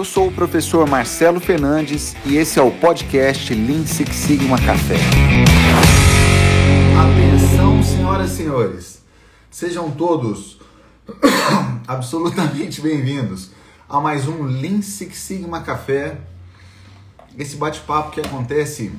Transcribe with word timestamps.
Eu 0.00 0.04
sou 0.06 0.28
o 0.28 0.32
professor 0.32 0.88
Marcelo 0.88 1.38
Fernandes 1.38 2.16
e 2.24 2.38
esse 2.38 2.58
é 2.58 2.62
o 2.62 2.70
podcast 2.70 3.52
Lean 3.54 3.84
Six 3.84 4.16
Sigma 4.16 4.56
Café. 4.56 4.96
Atenção, 6.98 7.82
senhoras 7.82 8.30
e 8.30 8.36
senhores. 8.36 9.02
Sejam 9.50 9.90
todos 9.90 10.58
absolutamente 11.86 12.80
bem-vindos 12.80 13.50
a 13.86 14.00
mais 14.00 14.26
um 14.26 14.44
Lean 14.44 14.80
Six 14.80 15.18
Sigma 15.18 15.60
Café. 15.60 16.18
Esse 17.36 17.56
bate-papo 17.56 18.12
que 18.12 18.22
acontece 18.22 18.90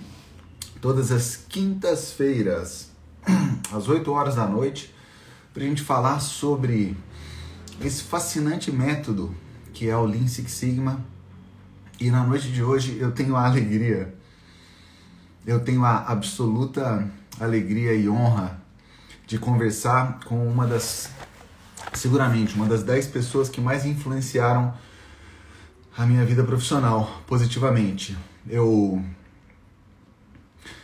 todas 0.79 1.11
as 1.11 1.35
quintas-feiras, 1.35 2.91
às 3.73 3.89
8 3.89 4.11
horas 4.11 4.35
da 4.35 4.45
noite, 4.45 4.93
para 5.51 5.63
a 5.63 5.65
gente 5.65 5.81
falar 5.81 6.19
sobre 6.19 6.95
esse 7.83 8.03
fascinante 8.03 8.71
método 8.71 9.35
que 9.81 9.89
é 9.89 9.97
o 9.97 10.05
Lean 10.05 10.27
Six 10.27 10.51
Sigma. 10.51 11.03
E 11.99 12.11
na 12.11 12.23
noite 12.23 12.51
de 12.51 12.61
hoje 12.61 12.99
eu 12.99 13.11
tenho 13.11 13.35
a 13.35 13.47
alegria, 13.47 14.13
eu 15.43 15.59
tenho 15.59 15.83
a 15.83 16.05
absoluta 16.05 17.09
alegria 17.39 17.91
e 17.95 18.07
honra 18.07 18.61
de 19.25 19.39
conversar 19.39 20.19
com 20.25 20.47
uma 20.47 20.67
das, 20.67 21.09
seguramente, 21.93 22.53
uma 22.53 22.67
das 22.67 22.83
10 22.83 23.07
pessoas 23.07 23.49
que 23.49 23.59
mais 23.59 23.83
influenciaram 23.83 24.71
a 25.97 26.05
minha 26.05 26.23
vida 26.27 26.43
profissional 26.43 27.23
positivamente. 27.25 28.15
Eu 28.47 29.03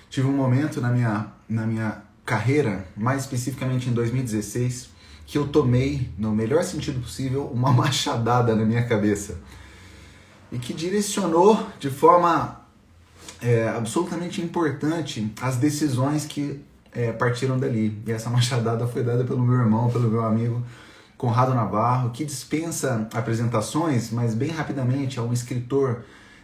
tive 0.10 0.26
um 0.26 0.36
momento 0.36 0.82
na 0.82 0.90
minha, 0.90 1.27
na 1.48 1.68
minha 1.68 2.02
carreira, 2.26 2.88
mais 2.98 3.22
especificamente 3.22 3.91
em 3.91 3.94
2016, 3.94 4.90
que 5.27 5.38
eu 5.38 5.48
tomei, 5.48 6.09
no 6.17 6.31
melhor 6.31 6.63
sentido 6.63 6.99
possível, 7.02 7.45
uma 7.54 7.70
machadada 7.73 8.55
na 8.55 8.66
minha 8.66 8.88
cabeça 8.88 9.38
e 10.52 10.58
que 10.58 10.73
direcionou 10.73 11.68
de 11.77 11.90
forma 11.90 12.62
é, 13.41 13.68
absolutamente 13.68 14.41
importante 14.41 15.32
as 15.41 15.57
decisões 15.57 16.26
que 16.26 16.63
é, 16.93 17.12
partiram 17.12 17.60
dali. 17.60 18.02
E 18.07 18.12
essa 18.12 18.29
machadada 18.29 18.87
foi 18.87 19.04
dada 19.04 19.24
pelo 19.24 19.46
meu 19.46 19.60
irmão, 19.60 19.90
pelo 19.90 20.10
meu 20.10 20.24
amigo 20.24 20.63
Conrado 21.18 21.54
Navarro, 21.54 22.12
que 22.12 22.24
dispensa 22.24 23.07
apresentações, 23.13 24.12
mas 24.12 24.34
bem 24.34 24.49
rapidamente 24.49 25.20
é 25.20 25.21
um 25.21 25.34
escritor 25.34 26.04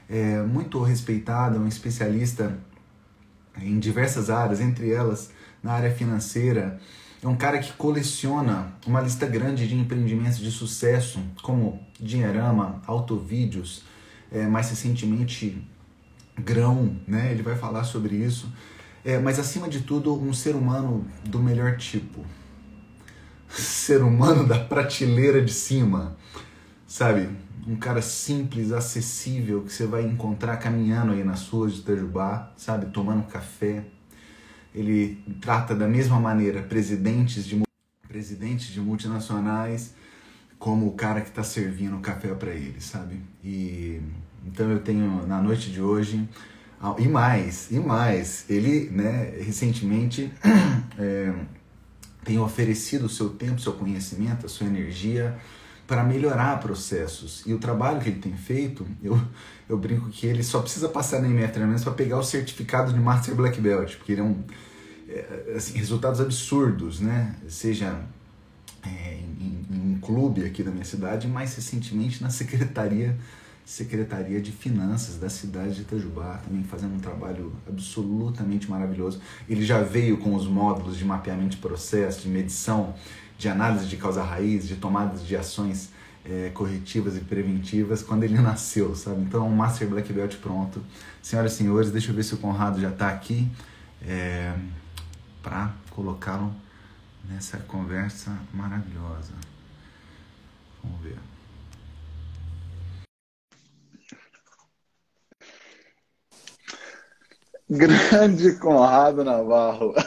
é, 0.09 0.41
muito 0.41 0.81
respeitado, 0.81 1.57
um 1.57 1.67
especialista 1.67 2.57
em 3.61 3.79
diversas 3.79 4.29
áreas, 4.29 4.59
entre 4.59 4.91
elas 4.91 5.31
na 5.61 5.73
área 5.73 5.91
financeira. 5.93 6.79
É 7.23 7.27
um 7.27 7.37
cara 7.37 7.57
que 7.59 7.71
coleciona 7.73 8.73
uma 8.85 8.99
lista 8.99 9.25
grande 9.25 9.65
de 9.65 9.75
empreendimentos 9.75 10.39
de 10.39 10.51
sucesso, 10.51 11.21
como 11.41 11.79
Dinheirama, 11.97 12.81
Autovídeos, 12.85 13.85
é, 14.29 14.45
mais 14.45 14.69
recentemente 14.69 15.65
Grão, 16.37 16.97
né? 17.07 17.31
Ele 17.31 17.41
vai 17.41 17.55
falar 17.55 17.85
sobre 17.85 18.17
isso. 18.17 18.51
É, 19.05 19.19
mas 19.19 19.39
acima 19.39 19.69
de 19.69 19.81
tudo, 19.81 20.13
um 20.13 20.33
ser 20.33 20.53
humano 20.53 21.07
do 21.23 21.39
melhor 21.39 21.77
tipo. 21.77 22.25
Ser 23.47 24.01
humano 24.01 24.45
da 24.47 24.59
prateleira 24.59 25.41
de 25.41 25.53
cima, 25.53 26.17
sabe? 26.85 27.29
Um 27.67 27.75
cara 27.77 28.01
simples, 28.01 28.71
acessível, 28.71 29.61
que 29.61 29.71
você 29.71 29.85
vai 29.85 30.03
encontrar 30.03 30.57
caminhando 30.57 31.13
aí 31.13 31.23
nas 31.23 31.47
ruas 31.47 31.73
de 31.73 31.79
Itajubá, 31.81 32.51
sabe? 32.57 32.87
Tomando 32.87 33.23
café. 33.27 33.85
Ele 34.73 35.23
trata 35.39 35.75
da 35.75 35.87
mesma 35.87 36.19
maneira 36.19 36.61
presidentes 36.61 37.45
de, 37.45 37.61
presidentes 38.07 38.67
de 38.67 38.79
multinacionais 38.81 39.93
como 40.57 40.87
o 40.87 40.93
cara 40.93 41.21
que 41.21 41.29
está 41.29 41.43
servindo 41.43 41.99
café 41.99 42.33
para 42.33 42.51
ele, 42.51 42.79
sabe? 42.79 43.19
E 43.43 44.01
então 44.45 44.69
eu 44.69 44.79
tenho 44.79 45.25
na 45.27 45.41
noite 45.41 45.71
de 45.71 45.81
hoje 45.81 46.27
e 46.99 47.07
mais, 47.07 47.71
e 47.71 47.79
mais, 47.79 48.45
ele, 48.49 48.89
né, 48.89 49.33
recentemente 49.39 50.31
é, 50.99 51.33
tem 52.25 52.39
oferecido 52.39 53.05
o 53.05 53.09
seu 53.09 53.29
tempo, 53.29 53.61
seu 53.61 53.73
conhecimento, 53.73 54.45
a 54.45 54.49
sua 54.49 54.67
energia 54.67 55.37
para 55.87 56.03
melhorar 56.03 56.59
processos. 56.59 57.43
E 57.45 57.53
o 57.53 57.59
trabalho 57.59 58.01
que 58.01 58.09
ele 58.09 58.19
tem 58.19 58.35
feito, 58.35 58.85
eu, 59.01 59.19
eu 59.73 59.77
brinco 59.77 60.09
que 60.09 60.27
ele 60.27 60.43
só 60.43 60.61
precisa 60.61 60.87
passar 60.87 61.21
na 61.21 61.27
MF 61.27 61.51
Treinamentos 61.51 61.83
para 61.83 61.93
pegar 61.93 62.19
o 62.19 62.23
certificado 62.23 62.93
de 62.93 62.99
Master 62.99 63.35
Black 63.35 63.59
Belt, 63.59 63.95
porque 63.97 64.13
ele 64.13 64.21
é 64.21 64.23
um 64.23 64.43
é, 65.09 65.53
assim, 65.55 65.77
resultados 65.77 66.21
absurdos, 66.21 66.99
né? 66.99 67.35
Seja 67.47 67.99
é, 68.85 69.15
em, 69.15 69.65
em 69.69 69.95
um 69.95 69.99
clube 69.99 70.45
aqui 70.45 70.63
da 70.63 70.71
minha 70.71 70.85
cidade, 70.85 71.27
mais 71.27 71.55
recentemente 71.55 72.21
na 72.21 72.29
secretaria 72.29 73.17
Secretaria 73.65 74.41
de 74.41 74.51
Finanças 74.51 75.17
da 75.17 75.29
cidade 75.29 75.75
de 75.75 75.81
Itajubá, 75.83 76.41
também 76.43 76.65
fazendo 76.65 76.95
um 76.95 76.99
trabalho 76.99 77.53
absolutamente 77.65 78.69
maravilhoso. 78.69 79.21
Ele 79.47 79.65
já 79.65 79.81
veio 79.81 80.17
com 80.17 80.35
os 80.35 80.45
módulos 80.45 80.97
de 80.97 81.05
mapeamento 81.05 81.51
de 81.51 81.57
processo, 81.57 82.23
de 82.23 82.27
medição, 82.27 82.93
de 83.37 83.47
análise 83.47 83.85
de 83.85 83.95
causa 83.95 84.21
raiz, 84.21 84.67
de 84.67 84.75
tomadas 84.75 85.25
de 85.25 85.37
ações 85.37 85.91
é, 86.25 86.49
corretivas 86.53 87.17
e 87.17 87.19
preventivas 87.19 88.01
quando 88.01 88.23
ele 88.23 88.37
nasceu, 88.41 88.95
sabe? 88.95 89.21
Então, 89.21 89.47
um 89.47 89.55
Master 89.55 89.87
Black 89.87 90.11
Belt 90.11 90.37
pronto. 90.37 90.83
Senhoras 91.21 91.53
e 91.53 91.55
senhores, 91.57 91.91
deixa 91.91 92.11
eu 92.11 92.15
ver 92.15 92.23
se 92.23 92.33
o 92.33 92.37
Conrado 92.37 92.79
já 92.79 92.89
está 92.89 93.09
aqui 93.09 93.49
é, 94.05 94.53
para 95.41 95.73
colocá-lo 95.89 96.53
nessa 97.29 97.57
conversa 97.57 98.37
maravilhosa. 98.53 99.33
Vamos 100.83 101.01
ver. 101.01 101.17
Grande 107.69 108.55
Conrado 108.57 109.23
Navarro. 109.23 109.93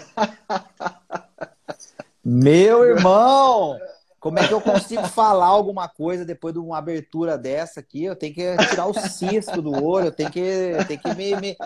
Meu 2.23 2.85
irmão, 2.85 3.79
como 4.19 4.39
é 4.39 4.47
que 4.47 4.55
eu 4.55 4.61
consigo 4.61 5.07
falar 5.09 5.47
alguma 5.47 5.89
coisa 5.89 6.25
depois 6.25 6.55
de 6.55 6.61
uma 6.61 6.79
abertura 6.79 7.37
dessa 7.37 7.81
aqui? 7.81 8.05
Eu 8.05 8.17
tenho 8.17 8.35
que 8.35 8.57
tirar 8.69 8.87
o 8.87 8.95
cisto 8.95 9.61
do 9.63 9.85
olho, 9.85 10.07
eu 10.07 10.13
tenho 10.13 10.31
que, 10.31 10.41
eu 10.41 10.85
tenho 10.87 11.01
que 11.01 11.15
me, 11.15 11.37
me, 11.37 11.57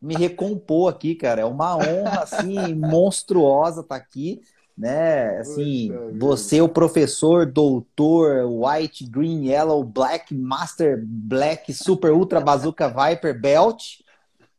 me 0.00 0.14
recompor 0.16 0.92
aqui, 0.92 1.14
cara. 1.14 1.42
É 1.42 1.44
uma 1.44 1.76
honra, 1.76 2.22
assim, 2.22 2.74
monstruosa 2.74 3.80
estar 3.80 3.96
tá 3.98 4.02
aqui, 4.02 4.40
né? 4.76 5.38
Assim, 5.38 5.92
você, 6.18 6.60
o 6.60 6.68
professor, 6.68 7.46
doutor, 7.46 8.46
white, 8.46 9.08
green, 9.08 9.46
yellow, 9.46 9.82
black, 9.84 10.34
master, 10.34 11.02
black, 11.04 11.72
super, 11.72 12.12
ultra, 12.12 12.40
bazooka, 12.40 12.88
viper, 12.88 13.40
belt 13.40 14.00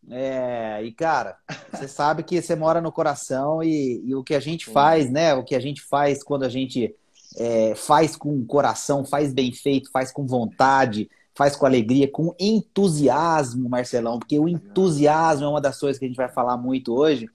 é, 0.09 0.83
e 0.83 0.91
cara, 0.91 1.37
você 1.71 1.87
sabe 1.87 2.23
que 2.23 2.41
você 2.41 2.55
mora 2.55 2.81
no 2.81 2.91
coração 2.91 3.63
e, 3.63 4.01
e, 4.03 4.15
o 4.15 4.23
que 4.23 4.33
a 4.33 4.39
gente 4.39 4.65
faz, 4.65 5.09
né? 5.09 5.33
O 5.33 5.43
que 5.43 5.55
a 5.55 5.59
gente 5.59 5.81
faz 5.81 6.23
quando 6.23 6.43
a 6.43 6.49
gente 6.49 6.93
é, 7.37 7.75
faz 7.75 8.15
com 8.15 8.45
coração, 8.45 9.05
faz 9.05 9.33
bem 9.33 9.51
feito, 9.51 9.91
faz 9.91 10.11
com 10.11 10.25
vontade, 10.25 11.09
faz 11.33 11.55
com 11.55 11.65
alegria, 11.65 12.09
com 12.09 12.35
entusiasmo, 12.39 13.69
Marcelão, 13.69 14.19
porque 14.19 14.37
o 14.37 14.49
entusiasmo 14.49 15.45
é 15.45 15.49
uma 15.49 15.61
das 15.61 15.79
coisas 15.79 15.97
que 15.97 16.05
a 16.05 16.07
gente 16.07 16.17
vai 16.17 16.29
falar 16.29 16.57
muito 16.57 16.93
hoje. 16.93 17.29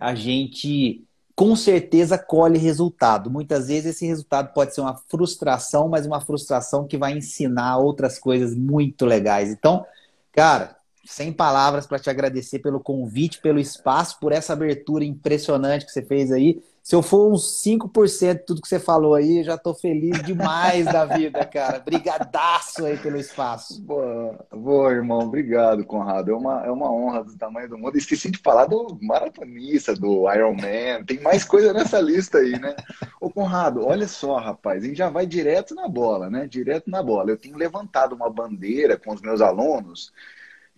A 0.00 0.14
gente 0.14 1.04
com 1.36 1.56
certeza 1.56 2.16
colhe 2.16 2.58
resultado. 2.58 3.30
Muitas 3.30 3.68
vezes 3.68 3.96
esse 3.96 4.06
resultado 4.06 4.52
pode 4.52 4.74
ser 4.74 4.80
uma 4.80 4.96
frustração, 5.08 5.88
mas 5.88 6.06
uma 6.06 6.20
frustração 6.20 6.86
que 6.86 6.96
vai 6.96 7.16
ensinar 7.16 7.78
outras 7.78 8.18
coisas 8.18 8.54
muito 8.54 9.04
legais. 9.04 9.50
Então, 9.50 9.84
cara, 10.32 10.76
sem 11.04 11.32
palavras 11.32 11.86
para 11.86 11.98
te 11.98 12.08
agradecer 12.08 12.60
pelo 12.60 12.80
convite, 12.80 13.40
pelo 13.40 13.58
espaço, 13.58 14.18
por 14.20 14.32
essa 14.32 14.52
abertura 14.52 15.04
impressionante 15.04 15.84
que 15.84 15.92
você 15.92 16.02
fez 16.02 16.30
aí. 16.30 16.62
Se 16.84 16.94
eu 16.94 17.02
for 17.02 17.32
uns 17.32 17.62
5% 17.64 18.34
de 18.34 18.44
tudo 18.44 18.60
que 18.60 18.68
você 18.68 18.78
falou 18.78 19.14
aí, 19.14 19.42
já 19.42 19.54
estou 19.54 19.72
feliz 19.72 20.22
demais 20.22 20.84
da 20.84 21.06
vida, 21.06 21.42
cara. 21.46 21.78
Brigadaço 21.78 22.84
aí 22.84 22.98
pelo 22.98 23.16
espaço. 23.16 23.80
Boa, 23.80 24.38
boa, 24.52 24.92
irmão. 24.92 25.20
Obrigado, 25.20 25.82
Conrado. 25.86 26.30
É 26.30 26.34
uma, 26.34 26.66
é 26.66 26.70
uma 26.70 26.92
honra 26.92 27.24
do 27.24 27.38
tamanho 27.38 27.70
do 27.70 27.78
mundo. 27.78 27.96
Esqueci 27.96 28.30
de 28.30 28.36
falar 28.36 28.66
do 28.66 28.98
maratonista, 29.00 29.94
do 29.94 30.30
Iron 30.30 30.56
Man. 30.56 31.02
Tem 31.06 31.18
mais 31.22 31.42
coisa 31.42 31.72
nessa 31.72 31.98
lista 31.98 32.36
aí, 32.36 32.60
né? 32.60 32.76
Ô, 33.18 33.30
Conrado, 33.30 33.86
olha 33.86 34.06
só, 34.06 34.36
rapaz. 34.36 34.84
A 34.84 34.86
gente 34.86 34.98
já 34.98 35.08
vai 35.08 35.24
direto 35.24 35.74
na 35.74 35.88
bola, 35.88 36.28
né? 36.28 36.46
Direto 36.46 36.90
na 36.90 37.02
bola. 37.02 37.30
Eu 37.30 37.38
tenho 37.38 37.56
levantado 37.56 38.14
uma 38.14 38.28
bandeira 38.28 38.98
com 38.98 39.14
os 39.14 39.22
meus 39.22 39.40
alunos 39.40 40.12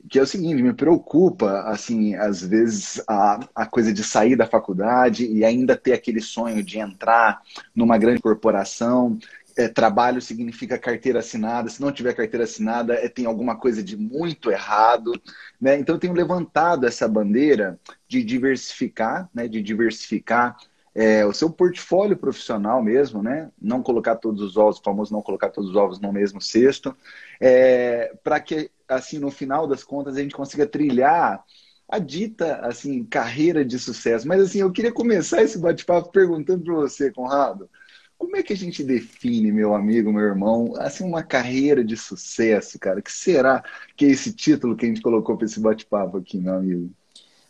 que 0.08 0.18
é 0.18 0.22
o 0.22 0.26
seguinte, 0.26 0.62
me 0.62 0.72
preocupa, 0.72 1.62
assim, 1.62 2.14
às 2.14 2.42
vezes 2.42 3.02
a, 3.08 3.40
a 3.54 3.66
coisa 3.66 3.92
de 3.92 4.04
sair 4.04 4.36
da 4.36 4.46
faculdade 4.46 5.26
e 5.26 5.44
ainda 5.44 5.76
ter 5.76 5.92
aquele 5.92 6.20
sonho 6.20 6.62
de 6.62 6.78
entrar 6.78 7.40
numa 7.74 7.98
grande 7.98 8.20
corporação. 8.20 9.18
É, 9.58 9.68
trabalho 9.68 10.20
significa 10.20 10.78
carteira 10.78 11.20
assinada. 11.20 11.70
Se 11.70 11.80
não 11.80 11.90
tiver 11.90 12.14
carteira 12.14 12.44
assinada, 12.44 12.94
é, 12.94 13.08
tem 13.08 13.24
alguma 13.24 13.56
coisa 13.56 13.82
de 13.82 13.96
muito 13.96 14.50
errado. 14.50 15.12
Né? 15.60 15.78
Então, 15.78 15.94
eu 15.94 15.98
tenho 15.98 16.12
levantado 16.12 16.86
essa 16.86 17.08
bandeira 17.08 17.78
de 18.06 18.22
diversificar, 18.22 19.28
né? 19.34 19.48
de 19.48 19.62
diversificar 19.62 20.56
é, 20.96 21.26
o 21.26 21.32
seu 21.32 21.50
portfólio 21.50 22.16
profissional 22.16 22.82
mesmo, 22.82 23.22
né? 23.22 23.50
Não 23.60 23.82
colocar 23.82 24.16
todos 24.16 24.40
os 24.40 24.56
ovos, 24.56 24.80
famoso 24.82 25.12
não 25.12 25.20
colocar 25.20 25.50
todos 25.50 25.68
os 25.70 25.76
ovos 25.76 26.00
no 26.00 26.10
mesmo 26.10 26.40
cesto, 26.40 26.96
é, 27.38 28.14
para 28.24 28.40
que, 28.40 28.70
assim, 28.88 29.18
no 29.18 29.30
final 29.30 29.66
das 29.66 29.84
contas, 29.84 30.16
a 30.16 30.22
gente 30.22 30.34
consiga 30.34 30.66
trilhar 30.66 31.44
a 31.86 31.98
dita, 31.98 32.56
assim, 32.66 33.04
carreira 33.04 33.62
de 33.62 33.78
sucesso. 33.78 34.26
Mas, 34.26 34.40
assim, 34.40 34.60
eu 34.60 34.72
queria 34.72 34.90
começar 34.90 35.42
esse 35.42 35.58
bate-papo 35.58 36.10
perguntando 36.10 36.64
para 36.64 36.74
você, 36.74 37.12
Conrado, 37.12 37.68
como 38.16 38.34
é 38.36 38.42
que 38.42 38.54
a 38.54 38.56
gente 38.56 38.82
define, 38.82 39.52
meu 39.52 39.74
amigo, 39.74 40.10
meu 40.10 40.22
irmão, 40.22 40.72
assim, 40.78 41.04
uma 41.04 41.22
carreira 41.22 41.84
de 41.84 41.96
sucesso, 41.96 42.78
cara? 42.78 43.02
Que 43.02 43.12
será 43.12 43.62
que 43.94 44.06
é 44.06 44.08
esse 44.08 44.32
título 44.32 44.74
que 44.74 44.86
a 44.86 44.88
gente 44.88 45.02
colocou 45.02 45.36
para 45.36 45.44
esse 45.44 45.60
bate-papo 45.60 46.16
aqui, 46.16 46.38
meu 46.38 46.54
amigo? 46.54 46.90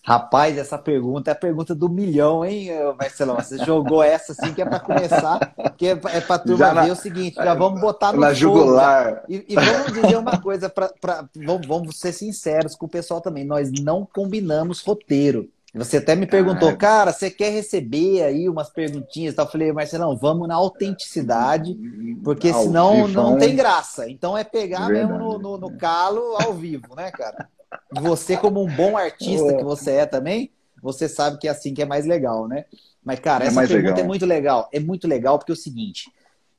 Rapaz, 0.06 0.56
essa 0.56 0.78
pergunta 0.78 1.32
é 1.32 1.32
a 1.32 1.36
pergunta 1.36 1.74
do 1.74 1.88
milhão, 1.88 2.44
hein, 2.44 2.68
Marcelão? 2.96 3.34
Você 3.34 3.58
jogou 3.58 4.04
essa 4.04 4.30
assim 4.30 4.54
que 4.54 4.62
é 4.62 4.64
para 4.64 4.78
começar, 4.78 5.52
que 5.76 5.88
é 5.88 5.96
para 5.96 6.36
a 6.36 6.38
turma 6.38 6.72
na, 6.72 6.84
ver 6.84 6.92
o 6.92 6.96
seguinte, 6.96 7.34
já 7.34 7.54
vamos 7.54 7.80
botar 7.80 8.12
no 8.12 8.20
na 8.20 8.32
jugular. 8.32 9.24
E, 9.28 9.44
e, 9.48 9.54
vamos 9.56 9.92
dizer 9.92 10.16
uma 10.16 10.40
coisa, 10.40 10.68
pra, 10.68 10.92
pra, 11.00 11.28
vamos, 11.34 11.66
vamos 11.66 11.98
ser 11.98 12.12
sinceros 12.12 12.76
com 12.76 12.86
o 12.86 12.88
pessoal 12.88 13.20
também, 13.20 13.44
nós 13.44 13.72
não 13.72 14.06
combinamos 14.06 14.80
roteiro. 14.80 15.50
Você 15.74 15.96
até 15.96 16.14
me 16.14 16.26
perguntou, 16.26 16.68
ah, 16.68 16.76
cara, 16.76 17.12
você 17.12 17.28
quer 17.28 17.50
receber 17.50 18.22
aí 18.22 18.48
umas 18.48 18.70
perguntinhas? 18.70 19.36
Eu 19.36 19.46
falei, 19.46 19.72
Marcelão, 19.72 20.16
vamos 20.16 20.46
na 20.46 20.54
autenticidade, 20.54 21.76
porque 22.22 22.52
senão 22.52 23.08
não 23.08 23.36
tem 23.36 23.56
graça. 23.56 24.08
Então 24.08 24.38
é 24.38 24.44
pegar 24.44 24.86
Verdade. 24.86 25.12
mesmo 25.12 25.18
no, 25.18 25.38
no, 25.38 25.58
no 25.58 25.76
calo 25.76 26.36
ao 26.40 26.54
vivo, 26.54 26.94
né, 26.94 27.10
cara? 27.10 27.48
Você, 27.92 28.36
como 28.36 28.62
um 28.62 28.74
bom 28.74 28.96
artista 28.96 29.54
que 29.56 29.64
você 29.64 29.92
é 29.92 30.06
também, 30.06 30.50
você 30.82 31.08
sabe 31.08 31.38
que 31.38 31.48
é 31.48 31.50
assim 31.50 31.74
que 31.74 31.82
é 31.82 31.86
mais 31.86 32.06
legal, 32.06 32.46
né? 32.46 32.64
Mas, 33.04 33.20
cara, 33.20 33.44
é 33.44 33.48
essa 33.48 33.60
pergunta 33.60 33.76
legal. 33.76 33.98
é 33.98 34.04
muito 34.04 34.26
legal. 34.26 34.68
É 34.72 34.80
muito 34.80 35.08
legal 35.08 35.38
porque 35.38 35.52
é 35.52 35.54
o 35.54 35.56
seguinte: 35.56 36.10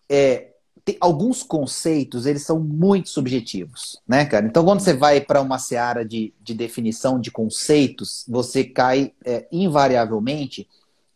é, 0.10 0.52
tem, 0.84 0.98
alguns 1.02 1.44
conceitos, 1.44 2.26
eles 2.26 2.44
são 2.44 2.60
muito 2.60 3.10
subjetivos, 3.10 4.02
né, 4.08 4.26
cara? 4.26 4.46
Então, 4.46 4.64
quando 4.64 4.80
você 4.80 4.94
vai 4.94 5.20
para 5.20 5.42
uma 5.42 5.60
seara 5.60 6.06
de, 6.06 6.34
de 6.42 6.54
definição 6.54 7.20
de 7.20 7.30
conceitos, 7.30 8.24
você 8.28 8.64
cai 8.64 9.12
é, 9.26 9.46
invariavelmente 9.52 10.68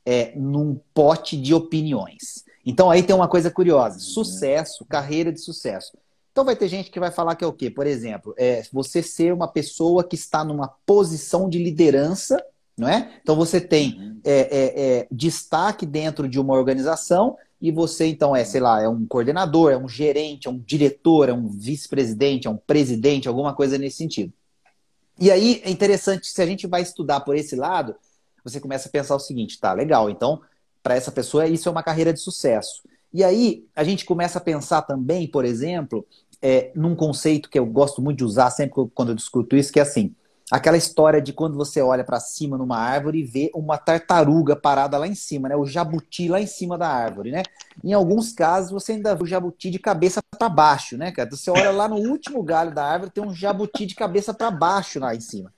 é, 0.06 0.34
num 0.36 0.78
pote 0.94 1.38
de 1.38 1.54
opiniões. 1.54 2.44
Então, 2.66 2.92
aí 2.92 3.02
tem 3.02 3.16
uma 3.16 3.30
coisa 3.30 3.50
curiosa: 3.50 4.00
sucesso, 4.00 4.86
carreira 4.86 5.32
de 5.32 5.40
sucesso. 5.40 5.98
Então 6.32 6.46
vai 6.46 6.56
ter 6.56 6.68
gente 6.70 6.90
que 6.90 7.00
vai 7.00 7.12
falar 7.12 7.36
que 7.36 7.44
é 7.44 7.48
o 7.48 7.54
quê? 7.54 7.70
Por 7.70 7.86
exemplo, 7.86 8.34
é 8.38 8.64
você 8.72 9.04
ser 9.04 9.34
uma 9.34 9.48
pessoa 9.48 10.04
que 10.04 10.16
está 10.16 10.44
numa 10.44 10.70
posição 10.86 11.50
de 11.50 11.62
liderança, 11.62 12.42
não 12.78 12.88
é? 12.88 13.20
Então 13.22 13.36
você 13.36 13.60
tem 13.60 14.00
uhum. 14.00 14.22
é, 14.24 14.40
é, 14.40 14.82
é, 15.00 15.08
destaque 15.12 15.86
dentro 15.86 16.30
de 16.30 16.40
uma 16.40 16.54
organização 16.54 17.38
e 17.62 17.70
você 17.70 18.08
então 18.08 18.36
é, 18.36 18.46
sei 18.46 18.62
lá, 18.62 18.82
é 18.82 18.88
um 18.88 19.06
coordenador, 19.06 19.72
é 19.72 19.78
um 19.78 19.90
gerente, 19.90 20.48
é 20.48 20.52
um 20.52 20.58
diretor, 20.58 21.28
é 21.28 21.34
um 21.34 21.48
vice-presidente, 21.48 22.48
é 22.48 22.50
um 22.50 22.58
presidente, 22.58 23.28
alguma 23.28 23.54
coisa 23.54 23.78
nesse 23.78 23.98
sentido. 23.98 24.34
E 25.20 25.30
aí 25.30 25.62
é 25.66 25.70
interessante, 25.70 26.28
se 26.28 26.42
a 26.42 26.46
gente 26.46 26.66
vai 26.66 26.82
estudar 26.82 27.20
por 27.20 27.36
esse 27.36 27.56
lado, 27.56 27.94
você 28.44 28.60
começa 28.60 28.88
a 28.88 28.92
pensar 28.92 29.16
o 29.16 29.20
seguinte, 29.20 29.60
tá, 29.60 29.74
legal, 29.74 30.10
então 30.10 30.42
para 30.82 30.96
essa 30.96 31.12
pessoa 31.12 31.46
isso 31.46 31.68
é 31.68 31.72
uma 31.72 31.84
carreira 31.84 32.14
de 32.14 32.22
sucesso. 32.22 32.82
E 33.14 33.24
aí 33.24 33.66
a 33.76 33.84
gente 33.84 34.06
começa 34.06 34.38
a 34.38 34.42
pensar 34.42 34.82
também, 34.84 35.28
por 35.28 35.44
exemplo, 35.44 36.08
é, 36.42 36.72
num 36.76 36.96
conceito 36.96 37.50
que 37.50 37.60
eu 37.60 37.66
gosto 37.66 38.02
muito 38.02 38.18
de 38.18 38.24
usar 38.24 38.50
sempre 38.50 38.90
quando 38.94 39.10
eu 39.10 39.16
discuto 39.16 39.56
isso, 39.56 39.72
que 39.72 39.80
é 39.80 39.84
assim, 39.84 40.16
aquela 40.52 40.76
história 40.76 41.22
de 41.22 41.32
quando 41.32 41.56
você 41.56 41.82
olha 41.82 42.04
para 42.04 42.20
cima 42.20 42.58
numa 42.58 42.78
árvore 42.78 43.20
e 43.20 43.24
vê 43.24 43.50
uma 43.56 43.78
tartaruga 43.78 44.56
parada 44.56 44.98
lá 44.98 45.08
em 45.08 45.16
cima, 45.16 45.48
né? 45.48 45.56
O 45.56 45.66
jabuti 45.66 46.28
lá 46.28 46.42
em 46.42 46.46
cima 46.46 46.78
da 46.78 46.90
árvore, 46.90 47.32
né? 47.32 47.44
Em 47.82 47.94
alguns 47.94 48.34
casos 48.34 48.72
você 48.72 48.94
ainda 48.94 49.16
vê 49.16 49.24
o 49.24 49.28
jabuti 49.28 49.70
de 49.70 49.80
cabeça 49.80 50.22
para 50.38 50.50
baixo, 50.50 50.98
né, 50.98 51.12
cara? 51.12 51.30
Você 51.30 51.50
olha 51.50 51.72
lá 51.72 51.88
no 51.88 51.96
último 51.96 52.44
galho 52.44 52.74
da 52.74 52.84
árvore 52.84 53.12
tem 53.12 53.24
um 53.24 53.34
jabuti 53.34 53.86
de 53.86 53.96
cabeça 53.96 54.34
para 54.34 54.52
baixo 54.52 55.00
lá 55.00 55.16
em 55.16 55.22
cima. 55.22 55.54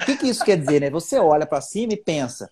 O 0.00 0.06
que, 0.06 0.16
que 0.16 0.28
isso 0.28 0.42
quer 0.42 0.56
dizer, 0.56 0.80
né? 0.80 0.88
Você 0.88 1.18
olha 1.18 1.44
para 1.44 1.60
cima 1.60 1.92
e 1.92 1.96
pensa, 1.96 2.50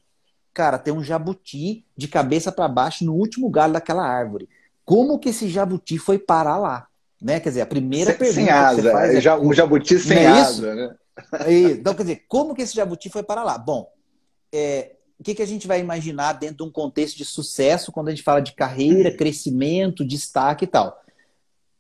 cara, 0.53 0.79
tem 0.79 0.93
um 0.93 1.03
jabuti 1.03 1.83
de 1.97 2.09
cabeça 2.09 2.53
para 2.53 2.69
baixo 2.69 3.07
no 3.07 3.15
último 3.15 3.49
galho 3.49 3.73
daquela 3.73 4.07
árvore. 4.07 4.49
Como 4.85 5.19
que 5.19 5.31
esse 5.31 5.49
jabuti 5.49 5.99
foi 5.99 6.19
parar 6.19 6.59
lá? 6.59 6.89
Né? 7.21 7.41
Quer 7.41 7.49
dizer, 7.51 7.61
a 7.63 7.67
primeira 7.67 8.11
sem, 8.11 8.19
pergunta 8.19 8.41
sem 8.41 8.51
asa, 8.51 8.77
que 8.77 8.83
você 8.83 8.93
faz 8.93 9.27
é, 9.27 9.35
um 9.37 9.53
jabuti 9.53 9.99
sem 9.99 10.19
é 10.19 10.27
asa, 10.27 10.75
né? 10.75 10.95
Então, 11.49 11.95
quer 11.95 12.03
dizer, 12.03 12.25
como 12.29 12.55
que 12.55 12.63
esse 12.63 12.75
jabuti 12.75 13.09
foi 13.09 13.23
parar 13.23 13.43
lá? 13.43 13.57
Bom, 13.57 13.91
é, 14.53 14.97
o 15.19 15.25
que, 15.25 15.35
que 15.35 15.43
a 15.43 15.47
gente 15.47 15.67
vai 15.67 15.81
imaginar 15.81 16.35
dentro 16.35 16.59
de 16.59 16.63
um 16.65 16.71
contexto 16.71 17.17
de 17.17 17.25
sucesso 17.25 17.91
quando 17.91 18.09
a 18.09 18.11
gente 18.11 18.23
fala 18.23 18.41
de 18.41 18.53
carreira, 18.53 19.17
crescimento, 19.17 20.05
destaque 20.05 20.65
e 20.65 20.69
tal? 20.69 21.03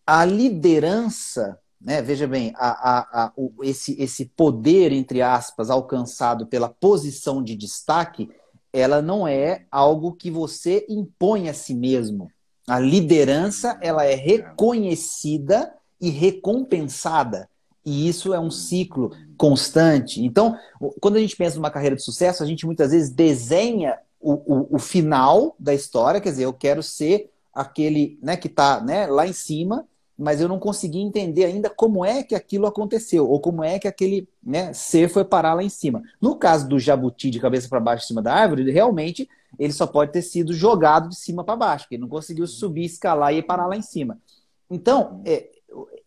A 0.06 0.24
liderança, 0.24 1.58
né, 1.80 2.00
veja 2.00 2.26
bem, 2.26 2.54
a, 2.56 2.68
a, 2.68 3.24
a, 3.24 3.32
o, 3.36 3.52
esse, 3.62 4.00
esse 4.00 4.24
poder, 4.24 4.90
entre 4.92 5.20
aspas, 5.20 5.68
alcançado 5.68 6.46
pela 6.46 6.68
posição 6.68 7.42
de 7.42 7.54
destaque, 7.54 8.30
ela 8.72 9.02
não 9.02 9.28
é 9.28 9.66
algo 9.70 10.12
que 10.12 10.30
você 10.30 10.86
impõe 10.88 11.48
a 11.48 11.54
si 11.54 11.74
mesmo. 11.74 12.30
A 12.66 12.78
liderança, 12.78 13.78
ela 13.80 14.04
é 14.04 14.14
reconhecida 14.14 15.72
e 16.00 16.10
recompensada. 16.10 17.48
E 17.84 18.08
isso 18.08 18.34
é 18.34 18.40
um 18.40 18.50
ciclo 18.50 19.12
constante. 19.36 20.24
Então, 20.24 20.58
quando 21.00 21.16
a 21.16 21.20
gente 21.20 21.36
pensa 21.36 21.56
numa 21.56 21.70
carreira 21.70 21.94
de 21.94 22.02
sucesso, 22.02 22.42
a 22.42 22.46
gente 22.46 22.66
muitas 22.66 22.90
vezes 22.90 23.10
desenha 23.10 23.98
o, 24.20 24.32
o, 24.32 24.76
o 24.76 24.78
final 24.78 25.54
da 25.58 25.72
história, 25.72 26.20
quer 26.20 26.30
dizer, 26.30 26.44
eu 26.44 26.52
quero 26.52 26.82
ser 26.82 27.30
aquele 27.54 28.18
né, 28.20 28.36
que 28.36 28.48
está 28.48 28.80
né, 28.80 29.06
lá 29.06 29.26
em 29.26 29.32
cima, 29.32 29.86
mas 30.18 30.40
eu 30.40 30.48
não 30.48 30.58
consegui 30.58 30.98
entender 30.98 31.44
ainda 31.44 31.70
como 31.70 32.04
é 32.04 32.22
que 32.22 32.34
aquilo 32.34 32.66
aconteceu, 32.66 33.28
ou 33.28 33.38
como 33.38 33.62
é 33.62 33.78
que 33.78 33.86
aquele 33.86 34.28
né, 34.42 34.72
ser 34.72 35.08
foi 35.08 35.24
parar 35.24 35.54
lá 35.54 35.62
em 35.62 35.68
cima. 35.68 36.02
No 36.20 36.36
caso 36.36 36.68
do 36.68 36.80
jabuti 36.80 37.30
de 37.30 37.38
cabeça 37.38 37.68
para 37.68 37.78
baixo 37.78 38.04
em 38.04 38.08
cima 38.08 38.22
da 38.22 38.34
árvore, 38.34 38.70
realmente 38.70 39.28
ele 39.58 39.72
só 39.72 39.86
pode 39.86 40.12
ter 40.12 40.22
sido 40.22 40.52
jogado 40.52 41.08
de 41.08 41.16
cima 41.16 41.44
para 41.44 41.56
baixo, 41.56 41.84
porque 41.84 41.96
ele 41.96 42.02
não 42.02 42.08
conseguiu 42.08 42.46
subir, 42.46 42.84
escalar 42.84 43.34
e 43.34 43.42
parar 43.42 43.66
lá 43.66 43.76
em 43.76 43.82
cima. 43.82 44.18
Então, 44.70 45.22
é, 45.24 45.48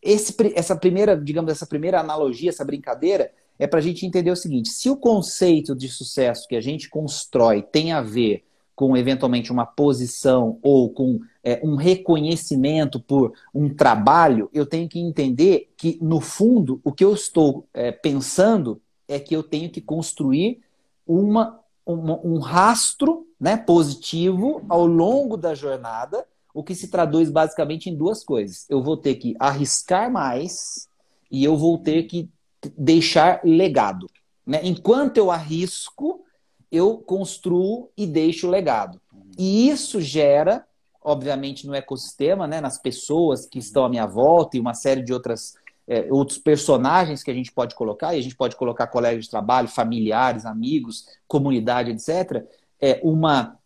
esse, 0.01 0.36
essa 0.56 0.75
primeira, 0.75 1.16
digamos, 1.16 1.51
essa 1.51 1.66
primeira 1.66 2.00
analogia, 2.00 2.50
essa 2.50 2.66
brincadeira, 2.66 3.31
é 3.57 3.68
para 3.68 3.80
a 3.80 3.81
gente 3.81 4.06
entender 4.06 4.31
o 4.31 4.36
seguinte: 4.36 4.69
se 4.69 4.90
o 4.90 4.98
conceito 4.98 5.75
de 5.75 5.90
sucesso 5.90 6.48
que 6.48 6.56
a 6.56 6.62
gente 6.62 6.90
constrói 6.90 7.62
tem 7.62 7.92
a 7.92 8.01
ver 8.01 8.44
com 8.75 8.96
eventualmente 8.96 9.51
uma 9.51 9.66
posição 9.66 10.57
ou 10.62 10.90
com 10.90 11.19
é, 11.44 11.60
um 11.62 11.75
reconhecimento 11.75 12.98
por 12.98 13.34
um 13.54 13.68
trabalho, 13.68 14.50
eu 14.54 14.66
tenho 14.66 14.88
que 14.88 15.00
entender 15.00 15.69
que, 15.75 16.00
no 16.01 16.22
fundo, 16.22 16.79
o 16.82 16.94
que 16.94 17.03
eu 17.03 17.13
estou 17.13 17.68
é, 17.74 17.91
pensando 17.91 18.82
é 19.06 19.20
que 19.20 19.36
eu 19.36 19.44
tenho 19.44 19.70
que 19.70 19.82
construir 19.82 20.62
uma, 21.06 21.60
uma, 21.93 22.19
um 22.24 22.39
rastro 22.39 23.27
né, 23.39 23.58
positivo 23.58 24.63
ao 24.69 24.86
longo 24.86 25.36
da 25.36 25.55
jornada, 25.55 26.25
o 26.53 26.63
que 26.63 26.75
se 26.75 26.89
traduz 26.89 27.29
basicamente 27.29 27.89
em 27.89 27.96
duas 27.96 28.24
coisas. 28.24 28.65
Eu 28.69 28.81
vou 28.81 28.98
ter 28.98 29.15
que 29.15 29.36
arriscar 29.39 30.12
mais 30.12 30.88
e 31.31 31.43
eu 31.43 31.58
vou 31.58 31.77
ter 31.77 32.03
que 32.03 32.29
deixar 32.77 33.41
legado. 33.43 34.08
Né? 34.46 34.60
Enquanto 34.63 35.17
eu 35.17 35.31
arrisco, 35.31 36.24
eu 36.72 36.98
construo 36.98 37.89
e 37.96 38.05
deixo 38.05 38.50
legado. 38.50 39.00
E 39.38 39.69
isso 39.69 40.01
gera, 40.01 40.65
obviamente, 41.01 41.65
no 41.65 41.74
ecossistema, 41.74 42.46
né, 42.46 42.60
nas 42.60 42.77
pessoas 42.77 43.46
que 43.46 43.60
estão 43.60 43.86
à 43.86 43.89
minha 43.89 44.05
volta 44.05 44.58
e 44.58 44.60
uma 44.60 44.74
série 44.74 45.01
de 45.01 45.13
outras, 45.13 45.55
é, 45.89 46.08
outros 46.12 46.38
personagens 46.38 47.24
que 47.24 47.31
a 47.31 47.34
gente 47.34 47.51
pode 47.51 47.74
colocar, 47.74 48.13
e 48.13 48.19
a 48.19 48.22
gente 48.22 48.36
pode 48.36 48.55
colocar 48.55 48.86
colegas 48.86 49.25
de 49.25 49.31
trabalho, 49.31 49.67
familiares, 49.67 50.46
amigos, 50.46 51.08
comunidade, 51.27 51.89
etc., 51.89 52.46
é 52.79 53.01
uma, 53.03 53.58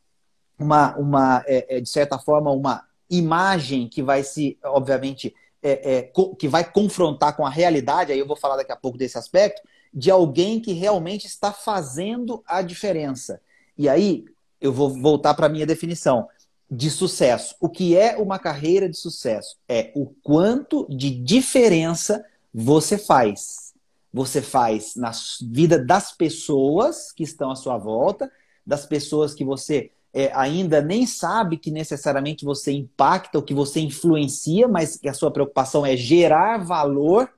uma, 0.58 0.96
uma 0.96 1.44
é, 1.46 1.78
é, 1.78 1.82
de 1.82 1.90
certa 1.90 2.18
forma, 2.18 2.50
uma 2.50 2.88
imagem 3.10 3.90
que 3.90 4.02
vai 4.02 4.24
se, 4.24 4.58
obviamente, 4.64 5.36
é, 5.62 5.98
é, 5.98 6.12
que 6.40 6.48
vai 6.48 6.64
confrontar 6.64 7.36
com 7.36 7.46
a 7.46 7.50
realidade, 7.50 8.14
aí 8.14 8.20
eu 8.20 8.28
vou 8.28 8.38
falar 8.38 8.56
daqui 8.56 8.72
a 8.72 8.78
pouco 8.78 8.98
desse 8.98 9.18
aspecto, 9.18 9.62
de 9.94 10.10
alguém 10.10 10.62
que 10.62 10.72
realmente 10.72 11.28
está 11.28 11.52
fazendo 11.52 12.42
a 12.48 12.62
diferença. 12.62 13.42
E 13.78 13.90
aí 13.90 14.26
eu 14.62 14.72
vou 14.72 14.90
voltar 14.90 15.34
para 15.34 15.48
a 15.48 15.50
minha 15.50 15.66
definição 15.66 16.28
de 16.76 16.90
sucesso. 16.90 17.56
O 17.60 17.70
que 17.70 17.96
é 17.96 18.18
uma 18.18 18.40
carreira 18.40 18.90
de 18.90 18.98
sucesso? 18.98 19.58
É 19.68 19.92
o 19.96 20.08
quanto 20.24 20.88
de 20.90 21.10
diferença 21.10 22.26
você 22.54 22.98
faz. 22.98 23.74
Você 24.14 24.42
faz 24.42 24.96
na 24.96 25.12
vida 25.42 25.78
das 25.78 26.12
pessoas 26.12 27.12
que 27.12 27.24
estão 27.24 27.52
à 27.52 27.56
sua 27.56 27.78
volta, 27.78 28.32
das 28.66 28.86
pessoas 28.86 29.34
que 29.34 29.44
você 29.44 29.92
é, 30.14 30.32
ainda 30.34 30.82
nem 30.82 31.06
sabe 31.08 31.58
que 31.58 31.72
necessariamente 31.72 32.46
você 32.46 32.72
impacta 32.72 33.38
ou 33.38 33.44
que 33.44 33.54
você 33.54 33.80
influencia, 33.80 34.68
mas 34.68 34.98
que 34.98 35.10
a 35.10 35.14
sua 35.14 35.32
preocupação 35.32 35.86
é 35.86 35.98
gerar 35.98 36.58
valor 36.58 37.30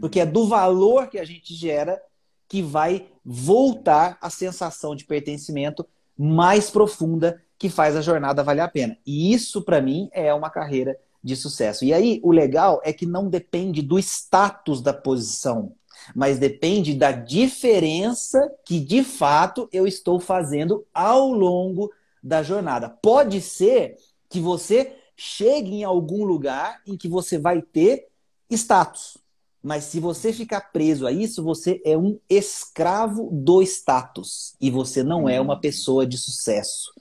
porque 0.00 0.20
é 0.20 0.26
do 0.26 0.46
valor 0.46 1.08
que 1.08 1.18
a 1.18 1.24
gente 1.24 1.54
gera 1.54 2.00
que 2.48 2.62
vai 2.62 3.08
voltar 3.24 4.16
a 4.20 4.30
sensação 4.30 4.94
de 4.94 5.04
pertencimento 5.04 5.86
mais 6.16 6.70
profunda 6.70 7.42
que 7.58 7.68
faz 7.68 7.96
a 7.96 8.00
jornada 8.00 8.42
valer 8.42 8.62
a 8.62 8.68
pena. 8.68 8.96
E 9.06 9.32
isso, 9.32 9.62
para 9.62 9.80
mim, 9.80 10.08
é 10.12 10.32
uma 10.32 10.50
carreira 10.50 10.98
de 11.22 11.34
sucesso. 11.34 11.84
E 11.84 11.92
aí, 11.92 12.20
o 12.22 12.30
legal 12.30 12.80
é 12.84 12.92
que 12.92 13.06
não 13.06 13.28
depende 13.28 13.82
do 13.82 13.98
status 13.98 14.80
da 14.80 14.92
posição, 14.92 15.72
mas 16.14 16.38
depende 16.38 16.94
da 16.94 17.10
diferença 17.12 18.50
que, 18.64 18.78
de 18.78 19.02
fato, 19.02 19.68
eu 19.72 19.86
estou 19.86 20.20
fazendo 20.20 20.86
ao 20.94 21.32
longo 21.32 21.90
da 22.22 22.42
jornada. 22.42 22.88
Pode 22.88 23.40
ser 23.40 23.96
que 24.28 24.40
você 24.40 24.96
chegue 25.16 25.76
em 25.76 25.84
algum 25.84 26.24
lugar 26.24 26.80
em 26.86 26.96
que 26.96 27.08
você 27.08 27.38
vai 27.38 27.62
ter 27.62 28.06
status. 28.50 29.16
Mas 29.62 29.84
se 29.84 29.98
você 29.98 30.32
ficar 30.32 30.72
preso 30.72 31.06
a 31.06 31.12
isso, 31.12 31.42
você 31.42 31.80
é 31.84 31.96
um 31.98 32.20
escravo 32.30 33.28
do 33.32 33.62
status. 33.62 34.54
E 34.60 34.70
você 34.70 35.02
não 35.02 35.28
é 35.28 35.40
uma 35.40 35.58
pessoa 35.58 36.06
de 36.06 36.16
sucesso. 36.16 36.92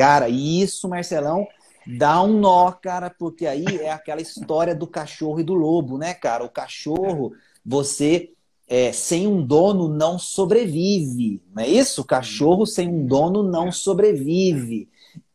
Cara, 0.00 0.30
isso, 0.30 0.88
Marcelão, 0.88 1.46
dá 1.86 2.22
um 2.22 2.40
nó, 2.40 2.72
cara, 2.72 3.10
porque 3.10 3.46
aí 3.46 3.66
é 3.82 3.90
aquela 3.90 4.22
história 4.22 4.74
do 4.74 4.86
cachorro 4.86 5.40
e 5.40 5.44
do 5.44 5.52
lobo, 5.52 5.98
né, 5.98 6.14
cara? 6.14 6.42
O 6.42 6.48
cachorro, 6.48 7.34
você 7.62 8.32
é, 8.66 8.92
sem 8.92 9.26
um 9.26 9.44
dono 9.44 9.88
não 9.88 10.18
sobrevive, 10.18 11.42
não 11.54 11.62
é 11.62 11.68
isso? 11.68 12.00
O 12.00 12.04
cachorro 12.06 12.64
sem 12.64 12.88
um 12.88 13.04
dono 13.04 13.42
não 13.42 13.70
sobrevive. 13.70 14.88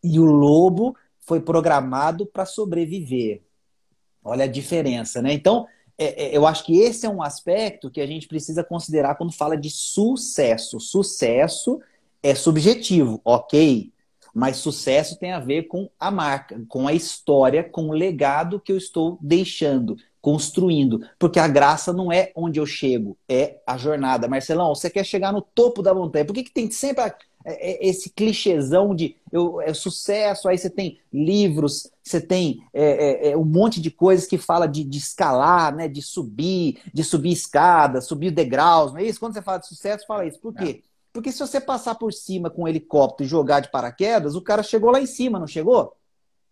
E 0.03 0.19
o 0.19 0.25
lobo 0.25 0.95
foi 1.19 1.39
programado 1.39 2.25
para 2.25 2.47
sobreviver. 2.47 3.43
Olha 4.23 4.45
a 4.45 4.47
diferença, 4.47 5.21
né? 5.21 5.31
Então, 5.31 5.67
é, 5.95 6.25
é, 6.25 6.35
eu 6.35 6.47
acho 6.47 6.65
que 6.65 6.79
esse 6.79 7.05
é 7.05 7.09
um 7.09 7.21
aspecto 7.21 7.91
que 7.91 8.01
a 8.01 8.07
gente 8.07 8.27
precisa 8.27 8.63
considerar 8.63 9.13
quando 9.13 9.31
fala 9.31 9.55
de 9.55 9.69
sucesso. 9.69 10.79
Sucesso 10.79 11.79
é 12.23 12.33
subjetivo, 12.33 13.21
ok? 13.23 13.93
Mas 14.35 14.57
sucesso 14.57 15.17
tem 15.17 15.31
a 15.31 15.39
ver 15.39 15.63
com 15.63 15.89
a 15.97 16.11
marca, 16.11 16.61
com 16.67 16.87
a 16.87 16.93
história, 16.93 17.63
com 17.63 17.87
o 17.87 17.93
legado 17.93 18.59
que 18.59 18.71
eu 18.71 18.77
estou 18.77 19.17
deixando, 19.21 19.95
construindo. 20.19 20.99
Porque 21.17 21.39
a 21.39 21.47
graça 21.47 21.93
não 21.93 22.11
é 22.11 22.33
onde 22.35 22.59
eu 22.59 22.65
chego, 22.65 23.17
é 23.29 23.61
a 23.65 23.77
jornada. 23.77 24.27
Marcelão, 24.27 24.75
você 24.75 24.89
quer 24.89 25.05
chegar 25.05 25.31
no 25.31 25.41
topo 25.41 25.81
da 25.81 25.93
montanha. 25.93 26.25
Por 26.25 26.33
que, 26.33 26.43
que 26.43 26.51
tem 26.51 26.69
sempre 26.69 27.03
a 27.03 27.15
é, 27.45 27.71
é, 27.71 27.87
esse 27.87 28.09
clichêzão 28.09 28.95
de 28.95 29.15
eu, 29.31 29.61
é 29.61 29.71
sucesso, 29.71 30.47
aí 30.47 30.57
você 30.57 30.69
tem 30.69 30.99
livros, 31.13 31.87
você 32.03 32.19
tem 32.19 32.59
é, 32.73 33.27
é, 33.27 33.31
é, 33.31 33.37
um 33.37 33.45
monte 33.45 33.79
de 33.79 33.91
coisas 33.91 34.25
que 34.25 34.39
fala 34.39 34.65
de, 34.65 34.83
de, 34.83 34.97
escalar, 34.97 35.75
né, 35.75 35.87
de 35.87 36.01
subir, 36.01 36.79
de 36.91 37.03
subir 37.03 37.31
escada, 37.31 38.01
subir 38.01 38.31
degraus, 38.31 38.91
não 38.91 38.99
é 38.99 39.03
isso? 39.03 39.19
Quando 39.19 39.33
você 39.33 39.43
fala 39.43 39.59
de 39.59 39.67
sucesso, 39.67 40.07
fala 40.07 40.25
isso. 40.25 40.39
Por 40.39 40.55
quê? 40.55 40.81
Porque 41.15 41.31
se 41.31 41.39
você 41.39 41.61
passar 41.61 41.95
por 41.95 42.11
cima 42.11 42.49
com 42.49 42.63
um 42.63 42.67
helicóptero 42.67 43.25
e 43.25 43.29
jogar 43.29 43.61
de 43.61 43.71
paraquedas, 43.71 44.35
o 44.35 44.41
cara 44.41 44.61
chegou 44.61 44.91
lá 44.91 44.99
em 44.99 45.05
cima, 45.05 45.39
não 45.39 45.47
chegou? 45.47 45.95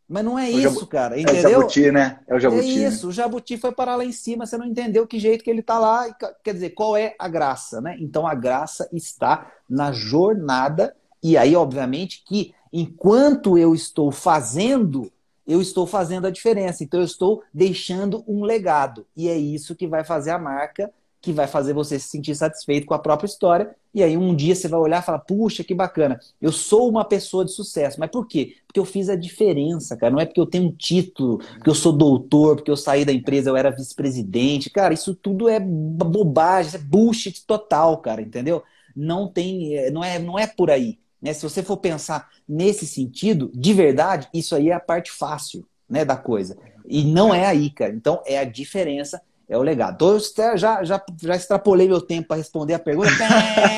Mas 0.08 0.24
não 0.24 0.40
é 0.40 0.46
o 0.46 0.58
isso, 0.58 0.88
cara. 0.88 1.20
Entendeu? 1.20 1.44
É 1.44 1.48
o 1.48 1.52
jabuti, 1.52 1.92
né? 1.92 2.20
É 2.26 2.34
o 2.34 2.40
jabuti. 2.40 2.62
É 2.62 2.88
isso, 2.88 3.08
né? 3.08 3.10
o 3.10 3.12
jabuti 3.12 3.58
foi 3.58 3.74
parar 3.74 3.98
lá 3.98 4.06
em 4.06 4.14
cima, 4.14 4.46
você 4.46 4.58
não 4.58 4.66
entendeu 4.66 5.06
que 5.06 5.20
jeito 5.20 5.44
que 5.44 5.50
ele 5.50 5.62
tá 5.62 5.78
lá. 5.78 6.10
Quer 6.42 6.54
dizer, 6.54 6.70
qual 6.70 6.96
é 6.96 7.14
a 7.20 7.28
graça, 7.28 7.82
né? 7.82 7.98
Então 8.00 8.26
a 8.26 8.34
graça 8.34 8.88
está 8.94 9.52
na 9.70 9.92
jornada, 9.92 10.96
e 11.22 11.36
aí, 11.36 11.58
obviamente, 11.58 12.24
que 12.26 12.56
enquanto 12.72 13.58
eu 13.58 13.76
estou 13.76 14.14
fazendo, 14.14 15.12
eu 15.46 15.62
estou 15.62 15.86
fazendo 15.86 16.26
a 16.26 16.32
diferença. 16.32 16.86
Então 16.86 17.02
eu 17.02 17.06
estou 17.06 17.44
deixando 17.54 18.24
um 18.26 18.46
legado. 18.46 19.06
E 19.14 19.28
é 19.28 19.36
isso 19.36 19.76
que 19.76 19.88
vai 19.88 20.06
fazer 20.06 20.32
a 20.32 20.40
marca 20.40 20.90
que 21.24 21.32
vai 21.32 21.48
fazer 21.48 21.72
você 21.72 21.98
se 21.98 22.10
sentir 22.10 22.36
satisfeito 22.36 22.86
com 22.86 22.94
a 22.94 23.00
própria 23.00 23.28
história. 23.28 23.74
E 23.94 24.04
aí 24.04 24.18
um 24.18 24.36
dia 24.36 24.54
você 24.54 24.68
vai 24.68 24.78
olhar 24.78 25.02
e 25.02 25.06
falar: 25.06 25.20
puxa, 25.20 25.64
que 25.64 25.74
bacana, 25.74 26.20
eu 26.42 26.52
sou 26.52 26.90
uma 26.90 27.06
pessoa 27.06 27.46
de 27.46 27.52
sucesso. 27.54 27.98
Mas 27.98 28.12
por 28.12 28.28
quê? 28.28 28.58
Porque 28.68 28.78
eu 28.78 28.84
fiz 28.84 29.08
a 29.08 29.16
diferença, 29.16 29.96
cara. 29.96 30.12
Não 30.12 30.20
é 30.20 30.26
porque 30.26 30.42
eu 30.42 30.46
tenho 30.46 30.66
um 30.66 30.72
título, 30.72 31.38
porque 31.38 31.70
eu 31.70 31.76
sou 31.76 31.94
doutor, 31.94 32.58
porque 32.58 32.70
eu 32.70 32.76
saí 32.76 33.06
da 33.06 33.14
empresa, 33.14 33.50
eu 33.50 33.56
era 33.56 33.72
vice-presidente. 33.72 34.70
Cara, 34.70 34.94
isso 34.94 35.16
tudo 35.16 35.48
é 35.48 35.62
bobagem, 35.62 36.76
é 36.76 36.78
bullshit 36.78 37.46
total, 37.48 37.98
cara, 38.00 38.22
entendeu? 38.22 38.62
Não 38.94 39.26
tem, 39.26 39.78
é, 39.78 39.90
não 39.90 40.04
é, 40.04 40.20
não 40.20 40.38
é 40.38 40.46
por 40.46 40.70
aí. 40.70 41.00
Né? 41.22 41.32
Se 41.32 41.42
você 41.42 41.64
for 41.64 41.78
pensar 41.78 42.30
nesse 42.46 42.86
sentido, 42.86 43.50
de 43.56 43.74
verdade, 43.74 44.28
isso 44.34 44.54
aí 44.54 44.70
é 44.70 44.74
a 44.74 44.80
parte 44.80 45.10
fácil 45.10 45.66
né, 45.90 46.04
da 46.04 46.18
coisa. 46.18 46.58
E 46.86 47.02
não 47.06 47.34
é 47.34 47.46
aí, 47.46 47.70
cara. 47.70 47.94
Então 47.94 48.22
é 48.26 48.38
a 48.38 48.44
diferença 48.44 49.22
é 49.54 49.58
o 49.58 49.62
legado. 49.62 49.96
Então, 49.96 50.10
eu 50.14 50.58
já, 50.58 50.84
já, 50.84 51.04
já 51.22 51.36
extrapolei 51.36 51.88
meu 51.88 52.02
tempo 52.02 52.30
para 52.30 52.38
responder 52.38 52.74
a 52.74 52.80
pergunta. 52.80 53.12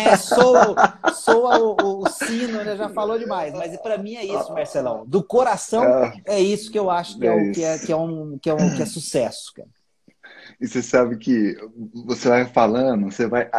É, 0.05 0.15
soa, 0.17 0.75
soa 1.13 1.57
o, 1.57 2.03
o, 2.03 2.09
sino, 2.09 2.63
né? 2.63 2.75
já 2.77 2.89
falou 2.89 3.17
demais. 3.17 3.53
Mas 3.53 3.75
para 3.77 3.97
mim 3.97 4.15
é 4.15 4.23
isso, 4.23 4.53
Marcelão. 4.53 5.03
Do 5.05 5.23
coração, 5.23 5.83
é, 5.83 6.21
é 6.25 6.39
isso 6.39 6.71
que 6.71 6.77
eu 6.77 6.91
acho 6.91 7.17
que 7.17 7.25
é, 7.25 7.29
é, 7.29 7.33
o, 7.33 7.51
que 7.51 7.63
é, 7.63 7.79
que 7.79 7.91
é, 7.91 7.95
um, 7.95 8.37
que 8.37 8.49
é, 8.49 8.53
um, 8.53 8.75
que 8.75 8.83
é 8.83 8.85
sucesso, 8.85 9.51
cara. 9.55 9.67
E 10.59 10.67
você 10.67 10.81
sabe 10.81 11.17
que 11.17 11.57
você 12.05 12.29
vai 12.29 12.45
falando, 12.45 13.11
você 13.11 13.27
vai 13.27 13.49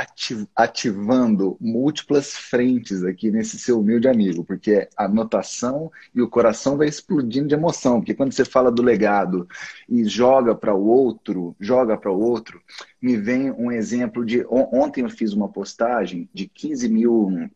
ativando 0.54 1.56
múltiplas 1.60 2.34
frentes 2.34 3.04
aqui 3.04 3.30
nesse 3.30 3.58
seu 3.58 3.80
humilde 3.80 4.08
amigo, 4.08 4.44
porque 4.44 4.88
a 4.96 5.04
anotação 5.04 5.90
e 6.14 6.22
o 6.22 6.28
coração 6.28 6.76
vai 6.76 6.88
explodindo 6.88 7.48
de 7.48 7.54
emoção, 7.54 8.00
porque 8.00 8.14
quando 8.14 8.32
você 8.32 8.44
fala 8.44 8.70
do 8.70 8.82
legado 8.82 9.46
e 9.88 10.04
joga 10.04 10.54
para 10.54 10.74
o 10.74 10.86
outro, 10.86 11.54
joga 11.60 11.96
para 11.96 12.10
o 12.10 12.20
outro, 12.20 12.60
me 13.00 13.16
vem 13.16 13.50
um 13.52 13.70
exemplo 13.70 14.24
de. 14.24 14.44
Ontem 14.48 15.02
eu 15.02 15.10
fiz 15.10 15.32
uma 15.32 15.48
postagem 15.48 16.28
de 16.32 16.48
15 16.48 16.88
mil 16.88 17.50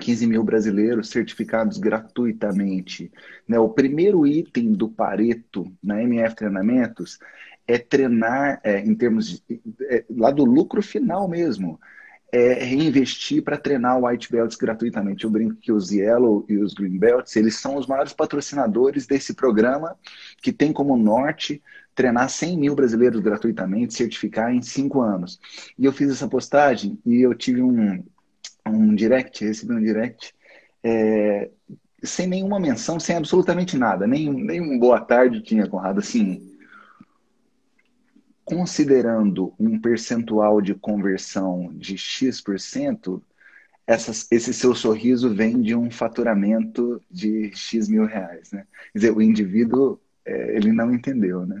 15 0.00 0.26
mil 0.26 0.42
brasileiros 0.42 1.10
certificados 1.10 1.78
gratuitamente. 1.78 3.12
Né? 3.46 3.58
O 3.58 3.68
primeiro 3.68 4.26
item 4.26 4.72
do 4.72 4.88
Pareto 4.88 5.70
na 5.82 6.02
MF 6.02 6.34
Treinamentos 6.34 7.18
é 7.66 7.78
treinar 7.78 8.60
é, 8.64 8.80
em 8.80 8.94
termos 8.94 9.28
de, 9.28 9.60
é, 9.82 10.04
lá 10.10 10.30
do 10.30 10.44
lucro 10.44 10.82
final 10.82 11.28
mesmo. 11.28 11.80
É 12.34 12.64
reinvestir 12.64 13.42
para 13.42 13.58
treinar 13.58 14.02
White 14.02 14.32
Belts 14.32 14.56
gratuitamente. 14.56 15.24
Eu 15.24 15.30
brinco 15.30 15.56
que 15.56 15.70
os 15.70 15.90
Yellow 15.90 16.46
e 16.48 16.56
os 16.56 16.72
Green 16.72 16.98
Belts, 16.98 17.36
eles 17.36 17.56
são 17.56 17.76
os 17.76 17.86
maiores 17.86 18.14
patrocinadores 18.14 19.06
desse 19.06 19.34
programa, 19.34 19.98
que 20.40 20.50
tem 20.50 20.72
como 20.72 20.96
norte 20.96 21.62
treinar 21.94 22.30
100 22.30 22.56
mil 22.56 22.74
brasileiros 22.74 23.20
gratuitamente, 23.20 23.92
certificar 23.92 24.50
em 24.50 24.62
cinco 24.62 25.02
anos. 25.02 25.38
E 25.78 25.84
eu 25.84 25.92
fiz 25.92 26.10
essa 26.10 26.26
postagem 26.26 26.98
e 27.04 27.20
eu 27.20 27.34
tive 27.34 27.60
um, 27.60 28.02
um 28.66 28.94
direct, 28.94 29.44
recebi 29.44 29.74
um 29.74 29.82
direct, 29.82 30.34
é, 30.82 31.50
sem 32.02 32.26
nenhuma 32.26 32.58
menção, 32.58 32.98
sem 32.98 33.16
absolutamente 33.16 33.76
nada, 33.76 34.06
nem, 34.06 34.32
nem 34.32 34.60
um 34.60 34.78
boa 34.78 35.00
tarde 35.00 35.42
tinha, 35.42 35.68
Conrado, 35.68 36.00
assim, 36.00 36.51
considerando 38.44 39.54
um 39.58 39.78
percentual 39.78 40.60
de 40.60 40.74
conversão 40.74 41.70
de 41.74 41.96
X%, 41.96 43.22
essas, 43.86 44.26
esse 44.30 44.54
seu 44.54 44.74
sorriso 44.74 45.34
vem 45.34 45.60
de 45.60 45.74
um 45.74 45.90
faturamento 45.90 47.00
de 47.10 47.50
X 47.54 47.88
mil 47.88 48.06
reais, 48.06 48.52
né? 48.52 48.64
Quer 48.92 48.98
dizer, 48.98 49.10
o 49.16 49.22
indivíduo, 49.22 49.98
é, 50.24 50.56
ele 50.56 50.72
não 50.72 50.92
entendeu, 50.92 51.46
né? 51.46 51.60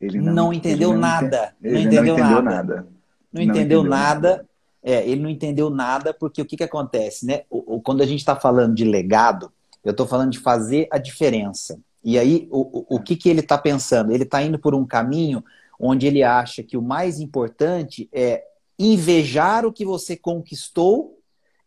Ele 0.00 0.20
não, 0.20 0.32
não 0.32 0.52
entendeu 0.52 0.90
ele 0.90 0.98
nada. 0.98 1.54
Não, 1.60 1.70
ele 1.70 1.80
entendeu, 1.80 2.02
não 2.02 2.12
entendeu 2.12 2.42
nada. 2.42 2.50
nada. 2.50 2.86
Não, 3.32 3.42
entendeu, 3.42 3.60
entendeu 3.60 3.82
nada. 3.82 4.30
nada. 4.30 4.48
É, 4.82 5.08
ele 5.08 5.20
não 5.20 5.28
entendeu 5.28 5.70
nada 5.70 6.14
porque 6.14 6.40
o 6.40 6.44
que, 6.44 6.56
que 6.56 6.64
acontece, 6.64 7.26
né? 7.26 7.42
O, 7.50 7.76
o 7.76 7.80
quando 7.80 8.02
a 8.02 8.06
gente 8.06 8.20
está 8.20 8.36
falando 8.36 8.74
de 8.74 8.84
legado, 8.84 9.50
eu 9.84 9.90
estou 9.90 10.06
falando 10.06 10.30
de 10.30 10.38
fazer 10.38 10.86
a 10.90 10.98
diferença. 10.98 11.78
E 12.04 12.18
aí, 12.18 12.48
o, 12.50 12.60
o, 12.78 12.96
o 12.96 13.00
que, 13.00 13.16
que 13.16 13.28
ele 13.28 13.40
está 13.40 13.58
pensando? 13.58 14.12
Ele 14.12 14.22
está 14.22 14.40
indo 14.42 14.58
por 14.58 14.74
um 14.74 14.86
caminho 14.86 15.42
onde 15.78 16.06
ele 16.06 16.22
acha 16.22 16.62
que 16.62 16.76
o 16.76 16.82
mais 16.82 17.20
importante 17.20 18.08
é 18.12 18.44
invejar 18.78 19.64
o 19.64 19.72
que 19.72 19.84
você 19.84 20.16
conquistou 20.16 21.18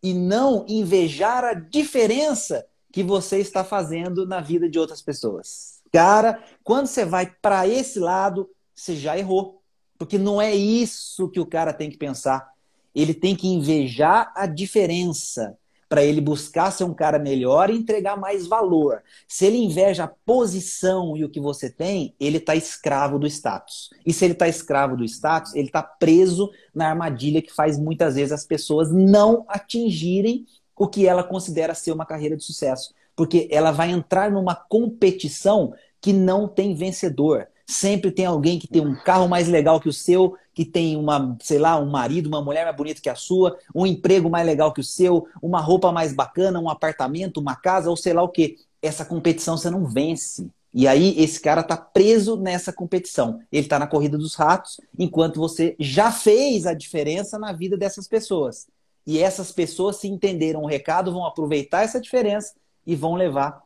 e 0.01 0.13
não 0.13 0.65
invejar 0.67 1.43
a 1.43 1.53
diferença 1.53 2.65
que 2.91 3.03
você 3.03 3.37
está 3.37 3.63
fazendo 3.63 4.25
na 4.25 4.41
vida 4.41 4.69
de 4.69 4.77
outras 4.79 5.01
pessoas. 5.01 5.81
Cara, 5.91 6.43
quando 6.63 6.87
você 6.87 7.05
vai 7.05 7.33
para 7.41 7.67
esse 7.67 7.99
lado, 7.99 8.49
você 8.73 8.95
já 8.95 9.17
errou. 9.17 9.61
Porque 9.97 10.17
não 10.17 10.41
é 10.41 10.53
isso 10.53 11.29
que 11.29 11.39
o 11.39 11.45
cara 11.45 11.73
tem 11.73 11.89
que 11.89 11.97
pensar. 11.97 12.51
Ele 12.93 13.13
tem 13.13 13.35
que 13.35 13.47
invejar 13.47 14.33
a 14.35 14.45
diferença 14.47 15.57
para 15.91 16.05
ele 16.05 16.21
buscar 16.21 16.71
ser 16.71 16.85
um 16.85 16.93
cara 16.93 17.19
melhor 17.19 17.69
e 17.69 17.75
entregar 17.75 18.15
mais 18.15 18.47
valor. 18.47 19.03
Se 19.27 19.45
ele 19.45 19.57
inveja 19.57 20.05
a 20.05 20.07
posição 20.07 21.17
e 21.17 21.25
o 21.25 21.29
que 21.29 21.41
você 21.41 21.69
tem, 21.69 22.15
ele 22.17 22.37
está 22.37 22.55
escravo 22.55 23.19
do 23.19 23.27
status. 23.27 23.89
E 24.05 24.13
se 24.13 24.23
ele 24.23 24.31
está 24.31 24.47
escravo 24.47 24.95
do 24.95 25.03
status, 25.03 25.53
ele 25.53 25.67
está 25.67 25.83
preso 25.83 26.49
na 26.73 26.87
armadilha 26.87 27.41
que 27.41 27.53
faz 27.53 27.77
muitas 27.77 28.15
vezes 28.15 28.31
as 28.31 28.45
pessoas 28.45 28.89
não 28.89 29.43
atingirem 29.49 30.45
o 30.77 30.87
que 30.87 31.05
ela 31.05 31.25
considera 31.25 31.75
ser 31.75 31.91
uma 31.91 32.05
carreira 32.05 32.37
de 32.37 32.45
sucesso. 32.45 32.93
Porque 33.13 33.49
ela 33.51 33.71
vai 33.71 33.91
entrar 33.91 34.31
numa 34.31 34.55
competição 34.55 35.73
que 35.99 36.13
não 36.13 36.47
tem 36.47 36.73
vencedor. 36.73 37.49
Sempre 37.67 38.11
tem 38.11 38.25
alguém 38.25 38.57
que 38.57 38.67
tem 38.67 38.81
um 38.81 38.95
carro 38.95 39.27
mais 39.27 39.49
legal 39.49 39.81
que 39.81 39.89
o 39.89 39.93
seu, 39.93 40.37
que 40.53 40.65
tem 40.65 40.95
uma, 40.97 41.37
sei 41.41 41.57
lá, 41.57 41.77
um 41.77 41.89
marido, 41.89 42.27
uma 42.27 42.41
mulher 42.41 42.65
mais 42.65 42.75
bonita 42.75 43.01
que 43.01 43.09
a 43.09 43.15
sua, 43.15 43.57
um 43.73 43.85
emprego 43.85 44.29
mais 44.29 44.45
legal 44.45 44.73
que 44.73 44.81
o 44.81 44.83
seu, 44.83 45.27
uma 45.41 45.59
roupa 45.59 45.91
mais 45.91 46.13
bacana, 46.13 46.59
um 46.59 46.69
apartamento, 46.69 47.39
uma 47.39 47.55
casa 47.55 47.89
ou 47.89 47.95
sei 47.95 48.13
lá 48.13 48.21
o 48.21 48.29
que. 48.29 48.57
Essa 48.81 49.05
competição 49.05 49.57
você 49.57 49.69
não 49.69 49.85
vence. 49.85 50.49
E 50.73 50.87
aí 50.87 51.15
esse 51.21 51.39
cara 51.39 51.63
tá 51.63 51.75
preso 51.77 52.37
nessa 52.37 52.71
competição. 52.71 53.39
Ele 53.51 53.67
tá 53.67 53.77
na 53.77 53.87
corrida 53.87 54.17
dos 54.17 54.35
ratos, 54.35 54.79
enquanto 54.97 55.39
você 55.39 55.75
já 55.79 56.11
fez 56.11 56.65
a 56.65 56.73
diferença 56.73 57.37
na 57.37 57.51
vida 57.51 57.77
dessas 57.77 58.07
pessoas. 58.07 58.67
E 59.05 59.19
essas 59.19 59.51
pessoas, 59.51 59.97
se 59.97 60.07
entenderam 60.07 60.61
o 60.61 60.67
recado, 60.67 61.11
vão 61.11 61.25
aproveitar 61.25 61.83
essa 61.83 61.99
diferença 61.99 62.53
e 62.85 62.95
vão 62.95 63.15
levar 63.15 63.61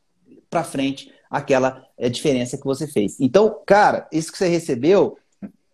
para 0.50 0.64
frente 0.64 1.12
aquela 1.30 1.86
é, 1.98 2.10
diferença 2.10 2.58
que 2.58 2.64
você 2.64 2.88
fez. 2.88 3.20
Então, 3.20 3.60
cara, 3.66 4.08
isso 4.12 4.32
que 4.32 4.38
você 4.38 4.48
recebeu, 4.48 5.18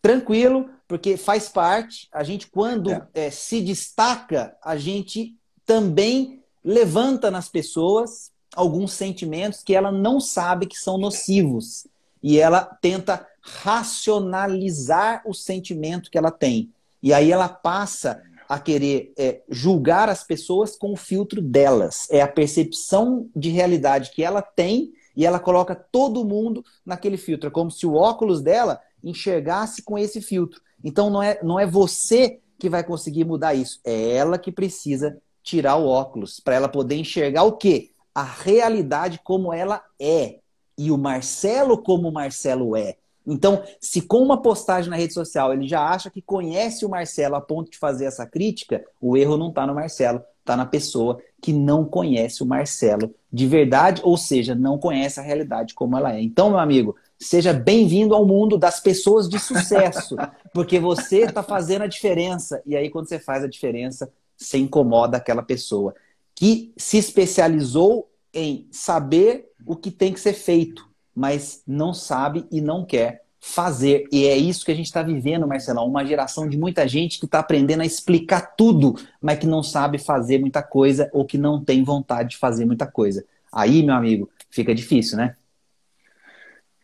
tranquilo, 0.01 0.69
porque 0.91 1.15
faz 1.15 1.47
parte. 1.47 2.09
A 2.11 2.21
gente, 2.21 2.47
quando 2.47 2.91
é. 2.91 3.07
É, 3.13 3.31
se 3.31 3.61
destaca, 3.61 4.57
a 4.61 4.75
gente 4.75 5.37
também 5.65 6.43
levanta 6.61 7.31
nas 7.31 7.47
pessoas 7.47 8.29
alguns 8.53 8.91
sentimentos 8.91 9.63
que 9.63 9.73
ela 9.73 9.89
não 9.89 10.19
sabe 10.19 10.65
que 10.65 10.75
são 10.77 10.97
nocivos. 10.97 11.87
E 12.21 12.37
ela 12.37 12.65
tenta 12.81 13.25
racionalizar 13.41 15.21
o 15.25 15.33
sentimento 15.33 16.11
que 16.11 16.17
ela 16.17 16.29
tem. 16.29 16.69
E 17.01 17.13
aí 17.13 17.31
ela 17.31 17.47
passa 17.47 18.21
a 18.49 18.59
querer 18.59 19.13
é, 19.17 19.43
julgar 19.49 20.09
as 20.09 20.25
pessoas 20.25 20.75
com 20.75 20.91
o 20.91 20.97
filtro 20.97 21.41
delas. 21.41 22.05
É 22.11 22.21
a 22.21 22.27
percepção 22.27 23.29
de 23.33 23.49
realidade 23.49 24.11
que 24.11 24.25
ela 24.25 24.41
tem 24.41 24.91
e 25.15 25.25
ela 25.25 25.39
coloca 25.39 25.73
todo 25.73 26.25
mundo 26.25 26.65
naquele 26.85 27.15
filtro. 27.15 27.47
É 27.47 27.51
como 27.51 27.71
se 27.71 27.85
o 27.85 27.93
óculos 27.93 28.41
dela 28.41 28.81
enxergasse 29.01 29.81
com 29.81 29.97
esse 29.97 30.21
filtro. 30.21 30.61
Então 30.83 31.09
não 31.09 31.21
é, 31.21 31.39
não 31.43 31.59
é 31.59 31.65
você 31.65 32.39
que 32.57 32.69
vai 32.69 32.83
conseguir 32.83 33.25
mudar 33.25 33.53
isso. 33.53 33.79
É 33.83 34.15
ela 34.15 34.37
que 34.37 34.51
precisa 34.51 35.17
tirar 35.43 35.77
o 35.77 35.87
óculos 35.87 36.39
para 36.39 36.55
ela 36.55 36.69
poder 36.69 36.95
enxergar 36.95 37.43
o 37.43 37.53
quê? 37.53 37.89
A 38.13 38.23
realidade 38.23 39.19
como 39.23 39.53
ela 39.53 39.83
é. 39.99 40.39
E 40.77 40.91
o 40.91 40.97
Marcelo 40.97 41.77
como 41.77 42.09
o 42.09 42.13
Marcelo 42.13 42.75
é. 42.75 42.97
Então, 43.25 43.63
se 43.79 44.01
com 44.01 44.17
uma 44.17 44.41
postagem 44.41 44.89
na 44.89 44.95
rede 44.95 45.13
social 45.13 45.53
ele 45.53 45.67
já 45.67 45.81
acha 45.81 46.09
que 46.09 46.21
conhece 46.21 46.85
o 46.85 46.89
Marcelo 46.89 47.35
a 47.35 47.41
ponto 47.41 47.71
de 47.71 47.77
fazer 47.77 48.05
essa 48.05 48.25
crítica, 48.25 48.83
o 48.99 49.15
erro 49.15 49.37
não 49.37 49.49
está 49.49 49.65
no 49.65 49.75
Marcelo, 49.75 50.21
está 50.39 50.57
na 50.57 50.65
pessoa 50.65 51.21
que 51.41 51.53
não 51.53 51.85
conhece 51.85 52.41
o 52.41 52.45
Marcelo 52.45 53.13
de 53.31 53.47
verdade, 53.47 54.01
ou 54.03 54.17
seja, 54.17 54.53
não 54.53 54.77
conhece 54.77 55.19
a 55.19 55.23
realidade 55.23 55.73
como 55.73 55.97
ela 55.97 56.13
é. 56.13 56.21
Então, 56.21 56.49
meu 56.49 56.59
amigo, 56.59 56.95
seja 57.21 57.53
bem-vindo 57.53 58.15
ao 58.15 58.25
mundo 58.25 58.57
das 58.57 58.79
pessoas 58.79 59.29
de 59.29 59.39
sucesso, 59.39 60.15
porque 60.53 60.79
você 60.79 61.19
está 61.19 61.43
fazendo 61.43 61.83
a 61.83 61.87
diferença. 61.87 62.61
E 62.65 62.75
aí, 62.75 62.89
quando 62.89 63.07
você 63.07 63.19
faz 63.19 63.43
a 63.43 63.47
diferença, 63.47 64.11
você 64.35 64.57
incomoda 64.57 65.17
aquela 65.17 65.43
pessoa 65.43 65.93
que 66.35 66.73
se 66.75 66.97
especializou 66.97 68.09
em 68.33 68.67
saber 68.71 69.49
o 69.65 69.75
que 69.75 69.91
tem 69.91 70.11
que 70.11 70.19
ser 70.19 70.33
feito 70.33 70.91
mas 71.15 71.61
não 71.67 71.93
sabe 71.93 72.45
e 72.51 72.61
não 72.61 72.85
quer 72.85 73.23
fazer. 73.39 74.05
E 74.11 74.25
é 74.25 74.37
isso 74.37 74.63
que 74.63 74.71
a 74.71 74.75
gente 74.75 74.85
está 74.85 75.01
vivendo, 75.01 75.47
Marcelão. 75.47 75.87
Uma 75.87 76.05
geração 76.05 76.47
de 76.47 76.57
muita 76.57 76.87
gente 76.87 77.19
que 77.19 77.25
está 77.25 77.39
aprendendo 77.39 77.81
a 77.81 77.85
explicar 77.85 78.55
tudo, 78.55 78.95
mas 79.21 79.39
que 79.39 79.47
não 79.47 79.63
sabe 79.63 79.97
fazer 79.97 80.39
muita 80.39 80.61
coisa 80.61 81.09
ou 81.11 81.25
que 81.25 81.37
não 81.37 81.63
tem 81.63 81.83
vontade 81.83 82.31
de 82.31 82.37
fazer 82.37 82.65
muita 82.65 82.85
coisa. 82.85 83.25
Aí, 83.51 83.83
meu 83.83 83.95
amigo, 83.95 84.29
fica 84.49 84.73
difícil, 84.73 85.17
né? 85.17 85.35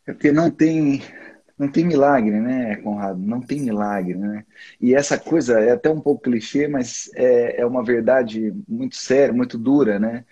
É 0.08 0.14
porque 0.14 0.32
não 0.32 0.50
tem, 0.50 1.02
não 1.60 1.68
tem 1.70 1.86
milagre, 1.86 2.40
né, 2.40 2.78
Conrado? 2.78 3.20
Não 3.20 3.42
tem 3.42 3.60
milagre, 3.60 4.16
né? 4.16 4.46
E 4.80 4.96
essa 4.96 5.20
coisa 5.20 5.60
é 5.60 5.72
até 5.72 5.90
um 5.90 6.00
pouco 6.00 6.24
clichê, 6.24 6.68
mas 6.68 7.12
é, 7.14 7.62
é 7.62 7.66
uma 7.66 7.84
verdade 7.84 8.56
muito 8.68 8.96
séria, 8.96 9.34
muito 9.34 9.58
dura, 9.58 10.00
né? 10.00 10.24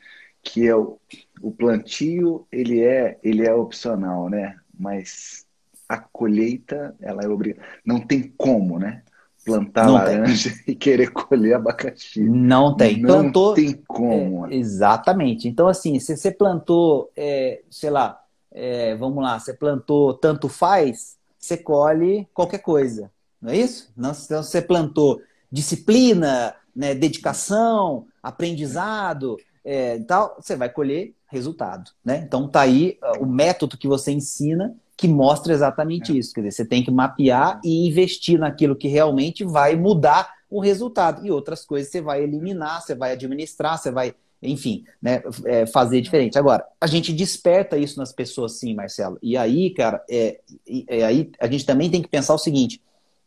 Que 0.42 0.66
é 0.66 0.76
o, 0.76 0.98
o 1.42 1.52
plantio 1.52 2.48
ele 2.50 2.82
é 2.82 3.20
ele 3.22 3.46
é 3.46 3.54
opcional, 3.54 4.30
né? 4.30 4.56
Mas 4.80 5.46
a 5.90 5.98
colheita 5.98 6.96
ela 7.02 7.24
é 7.24 7.28
obrigada. 7.28 7.68
Não 7.86 8.00
tem 8.00 8.34
como, 8.38 8.80
né? 8.80 9.04
Plantar 9.46 9.88
não 9.88 9.94
laranja 9.96 10.50
tem. 10.50 10.64
e 10.74 10.76
querer 10.76 11.12
colher 11.12 11.56
abacaxi. 11.56 12.24
Não 12.24 12.78
tem. 12.78 13.00
Não 13.00 13.08
plantou, 13.08 13.54
tem 13.54 13.74
como. 13.86 14.48
É, 14.48 14.56
exatamente. 14.56 15.50
Então 15.50 15.68
assim, 15.68 16.00
se 16.00 16.16
você 16.16 16.32
plantou, 16.32 17.12
é, 17.16 17.62
sei 17.70 17.90
lá, 17.90 18.25
é, 18.56 18.96
vamos 18.96 19.22
lá, 19.22 19.38
você 19.38 19.54
plantou 19.54 20.14
tanto 20.14 20.48
faz, 20.48 21.18
você 21.38 21.58
colhe 21.58 22.28
qualquer 22.34 22.60
coisa, 22.60 23.12
não 23.42 23.52
é 23.52 23.58
isso? 23.58 23.92
Não, 23.96 24.12
então 24.12 24.42
você 24.42 24.62
plantou 24.62 25.22
disciplina, 25.52 26.56
né, 26.76 26.96
dedicação, 26.96 28.08
aprendizado, 28.24 29.38
é, 29.64 30.00
tal, 30.00 30.38
você 30.40 30.56
vai 30.56 30.70
colher 30.70 31.14
resultado, 31.28 31.92
né? 32.04 32.24
Então 32.26 32.48
tá 32.48 32.62
aí 32.62 32.98
o 33.20 33.26
método 33.26 33.78
que 33.78 33.88
você 33.88 34.12
ensina 34.12 34.76
que 34.98 35.08
mostra 35.08 35.54
exatamente 35.54 36.12
é. 36.12 36.16
isso. 36.16 36.34
Quer 36.34 36.42
dizer, 36.42 36.52
você 36.52 36.66
tem 36.66 36.84
que 36.84 36.92
mapear 36.92 37.60
e 37.64 37.88
investir 37.88 38.40
naquilo 38.40 38.76
que 38.76 38.88
realmente 38.88 39.44
vai 39.44 39.76
mudar 39.76 40.34
o 40.50 40.60
resultado. 40.60 41.26
E 41.26 41.32
outras 41.32 41.66
coisas 41.66 41.92
você 41.92 42.02
vai 42.02 42.24
eliminar, 42.24 42.82
você 42.82 42.96
vai 42.96 43.12
administrar, 43.12 43.78
você 43.78 43.92
vai, 43.92 44.16
enfim, 44.42 44.84
né, 45.02 45.22
é, 45.46 45.66
fazer 45.66 46.02
diferente. 46.02 46.38
Agora, 46.38 46.66
a 46.80 46.88
gente 46.88 47.12
desperta 47.14 47.78
isso 47.78 47.98
nas 47.98 48.12
pessoas, 48.12 48.54
sim, 48.54 48.74
Marcelo. 48.74 49.18
E 49.22 49.36
aí, 49.36 49.72
cara, 49.72 50.04
é, 50.10 50.40
é 50.88 51.04
aí 51.06 51.32
a 51.40 51.48
gente 51.48 51.66
também 51.66 51.90
tem 51.90 52.02
que 52.02 52.08
pensar 52.08 52.34
o 52.34 52.40
seguinte: 52.40 52.82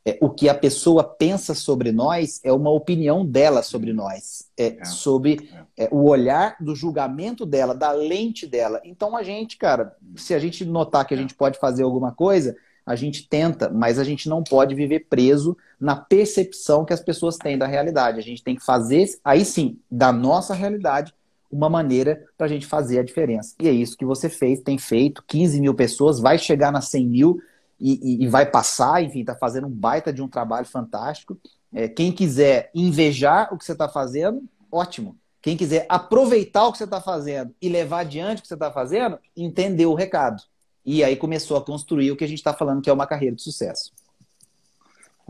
é, 0.08 0.16
o 0.22 0.30
que 0.30 0.48
a 0.48 0.54
pessoa 0.54 1.04
pensa 1.04 1.54
sobre 1.54 1.92
nós 1.92 2.40
é 2.42 2.52
uma 2.52 2.70
opinião 2.70 3.26
dela 3.26 3.62
sobre 3.62 3.92
nós, 3.92 4.48
é, 4.56 4.78
é. 4.80 4.84
sobre 4.84 5.50
é. 5.76 5.84
é, 5.84 5.88
o 5.90 6.08
olhar 6.08 6.56
do 6.60 6.74
julgamento 6.74 7.44
dela, 7.44 7.74
da 7.74 7.92
lente 7.92 8.46
dela. 8.46 8.80
Então 8.84 9.16
a 9.16 9.22
gente, 9.22 9.58
cara, 9.58 9.94
se 10.16 10.32
a 10.32 10.38
gente 10.38 10.64
notar 10.64 11.06
que 11.06 11.12
a 11.12 11.16
gente 11.16 11.34
pode 11.34 11.58
fazer 11.58 11.82
alguma 11.82 12.12
coisa, 12.12 12.56
a 12.86 12.96
gente 12.96 13.28
tenta, 13.28 13.68
mas 13.68 13.98
a 13.98 14.04
gente 14.04 14.30
não 14.30 14.42
pode 14.42 14.74
viver 14.74 15.06
preso 15.10 15.54
na 15.80 15.94
percepção 15.96 16.84
que 16.84 16.92
as 16.92 17.00
pessoas 17.00 17.36
têm 17.36 17.56
da 17.56 17.66
realidade. 17.66 18.18
A 18.18 18.22
gente 18.22 18.42
tem 18.42 18.56
que 18.56 18.64
fazer, 18.64 19.08
aí 19.24 19.44
sim, 19.44 19.78
da 19.90 20.12
nossa 20.12 20.54
realidade, 20.54 21.14
uma 21.50 21.68
maneira 21.68 22.24
para 22.36 22.46
a 22.46 22.48
gente 22.48 22.66
fazer 22.66 22.98
a 22.98 23.04
diferença. 23.04 23.54
E 23.60 23.68
é 23.68 23.72
isso 23.72 23.96
que 23.96 24.04
você 24.04 24.28
fez, 24.28 24.60
tem 24.60 24.76
feito. 24.76 25.22
15 25.26 25.60
mil 25.60 25.74
pessoas, 25.74 26.20
vai 26.20 26.38
chegar 26.38 26.70
nas 26.70 26.88
100 26.88 27.06
mil 27.06 27.38
e, 27.80 27.92
e, 28.02 28.24
e 28.24 28.28
vai 28.28 28.44
passar, 28.44 29.02
enfim, 29.02 29.20
está 29.20 29.34
fazendo 29.34 29.66
um 29.66 29.70
baita 29.70 30.12
de 30.12 30.20
um 30.20 30.28
trabalho 30.28 30.66
fantástico. 30.66 31.38
É, 31.72 31.88
quem 31.88 32.12
quiser 32.12 32.70
invejar 32.74 33.52
o 33.52 33.58
que 33.58 33.64
você 33.64 33.72
está 33.72 33.88
fazendo, 33.88 34.42
ótimo. 34.70 35.16
Quem 35.40 35.56
quiser 35.56 35.86
aproveitar 35.88 36.66
o 36.66 36.72
que 36.72 36.78
você 36.78 36.84
está 36.84 37.00
fazendo 37.00 37.54
e 37.62 37.68
levar 37.68 38.00
adiante 38.00 38.40
o 38.40 38.42
que 38.42 38.48
você 38.48 38.54
está 38.54 38.70
fazendo, 38.70 39.18
entendeu 39.36 39.92
o 39.92 39.94
recado. 39.94 40.42
E 40.84 41.04
aí 41.04 41.16
começou 41.16 41.56
a 41.56 41.64
construir 41.64 42.10
o 42.10 42.16
que 42.16 42.24
a 42.24 42.26
gente 42.26 42.38
está 42.38 42.52
falando 42.52 42.82
que 42.82 42.90
é 42.90 42.92
uma 42.92 43.06
carreira 43.06 43.36
de 43.36 43.42
sucesso. 43.42 43.92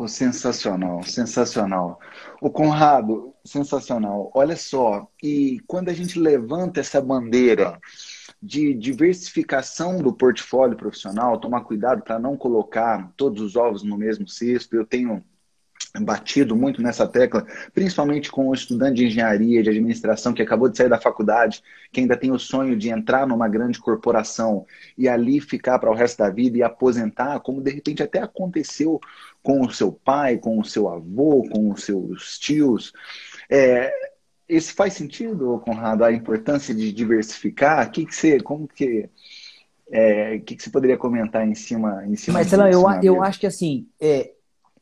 Oh, 0.00 0.06
sensacional, 0.06 1.02
sensacional. 1.02 1.98
O 2.40 2.48
Conrado, 2.48 3.34
sensacional. 3.44 4.30
Olha 4.32 4.56
só, 4.56 5.10
e 5.20 5.58
quando 5.66 5.88
a 5.88 5.92
gente 5.92 6.20
levanta 6.20 6.78
essa 6.78 7.00
bandeira 7.00 7.80
de 8.40 8.74
diversificação 8.74 10.00
do 10.00 10.12
portfólio 10.12 10.76
profissional, 10.76 11.40
tomar 11.40 11.62
cuidado 11.64 12.02
para 12.04 12.16
não 12.16 12.36
colocar 12.36 13.12
todos 13.16 13.42
os 13.42 13.56
ovos 13.56 13.82
no 13.82 13.98
mesmo 13.98 14.28
cesto. 14.28 14.76
Eu 14.76 14.86
tenho 14.86 15.24
batido 16.04 16.56
muito 16.56 16.82
nessa 16.82 17.06
tecla, 17.06 17.46
principalmente 17.72 18.30
com 18.30 18.48
o 18.48 18.54
estudante 18.54 18.96
de 18.96 19.06
engenharia, 19.06 19.62
de 19.62 19.70
administração, 19.70 20.32
que 20.32 20.42
acabou 20.42 20.68
de 20.68 20.76
sair 20.76 20.88
da 20.88 21.00
faculdade, 21.00 21.62
que 21.92 22.00
ainda 22.00 22.16
tem 22.16 22.30
o 22.30 22.38
sonho 22.38 22.76
de 22.76 22.90
entrar 22.90 23.26
numa 23.26 23.48
grande 23.48 23.78
corporação 23.78 24.66
e 24.96 25.08
ali 25.08 25.40
ficar 25.40 25.78
para 25.78 25.90
o 25.90 25.94
resto 25.94 26.18
da 26.18 26.30
vida 26.30 26.58
e 26.58 26.62
aposentar, 26.62 27.40
como 27.40 27.62
de 27.62 27.70
repente 27.70 28.02
até 28.02 28.20
aconteceu 28.20 29.00
com 29.42 29.62
o 29.62 29.70
seu 29.70 29.92
pai, 29.92 30.38
com 30.38 30.58
o 30.58 30.64
seu 30.64 30.88
avô, 30.88 31.42
com 31.50 31.70
os 31.70 31.84
seus 31.84 32.38
tios. 32.38 32.92
É, 33.50 33.92
esse 34.48 34.72
faz 34.72 34.94
sentido, 34.94 35.60
Conrado, 35.64 36.04
a 36.04 36.12
importância 36.12 36.74
de 36.74 36.90
diversificar? 36.92 37.90
Que 37.90 38.06
que 38.06 38.14
você, 38.14 38.40
como 38.40 38.66
que, 38.66 39.08
é, 39.90 40.38
que, 40.38 40.56
que 40.56 40.62
você 40.62 40.70
poderia 40.70 40.96
comentar 40.96 41.46
em 41.46 41.54
cima, 41.54 42.04
em 42.06 42.16
cima 42.16 42.40
eu, 42.72 42.84
eu 43.02 43.22
acho 43.22 43.38
que 43.38 43.46
assim, 43.46 43.86
é, 44.00 44.32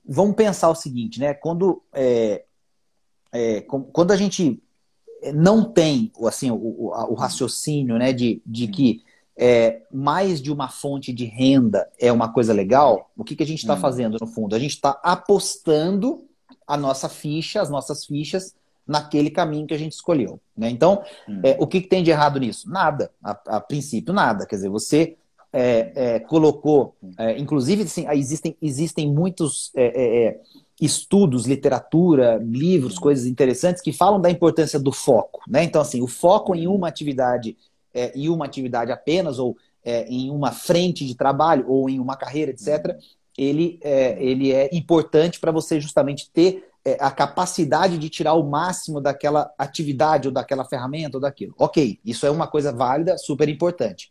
vamos 0.08 0.36
pensar 0.36 0.68
o 0.70 0.74
seguinte, 0.74 1.20
né? 1.20 1.34
Quando, 1.34 1.82
é, 1.92 2.44
é, 3.32 3.60
quando 3.60 4.12
a 4.12 4.16
gente 4.16 4.62
não 5.34 5.64
tem 5.64 6.12
assim, 6.24 6.50
o, 6.50 6.56
o, 6.56 7.12
o 7.12 7.14
raciocínio 7.14 7.98
né, 7.98 8.12
de, 8.12 8.42
de 8.44 8.68
que 8.68 9.02
é, 9.36 9.82
mais 9.92 10.40
de 10.40 10.50
uma 10.50 10.68
fonte 10.68 11.12
de 11.12 11.24
renda 11.24 11.88
é 11.98 12.10
uma 12.10 12.32
coisa 12.32 12.52
legal, 12.52 13.10
o 13.16 13.22
que, 13.22 13.36
que 13.36 13.42
a 13.42 13.46
gente 13.46 13.58
está 13.58 13.74
hum. 13.74 13.80
fazendo 13.80 14.16
no 14.20 14.26
fundo? 14.26 14.56
A 14.56 14.58
gente 14.58 14.72
está 14.72 14.98
apostando 15.02 16.24
a 16.66 16.76
nossa 16.76 17.08
ficha, 17.08 17.60
as 17.60 17.68
nossas 17.68 18.06
fichas 18.06 18.54
naquele 18.86 19.30
caminho 19.30 19.66
que 19.66 19.74
a 19.74 19.78
gente 19.78 19.92
escolheu. 19.92 20.40
Né? 20.56 20.70
Então, 20.70 21.02
hum. 21.28 21.40
é, 21.42 21.56
o 21.60 21.66
que, 21.66 21.80
que, 21.82 21.88
tem 21.88 22.02
de 22.02 22.10
errado 22.10 22.40
nisso? 22.40 22.70
Nada, 22.70 23.10
a, 23.22 23.56
a, 23.56 23.60
princípio, 23.60 24.14
nada. 24.14 24.46
Quer 24.46 24.56
dizer, 24.56 24.68
você 24.68 25.16
é, 25.58 25.92
é, 25.94 26.20
colocou, 26.20 26.94
é, 27.16 27.38
inclusive 27.38 27.84
assim, 27.84 28.06
existem, 28.10 28.54
existem 28.60 29.10
muitos 29.10 29.72
é, 29.74 30.26
é, 30.26 30.40
estudos, 30.78 31.46
literatura, 31.46 32.38
livros, 32.44 32.98
coisas 32.98 33.24
interessantes 33.24 33.80
que 33.80 33.90
falam 33.90 34.20
da 34.20 34.30
importância 34.30 34.78
do 34.78 34.92
foco. 34.92 35.40
Né? 35.48 35.64
Então, 35.64 35.80
assim, 35.80 36.02
o 36.02 36.06
foco 36.06 36.54
em 36.54 36.66
uma 36.66 36.88
atividade 36.88 37.56
e 38.14 38.28
uma 38.28 38.44
atividade 38.44 38.92
apenas, 38.92 39.38
ou 39.38 39.56
em 39.82 40.30
uma 40.30 40.52
frente 40.52 41.06
de 41.06 41.14
trabalho, 41.14 41.64
ou 41.66 41.88
em 41.88 41.98
uma 41.98 42.14
carreira, 42.14 42.50
etc., 42.50 42.94
ele 43.38 43.80
é, 43.82 44.22
ele 44.22 44.52
é 44.52 44.68
importante 44.70 45.40
para 45.40 45.50
você 45.50 45.80
justamente 45.80 46.30
ter 46.30 46.68
é, 46.84 46.96
a 47.00 47.10
capacidade 47.10 47.96
de 47.96 48.10
tirar 48.10 48.34
o 48.34 48.48
máximo 48.48 49.00
daquela 49.00 49.50
atividade 49.56 50.28
ou 50.28 50.34
daquela 50.34 50.64
ferramenta 50.64 51.16
ou 51.16 51.20
daquilo. 51.20 51.54
Ok, 51.58 51.98
isso 52.04 52.26
é 52.26 52.30
uma 52.30 52.46
coisa 52.46 52.70
válida, 52.70 53.16
super 53.16 53.48
importante. 53.48 54.10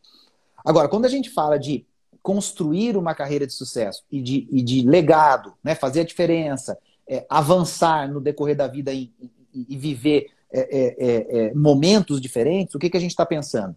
Agora, 0.65 0.89
quando 0.89 1.05
a 1.05 1.09
gente 1.09 1.29
fala 1.29 1.59
de 1.59 1.85
construir 2.23 2.97
uma 2.97 3.13
carreira 3.13 3.45
de 3.45 3.53
sucesso 3.53 4.03
e 4.11 4.19
de, 4.19 4.47
e 4.51 4.63
de 4.63 4.81
legado, 4.81 5.53
né, 5.63 5.75
fazer 5.75 5.99
a 6.01 6.05
diferença, 6.05 6.75
é, 7.07 7.23
avançar 7.29 8.09
no 8.09 8.19
decorrer 8.19 8.55
da 8.55 8.67
vida 8.67 8.91
e, 8.91 9.13
e, 9.53 9.67
e 9.69 9.77
viver 9.77 10.31
é, 10.51 10.59
é, 10.59 11.37
é, 11.39 11.53
momentos 11.53 12.19
diferentes, 12.19 12.73
o 12.73 12.79
que, 12.79 12.89
que 12.89 12.97
a 12.97 12.99
gente 12.99 13.11
está 13.11 13.25
pensando? 13.25 13.75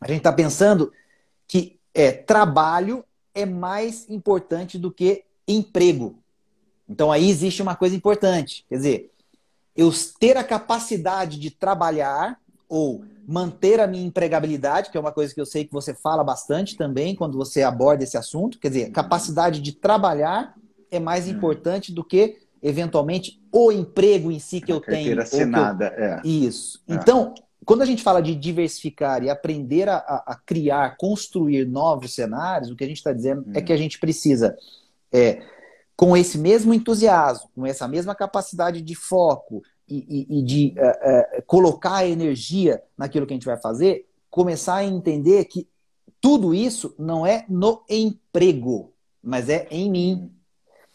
A 0.00 0.08
gente 0.08 0.18
está 0.18 0.32
pensando 0.32 0.92
que 1.46 1.78
é, 1.94 2.10
trabalho 2.10 3.04
é 3.32 3.46
mais 3.46 4.08
importante 4.10 4.78
do 4.78 4.90
que 4.90 5.24
emprego. 5.46 6.18
Então 6.88 7.12
aí 7.12 7.30
existe 7.30 7.62
uma 7.62 7.76
coisa 7.76 7.94
importante, 7.94 8.66
quer 8.68 8.76
dizer, 8.76 9.12
eu 9.76 9.90
ter 10.18 10.36
a 10.36 10.44
capacidade 10.44 11.38
de 11.38 11.50
trabalhar 11.50 12.40
ou 12.72 13.04
manter 13.28 13.78
a 13.80 13.86
minha 13.86 14.06
empregabilidade, 14.06 14.90
que 14.90 14.96
é 14.96 15.00
uma 15.00 15.12
coisa 15.12 15.34
que 15.34 15.40
eu 15.40 15.44
sei 15.44 15.66
que 15.66 15.72
você 15.72 15.92
fala 15.92 16.24
bastante 16.24 16.74
também 16.74 17.14
quando 17.14 17.36
você 17.36 17.62
aborda 17.62 18.02
esse 18.02 18.16
assunto, 18.16 18.58
quer 18.58 18.68
dizer, 18.68 18.90
capacidade 18.90 19.60
de 19.60 19.72
trabalhar 19.72 20.54
é 20.90 20.98
mais 20.98 21.26
hum. 21.26 21.32
importante 21.32 21.92
do 21.92 22.02
que 22.02 22.38
eventualmente 22.62 23.38
o 23.52 23.70
emprego 23.70 24.32
em 24.32 24.38
si 24.38 24.58
que 24.58 24.72
eu 24.72 24.80
tenho. 24.80 25.20
assinada, 25.20 25.94
eu... 25.98 26.04
é. 26.04 26.20
Isso. 26.24 26.82
É. 26.88 26.94
Então, 26.94 27.34
quando 27.62 27.82
a 27.82 27.86
gente 27.86 28.02
fala 28.02 28.22
de 28.22 28.34
diversificar 28.34 29.22
e 29.22 29.28
aprender 29.28 29.86
a, 29.86 29.98
a 29.98 30.34
criar, 30.34 30.96
construir 30.96 31.66
novos 31.66 32.14
cenários, 32.14 32.70
o 32.70 32.76
que 32.76 32.84
a 32.84 32.88
gente 32.88 32.96
está 32.96 33.12
dizendo 33.12 33.42
hum. 33.42 33.52
é 33.54 33.60
que 33.60 33.72
a 33.72 33.76
gente 33.76 33.98
precisa 33.98 34.56
é, 35.12 35.42
com 35.94 36.16
esse 36.16 36.38
mesmo 36.38 36.72
entusiasmo, 36.72 37.50
com 37.54 37.66
essa 37.66 37.86
mesma 37.86 38.14
capacidade 38.14 38.80
de 38.80 38.94
foco 38.94 39.62
e, 39.98 40.42
de 40.42 40.74
uh, 40.78 41.38
uh, 41.38 41.42
colocar 41.46 41.96
a 41.96 42.06
energia 42.06 42.82
naquilo 42.96 43.26
que 43.26 43.32
a 43.32 43.36
gente 43.36 43.46
vai 43.46 43.56
fazer, 43.56 44.06
começar 44.30 44.76
a 44.76 44.84
entender 44.84 45.44
que 45.44 45.68
tudo 46.20 46.54
isso 46.54 46.94
não 46.98 47.26
é 47.26 47.44
no 47.48 47.82
emprego, 47.88 48.92
mas 49.22 49.48
é 49.48 49.66
em 49.70 49.90
mim. 49.90 50.30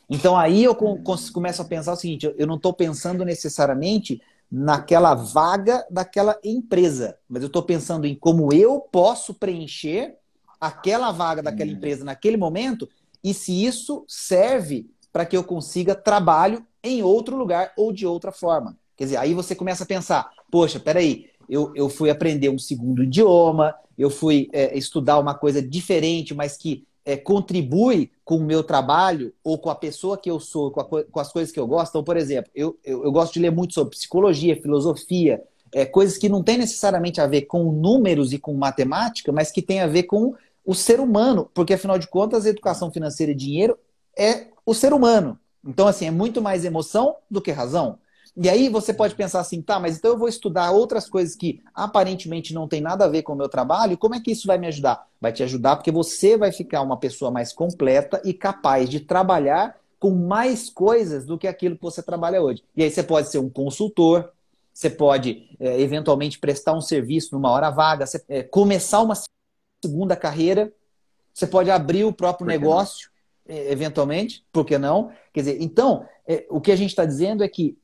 Então 0.09 0.37
aí 0.37 0.63
eu 0.63 0.75
começo 0.75 1.61
a 1.61 1.65
pensar 1.65 1.93
o 1.93 1.97
seguinte: 1.97 2.33
eu 2.37 2.47
não 2.47 2.55
estou 2.55 2.73
pensando 2.73 3.25
necessariamente 3.25 4.21
naquela 4.49 5.13
vaga 5.13 5.85
daquela 5.89 6.39
empresa, 6.43 7.17
mas 7.27 7.41
eu 7.43 7.47
estou 7.47 7.61
pensando 7.61 8.07
em 8.07 8.15
como 8.15 8.53
eu 8.53 8.79
posso 8.79 9.33
preencher 9.33 10.15
aquela 10.59 11.11
vaga 11.11 11.43
daquela 11.43 11.69
empresa 11.69 12.05
naquele 12.05 12.37
momento 12.37 12.89
e 13.23 13.33
se 13.33 13.65
isso 13.65 14.05
serve 14.07 14.89
para 15.11 15.25
que 15.25 15.35
eu 15.35 15.43
consiga 15.43 15.93
trabalho 15.93 16.65
em 16.81 17.03
outro 17.03 17.35
lugar 17.35 17.73
ou 17.77 17.91
de 17.91 18.05
outra 18.05 18.31
forma. 18.31 18.77
Quer 18.97 19.03
dizer, 19.05 19.17
aí 19.17 19.33
você 19.33 19.55
começa 19.55 19.83
a 19.83 19.87
pensar, 19.87 20.29
poxa, 20.51 20.79
peraí, 20.79 21.29
eu, 21.47 21.71
eu 21.75 21.87
fui 21.87 22.09
aprender 22.09 22.49
um 22.49 22.57
segundo 22.57 23.03
idioma, 23.03 23.73
eu 23.97 24.09
fui 24.09 24.49
é, 24.51 24.77
estudar 24.77 25.19
uma 25.19 25.35
coisa 25.35 25.61
diferente, 25.61 26.33
mas 26.33 26.57
que 26.57 26.85
é, 27.05 27.15
contribui 27.15 28.11
com 28.25 28.35
o 28.35 28.43
meu 28.43 28.61
trabalho 28.63 29.33
ou 29.43 29.57
com 29.57 29.69
a 29.69 29.75
pessoa 29.75 30.17
que 30.17 30.29
eu 30.29 30.39
sou, 30.39 30.71
com, 30.71 30.81
a, 30.81 31.03
com 31.03 31.19
as 31.19 31.31
coisas 31.31 31.53
que 31.53 31.59
eu 31.59 31.65
gosto. 31.65 31.91
Então, 31.91 32.03
por 32.03 32.17
exemplo, 32.17 32.51
eu, 32.53 32.77
eu, 32.83 33.05
eu, 33.05 33.11
gosto 33.11 33.33
de 33.33 33.39
ler 33.39 33.51
muito 33.51 33.73
sobre 33.73 33.95
psicologia, 33.95 34.61
filosofia, 34.61 35.41
é, 35.73 35.85
coisas 35.85 36.17
que 36.17 36.27
não 36.27 36.43
têm 36.43 36.57
necessariamente 36.57 37.21
a 37.21 37.27
ver 37.27 37.43
com 37.43 37.71
números 37.71 38.33
e 38.33 38.39
com 38.39 38.53
matemática, 38.53 39.31
mas 39.31 39.51
que 39.51 39.61
têm 39.61 39.79
a 39.79 39.87
ver 39.87 40.03
com 40.03 40.35
o 40.65 40.75
ser 40.75 40.99
humano, 40.99 41.49
porque 41.53 41.75
afinal 41.75 41.97
de 41.97 42.07
contas, 42.07 42.45
educação 42.45 42.91
financeira 42.91 43.31
e 43.31 43.35
dinheiro 43.35 43.77
é 44.17 44.47
o 44.65 44.73
ser 44.73 44.91
humano. 44.91 45.39
Então, 45.65 45.87
assim, 45.87 46.07
é 46.07 46.11
muito 46.11 46.41
mais 46.41 46.65
emoção 46.65 47.15
do 47.31 47.41
que 47.41 47.51
razão. 47.51 47.99
E 48.39 48.47
aí 48.47 48.69
você 48.69 48.93
pode 48.93 49.15
pensar 49.15 49.39
assim, 49.39 49.63
tá, 49.63 49.79
mas 49.79 49.97
então 49.97 50.11
eu 50.11 50.17
vou 50.17 50.27
estudar 50.27 50.69
outras 50.69 51.09
coisas 51.09 51.35
que 51.35 51.59
aparentemente 51.73 52.53
não 52.53 52.67
tem 52.67 52.79
nada 52.79 53.05
a 53.05 53.07
ver 53.07 53.23
com 53.23 53.33
o 53.33 53.35
meu 53.35 53.49
trabalho, 53.49 53.97
como 53.97 54.13
é 54.13 54.19
que 54.19 54.31
isso 54.31 54.45
vai 54.45 54.59
me 54.59 54.67
ajudar? 54.67 55.07
Vai 55.19 55.33
te 55.33 55.41
ajudar 55.41 55.75
porque 55.75 55.91
você 55.91 56.37
vai 56.37 56.51
ficar 56.51 56.83
uma 56.83 56.97
pessoa 56.97 57.31
mais 57.31 57.51
completa 57.51 58.21
e 58.23 58.35
capaz 58.35 58.89
de 58.89 58.99
trabalhar 58.99 59.75
com 59.99 60.11
mais 60.11 60.69
coisas 60.69 61.25
do 61.25 61.35
que 61.35 61.47
aquilo 61.47 61.75
que 61.75 61.81
você 61.81 62.03
trabalha 62.03 62.39
hoje. 62.39 62.63
E 62.75 62.83
aí 62.83 62.91
você 62.91 63.01
pode 63.01 63.29
ser 63.29 63.39
um 63.39 63.49
consultor, 63.49 64.31
você 64.71 64.91
pode 64.91 65.49
é, 65.59 65.81
eventualmente 65.81 66.37
prestar 66.37 66.73
um 66.73 66.81
serviço 66.81 67.33
numa 67.33 67.49
hora 67.49 67.71
vaga, 67.71 68.05
você, 68.05 68.23
é, 68.29 68.43
começar 68.43 69.01
uma 69.01 69.15
segunda 69.83 70.15
carreira, 70.15 70.71
você 71.33 71.47
pode 71.47 71.71
abrir 71.71 72.03
o 72.03 72.13
próprio 72.13 72.45
negócio, 72.45 73.09
é, 73.47 73.71
eventualmente, 73.71 74.45
por 74.51 74.63
que 74.63 74.77
não? 74.77 75.11
Quer 75.33 75.39
dizer, 75.39 75.57
então, 75.59 76.05
é, 76.27 76.45
o 76.51 76.61
que 76.61 76.71
a 76.71 76.75
gente 76.75 76.89
está 76.89 77.03
dizendo 77.05 77.43
é 77.43 77.47
que 77.47 77.75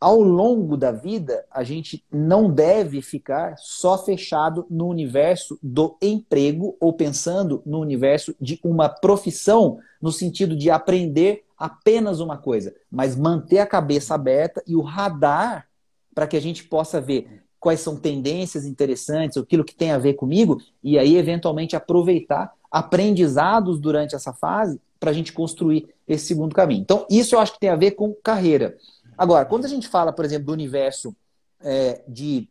ao 0.00 0.20
longo 0.20 0.76
da 0.76 0.92
vida, 0.92 1.44
a 1.50 1.62
gente 1.64 2.04
não 2.12 2.50
deve 2.50 3.00
ficar 3.00 3.56
só 3.58 3.96
fechado 3.96 4.66
no 4.68 4.86
universo 4.88 5.58
do 5.62 5.96
emprego 6.02 6.76
ou 6.78 6.92
pensando 6.92 7.62
no 7.64 7.80
universo 7.80 8.34
de 8.40 8.60
uma 8.62 8.88
profissão, 8.88 9.78
no 10.00 10.12
sentido 10.12 10.54
de 10.54 10.70
aprender 10.70 11.44
apenas 11.58 12.20
uma 12.20 12.36
coisa, 12.36 12.74
mas 12.90 13.16
manter 13.16 13.58
a 13.58 13.66
cabeça 13.66 14.14
aberta 14.14 14.62
e 14.66 14.76
o 14.76 14.82
radar 14.82 15.66
para 16.14 16.26
que 16.26 16.36
a 16.36 16.40
gente 16.40 16.64
possa 16.64 17.00
ver 17.00 17.42
quais 17.58 17.80
são 17.80 17.96
tendências 17.96 18.64
interessantes, 18.66 19.36
aquilo 19.36 19.64
que 19.64 19.74
tem 19.74 19.90
a 19.90 19.98
ver 19.98 20.14
comigo, 20.14 20.60
e 20.84 20.98
aí 20.98 21.16
eventualmente 21.16 21.74
aproveitar 21.74 22.52
aprendizados 22.70 23.80
durante 23.80 24.14
essa 24.14 24.32
fase 24.32 24.80
para 25.00 25.10
a 25.10 25.12
gente 25.14 25.32
construir 25.32 25.88
esse 26.06 26.26
segundo 26.26 26.54
caminho. 26.54 26.80
Então, 26.80 27.06
isso 27.10 27.34
eu 27.34 27.40
acho 27.40 27.54
que 27.54 27.60
tem 27.60 27.70
a 27.70 27.76
ver 27.76 27.92
com 27.92 28.14
carreira. 28.22 28.76
Agora, 29.16 29.44
quando 29.44 29.64
a 29.64 29.68
gente 29.68 29.88
fala, 29.88 30.12
por 30.12 30.24
exemplo, 30.24 30.46
do 30.46 30.52
universo 30.52 31.14
é, 31.60 32.02
de 32.06 32.48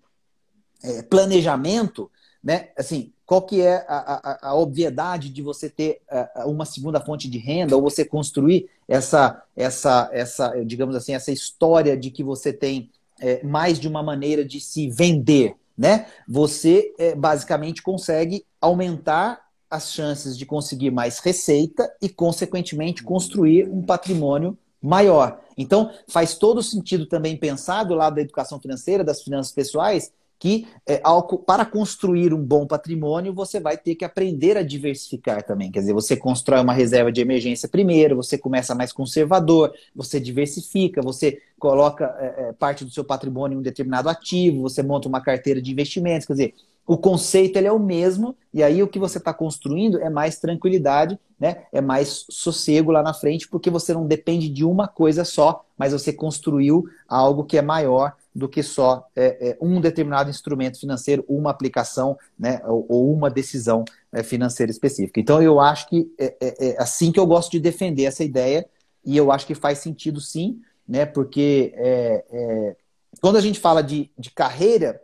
é, 0.84 1.02
planejamento, 1.04 2.10
né? 2.44 2.70
Assim, 2.78 3.12
qual 3.26 3.42
que 3.42 3.60
é 3.60 3.84
a, 3.88 4.40
a, 4.44 4.50
a 4.50 4.56
obviedade 4.56 5.30
de 5.30 5.42
você 5.42 5.68
ter 5.68 6.02
uh, 6.12 6.48
uma 6.48 6.64
segunda 6.64 7.00
fonte 7.00 7.28
de 7.28 7.40
renda 7.40 7.76
ou 7.76 7.82
você 7.82 8.06
construir 8.06 8.70
essa, 8.88 9.44
essa, 9.56 10.10
essa, 10.14 10.64
digamos 10.64 10.96
assim, 10.96 11.16
essa 11.16 11.32
história 11.32 11.98
de 11.98 12.12
que 12.12 12.24
você 12.24 12.54
tem 12.54 12.92
é, 13.20 13.44
mais 13.44 13.80
de 13.80 13.88
uma 13.88 14.04
maneira 14.04 14.46
de 14.46 14.60
se 14.60 14.90
vender, 14.90 15.56
né? 15.76 16.06
Você 16.28 16.94
é, 17.00 17.16
basicamente 17.16 17.82
consegue 17.82 18.46
aumentar 18.62 19.44
as 19.70 19.92
chances 19.92 20.38
de 20.38 20.46
conseguir 20.46 20.92
mais 20.92 21.18
receita 21.18 21.92
e, 22.00 22.08
consequentemente, 22.08 23.02
construir 23.02 23.68
um 23.68 23.82
patrimônio 23.82 24.56
maior. 24.86 25.40
Então, 25.58 25.92
faz 26.08 26.38
todo 26.38 26.62
sentido 26.62 27.06
também 27.06 27.38
pensar 27.38 27.84
do 27.84 27.96
lado 27.96 28.16
da 28.16 28.22
educação 28.22 28.60
financeira, 28.60 29.04
das 29.04 29.22
finanças 29.22 29.54
pessoais, 29.54 30.12
que 30.38 30.68
é, 30.88 31.00
ao, 31.04 31.24
para 31.40 31.66
construir 31.66 32.34
um 32.34 32.44
bom 32.44 32.68
patrimônio, 32.68 33.34
você 33.34 33.60
vai 33.60 33.78
ter 33.78 33.96
que 33.96 34.04
aprender 34.04 34.58
a 34.58 34.64
diversificar 34.64 35.44
também. 35.44 35.72
Quer 35.72 35.80
dizer, 35.80 35.94
você 35.94 36.16
constrói 36.16 36.62
uma 36.62 36.74
reserva 36.74 37.12
de 37.12 37.22
emergência 37.22 37.70
primeiro, 37.70 38.18
você 38.18 38.38
começa 38.38 38.76
mais 38.76 38.92
conservador, 38.92 39.74
você 39.96 40.20
diversifica, 40.20 41.02
você 41.02 41.42
coloca 41.58 42.14
é, 42.20 42.50
é 42.50 42.54
parte 42.54 42.84
do 42.84 42.92
seu 42.92 43.04
patrimônio 43.04 43.56
em 43.56 43.60
um 43.60 43.64
determinado 43.64 44.10
ativo, 44.10 44.62
você 44.62 44.84
monta 44.84 45.08
uma 45.08 45.22
carteira 45.22 45.62
de 45.62 45.72
investimentos. 45.72 46.28
Quer 46.28 46.34
dizer, 46.34 46.54
o 46.88 46.98
conceito 46.98 47.58
ele 47.58 47.68
é 47.68 47.72
o 47.72 47.80
mesmo, 47.80 48.36
e 48.54 48.62
aí 48.62 48.84
o 48.84 48.88
que 48.88 49.00
você 49.00 49.18
está 49.18 49.34
construindo 49.34 50.00
é 50.00 50.10
mais 50.10 50.38
tranquilidade, 50.38 51.20
né? 51.40 51.64
é 51.74 51.82
mais 51.82 52.26
sossego 52.30 52.92
lá 52.92 53.02
na 53.02 53.14
frente, 53.14 53.48
porque 53.48 53.72
você 53.72 53.94
não 53.94 54.06
depende 54.06 54.48
de 54.48 54.64
uma 54.64 54.88
coisa 54.88 55.26
só, 55.26 55.66
mas 55.78 55.94
você 55.94 56.14
construiu 56.14 56.86
algo 57.08 57.44
que 57.44 57.58
é 57.58 57.62
maior 57.62 58.14
do 58.34 58.48
que 58.48 58.62
só 58.62 59.08
é, 59.16 59.50
é, 59.50 59.58
um 59.60 59.82
determinado 59.82 60.30
instrumento 60.30 60.80
financeiro, 60.80 61.26
uma 61.28 61.50
aplicação 61.50 62.18
né? 62.38 62.62
ou, 62.66 62.86
ou 62.88 63.14
uma 63.14 63.32
decisão 63.32 63.84
é, 64.12 64.22
financeira 64.22 64.72
específica. 64.72 65.20
Então 65.20 65.42
eu 65.42 65.60
acho 65.60 65.90
que 65.90 66.14
é, 66.20 66.36
é, 66.40 66.70
é, 66.70 66.82
assim 66.82 67.12
que 67.12 67.20
eu 67.20 67.26
gosto 67.26 67.52
de 67.52 67.60
defender 67.60 68.04
essa 68.04 68.24
ideia, 68.24 68.66
e 69.04 69.18
eu 69.18 69.32
acho 69.32 69.48
que 69.48 69.56
faz 69.56 69.80
sentido 69.80 70.22
sim, 70.22 70.62
né? 70.88 71.06
porque 71.06 71.74
é, 71.78 72.76
quando 73.22 73.38
a 73.38 73.42
gente 73.42 73.60
fala 73.60 73.82
de, 73.82 74.12
de 74.18 74.30
carreira, 74.30 75.02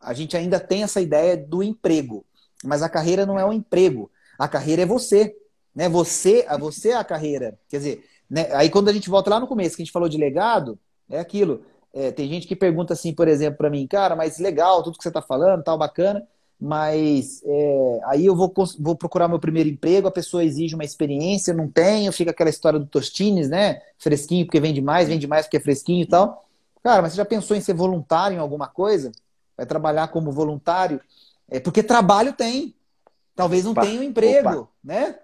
a 0.00 0.14
gente 0.14 0.36
ainda 0.36 0.58
tem 0.58 0.82
essa 0.82 1.00
ideia 1.00 1.36
do 1.36 1.62
emprego, 1.62 2.24
mas 2.64 2.82
a 2.82 2.88
carreira 2.88 3.26
não 3.26 3.38
é 3.38 3.44
um 3.44 3.52
emprego. 3.52 4.10
A 4.38 4.48
carreira 4.48 4.82
é 4.82 4.86
você, 4.86 5.36
né? 5.74 5.88
Você, 5.88 6.44
a 6.48 6.56
você 6.56 6.90
é 6.90 6.96
a 6.96 7.04
carreira. 7.04 7.58
Quer 7.68 7.78
dizer, 7.78 8.04
né? 8.28 8.48
aí 8.52 8.70
quando 8.70 8.88
a 8.88 8.92
gente 8.92 9.10
volta 9.10 9.30
lá 9.30 9.40
no 9.40 9.46
começo, 9.46 9.76
que 9.76 9.82
a 9.82 9.84
gente 9.84 9.92
falou 9.92 10.08
de 10.08 10.16
legado, 10.16 10.78
é 11.08 11.18
aquilo. 11.18 11.62
É, 11.92 12.10
tem 12.10 12.28
gente 12.28 12.46
que 12.46 12.54
pergunta 12.56 12.92
assim, 12.94 13.12
por 13.12 13.28
exemplo, 13.28 13.58
para 13.58 13.70
mim, 13.70 13.86
cara, 13.86 14.14
mas 14.14 14.38
legal, 14.38 14.82
tudo 14.82 14.96
que 14.96 15.02
você 15.02 15.08
está 15.08 15.20
falando, 15.20 15.62
tal, 15.62 15.76
bacana, 15.76 16.26
mas 16.60 17.42
é, 17.44 18.00
aí 18.04 18.26
eu 18.26 18.36
vou, 18.36 18.52
vou 18.78 18.94
procurar 18.94 19.28
meu 19.28 19.40
primeiro 19.40 19.68
emprego, 19.68 20.06
a 20.06 20.12
pessoa 20.12 20.44
exige 20.44 20.74
uma 20.74 20.84
experiência, 20.84 21.54
não 21.54 21.68
tenho, 21.68 22.12
fica 22.12 22.30
aquela 22.30 22.50
história 22.50 22.78
do 22.78 22.86
Tostines, 22.86 23.48
né? 23.48 23.80
Fresquinho 23.98 24.46
porque 24.46 24.60
vende 24.60 24.80
mais, 24.80 25.08
vende 25.08 25.26
mais 25.26 25.46
porque 25.46 25.56
é 25.56 25.60
fresquinho 25.60 26.02
e 26.02 26.06
tal. 26.06 26.46
Cara, 26.82 27.02
mas 27.02 27.12
você 27.12 27.16
já 27.16 27.24
pensou 27.24 27.56
em 27.56 27.60
ser 27.60 27.74
voluntário 27.74 28.36
em 28.36 28.40
alguma 28.40 28.68
coisa? 28.68 29.10
Vai 29.60 29.66
trabalhar 29.66 30.08
como 30.08 30.32
voluntário? 30.32 31.02
É 31.46 31.60
porque 31.60 31.82
trabalho 31.82 32.32
tem. 32.32 32.74
Talvez 33.36 33.62
não 33.62 33.72
opa, 33.72 33.82
tenha 33.82 34.00
um 34.00 34.04
emprego, 34.04 34.48
opa. 34.48 34.68
né? 34.82 35.18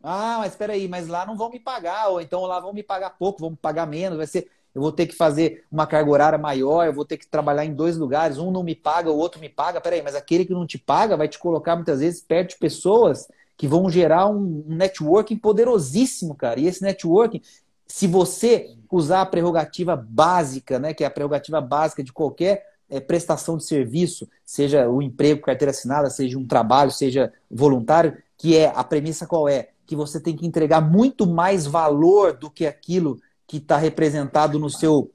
Ah, 0.00 0.36
mas 0.38 0.52
espera 0.52 0.74
aí, 0.74 0.86
mas 0.86 1.08
lá 1.08 1.26
não 1.26 1.36
vão 1.36 1.50
me 1.50 1.58
pagar, 1.58 2.06
ou 2.10 2.20
então 2.20 2.42
lá 2.42 2.60
vão 2.60 2.72
me 2.72 2.84
pagar 2.84 3.10
pouco, 3.10 3.40
vão 3.40 3.50
me 3.50 3.56
pagar 3.56 3.84
menos, 3.86 4.18
vai 4.18 4.26
ser 4.28 4.48
eu 4.72 4.80
vou 4.80 4.92
ter 4.92 5.06
que 5.06 5.16
fazer 5.16 5.64
uma 5.70 5.84
carga 5.84 6.10
horária 6.10 6.38
maior, 6.38 6.86
eu 6.86 6.92
vou 6.92 7.04
ter 7.04 7.16
que 7.16 7.26
trabalhar 7.26 7.64
em 7.64 7.74
dois 7.74 7.96
lugares, 7.96 8.38
um 8.38 8.52
não 8.52 8.62
me 8.62 8.74
paga, 8.74 9.10
o 9.10 9.18
outro 9.18 9.40
me 9.40 9.48
paga. 9.48 9.80
Peraí, 9.80 10.00
mas 10.00 10.14
aquele 10.14 10.44
que 10.44 10.52
não 10.52 10.64
te 10.64 10.78
paga 10.78 11.16
vai 11.16 11.26
te 11.26 11.40
colocar 11.40 11.74
muitas 11.74 11.98
vezes 11.98 12.22
perto 12.22 12.50
de 12.50 12.58
pessoas 12.58 13.26
que 13.56 13.66
vão 13.66 13.90
gerar 13.90 14.28
um 14.28 14.64
networking 14.66 15.36
poderosíssimo, 15.36 16.34
cara. 16.36 16.58
E 16.58 16.66
esse 16.66 16.82
networking, 16.82 17.42
se 17.86 18.06
você 18.06 18.74
usar 18.90 19.22
a 19.22 19.26
prerrogativa 19.26 19.94
básica, 19.94 20.78
né, 20.78 20.94
que 20.94 21.04
é 21.04 21.06
a 21.06 21.10
prerrogativa 21.10 21.60
básica 21.60 22.02
de 22.02 22.12
qualquer 22.12 22.71
é, 22.92 23.00
prestação 23.00 23.56
de 23.56 23.64
serviço, 23.64 24.28
seja 24.44 24.86
o 24.86 25.00
emprego, 25.00 25.40
carteira 25.40 25.70
assinada, 25.70 26.10
seja 26.10 26.38
um 26.38 26.46
trabalho, 26.46 26.90
seja 26.90 27.32
voluntário, 27.50 28.18
que 28.36 28.54
é 28.54 28.70
a 28.76 28.84
premissa 28.84 29.26
qual 29.26 29.48
é? 29.48 29.70
Que 29.86 29.96
você 29.96 30.20
tem 30.20 30.36
que 30.36 30.46
entregar 30.46 30.82
muito 30.82 31.26
mais 31.26 31.66
valor 31.66 32.36
do 32.36 32.50
que 32.50 32.66
aquilo 32.66 33.18
que 33.46 33.56
está 33.56 33.78
representado 33.78 34.58
no 34.58 34.68
seu 34.68 35.10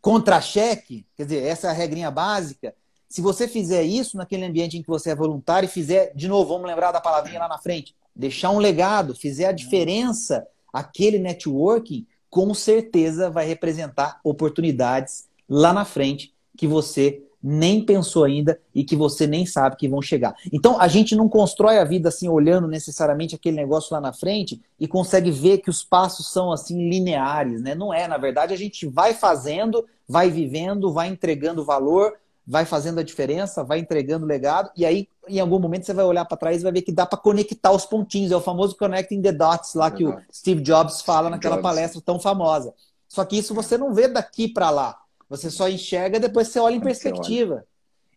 contra-cheque, 0.00 1.06
quer 1.14 1.24
dizer, 1.24 1.42
essa 1.44 1.66
é 1.66 1.70
a 1.70 1.74
regrinha 1.74 2.10
básica. 2.10 2.74
Se 3.06 3.20
você 3.20 3.46
fizer 3.46 3.82
isso 3.82 4.16
naquele 4.16 4.46
ambiente 4.46 4.78
em 4.78 4.82
que 4.82 4.88
você 4.88 5.10
é 5.10 5.14
voluntário 5.14 5.66
e 5.66 5.70
fizer, 5.70 6.10
de 6.14 6.26
novo, 6.26 6.54
vamos 6.54 6.66
lembrar 6.66 6.90
da 6.90 7.02
palavrinha 7.02 7.38
lá 7.38 7.48
na 7.48 7.58
frente, 7.58 7.94
deixar 8.16 8.50
um 8.50 8.58
legado, 8.58 9.14
fizer 9.14 9.46
a 9.46 9.52
diferença, 9.52 10.46
aquele 10.72 11.18
networking 11.18 12.06
com 12.30 12.52
certeza 12.54 13.30
vai 13.30 13.46
representar 13.46 14.20
oportunidades 14.24 15.28
lá 15.48 15.72
na 15.72 15.84
frente 15.84 16.33
que 16.56 16.66
você 16.66 17.22
nem 17.46 17.84
pensou 17.84 18.24
ainda 18.24 18.58
e 18.74 18.82
que 18.82 18.96
você 18.96 19.26
nem 19.26 19.44
sabe 19.44 19.76
que 19.76 19.86
vão 19.86 20.00
chegar. 20.00 20.34
Então 20.50 20.80
a 20.80 20.88
gente 20.88 21.14
não 21.14 21.28
constrói 21.28 21.76
a 21.76 21.84
vida 21.84 22.08
assim 22.08 22.26
olhando 22.26 22.66
necessariamente 22.66 23.34
aquele 23.34 23.56
negócio 23.56 23.92
lá 23.92 24.00
na 24.00 24.14
frente 24.14 24.62
e 24.80 24.88
consegue 24.88 25.30
ver 25.30 25.58
que 25.58 25.68
os 25.68 25.84
passos 25.84 26.32
são 26.32 26.50
assim 26.50 26.88
lineares, 26.88 27.60
né? 27.60 27.74
Não 27.74 27.92
é, 27.92 28.08
na 28.08 28.16
verdade 28.16 28.54
a 28.54 28.56
gente 28.56 28.86
vai 28.86 29.12
fazendo, 29.12 29.84
vai 30.08 30.30
vivendo, 30.30 30.90
vai 30.90 31.08
entregando 31.08 31.62
valor, 31.62 32.14
vai 32.46 32.64
fazendo 32.64 33.00
a 33.00 33.02
diferença, 33.02 33.62
vai 33.62 33.78
entregando 33.78 34.24
legado 34.24 34.70
e 34.74 34.86
aí 34.86 35.06
em 35.28 35.38
algum 35.38 35.58
momento 35.58 35.84
você 35.84 35.92
vai 35.92 36.06
olhar 36.06 36.24
para 36.24 36.38
trás 36.38 36.60
e 36.60 36.64
vai 36.64 36.72
ver 36.72 36.80
que 36.80 36.92
dá 36.92 37.04
para 37.04 37.18
conectar 37.18 37.72
os 37.72 37.84
pontinhos, 37.84 38.32
é 38.32 38.36
o 38.36 38.40
famoso 38.40 38.74
connecting 38.74 39.20
the 39.20 39.32
dots 39.32 39.74
lá 39.74 39.90
que 39.90 40.06
o 40.06 40.18
Steve 40.32 40.62
Jobs 40.62 41.02
fala 41.02 41.28
naquela 41.28 41.58
palestra 41.60 42.00
tão 42.00 42.18
famosa. 42.18 42.72
Só 43.06 43.22
que 43.22 43.36
isso 43.36 43.54
você 43.54 43.76
não 43.76 43.92
vê 43.92 44.08
daqui 44.08 44.48
para 44.48 44.70
lá. 44.70 45.03
Você 45.36 45.50
só 45.50 45.68
enxerga 45.68 46.20
depois 46.20 46.48
você 46.48 46.58
olha 46.58 46.74
em 46.74 46.80
perspectiva. 46.80 47.64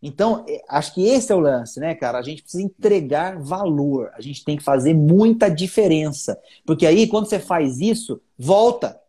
Então, 0.01 0.45
é, 0.47 0.61
acho 0.69 0.93
que 0.93 1.03
esse 1.07 1.31
é 1.31 1.35
o 1.35 1.39
lance, 1.39 1.79
né, 1.79 1.95
cara? 1.95 2.19
A 2.19 2.21
gente 2.21 2.41
precisa 2.41 2.63
entregar 2.63 3.39
valor. 3.41 4.11
A 4.13 4.21
gente 4.21 4.43
tem 4.43 4.57
que 4.57 4.63
fazer 4.63 4.93
muita 4.93 5.49
diferença. 5.49 6.39
Porque 6.65 6.85
aí, 6.85 7.07
quando 7.07 7.27
você 7.27 7.39
faz 7.39 7.79
isso, 7.79 8.21
volta. 8.37 8.99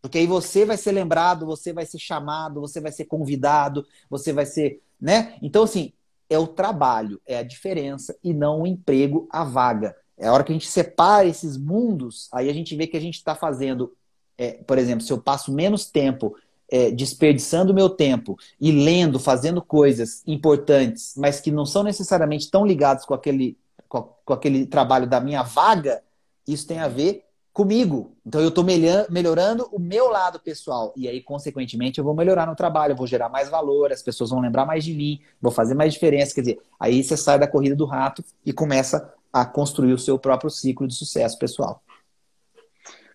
Porque 0.00 0.18
aí 0.18 0.26
você 0.26 0.64
vai 0.64 0.76
ser 0.76 0.92
lembrado, 0.92 1.46
você 1.46 1.72
vai 1.72 1.86
ser 1.86 1.98
chamado, 1.98 2.60
você 2.60 2.80
vai 2.80 2.92
ser 2.92 3.04
convidado, 3.04 3.86
você 4.08 4.32
vai 4.32 4.46
ser. 4.46 4.80
né? 5.00 5.36
Então, 5.42 5.64
assim, 5.64 5.92
é 6.28 6.38
o 6.38 6.46
trabalho, 6.46 7.20
é 7.26 7.36
a 7.38 7.42
diferença 7.42 8.16
e 8.22 8.32
não 8.32 8.62
o 8.62 8.66
emprego, 8.66 9.28
a 9.30 9.44
vaga. 9.44 9.94
É 10.16 10.26
a 10.28 10.32
hora 10.32 10.44
que 10.44 10.52
a 10.52 10.54
gente 10.54 10.68
separa 10.68 11.26
esses 11.26 11.56
mundos, 11.56 12.28
aí 12.32 12.48
a 12.48 12.52
gente 12.52 12.74
vê 12.76 12.86
que 12.86 12.96
a 12.96 13.00
gente 13.00 13.16
está 13.16 13.34
fazendo. 13.34 13.92
É, 14.38 14.52
por 14.52 14.78
exemplo, 14.78 15.04
se 15.04 15.12
eu 15.12 15.18
passo 15.18 15.52
menos 15.52 15.84
tempo 15.90 16.34
é, 16.72 16.90
desperdiçando 16.90 17.74
meu 17.74 17.90
tempo 17.90 18.38
e 18.58 18.72
lendo, 18.72 19.20
fazendo 19.20 19.60
coisas 19.60 20.22
importantes, 20.26 21.12
mas 21.18 21.38
que 21.38 21.50
não 21.50 21.66
são 21.66 21.82
necessariamente 21.82 22.50
tão 22.50 22.64
ligados 22.64 23.04
com 23.04 23.12
aquele, 23.12 23.58
com, 23.86 24.08
com 24.24 24.32
aquele 24.32 24.64
trabalho 24.64 25.06
da 25.06 25.20
minha 25.20 25.42
vaga, 25.42 26.02
isso 26.48 26.66
tem 26.66 26.78
a 26.78 26.88
ver 26.88 27.26
comigo. 27.52 28.16
Então 28.24 28.40
eu 28.40 28.48
estou 28.48 28.64
melhorando 28.64 29.68
o 29.70 29.78
meu 29.78 30.08
lado 30.08 30.40
pessoal. 30.40 30.94
E 30.96 31.06
aí, 31.06 31.20
consequentemente, 31.20 31.98
eu 31.98 32.04
vou 32.04 32.14
melhorar 32.14 32.46
no 32.46 32.56
trabalho, 32.56 32.96
vou 32.96 33.06
gerar 33.06 33.28
mais 33.28 33.50
valor, 33.50 33.92
as 33.92 34.02
pessoas 34.02 34.30
vão 34.30 34.40
lembrar 34.40 34.64
mais 34.64 34.82
de 34.82 34.94
mim, 34.94 35.20
vou 35.42 35.52
fazer 35.52 35.74
mais 35.74 35.92
diferença. 35.92 36.34
Quer 36.34 36.40
dizer, 36.40 36.60
aí 36.80 37.04
você 37.04 37.18
sai 37.18 37.38
da 37.38 37.46
corrida 37.46 37.76
do 37.76 37.84
rato 37.84 38.24
e 38.46 38.50
começa 38.50 39.12
a 39.30 39.44
construir 39.44 39.92
o 39.92 39.98
seu 39.98 40.18
próprio 40.18 40.48
ciclo 40.48 40.88
de 40.88 40.94
sucesso 40.94 41.38
pessoal. 41.38 41.82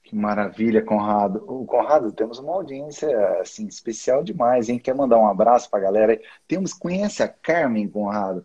Que 0.07 0.15
maravilha, 0.15 0.81
Conrado. 0.81 1.43
O 1.45 1.65
Conrado, 1.65 2.13
temos 2.13 2.39
uma 2.39 2.53
audiência 2.53 3.09
assim 3.41 3.67
especial 3.67 4.23
demais, 4.23 4.69
hein? 4.69 4.79
Quer 4.79 4.95
mandar 4.95 5.17
um 5.17 5.27
abraço 5.27 5.69
para 5.69 5.79
a 5.79 5.81
galera? 5.81 6.17
Temos 6.47 6.73
conhece 6.73 7.21
a 7.21 7.27
Carmen, 7.27 7.89
Conrado? 7.89 8.41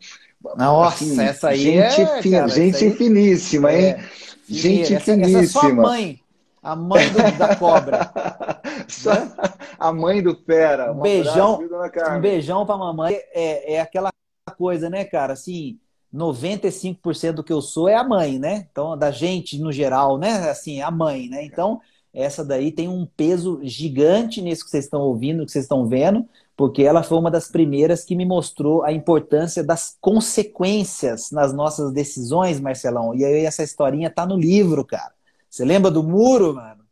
Nossa, 0.56 1.04
assim, 1.04 1.22
essa 1.22 1.50
aí 1.50 1.58
gente, 1.58 2.00
é, 2.00 2.20
fin... 2.20 2.32
cara, 2.32 2.48
gente 2.48 2.84
aí... 2.84 2.90
finíssima, 2.90 3.72
hein? 3.72 3.90
É. 3.90 4.04
Gente 4.48 4.92
essa, 4.92 5.04
finíssima. 5.04 5.38
Essa 5.38 5.58
é 5.58 5.60
só 5.60 5.68
a 5.68 5.72
mãe, 5.72 6.20
a 6.60 6.74
mãe 6.74 7.08
do, 7.10 7.38
da 7.38 7.54
cobra. 7.54 8.10
a 9.78 9.92
mãe 9.92 10.20
do 10.20 10.34
fera. 10.34 10.92
Um, 10.92 11.00
beijão, 11.00 11.60
um 11.60 12.20
beijão 12.20 12.66
para 12.66 12.76
mamãe. 12.76 13.14
É, 13.32 13.74
é 13.74 13.80
aquela 13.80 14.10
coisa, 14.58 14.90
né, 14.90 15.04
cara? 15.04 15.34
Assim, 15.34 15.78
95% 16.14 17.32
do 17.32 17.44
que 17.44 17.52
eu 17.52 17.62
sou 17.62 17.88
é 17.88 17.94
a 17.94 18.04
mãe, 18.04 18.38
né? 18.38 18.66
Então, 18.70 18.96
da 18.96 19.10
gente 19.10 19.58
no 19.58 19.72
geral, 19.72 20.18
né? 20.18 20.50
Assim, 20.50 20.80
a 20.80 20.90
mãe, 20.90 21.28
né? 21.28 21.44
Então, 21.44 21.80
essa 22.12 22.44
daí 22.44 22.70
tem 22.70 22.88
um 22.88 23.06
peso 23.06 23.60
gigante 23.62 24.42
nisso 24.42 24.64
que 24.64 24.70
vocês 24.70 24.84
estão 24.84 25.00
ouvindo, 25.00 25.46
que 25.46 25.52
vocês 25.52 25.64
estão 25.64 25.86
vendo, 25.86 26.28
porque 26.54 26.82
ela 26.82 27.02
foi 27.02 27.18
uma 27.18 27.30
das 27.30 27.48
primeiras 27.48 28.04
que 28.04 28.14
me 28.14 28.26
mostrou 28.26 28.84
a 28.84 28.92
importância 28.92 29.64
das 29.64 29.96
consequências 30.00 31.30
nas 31.30 31.52
nossas 31.52 31.92
decisões, 31.92 32.60
Marcelão. 32.60 33.14
E 33.14 33.24
aí 33.24 33.44
essa 33.44 33.62
historinha 33.62 34.10
tá 34.10 34.26
no 34.26 34.36
livro, 34.36 34.84
cara. 34.84 35.12
Você 35.48 35.64
lembra 35.64 35.90
do 35.90 36.02
muro, 36.02 36.54
mano? 36.54 36.82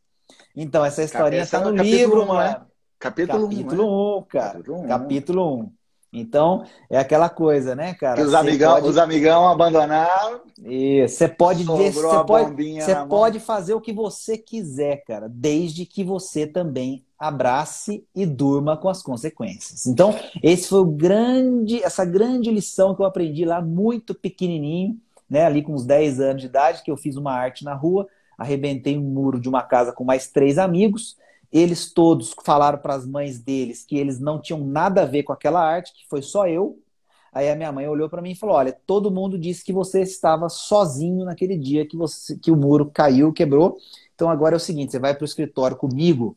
Então, 0.57 0.85
essa 0.85 1.03
historinha 1.03 1.43
Essa 1.43 1.59
tá 1.59 1.71
no 1.71 1.77
livro, 1.77 2.23
um, 2.23 2.27
né? 2.27 2.33
mano. 2.33 2.67
Capítulo 2.99 3.47
1, 3.47 3.49
Capítulo 3.49 3.85
1, 3.85 4.17
um, 4.17 4.21
né? 4.21 4.27
cara. 4.29 4.53
Capítulo 4.53 4.81
1. 4.81 4.89
Capítulo 4.89 5.57
1. 5.61 5.73
Então, 6.13 6.65
é 6.89 6.99
aquela 6.99 7.29
coisa, 7.29 7.77
né, 7.77 7.95
cara? 7.95 8.21
Os, 8.21 8.35
amigão, 8.35 8.75
pode... 8.75 8.89
os 8.89 8.99
amigão 8.99 9.49
abandonaram. 9.49 10.41
Isso, 10.65 11.17
você 11.17 11.29
pode, 11.29 11.63
você 11.63 12.25
pode, 12.27 12.81
você 12.81 12.95
pode 13.09 13.41
fazer 13.41 13.75
o 13.75 13.81
que 13.81 13.93
você 13.93 14.37
quiser, 14.37 15.05
cara, 15.05 15.29
desde 15.29 15.87
que 15.87 16.03
você 16.03 16.47
também 16.47 17.05
abrace 17.17 18.05
e 18.15 18.27
durma 18.27 18.77
com 18.77 18.89
as 18.89 19.03
consequências. 19.03 19.87
Então, 19.87 20.13
esse 20.43 20.69
foi 20.69 20.81
o 20.81 20.87
grande, 20.87 21.81
essa 21.83 22.05
grande 22.05 22.51
lição 22.51 22.95
que 22.95 23.03
eu 23.03 23.07
aprendi 23.07 23.45
lá 23.45 23.63
muito 23.63 24.13
pequenininho, 24.13 24.99
né, 25.29 25.45
ali 25.45 25.63
com 25.63 25.75
uns 25.75 25.85
10 25.85 26.19
anos 26.19 26.43
de 26.43 26.49
idade, 26.49 26.83
que 26.83 26.91
eu 26.91 26.97
fiz 26.97 27.17
uma 27.17 27.33
arte 27.33 27.65
na 27.65 27.75
rua, 27.75 28.09
arrebentei 28.37 28.99
um 28.99 29.03
muro 29.03 29.39
de 29.39 29.49
uma 29.49 29.63
casa 29.63 29.93
com 29.93 30.03
mais 30.03 30.27
três 30.27 30.59
amigos 30.59 31.17
eles 31.53 31.93
todos 31.93 32.35
falaram 32.45 32.79
para 32.79 32.95
as 32.95 33.07
mães 33.07 33.41
deles 33.41 33.85
que 33.85 33.97
eles 33.97 34.21
não 34.21 34.41
tinham 34.41 34.65
nada 34.65 35.03
a 35.03 35.07
ver 35.07 35.25
com 35.25 35.33
aquela 35.33 35.61
arte, 35.61 35.93
que 35.93 36.09
foi 36.09 36.23
só 36.23 36.47
eu. 36.47 36.79
Aí 37.33 37.49
a 37.49 37.57
minha 37.57 37.71
mãe 37.71 37.87
olhou 37.89 38.09
para 38.09 38.23
mim 38.23 38.33
e 38.33 38.37
falou: 38.37 38.57
Olha, 38.57 38.73
todo 38.87 39.11
mundo 39.11 39.39
disse 39.39 39.65
que 39.65 39.73
você 39.73 40.03
estava 40.03 40.49
sozinho 40.49 41.25
naquele 41.25 41.57
dia 41.57 41.87
que, 41.87 41.97
você, 41.97 42.37
que 42.37 42.51
o 42.51 42.57
muro 42.57 42.91
caiu, 42.93 43.33
quebrou. 43.33 43.77
Então 44.15 44.29
agora 44.29 44.55
é 44.55 44.59
o 44.59 44.61
seguinte: 44.61 44.93
você 44.93 44.99
vai 44.99 45.15
para 45.15 45.23
o 45.23 45.27
escritório 45.27 45.77
comigo 45.77 46.37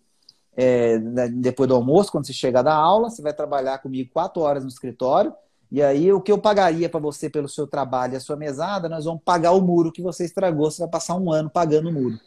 é, 0.55 0.99
depois 1.29 1.67
do 1.67 1.75
almoço, 1.75 2.11
quando 2.11 2.27
você 2.27 2.33
chegar 2.33 2.61
da 2.61 2.75
aula, 2.75 3.09
você 3.09 3.21
vai 3.21 3.33
trabalhar 3.33 3.79
comigo 3.79 4.11
quatro 4.13 4.41
horas 4.41 4.63
no 4.63 4.69
escritório. 4.69 5.33
E 5.71 5.81
aí, 5.81 6.13
o 6.13 6.21
que 6.21 6.31
eu 6.31 6.37
pagaria 6.37 6.87
para 6.87 6.99
você 6.99 7.29
pelo 7.29 7.49
seu 7.49 7.65
trabalho 7.65 8.13
e 8.13 8.15
a 8.15 8.19
sua 8.19 8.35
mesada, 8.35 8.87
nós 8.87 9.05
vamos 9.05 9.23
pagar 9.23 9.53
o 9.53 9.61
muro 9.61 9.91
que 9.91 10.03
você 10.03 10.23
estragou. 10.23 10.69
Você 10.69 10.81
vai 10.81 10.89
passar 10.89 11.15
um 11.15 11.31
ano 11.31 11.49
pagando 11.49 11.89
o 11.89 11.91
muro. 11.91 12.19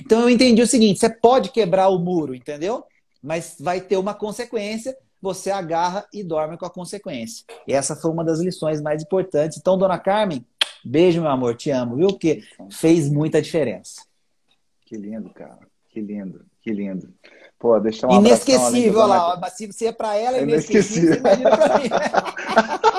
Então 0.00 0.20
eu 0.22 0.30
entendi 0.30 0.62
o 0.62 0.66
seguinte: 0.66 1.00
você 1.00 1.08
pode 1.08 1.50
quebrar 1.50 1.88
o 1.88 1.98
muro, 1.98 2.34
entendeu? 2.34 2.84
Mas 3.22 3.56
vai 3.58 3.80
ter 3.80 3.96
uma 3.96 4.14
consequência, 4.14 4.96
você 5.20 5.50
agarra 5.50 6.06
e 6.12 6.22
dorme 6.22 6.58
com 6.58 6.66
a 6.66 6.70
consequência. 6.70 7.44
E 7.66 7.72
essa 7.72 7.96
foi 7.96 8.10
uma 8.10 8.24
das 8.24 8.40
lições 8.40 8.82
mais 8.82 9.02
importantes. 9.02 9.56
Então, 9.58 9.78
dona 9.78 9.98
Carmen, 9.98 10.44
beijo, 10.84 11.22
meu 11.22 11.30
amor, 11.30 11.56
te 11.56 11.70
amo, 11.70 11.96
viu? 11.96 12.08
Porque 12.08 12.42
fez 12.70 13.10
muita 13.10 13.40
diferença. 13.40 14.02
Que 14.84 14.96
lindo, 14.96 15.30
cara. 15.30 15.60
Que 15.90 16.00
lindo, 16.00 16.44
que 16.60 16.70
lindo. 16.70 17.08
Pô, 17.58 17.80
deixa 17.80 18.06
um 18.06 18.12
Inesquecível, 18.18 19.00
olha 19.00 19.14
lá. 19.14 19.50
Se 19.50 19.66
você 19.66 19.86
é 19.86 19.92
pra 19.92 20.16
ela, 20.16 20.36
é 20.36 20.42
inesquecível. 20.42 21.16
inesquecível. 21.16 21.98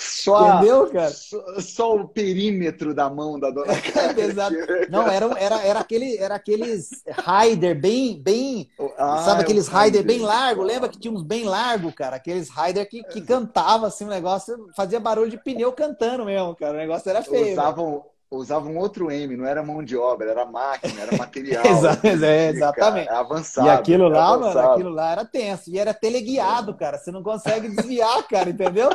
Só, 0.00 0.56
Entendeu, 0.56 0.90
cara? 0.90 1.10
Só, 1.10 1.60
só, 1.60 1.94
o 1.94 2.08
perímetro 2.08 2.94
da 2.94 3.10
mão 3.10 3.38
da 3.38 3.50
dona 3.50 3.70
Exato. 4.16 4.56
Não, 4.88 5.06
era, 5.06 5.26
era, 5.38 5.62
era, 5.62 5.80
aquele, 5.80 6.16
era 6.16 6.34
aqueles 6.36 7.04
rider 7.06 7.78
bem, 7.78 8.18
bem 8.18 8.70
ah, 8.96 9.18
sabe 9.18 9.42
aqueles 9.42 9.68
rider 9.68 10.02
bem 10.02 10.20
largo? 10.20 10.62
Lembra 10.62 10.88
que 10.88 10.98
tinha 10.98 11.12
uns 11.12 11.22
bem 11.22 11.44
largo, 11.44 11.92
cara? 11.92 12.16
Aqueles 12.16 12.48
rider 12.48 12.88
que, 12.88 13.02
que 13.04 13.20
cantava 13.20 13.88
assim, 13.88 14.04
o 14.04 14.06
um 14.06 14.10
negócio 14.10 14.70
fazia 14.74 14.98
barulho 14.98 15.30
de 15.30 15.36
pneu 15.36 15.70
cantando 15.72 16.24
mesmo, 16.24 16.56
cara. 16.56 16.72
O 16.72 16.78
negócio 16.78 17.10
era 17.10 17.22
feio. 17.22 17.52
Usavam, 17.52 18.04
usavam 18.30 18.76
outro 18.78 19.10
M, 19.10 19.36
não 19.36 19.44
era 19.44 19.62
mão 19.62 19.84
de 19.84 19.98
obra, 19.98 20.30
era 20.30 20.46
máquina, 20.46 21.02
era 21.02 21.14
material. 21.14 21.62
é, 22.24 22.48
exatamente. 22.48 23.06
Cara, 23.08 23.16
é 23.16 23.20
avançado. 23.20 23.66
E 23.66 23.70
aquilo 23.70 24.08
lá, 24.08 24.28
avançado. 24.28 24.56
mano, 24.56 24.70
aquilo 24.72 24.90
lá 24.90 25.12
era 25.12 25.24
tenso. 25.26 25.68
E 25.68 25.78
era 25.78 25.92
teleguiado, 25.92 26.72
cara. 26.72 26.96
Você 26.96 27.10
não 27.10 27.22
consegue 27.22 27.68
desviar, 27.68 28.26
cara, 28.26 28.48
entendeu? 28.48 28.88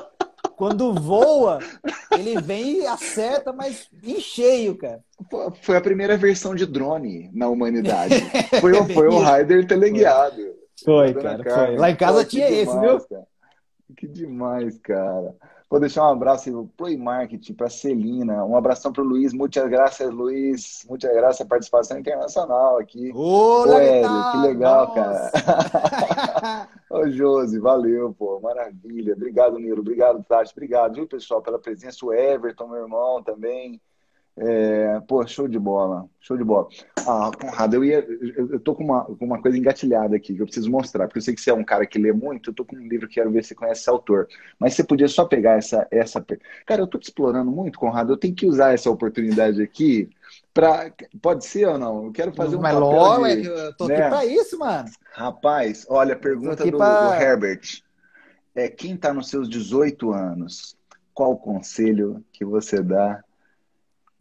Quando 0.55 0.93
voa, 0.93 1.59
ele 2.11 2.41
vem 2.41 2.81
e 2.81 2.87
acerta, 2.87 3.51
mas 3.51 3.89
em 4.03 4.19
cheio, 4.19 4.77
cara. 4.77 5.01
Foi 5.61 5.75
a 5.75 5.81
primeira 5.81 6.15
versão 6.17 6.55
de 6.55 6.65
drone 6.65 7.29
na 7.33 7.49
humanidade. 7.49 8.15
Foi, 8.61 8.73
foi 8.93 9.07
o 9.07 9.19
Raider 9.19 9.67
teleguiado. 9.67 10.55
Foi, 10.83 11.13
cara, 11.13 11.43
foi. 11.43 11.77
Lá 11.77 11.91
em 11.91 11.95
casa 11.95 12.23
Pô, 12.23 12.29
tinha 12.29 12.47
demais, 12.47 12.67
esse, 12.67 12.79
viu? 12.79 13.07
Cara. 13.07 13.27
Que 13.97 14.07
demais, 14.07 14.77
cara. 14.79 15.35
Vou 15.75 15.79
deixar 15.81 16.07
um 16.07 16.13
abraço 16.13 16.49
pro 16.49 16.67
Play 16.77 16.95
Marketing, 16.95 17.53
para 17.53 17.69
Celina, 17.69 18.45
um 18.45 18.55
abração 18.55 18.93
para 18.93 19.03
o 19.03 19.05
Luiz, 19.05 19.33
muitas 19.33 19.69
graças, 19.69 20.09
Luiz, 20.09 20.85
muitas 20.87 21.13
graças 21.13 21.41
a 21.41 21.45
participação 21.45 21.99
internacional 21.99 22.77
aqui. 22.77 23.11
Ô, 23.13 23.63
Ô 23.63 23.73
Hélio, 23.73 24.31
que 24.31 24.37
legal, 24.37 24.87
Nossa. 24.87 25.31
cara. 25.31 26.69
Ô, 26.89 27.09
Josi, 27.09 27.59
valeu, 27.59 28.15
pô, 28.17 28.39
maravilha. 28.39 29.15
Obrigado, 29.15 29.59
Nilo, 29.59 29.81
obrigado, 29.81 30.23
Tati, 30.23 30.53
obrigado, 30.53 30.95
viu, 30.95 31.07
pessoal, 31.07 31.41
pela 31.41 31.59
presença. 31.59 32.05
O 32.05 32.13
Everton, 32.13 32.69
meu 32.69 32.83
irmão, 32.83 33.21
também. 33.21 33.81
É, 34.37 34.99
pô, 35.07 35.25
show 35.25 35.47
de 35.47 35.57
bola, 35.57 36.09
show 36.19 36.35
de 36.35 36.43
bola. 36.43 36.67
Ah, 37.07 37.31
Conrado, 37.39 37.75
eu 37.75 37.85
ia. 37.85 38.05
Eu 38.49 38.59
tô 38.59 38.75
com 38.75 38.83
uma, 38.83 39.05
com 39.05 39.25
uma 39.25 39.41
coisa 39.41 39.57
engatilhada 39.57 40.17
aqui 40.17 40.35
que 40.35 40.41
eu 40.41 40.45
preciso 40.45 40.69
mostrar, 40.69 41.07
porque 41.07 41.19
eu 41.19 41.21
sei 41.21 41.33
que 41.33 41.39
você 41.39 41.51
é 41.51 41.53
um 41.53 41.63
cara 41.63 41.85
que 41.85 41.97
lê 41.97 42.11
muito, 42.11 42.49
eu 42.49 42.53
tô 42.53 42.65
com 42.65 42.75
um 42.75 42.85
livro 42.85 43.07
que 43.07 43.15
quero 43.15 43.31
ver 43.31 43.43
se 43.43 43.49
você 43.49 43.55
conhece 43.55 43.81
esse 43.81 43.89
autor. 43.89 44.27
Mas 44.59 44.73
você 44.73 44.83
podia 44.83 45.07
só 45.07 45.23
pegar 45.23 45.57
essa. 45.57 45.87
essa... 45.89 46.25
Cara, 46.65 46.81
eu 46.81 46.87
tô 46.87 46.97
te 46.97 47.03
explorando 47.03 47.49
muito, 47.49 47.79
Conrado, 47.79 48.11
eu 48.11 48.17
tenho 48.17 48.35
que 48.35 48.45
usar 48.45 48.73
essa 48.73 48.89
oportunidade 48.89 49.61
aqui 49.61 50.09
para. 50.53 50.91
Pode 51.21 51.45
ser 51.45 51.69
ou 51.69 51.77
não? 51.77 52.05
Eu 52.07 52.11
quero 52.11 52.33
fazer 52.33 52.57
um 52.57 52.61
Mas 52.61 52.73
papel 52.73 52.89
logo, 52.89 53.27
de, 53.27 53.47
eu 53.47 53.77
tô 53.77 53.87
né? 53.87 53.95
aqui 53.95 54.09
pra 54.09 54.25
isso, 54.25 54.59
mano. 54.59 54.89
Rapaz, 55.13 55.85
olha, 55.87 56.13
pergunta 56.13 56.65
do, 56.65 56.77
pra... 56.77 57.07
do 57.07 57.23
Herbert. 57.23 57.81
É, 58.53 58.67
quem 58.67 58.97
tá 58.97 59.13
nos 59.13 59.29
seus 59.29 59.47
18 59.47 60.11
anos, 60.11 60.77
qual 61.13 61.31
o 61.31 61.37
conselho 61.37 62.21
que 62.33 62.43
você 62.43 62.81
dá 62.81 63.23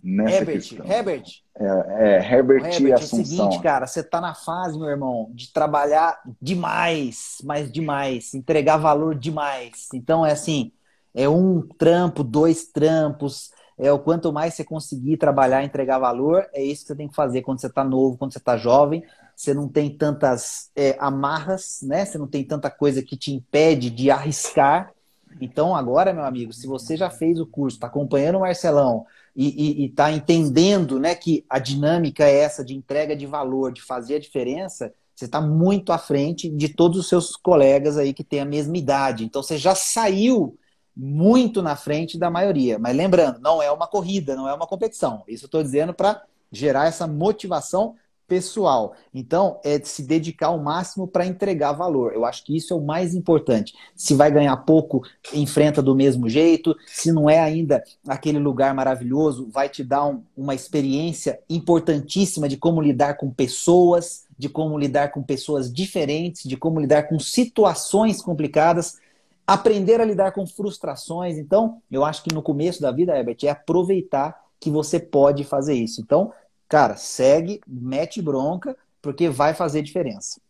nessa 0.05 0.37
Herbert, 0.37 0.55
questão. 0.57 0.87
Herbert. 0.87 1.25
É, 1.57 1.65
é 1.65 2.33
Herbert, 2.33 2.65
Herbert 2.65 2.81
e 2.81 2.93
Assunção. 2.93 3.19
É 3.19 3.23
o 3.23 3.27
seguinte, 3.27 3.63
cara, 3.63 3.87
você 3.87 4.03
tá 4.03 4.21
na 4.21 4.35
fase, 4.35 4.79
meu 4.79 4.89
irmão, 4.89 5.31
de 5.33 5.51
trabalhar 5.51 6.21
demais, 6.41 7.39
mas 7.43 7.73
demais, 7.73 8.35
entregar 8.35 8.77
valor 8.77 9.15
demais. 9.15 9.89
Então 9.95 10.27
é 10.27 10.33
assim, 10.33 10.71
é 11.15 11.27
um 11.27 11.67
trampo, 11.79 12.23
dois 12.23 12.67
trampos, 12.67 13.51
é 13.79 13.91
o 13.91 13.99
quanto 13.99 14.33
mais 14.33 14.55
você 14.55 14.63
conseguir 14.63 15.17
trabalhar, 15.17 15.65
entregar 15.65 15.99
valor, 15.99 16.47
é 16.53 16.63
isso 16.63 16.83
que 16.83 16.89
você 16.89 16.97
tem 16.97 17.09
que 17.09 17.17
fazer 17.17 17.43
quando 17.43 17.61
você 17.61 17.71
tá 17.71 17.83
novo, 17.83 18.19
quando 18.19 18.33
você 18.33 18.41
tá 18.41 18.57
jovem. 18.57 19.03
Você 19.37 19.53
não 19.53 19.69
tem 19.69 19.91
tantas 19.91 20.71
é, 20.77 20.97
amarras, 21.01 21.81
né? 21.83 22.05
Você 22.05 22.17
não 22.17 22.29
tem 22.29 22.45
tanta 22.45 22.71
coisa 22.71 23.03
que 23.03 23.17
te 23.17 23.33
impede 23.33 23.91
de 23.91 24.09
arriscar. 24.09 24.93
Então 25.41 25.75
agora, 25.75 26.13
meu 26.13 26.23
amigo, 26.23 26.53
se 26.53 26.69
você 26.69 26.97
já 26.97 27.11
fez 27.11 27.41
o 27.41 27.47
curso, 27.47 27.77
está 27.77 27.89
acompanhando 27.89 28.37
o 28.37 28.43
Marcelão, 28.43 29.05
e 29.37 29.87
está 29.87 30.13
entendendo 30.13 30.99
né, 31.01 31.15
que 31.15 31.45
a 31.49 31.59
dinâmica 31.59 32.25
é 32.25 32.39
essa 32.39 32.65
de 32.65 32.75
entrega 32.75 33.17
de 33.17 33.27
valor, 33.27 33.73
de 33.73 33.83
fazer 33.83 34.17
a 34.17 34.21
diferença, 34.21 34.95
você 35.15 35.27
está 35.27 35.41
muito 35.41 35.93
à 35.93 35.99
frente 35.99 36.49
de 36.49 36.69
todos 36.69 36.99
os 36.99 37.09
seus 37.09 37.37
colegas 37.37 37.97
aí 37.97 38.13
que 38.13 38.25
têm 38.25 38.41
a 38.41 38.45
mesma 38.45 38.77
idade. 38.77 39.25
Então 39.25 39.43
você 39.43 39.57
já 39.57 39.75
saiu 39.75 40.59
muito 40.97 41.63
na 41.63 41.77
frente 41.77 42.19
da 42.19 42.31
maioria. 42.31 42.79
Mas 42.79 42.97
lembrando, 42.97 43.41
não 43.41 43.63
é 43.63 43.71
uma 43.71 43.87
corrida, 43.87 44.35
não 44.35 44.49
é 44.49 44.55
uma 44.55 44.67
competição. 44.67 45.23
Isso 45.29 45.45
eu 45.45 45.47
estou 45.47 45.63
dizendo 45.63 45.95
para 45.95 46.23
gerar 46.51 46.87
essa 46.87 47.07
motivação 47.07 47.95
pessoal. 48.27 48.95
Então, 49.13 49.61
é 49.65 49.79
se 49.81 50.03
dedicar 50.03 50.49
ao 50.49 50.59
máximo 50.59 51.07
para 51.07 51.27
entregar 51.27 51.73
valor. 51.73 52.13
Eu 52.13 52.25
acho 52.25 52.45
que 52.45 52.57
isso 52.57 52.73
é 52.73 52.77
o 52.77 52.85
mais 52.85 53.15
importante. 53.15 53.75
Se 53.95 54.15
vai 54.15 54.31
ganhar 54.31 54.57
pouco, 54.59 55.03
enfrenta 55.33 55.83
do 55.83 55.95
mesmo 55.95 56.29
jeito. 56.29 56.75
Se 56.87 57.13
não 57.13 57.29
é 57.29 57.41
ainda 57.41 57.83
aquele 58.07 58.39
lugar 58.39 58.75
maravilhoso, 58.75 59.49
vai 59.51 59.69
te 59.69 59.85
dar 59.85 60.07
um, 60.07 60.23
uma 60.37 60.55
experiência 60.55 61.39
importantíssima 61.49 62.49
de 62.49 62.57
como 62.57 62.81
lidar 62.81 63.15
com 63.15 63.31
pessoas, 63.31 64.25
de 64.39 64.49
como 64.49 64.79
lidar 64.79 65.13
com 65.13 65.23
pessoas 65.23 65.73
diferentes, 65.73 66.43
de 66.45 66.57
como 66.57 66.81
lidar 66.81 67.05
com 67.05 67.19
situações 67.19 68.21
complicadas. 68.21 68.99
Aprender 69.47 70.01
a 70.01 70.05
lidar 70.05 70.33
com 70.33 70.47
frustrações. 70.47 71.37
Então, 71.37 71.83
eu 71.91 72.05
acho 72.05 72.23
que 72.23 72.35
no 72.35 72.43
começo 72.43 72.81
da 72.81 72.91
vida, 72.91 73.17
Herbert, 73.17 73.37
é 73.45 73.51
aproveitar 73.51 74.43
que 74.59 74.71
você 74.71 74.99
pode 74.99 75.45
fazer 75.45 75.75
isso. 75.75 76.01
Então, 76.01 76.33
cara, 76.69 76.97
segue, 76.97 77.61
mete 77.67 78.21
bronca, 78.21 78.77
porque 79.01 79.29
vai 79.29 79.55
fazer 79.55 79.83
diferença. 79.83 80.41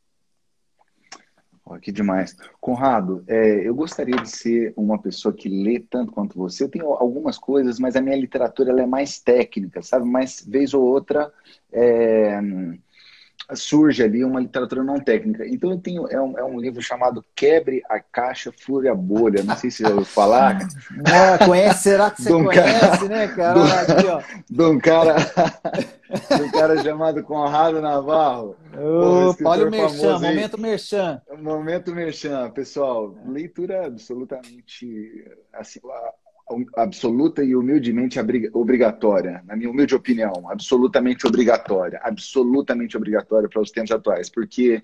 Oh, 1.67 1.79
que 1.79 1.91
demais. 1.91 2.37
Conrado, 2.61 3.25
é, 3.27 3.67
eu 3.67 3.75
gostaria 3.75 4.17
de 4.17 4.29
ser 4.29 4.75
uma 4.77 4.99
pessoa 4.99 5.33
que 5.33 5.49
lê 5.49 5.81
tanto 5.81 6.13
quanto 6.13 6.37
você. 6.39 6.63
Eu 6.63 6.69
tenho 6.69 6.93
algumas 6.93 7.39
coisas, 7.39 7.79
mas 7.79 7.97
a 7.97 8.03
minha 8.03 8.17
literatura 8.17 8.71
ela 8.71 8.83
é 8.83 8.87
mais 8.87 9.19
técnica, 9.19 9.83
sabe? 9.83 10.05
Mas, 10.05 10.45
vez 10.47 10.75
ou 10.75 10.83
outra, 10.83 11.33
é, 11.73 12.39
surge 13.53 14.03
ali 14.03 14.25
uma 14.25 14.41
literatura 14.41 14.83
não 14.83 14.99
técnica. 14.99 15.47
Então 15.47 15.71
eu 15.71 15.79
tenho 15.79 16.09
é 16.09 16.21
um, 16.21 16.39
é 16.39 16.45
um 16.45 16.59
livro 16.59 16.81
chamado 16.81 17.25
Quebre 17.35 17.83
a 17.89 18.01
Caixa, 18.01 18.53
Fúria 18.53 18.93
a 18.93 18.95
Bolha. 18.95 19.43
Não 19.43 19.57
sei 19.57 19.71
se 19.71 19.83
já 19.83 19.91
ouviu 19.91 20.05
falar. 20.05 20.59
Ah, 21.07 21.45
conhece? 21.45 21.83
Será 21.83 22.11
que 22.11 22.23
você 22.23 22.31
conhece, 22.31 22.81
cara, 22.81 23.09
né, 23.09 23.29
cara? 23.29 23.55
Do, 23.55 23.93
aqui, 23.93 24.07
ó. 24.07 24.23
de 24.49 24.63
um 24.63 24.79
cara, 24.79 25.17
de 25.17 26.43
um 26.43 26.51
cara 26.51 26.83
chamado 26.83 27.23
Conrado 27.23 27.81
Navarro. 27.81 28.57
Opa, 28.73 29.51
olha 29.51 29.67
o 29.67 29.71
Merchan, 29.71 30.19
momento 30.19 30.59
Merchan. 30.59 31.23
Momento 31.39 31.95
Merchan, 31.95 32.51
pessoal. 32.51 33.15
Leitura 33.27 33.87
absolutamente 33.87 35.25
assim, 35.53 35.81
absoluta 36.77 37.43
e 37.43 37.57
humildemente 37.57 38.19
obrigatória, 38.53 39.43
na 39.47 39.57
minha 39.57 39.71
humilde 39.71 39.95
opinião, 39.95 40.51
absolutamente 40.51 41.27
obrigatória, 41.27 41.99
absolutamente 42.03 42.97
obrigatória 42.97 43.49
para 43.49 43.63
os 43.63 43.71
tempos 43.71 43.91
atuais, 43.91 44.29
porque 44.29 44.83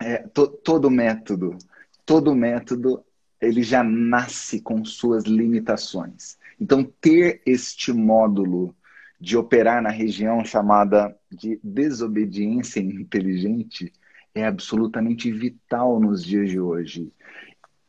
é, 0.00 0.18
to, 0.18 0.48
todo 0.48 0.90
método, 0.90 1.56
todo 2.04 2.34
método, 2.34 3.02
ele 3.40 3.62
já 3.62 3.82
nasce 3.82 4.60
com 4.60 4.84
suas 4.84 5.24
limitações. 5.24 6.38
Então, 6.60 6.84
ter 7.00 7.40
este 7.46 7.92
módulo 7.92 8.74
de 9.20 9.36
operar 9.36 9.82
na 9.82 9.90
região 9.90 10.44
chamada 10.44 11.16
de 11.30 11.58
desobediência 11.62 12.80
inteligente 12.80 13.92
é 14.34 14.44
absolutamente 14.46 15.30
vital 15.30 16.00
nos 16.00 16.24
dias 16.24 16.50
de 16.50 16.58
hoje. 16.58 17.12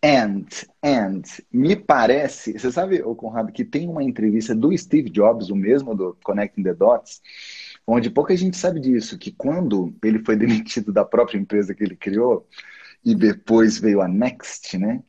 And, 0.03 0.45
and, 0.83 1.21
me 1.49 1.77
parece, 1.77 2.59
você 2.59 2.69
sabe, 2.69 3.01
o 3.01 3.15
Conrado, 3.15 3.53
que 3.53 3.63
tem 3.63 3.87
uma 3.87 4.03
entrevista 4.03 4.53
do 4.53 4.77
Steve 4.77 5.09
Jobs, 5.09 5.49
o 5.49 5.55
mesmo 5.55 5.95
do 5.95 6.17
Connecting 6.21 6.61
the 6.61 6.73
Dots, 6.73 7.21
onde 7.87 8.09
pouca 8.09 8.35
gente 8.35 8.57
sabe 8.57 8.81
disso, 8.81 9.17
que 9.17 9.31
quando 9.31 9.95
ele 10.03 10.19
foi 10.19 10.35
demitido 10.37 10.91
da 10.91 11.05
própria 11.05 11.37
empresa 11.37 11.73
que 11.73 11.81
ele 11.81 11.95
criou, 11.95 12.45
e 13.05 13.15
depois 13.15 13.79
veio 13.79 14.01
a 14.01 14.07
Next, 14.07 14.77
né? 14.77 15.01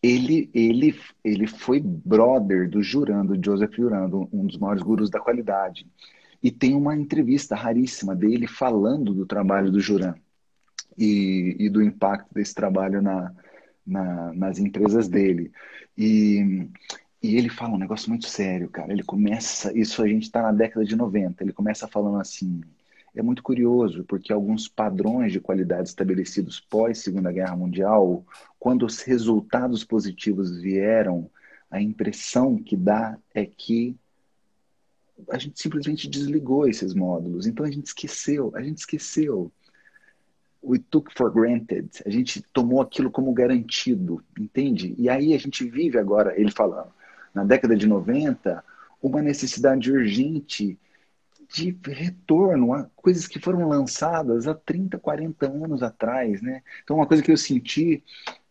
Ele, 0.00 0.48
ele, 0.54 0.96
ele 1.24 1.48
foi 1.48 1.80
brother 1.80 2.70
do 2.70 2.80
Jurando, 2.80 3.38
Joseph 3.44 3.74
Jurando, 3.74 4.28
um 4.32 4.46
dos 4.46 4.56
maiores 4.56 4.82
gurus 4.82 5.10
da 5.10 5.18
qualidade. 5.18 5.84
E 6.40 6.52
tem 6.52 6.76
uma 6.76 6.94
entrevista 6.94 7.56
raríssima 7.56 8.14
dele 8.14 8.46
falando 8.46 9.12
do 9.12 9.26
trabalho 9.26 9.72
do 9.72 9.80
Juran 9.80 10.14
e, 10.96 11.56
e 11.58 11.68
do 11.68 11.82
impacto 11.82 12.32
desse 12.32 12.54
trabalho 12.54 13.02
na, 13.02 13.32
na, 13.88 14.32
nas 14.34 14.58
empresas 14.58 15.08
dele. 15.08 15.50
E, 15.96 16.68
e 17.22 17.36
ele 17.36 17.48
fala 17.48 17.74
um 17.74 17.78
negócio 17.78 18.08
muito 18.08 18.26
sério, 18.28 18.68
cara. 18.68 18.92
Ele 18.92 19.02
começa, 19.02 19.76
isso 19.76 20.02
a 20.02 20.08
gente 20.08 20.24
está 20.24 20.42
na 20.42 20.52
década 20.52 20.84
de 20.84 20.94
90, 20.94 21.42
ele 21.42 21.52
começa 21.52 21.88
falando 21.88 22.20
assim. 22.20 22.60
É 23.14 23.22
muito 23.22 23.42
curioso, 23.42 24.04
porque 24.04 24.32
alguns 24.32 24.68
padrões 24.68 25.32
de 25.32 25.40
qualidade 25.40 25.88
estabelecidos 25.88 26.60
pós 26.60 26.98
Segunda 26.98 27.32
Guerra 27.32 27.56
Mundial, 27.56 28.24
quando 28.60 28.86
os 28.86 29.00
resultados 29.00 29.82
positivos 29.82 30.60
vieram, 30.60 31.28
a 31.70 31.80
impressão 31.80 32.56
que 32.56 32.76
dá 32.76 33.18
é 33.34 33.44
que 33.44 33.96
a 35.30 35.38
gente 35.38 35.60
simplesmente 35.60 36.08
desligou 36.08 36.68
esses 36.68 36.94
módulos. 36.94 37.46
Então 37.46 37.66
a 37.66 37.70
gente 37.70 37.86
esqueceu, 37.86 38.52
a 38.54 38.62
gente 38.62 38.78
esqueceu 38.78 39.50
we 40.62 40.78
took 40.78 41.12
for 41.16 41.30
granted. 41.30 41.88
A 42.04 42.10
gente 42.10 42.42
tomou 42.52 42.80
aquilo 42.80 43.10
como 43.10 43.32
garantido, 43.32 44.22
entende? 44.38 44.94
E 44.98 45.08
aí 45.08 45.34
a 45.34 45.38
gente 45.38 45.64
vive 45.68 45.98
agora, 45.98 46.38
ele 46.38 46.50
falando, 46.50 46.92
na 47.34 47.44
década 47.44 47.76
de 47.76 47.86
90, 47.86 48.64
uma 49.02 49.22
necessidade 49.22 49.90
urgente 49.92 50.78
de 51.50 51.76
retorno 51.86 52.74
a 52.74 52.84
coisas 52.94 53.26
que 53.26 53.38
foram 53.38 53.66
lançadas 53.66 54.46
há 54.46 54.54
30, 54.54 54.98
40 54.98 55.46
anos 55.46 55.82
atrás, 55.82 56.42
né? 56.42 56.62
Então, 56.84 56.96
uma 56.96 57.06
coisa 57.06 57.22
que 57.22 57.32
eu 57.32 57.36
senti, 57.38 58.04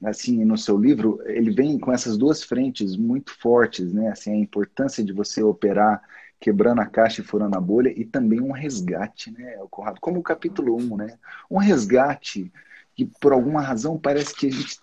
assim, 0.03 0.43
no 0.43 0.57
seu 0.57 0.77
livro, 0.77 1.21
ele 1.25 1.51
vem 1.51 1.77
com 1.77 1.91
essas 1.91 2.17
duas 2.17 2.41
frentes 2.41 2.95
muito 2.95 3.31
fortes, 3.39 3.93
né? 3.93 4.09
Assim, 4.09 4.31
a 4.31 4.35
importância 4.35 5.03
de 5.03 5.13
você 5.13 5.43
operar 5.43 6.01
quebrando 6.39 6.81
a 6.81 6.85
caixa 6.85 7.21
e 7.21 7.23
furando 7.23 7.57
a 7.57 7.61
bolha 7.61 7.93
e 7.95 8.05
também 8.05 8.41
um 8.41 8.51
resgate, 8.51 9.31
né, 9.31 9.57
Conrado? 9.69 9.99
Como 9.99 10.19
o 10.19 10.23
capítulo 10.23 10.75
1, 10.75 10.97
né? 10.97 11.17
Um 11.49 11.57
resgate 11.57 12.51
que, 12.95 13.05
por 13.05 13.33
alguma 13.33 13.61
razão, 13.61 13.97
parece 13.97 14.35
que 14.35 14.47
a 14.47 14.51
gente 14.51 14.79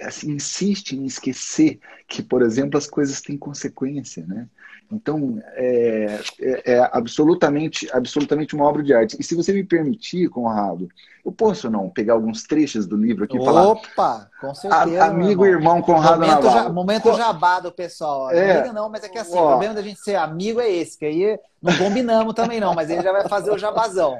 assim, 0.00 0.32
insiste 0.32 0.92
em 0.92 1.04
esquecer 1.04 1.78
que, 2.08 2.22
por 2.22 2.42
exemplo, 2.42 2.78
as 2.78 2.86
coisas 2.86 3.20
têm 3.20 3.36
consequência, 3.36 4.24
né? 4.26 4.48
Então, 4.92 5.42
é, 5.54 6.20
é, 6.38 6.72
é, 6.74 6.90
absolutamente, 6.92 7.88
absolutamente 7.92 8.54
uma 8.54 8.66
obra 8.66 8.82
de 8.82 8.92
arte. 8.92 9.16
E 9.18 9.24
se 9.24 9.34
você 9.34 9.50
me 9.50 9.64
permitir, 9.64 10.28
Conrado, 10.28 10.86
eu 11.24 11.32
posso 11.32 11.70
não 11.70 11.88
pegar 11.88 12.12
alguns 12.12 12.42
trechos 12.42 12.86
do 12.86 12.94
livro 12.94 13.24
aqui 13.24 13.38
e 13.38 13.44
falar? 13.44 13.68
Opa, 13.68 14.28
com 14.38 14.54
certeza. 14.54 15.04
amigo 15.04 15.46
e 15.46 15.48
irmão 15.48 15.80
Conrado 15.80 16.20
momento 16.20 16.44
Navarro. 16.44 16.64
Já, 16.64 16.68
momento 16.68 17.16
jabá 17.16 17.60
do 17.60 17.72
pessoal. 17.72 18.30
É, 18.30 18.48
não 18.48 18.60
liga 18.60 18.72
não, 18.74 18.90
mas 18.90 19.02
é 19.02 19.08
que 19.08 19.18
assim, 19.18 19.36
ó, 19.36 19.46
o 19.46 19.48
problema 19.48 19.74
da 19.74 19.82
gente 19.82 20.00
ser 20.00 20.16
amigo 20.16 20.60
é 20.60 20.70
esse, 20.70 20.98
que 20.98 21.06
aí 21.06 21.38
não 21.62 21.74
combinamos 21.78 22.34
também 22.34 22.60
não, 22.60 22.74
mas 22.74 22.90
ele 22.90 23.02
já 23.02 23.12
vai 23.12 23.26
fazer 23.26 23.50
o 23.50 23.58
jabazão. 23.58 24.18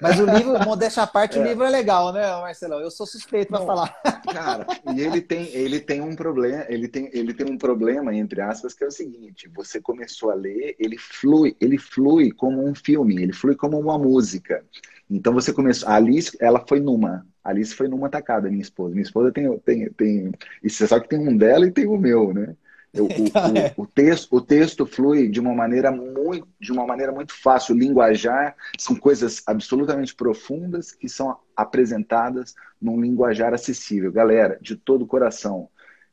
Mas 0.00 0.18
o 0.18 0.26
livro, 0.26 0.58
modéstia 0.64 1.04
à 1.04 1.06
parte, 1.06 1.38
é. 1.38 1.40
o 1.40 1.44
livro 1.44 1.64
é 1.64 1.70
legal, 1.70 2.12
né, 2.12 2.20
Marcelão? 2.40 2.80
Eu 2.80 2.90
sou 2.90 3.06
suspeito 3.06 3.50
para 3.50 3.64
falar. 3.64 3.88
Cara, 4.32 4.66
e 4.92 5.00
ele 5.00 5.20
tem, 5.20 5.48
ele 5.54 5.78
tem 5.80 6.00
um 6.00 6.16
problema, 6.16 6.66
ele 6.68 6.88
tem, 6.88 7.08
ele 7.12 7.32
tem 7.32 7.50
um 7.50 7.56
problema, 7.56 8.14
entre 8.14 8.40
aspas, 8.40 8.74
que 8.74 8.82
é 8.82 8.86
o 8.86 8.90
seguinte: 8.90 9.48
você 9.54 9.80
começou 9.80 10.30
a 10.30 10.34
ler, 10.34 10.74
ele 10.78 10.98
flui, 10.98 11.56
ele 11.60 11.78
flui 11.78 12.32
como 12.32 12.66
um 12.66 12.74
filme, 12.74 13.22
ele 13.22 13.32
flui 13.32 13.54
como 13.54 13.78
uma 13.78 13.98
música. 13.98 14.64
Então 15.08 15.32
você 15.32 15.52
começou. 15.52 15.88
A 15.88 15.94
Alice, 15.94 16.36
ela 16.40 16.64
foi 16.66 16.80
numa. 16.80 17.26
A 17.42 17.50
Alice 17.50 17.74
foi 17.74 17.88
numa 17.88 18.08
tacada, 18.08 18.48
minha 18.48 18.62
esposa. 18.62 18.94
Minha 18.94 19.04
esposa 19.04 19.30
tem. 19.30 19.58
tem, 19.58 19.90
tem 19.90 20.32
e 20.62 20.70
você 20.70 20.86
sabe 20.88 21.04
que 21.04 21.10
tem 21.10 21.20
um 21.20 21.36
dela 21.36 21.66
e 21.66 21.70
tem 21.70 21.86
o 21.86 21.96
meu, 21.96 22.32
né? 22.32 22.56
O, 23.04 23.06
o, 23.06 23.82
o, 23.82 23.86
texto, 23.86 24.36
o 24.36 24.40
texto 24.40 24.86
flui 24.86 25.28
de 25.28 25.40
uma 25.40 25.52
maneira 25.52 25.90
muito, 25.90 26.46
de 26.60 26.70
uma 26.70 26.86
maneira 26.86 27.10
muito 27.10 27.34
fácil. 27.34 27.74
linguajar 27.74 28.54
são 28.78 28.94
coisas 28.94 29.42
absolutamente 29.46 30.14
profundas 30.14 30.92
que 30.92 31.08
são 31.08 31.36
apresentadas 31.56 32.54
num 32.80 33.00
linguajar 33.00 33.52
acessível. 33.52 34.12
Galera, 34.12 34.58
de 34.60 34.76
todo 34.76 35.02
o 35.02 35.06
coração, 35.06 35.68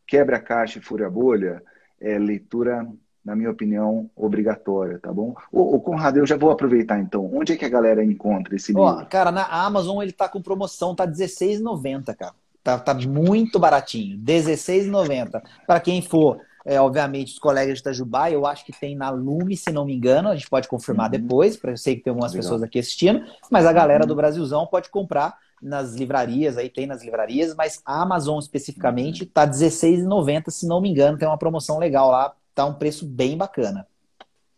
quebra 0.07 0.37
a 0.37 0.41
caixa 0.41 0.79
e 0.79 0.81
fura 0.81 1.05
a 1.05 1.09
bolha 1.09 1.61
é 2.01 2.17
leitura, 2.17 2.85
na 3.23 3.35
minha 3.35 3.51
opinião, 3.51 4.09
obrigatória, 4.15 4.97
tá 4.97 5.13
bom? 5.13 5.35
O, 5.51 5.79
Conrado, 5.79 6.17
eu 6.17 6.25
já 6.25 6.35
vou 6.35 6.49
aproveitar 6.49 6.99
então. 6.99 7.29
Onde 7.31 7.53
é 7.53 7.55
que 7.55 7.63
a 7.63 7.69
galera 7.69 8.03
encontra 8.03 8.55
esse 8.55 8.73
livro? 8.73 9.05
cara, 9.05 9.31
na 9.31 9.45
Amazon 9.45 10.01
ele 10.01 10.11
tá 10.11 10.27
com 10.27 10.41
promoção, 10.41 10.95
tá 10.95 11.05
R$16,90, 11.05 12.15
cara. 12.15 12.33
Tá, 12.63 12.79
tá 12.79 12.93
muito 12.93 13.59
baratinho, 13.59 14.17
R$16,90. 14.17 15.41
Para 15.65 15.79
quem 15.79 16.01
for 16.01 16.41
é, 16.65 16.79
obviamente, 16.79 17.33
os 17.33 17.39
colegas 17.39 17.75
de 17.75 17.81
Itajubá, 17.81 18.29
eu 18.29 18.45
acho 18.45 18.65
que 18.65 18.71
tem 18.71 18.95
na 18.95 19.09
Lume, 19.09 19.57
se 19.57 19.71
não 19.71 19.85
me 19.85 19.95
engano, 19.95 20.29
a 20.29 20.35
gente 20.35 20.49
pode 20.49 20.67
confirmar 20.67 21.11
uhum. 21.11 21.19
depois, 21.19 21.57
porque 21.57 21.73
eu 21.73 21.77
sei 21.77 21.95
que 21.95 22.03
tem 22.03 22.11
algumas 22.11 22.31
Legal. 22.31 22.43
pessoas 22.43 22.63
aqui 22.63 22.79
assistindo, 22.79 23.25
mas 23.49 23.65
a 23.65 23.73
galera 23.73 24.03
uhum. 24.03 24.07
do 24.07 24.15
Brasilzão 24.15 24.67
pode 24.67 24.89
comprar 24.89 25.37
nas 25.61 25.93
livrarias, 25.93 26.57
aí 26.57 26.69
tem 26.69 26.85
nas 26.85 27.03
livrarias, 27.03 27.55
mas 27.55 27.81
a 27.85 28.01
Amazon 28.01 28.39
especificamente 28.39 29.23
está 29.23 29.43
uhum. 29.43 29.51
R$16,90, 29.51 30.49
se 30.49 30.67
não 30.67 30.81
me 30.81 30.89
engano, 30.89 31.17
tem 31.17 31.27
uma 31.27 31.37
promoção 31.37 31.79
legal 31.79 32.09
lá, 32.09 32.33
tá 32.53 32.65
um 32.65 32.73
preço 32.73 33.05
bem 33.05 33.37
bacana. 33.37 33.87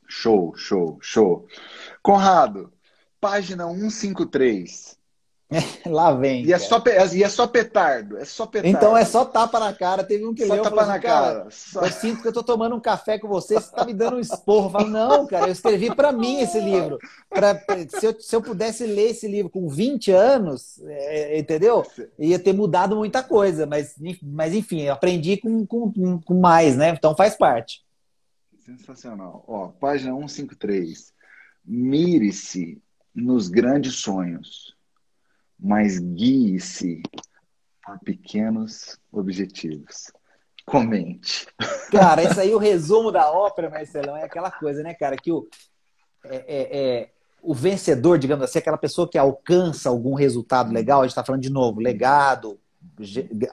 Show, 0.07 0.53
show, 0.55 0.97
show. 1.01 1.47
Conrado, 2.01 2.71
página 3.19 3.65
153. 3.65 4.97
Lá 5.85 6.13
vem. 6.13 6.45
E 6.45 6.53
é, 6.53 6.57
só, 6.57 6.81
e 7.13 7.23
é 7.23 7.29
só 7.29 7.47
petardo, 7.47 8.17
é 8.17 8.25
só 8.25 8.45
petardo. 8.45 8.75
Então 8.75 8.95
é 8.95 9.05
só 9.05 9.25
tapa 9.25 9.59
na 9.59 9.73
cara. 9.73 10.03
Teve 10.03 10.25
um 10.25 10.33
que 10.33 10.45
só 10.45 10.53
leu 10.53 10.63
tapa 10.63 10.85
na 10.85 10.93
assim, 10.93 11.01
cara. 11.01 11.47
Só... 11.49 11.81
Eu 11.81 11.91
sinto 11.91 12.21
que 12.21 12.27
eu 12.27 12.33
tô 12.33 12.43
tomando 12.43 12.75
um 12.75 12.79
café 12.79 13.19
com 13.19 13.27
você, 13.27 13.55
você 13.55 13.71
tá 13.71 13.85
me 13.85 13.93
dando 13.93 14.17
um 14.17 14.19
esporro. 14.19 14.67
Eu 14.67 14.71
falo, 14.71 14.89
não, 14.89 15.27
cara, 15.27 15.47
eu 15.47 15.51
escrevi 15.51 15.93
para 15.93 16.11
mim 16.11 16.39
esse 16.41 16.59
livro. 16.59 16.97
Pra, 17.29 17.59
se, 17.99 18.05
eu, 18.05 18.19
se 18.19 18.35
eu 18.35 18.41
pudesse 18.41 18.85
ler 18.85 19.11
esse 19.11 19.27
livro 19.27 19.49
com 19.49 19.67
20 19.67 20.11
anos, 20.11 20.79
é, 20.85 21.39
entendeu? 21.39 21.85
Ia 22.17 22.39
ter 22.39 22.53
mudado 22.53 22.95
muita 22.95 23.21
coisa. 23.23 23.65
Mas, 23.65 23.95
mas 24.21 24.53
enfim, 24.53 24.81
eu 24.81 24.93
aprendi 24.93 25.37
com, 25.37 25.65
com, 25.65 26.19
com 26.19 26.39
mais, 26.39 26.75
né? 26.75 26.89
Então 26.89 27.15
faz 27.15 27.35
parte. 27.35 27.83
Sensacional. 28.65 29.43
Ó, 29.47 29.67
página 29.67 30.11
153. 30.13 31.13
Mire-se 31.65 32.81
nos 33.13 33.47
grandes 33.47 33.95
sonhos 33.95 34.73
mas 35.64 35.97
guie-se 35.97 37.01
por 37.82 37.97
pequenos 37.99 38.99
objetivos. 39.09 40.11
Comente. 40.66 41.47
Cara, 41.89 42.24
isso 42.24 42.39
aí 42.39 42.53
o 42.53 42.57
resumo 42.57 43.11
da 43.11 43.32
ópera, 43.32 43.70
Marcelão, 43.70 44.18
é 44.18 44.24
aquela 44.24 44.51
coisa, 44.51 44.84
né, 44.84 44.93
cara, 44.93 45.16
que 45.16 45.32
o, 45.32 45.47
é, 46.26 46.36
é, 46.36 46.78
é, 46.78 47.09
o 47.41 47.53
vencedor, 47.53 48.20
digamos 48.20 48.43
assim, 48.43 48.59
aquela 48.59 48.78
pessoa 48.78 49.09
que 49.09 49.18
alcança 49.18 49.89
algum 49.89 50.14
resultado 50.14 50.72
legal, 50.72 51.01
a 51.01 51.03
gente 51.03 51.11
está 51.11 51.24
falando 51.24 51.41
de 51.41 51.49
novo, 51.49 51.80
legado, 51.80 52.59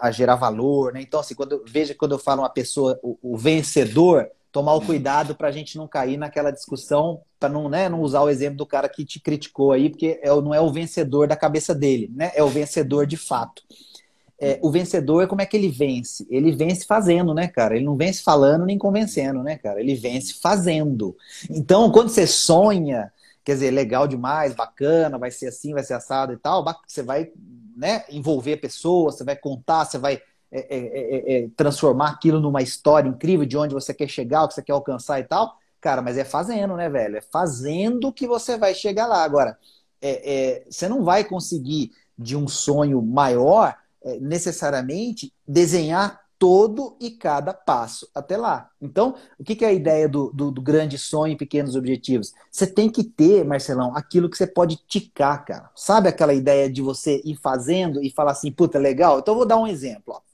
a 0.00 0.10
gerar 0.10 0.34
valor, 0.34 0.92
né? 0.92 1.02
Então, 1.02 1.20
assim, 1.20 1.34
quando 1.34 1.64
veja 1.66 1.94
quando 1.94 2.12
eu 2.12 2.18
falo 2.18 2.42
uma 2.42 2.50
pessoa, 2.50 2.98
o, 3.02 3.16
o 3.22 3.36
vencedor, 3.36 4.28
tomar 4.52 4.74
o 4.74 4.80
cuidado 4.80 5.34
para 5.34 5.48
a 5.48 5.52
gente 5.52 5.76
não 5.76 5.86
cair 5.86 6.16
naquela 6.16 6.50
discussão, 6.50 7.20
para 7.38 7.48
não, 7.48 7.68
né, 7.68 7.88
não 7.88 8.00
usar 8.00 8.22
o 8.22 8.28
exemplo 8.28 8.58
do 8.58 8.66
cara 8.66 8.88
que 8.88 9.04
te 9.04 9.20
criticou 9.20 9.72
aí, 9.72 9.90
porque 9.90 10.18
é, 10.22 10.28
não 10.28 10.54
é 10.54 10.60
o 10.60 10.72
vencedor 10.72 11.28
da 11.28 11.36
cabeça 11.36 11.74
dele, 11.74 12.10
né? 12.14 12.32
É 12.34 12.42
o 12.42 12.48
vencedor 12.48 13.06
de 13.06 13.16
fato. 13.16 13.62
É, 14.42 14.58
o 14.62 14.70
vencedor, 14.70 15.28
como 15.28 15.42
é 15.42 15.46
que 15.46 15.56
ele 15.56 15.68
vence? 15.68 16.26
Ele 16.30 16.50
vence 16.50 16.86
fazendo, 16.86 17.34
né, 17.34 17.46
cara? 17.46 17.76
Ele 17.76 17.84
não 17.84 17.96
vence 17.96 18.22
falando 18.22 18.64
nem 18.64 18.78
convencendo, 18.78 19.42
né, 19.42 19.58
cara? 19.58 19.80
Ele 19.80 19.94
vence 19.94 20.34
fazendo. 20.40 21.14
Então, 21.50 21.92
quando 21.92 22.08
você 22.08 22.26
sonha, 22.26 23.12
quer 23.44 23.52
dizer, 23.52 23.70
legal 23.70 24.08
demais, 24.08 24.54
bacana, 24.54 25.18
vai 25.18 25.30
ser 25.30 25.48
assim, 25.48 25.74
vai 25.74 25.84
ser 25.84 25.94
assado 25.94 26.32
e 26.32 26.38
tal, 26.38 26.64
você 26.86 27.02
vai 27.02 27.30
né, 27.76 28.04
envolver 28.10 28.56
pessoas, 28.56 29.16
você 29.16 29.24
vai 29.24 29.36
contar, 29.36 29.84
você 29.84 29.98
vai 29.98 30.20
é 30.52 30.58
é, 30.58 30.78
é, 30.78 31.44
é, 31.44 31.48
transformar 31.56 32.10
aquilo 32.10 32.40
numa 32.40 32.62
história 32.62 33.08
incrível 33.08 33.46
de 33.46 33.56
onde 33.56 33.74
você 33.74 33.94
quer 33.94 34.08
chegar, 34.08 34.44
o 34.44 34.48
que 34.48 34.54
você 34.54 34.62
quer 34.62 34.72
alcançar 34.72 35.20
e 35.20 35.24
tal. 35.24 35.56
Cara, 35.80 36.02
mas 36.02 36.18
é 36.18 36.24
fazendo, 36.24 36.76
né, 36.76 36.88
velho? 36.88 37.16
É 37.16 37.20
fazendo 37.20 38.12
que 38.12 38.26
você 38.26 38.58
vai 38.58 38.74
chegar 38.74 39.06
lá. 39.06 39.22
Agora, 39.22 39.56
é, 40.02 40.64
você 40.68 40.88
não 40.88 41.04
vai 41.04 41.24
conseguir, 41.24 41.92
de 42.18 42.36
um 42.36 42.46
sonho 42.46 43.00
maior, 43.00 43.74
necessariamente 44.20 45.32
desenhar 45.46 46.20
todo 46.40 46.96
e 46.98 47.10
cada 47.10 47.52
passo 47.52 48.08
até 48.14 48.34
lá. 48.34 48.70
Então, 48.80 49.14
o 49.38 49.44
que, 49.44 49.62
é 49.62 49.68
a 49.68 49.72
ideia 49.72 50.08
do, 50.08 50.32
do, 50.32 50.50
do, 50.50 50.62
grande 50.62 50.96
sonho 50.96 51.34
e 51.34 51.36
pequenos 51.36 51.76
objetivos? 51.76 52.32
Você 52.50 52.66
tem 52.66 52.88
que 52.88 53.04
ter, 53.04 53.44
Marcelão, 53.44 53.94
aquilo 53.94 54.28
que 54.30 54.38
você 54.38 54.46
pode 54.46 54.78
ticar, 54.88 55.44
cara. 55.44 55.70
Sabe 55.76 56.08
aquela 56.08 56.32
ideia 56.32 56.72
de 56.72 56.80
você 56.80 57.20
ir 57.26 57.36
fazendo 57.36 58.02
e 58.02 58.10
falar 58.10 58.32
assim, 58.32 58.50
puta, 58.50 58.78
legal? 58.78 59.18
Então, 59.18 59.34
eu 59.34 59.38
vou 59.38 59.46
dar 59.46 59.58
um 59.58 59.66
exemplo. 59.66 60.14
Ó. 60.16 60.29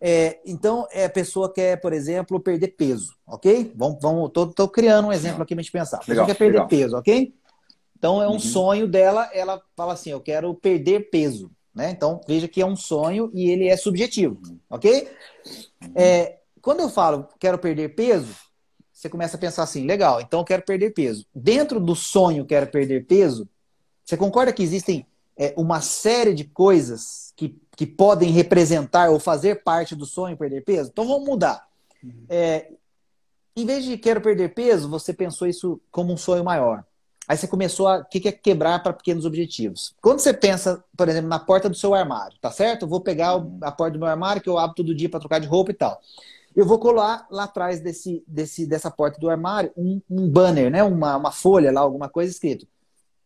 É, 0.00 0.40
então, 0.46 0.86
é, 0.90 1.04
a 1.04 1.10
pessoa 1.10 1.52
quer, 1.52 1.78
por 1.80 1.92
exemplo, 1.92 2.40
perder 2.40 2.68
peso, 2.68 3.14
ok? 3.26 3.72
Vamos, 3.76 3.98
vamos, 4.00 4.30
tô, 4.32 4.46
tô 4.46 4.66
criando 4.66 5.08
um 5.08 5.12
exemplo 5.12 5.42
aqui 5.42 5.54
para 5.54 5.60
a 5.60 5.62
gente 5.62 5.72
pensar. 5.72 5.98
A 5.98 6.00
pessoa 6.00 6.14
legal, 6.14 6.26
quer 6.26 6.34
perder 6.34 6.52
legal. 6.52 6.68
peso, 6.68 6.96
ok? 6.96 7.34
Então, 7.98 8.22
é 8.22 8.26
um 8.26 8.32
uhum. 8.32 8.38
sonho 8.38 8.88
dela, 8.88 9.28
ela 9.32 9.62
fala 9.76 9.92
assim, 9.92 10.10
eu 10.10 10.20
quero 10.20 10.54
perder 10.54 11.10
peso, 11.10 11.50
né? 11.74 11.90
Então, 11.90 12.20
veja 12.26 12.48
que 12.48 12.62
é 12.62 12.66
um 12.66 12.76
sonho 12.76 13.30
e 13.34 13.50
ele 13.50 13.68
é 13.68 13.76
subjetivo, 13.76 14.40
ok? 14.70 15.08
Uhum. 15.82 15.92
É, 15.94 16.38
quando 16.62 16.80
eu 16.80 16.88
falo 16.88 17.28
quero 17.38 17.58
perder 17.58 17.94
peso, 17.94 18.34
você 18.90 19.08
começa 19.08 19.36
a 19.36 19.40
pensar 19.40 19.62
assim, 19.62 19.86
legal, 19.86 20.20
então 20.20 20.40
eu 20.40 20.44
quero 20.44 20.62
perder 20.62 20.94
peso. 20.94 21.26
Dentro 21.34 21.78
do 21.78 21.94
sonho 21.94 22.46
quero 22.46 22.66
perder 22.66 23.06
peso, 23.06 23.48
você 24.04 24.16
concorda 24.16 24.52
que 24.52 24.62
existem 24.62 25.06
é, 25.36 25.54
uma 25.56 25.80
série 25.80 26.34
de 26.34 26.44
coisas 26.44 27.32
que, 27.36 27.58
que 27.80 27.86
podem 27.86 28.30
representar 28.30 29.08
ou 29.08 29.18
fazer 29.18 29.62
parte 29.62 29.96
do 29.96 30.04
sonho 30.04 30.36
perder 30.36 30.62
peso? 30.62 30.90
Então 30.92 31.08
vamos 31.08 31.26
mudar. 31.26 31.66
Uhum. 32.04 32.26
É, 32.28 32.72
em 33.56 33.64
vez 33.64 33.86
de 33.86 33.96
quero 33.96 34.20
perder 34.20 34.52
peso, 34.52 34.86
você 34.86 35.14
pensou 35.14 35.48
isso 35.48 35.80
como 35.90 36.12
um 36.12 36.16
sonho 36.18 36.44
maior. 36.44 36.84
Aí 37.26 37.38
você 37.38 37.48
começou 37.48 37.88
a. 37.88 38.00
O 38.00 38.04
que 38.04 38.28
é 38.28 38.32
quebrar 38.32 38.82
para 38.82 38.92
pequenos 38.92 39.24
objetivos? 39.24 39.94
Quando 39.98 40.18
você 40.18 40.34
pensa, 40.34 40.84
por 40.94 41.08
exemplo, 41.08 41.30
na 41.30 41.38
porta 41.38 41.70
do 41.70 41.74
seu 41.74 41.94
armário, 41.94 42.36
tá 42.38 42.50
certo? 42.50 42.82
Eu 42.82 42.88
vou 42.88 43.00
pegar 43.00 43.36
uhum. 43.36 43.58
a 43.62 43.72
porta 43.72 43.94
do 43.94 43.98
meu 43.98 44.08
armário, 44.08 44.42
que 44.42 44.48
eu 44.50 44.58
abro 44.58 44.76
todo 44.76 44.94
dia 44.94 45.08
para 45.08 45.20
trocar 45.20 45.38
de 45.38 45.46
roupa 45.46 45.70
e 45.70 45.74
tal. 45.74 46.02
Eu 46.54 46.66
vou 46.66 46.78
colar 46.78 47.26
lá 47.30 47.44
atrás 47.44 47.80
desse, 47.80 48.22
desse, 48.26 48.66
dessa 48.66 48.90
porta 48.90 49.18
do 49.18 49.30
armário 49.30 49.72
um, 49.74 50.02
um 50.10 50.28
banner, 50.28 50.70
né? 50.70 50.82
uma, 50.82 51.16
uma 51.16 51.32
folha 51.32 51.72
lá, 51.72 51.80
alguma 51.80 52.10
coisa 52.10 52.30
escrito. 52.30 52.68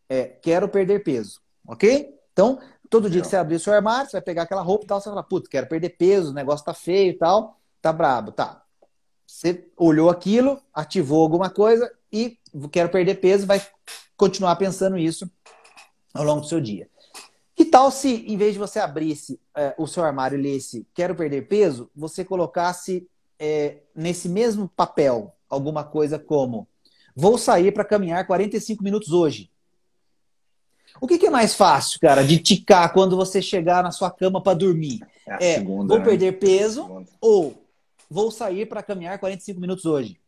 É, 0.07 0.23
quero 0.23 0.69
perder 0.69 1.03
peso 1.03 1.43
ok? 1.67 2.13
Então, 2.31 2.59
Todo 2.89 3.09
dia 3.09 3.21
que 3.21 3.27
você 3.27 3.35
abrir 3.35 3.55
o 3.55 3.59
seu 3.59 3.73
armário, 3.73 4.09
você 4.09 4.17
vai 4.17 4.21
pegar 4.21 4.43
aquela 4.43 4.61
roupa 4.61 4.83
e 4.83 4.87
tal, 4.87 4.99
você 4.99 5.09
vai 5.09 5.15
falar, 5.15 5.23
putz, 5.23 5.47
quero 5.47 5.67
perder 5.67 5.89
peso, 5.89 6.31
o 6.31 6.33
negócio 6.33 6.65
tá 6.65 6.73
feio 6.73 7.11
e 7.11 7.17
tal, 7.17 7.59
tá 7.81 7.91
brabo, 7.91 8.31
tá. 8.31 8.63
Você 9.25 9.67
olhou 9.75 10.09
aquilo, 10.09 10.61
ativou 10.73 11.21
alguma 11.21 11.49
coisa 11.49 11.91
e 12.11 12.37
quero 12.71 12.89
perder 12.89 13.15
peso, 13.15 13.47
vai 13.47 13.61
continuar 14.15 14.55
pensando 14.55 14.97
isso 14.97 15.29
ao 16.13 16.23
longo 16.23 16.41
do 16.41 16.47
seu 16.47 16.61
dia. 16.61 16.89
Que 17.55 17.65
tal 17.65 17.89
se, 17.89 18.25
em 18.27 18.37
vez 18.37 18.53
de 18.53 18.59
você 18.59 18.79
abrisse 18.79 19.39
é, 19.55 19.73
o 19.77 19.87
seu 19.87 20.03
armário 20.03 20.37
e 20.37 20.41
lesse 20.41 20.85
quero 20.93 21.15
perder 21.15 21.47
peso, 21.47 21.89
você 21.95 22.23
colocasse 22.23 23.07
é, 23.39 23.77
nesse 23.95 24.29
mesmo 24.29 24.67
papel 24.67 25.33
alguma 25.49 25.83
coisa 25.83 26.19
como 26.19 26.67
vou 27.15 27.37
sair 27.37 27.71
para 27.71 27.85
caminhar 27.85 28.27
45 28.27 28.83
minutos 28.83 29.11
hoje. 29.11 29.49
O 31.01 31.07
que, 31.07 31.17
que, 31.17 31.27
é 31.27 31.29
mais 31.29 31.53
fácil, 31.53 31.99
cara, 31.99 32.23
de 32.23 32.37
ticar 32.37 32.93
quando 32.93 33.15
você 33.15 33.41
chegar 33.41 33.83
na 33.83 33.91
sua 33.91 34.09
cama 34.09 34.41
para 34.41 34.57
dormir? 34.57 35.01
É, 35.27 35.53
é 35.53 35.53
segunda, 35.55 35.87
vou 35.87 35.97
né? 35.99 36.05
perder 36.05 36.39
peso 36.39 37.05
ou 37.19 37.65
vou 38.09 38.31
sair 38.31 38.65
para 38.65 38.83
caminhar 38.83 39.19
45 39.19 39.59
minutos 39.59 39.85
hoje. 39.85 40.19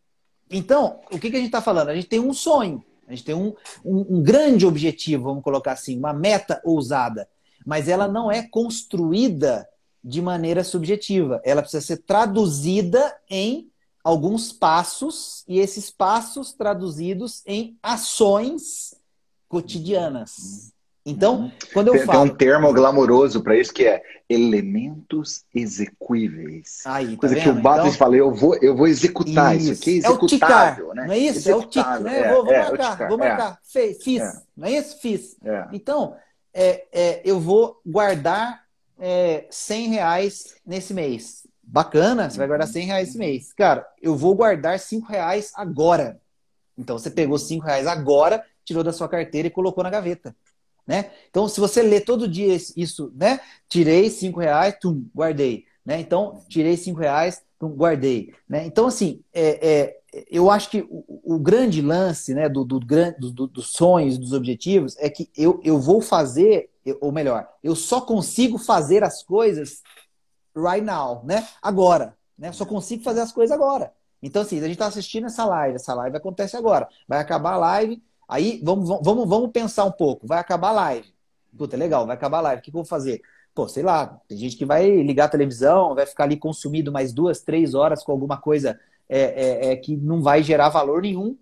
Então, 0.50 1.00
o 1.12 1.20
que, 1.20 1.30
que 1.30 1.36
a 1.36 1.40
gente 1.40 1.48
está 1.48 1.62
falando? 1.62 1.90
A 1.90 1.96
gente 1.96 2.08
tem 2.08 2.20
um 2.20 2.34
sonho, 2.34 2.84
a 3.08 3.12
gente 3.12 3.24
tem 3.24 3.36
um, 3.36 3.54
um, 3.84 4.18
um 4.18 4.24
grande 4.24 4.66
objetivo, 4.66 5.26
vamos 5.26 5.44
colocar 5.44 5.74
assim, 5.74 5.98
uma 5.98 6.14
meta 6.14 6.62
ousada, 6.66 7.28
mas 7.66 7.88
ela 7.88 8.08
não 8.08 8.32
é 8.32 8.44
construída 8.44 9.68
de 10.04 10.22
maneira 10.22 10.64
subjetiva. 10.64 11.42
Ela 11.44 11.62
precisa 11.62 11.86
ser 11.86 11.98
traduzida 11.98 13.16
em 13.30 13.70
alguns 14.04 14.54
passos 14.54 15.44
e 15.48 15.60
esses 15.60 15.92
passos 15.92 16.54
traduzidos 16.54 17.42
em 17.46 17.78
ações 17.84 18.96
cotidianas. 19.48 20.74
Então, 21.06 21.44
uhum. 21.44 21.52
quando 21.74 21.88
eu 21.88 21.94
tem, 21.94 22.06
falo. 22.06 22.24
Tem 22.24 22.32
um 22.32 22.36
termo 22.36 22.74
glamouroso 22.74 23.42
para 23.42 23.56
isso 23.58 23.74
que 23.74 23.86
é 23.86 24.04
elementos 24.28 25.46
execuíveis. 25.56 26.82
Aí, 26.86 27.12
tá 27.12 27.22
Coisa 27.22 27.36
vendo? 27.36 27.44
que 27.44 27.50
o 27.50 27.62
Batos 27.62 27.86
então, 27.88 27.98
fala, 27.98 28.18
eu 28.18 28.36
vou, 28.36 28.58
eu 28.58 28.76
vou 28.76 28.88
executar 28.88 29.56
isso, 29.56 29.72
isso 29.72 29.82
aqui, 29.82 29.92
é 29.92 29.98
executável, 30.00 30.92
é 30.92 30.96
né? 30.96 31.06
Não 31.08 31.14
é 31.14 31.18
isso? 31.18 31.50
É 31.50 31.56
o 31.56 31.64
tic, 31.64 31.86
né? 32.02 32.20
É, 32.20 32.34
vou, 32.34 32.44
vou 32.44 32.54
é, 32.54 32.60
marcar, 32.60 32.92
ticar, 32.92 33.08
vou 33.08 33.18
marcar. 33.18 33.60
É. 33.74 33.94
Fiz, 33.94 34.22
é. 34.22 34.42
não 34.58 34.68
é 34.68 34.72
isso? 34.72 35.00
Fiz. 35.00 35.38
Então, 35.72 36.16
eu 37.24 37.40
vou 37.40 37.80
guardar 37.86 38.64
é, 39.00 39.46
100 39.50 39.88
reais 39.90 40.56
nesse 40.66 40.94
mês. 40.94 41.48
Bacana, 41.64 42.30
você 42.30 42.38
vai 42.38 42.48
guardar 42.48 42.68
100 42.68 42.86
reais 42.86 43.10
esse 43.10 43.18
mês. 43.18 43.54
Cara, 43.54 43.88
eu 44.02 44.16
vou 44.16 44.36
guardar 44.36 44.78
5 44.78 45.08
reais 45.08 45.52
agora. 45.56 46.20
Então, 46.78 46.98
você 46.98 47.10
pegou 47.10 47.38
5 47.38 47.66
reais 47.66 47.88
agora, 47.88 48.44
tirou 48.68 48.84
da 48.84 48.92
sua 48.92 49.08
carteira 49.08 49.48
e 49.48 49.52
colocou 49.52 49.84
na 49.84 49.90
gaveta. 49.90 50.36
Né? 50.86 51.10
Então, 51.30 51.48
se 51.48 51.60
você 51.60 51.82
lê 51.82 52.00
todo 52.00 52.28
dia 52.28 52.56
isso, 52.76 53.12
né? 53.16 53.40
Tirei 53.68 54.10
cinco 54.10 54.40
reais, 54.40 54.76
tum, 54.80 55.06
guardei. 55.16 55.66
Né? 55.86 56.00
Então, 56.00 56.44
tirei 56.48 56.78
cinco 56.78 57.00
reais, 57.00 57.42
tum, 57.58 57.70
guardei. 57.70 58.34
Né? 58.48 58.66
Então, 58.66 58.88
assim, 58.88 59.22
é, 59.34 59.70
é, 59.70 60.26
eu 60.30 60.52
acho 60.52 60.70
que 60.70 60.86
o, 60.90 61.36
o 61.36 61.40
grande 61.40 61.82
lance 61.82 62.34
né, 62.34 62.48
do, 62.48 62.64
do, 62.64 62.80
do, 62.80 63.48
dos 63.48 63.68
sonhos, 63.72 64.18
dos 64.18 64.34
objetivos, 64.34 64.96
é 64.98 65.10
que 65.10 65.30
eu, 65.36 65.60
eu 65.64 65.80
vou 65.80 66.02
fazer, 66.02 66.70
ou 67.02 67.12
melhor, 67.12 67.48
eu 67.64 67.76
só 67.76 68.02
consigo 68.02 68.58
fazer 68.58 69.04
as 69.04 69.24
coisas 69.24 69.82
right 70.56 70.86
now, 70.86 71.24
né? 71.26 71.48
Agora. 71.62 72.16
Né? 72.38 72.52
Só 72.52 72.66
consigo 72.66 73.04
fazer 73.04 73.22
as 73.22 73.32
coisas 73.32 73.54
agora. 73.54 73.92
Então, 74.22 74.42
assim, 74.42 74.58
a 74.58 74.64
gente 74.64 74.74
está 74.74 74.88
assistindo 74.88 75.28
essa 75.28 75.46
live, 75.46 75.76
essa 75.76 75.94
live 75.94 76.18
acontece 76.18 76.56
agora. 76.56 76.88
Vai 77.08 77.20
acabar 77.20 77.54
a 77.54 77.58
live, 77.58 78.02
Aí 78.28 78.60
vamos, 78.64 78.88
vamos, 79.04 79.28
vamos 79.28 79.52
pensar 79.52 79.86
um 79.86 79.92
pouco. 79.92 80.28
Vai 80.28 80.40
acabar 80.40 80.70
a 80.70 80.74
live. 80.74 81.14
Puta, 81.58 81.78
legal, 81.78 82.06
vai 82.06 82.16
acabar 82.16 82.40
a 82.40 82.42
live. 82.42 82.60
O 82.60 82.64
que, 82.64 82.72
que 82.72 82.78
eu 82.78 82.82
vou 82.82 82.90
fazer? 82.90 83.22
Pô, 83.56 83.68
sei 83.68 83.82
lá, 83.82 84.20
tem 84.28 84.38
gente 84.38 84.56
que 84.56 84.66
vai 84.66 85.02
ligar 85.02 85.26
a 85.26 85.30
televisão, 85.30 85.96
vai 85.96 86.06
ficar 86.06 86.26
ali 86.26 86.38
consumido 86.38 86.92
mais 86.92 87.12
duas, 87.12 87.42
três 87.42 87.74
horas 87.74 88.04
com 88.04 88.12
alguma 88.12 88.38
coisa 88.38 88.80
é, 89.10 89.20
é, 89.20 89.72
é, 89.72 89.76
que 89.76 89.96
não 89.96 90.22
vai 90.22 90.44
gerar 90.44 90.70
valor 90.70 91.02
nenhum. 91.02 91.36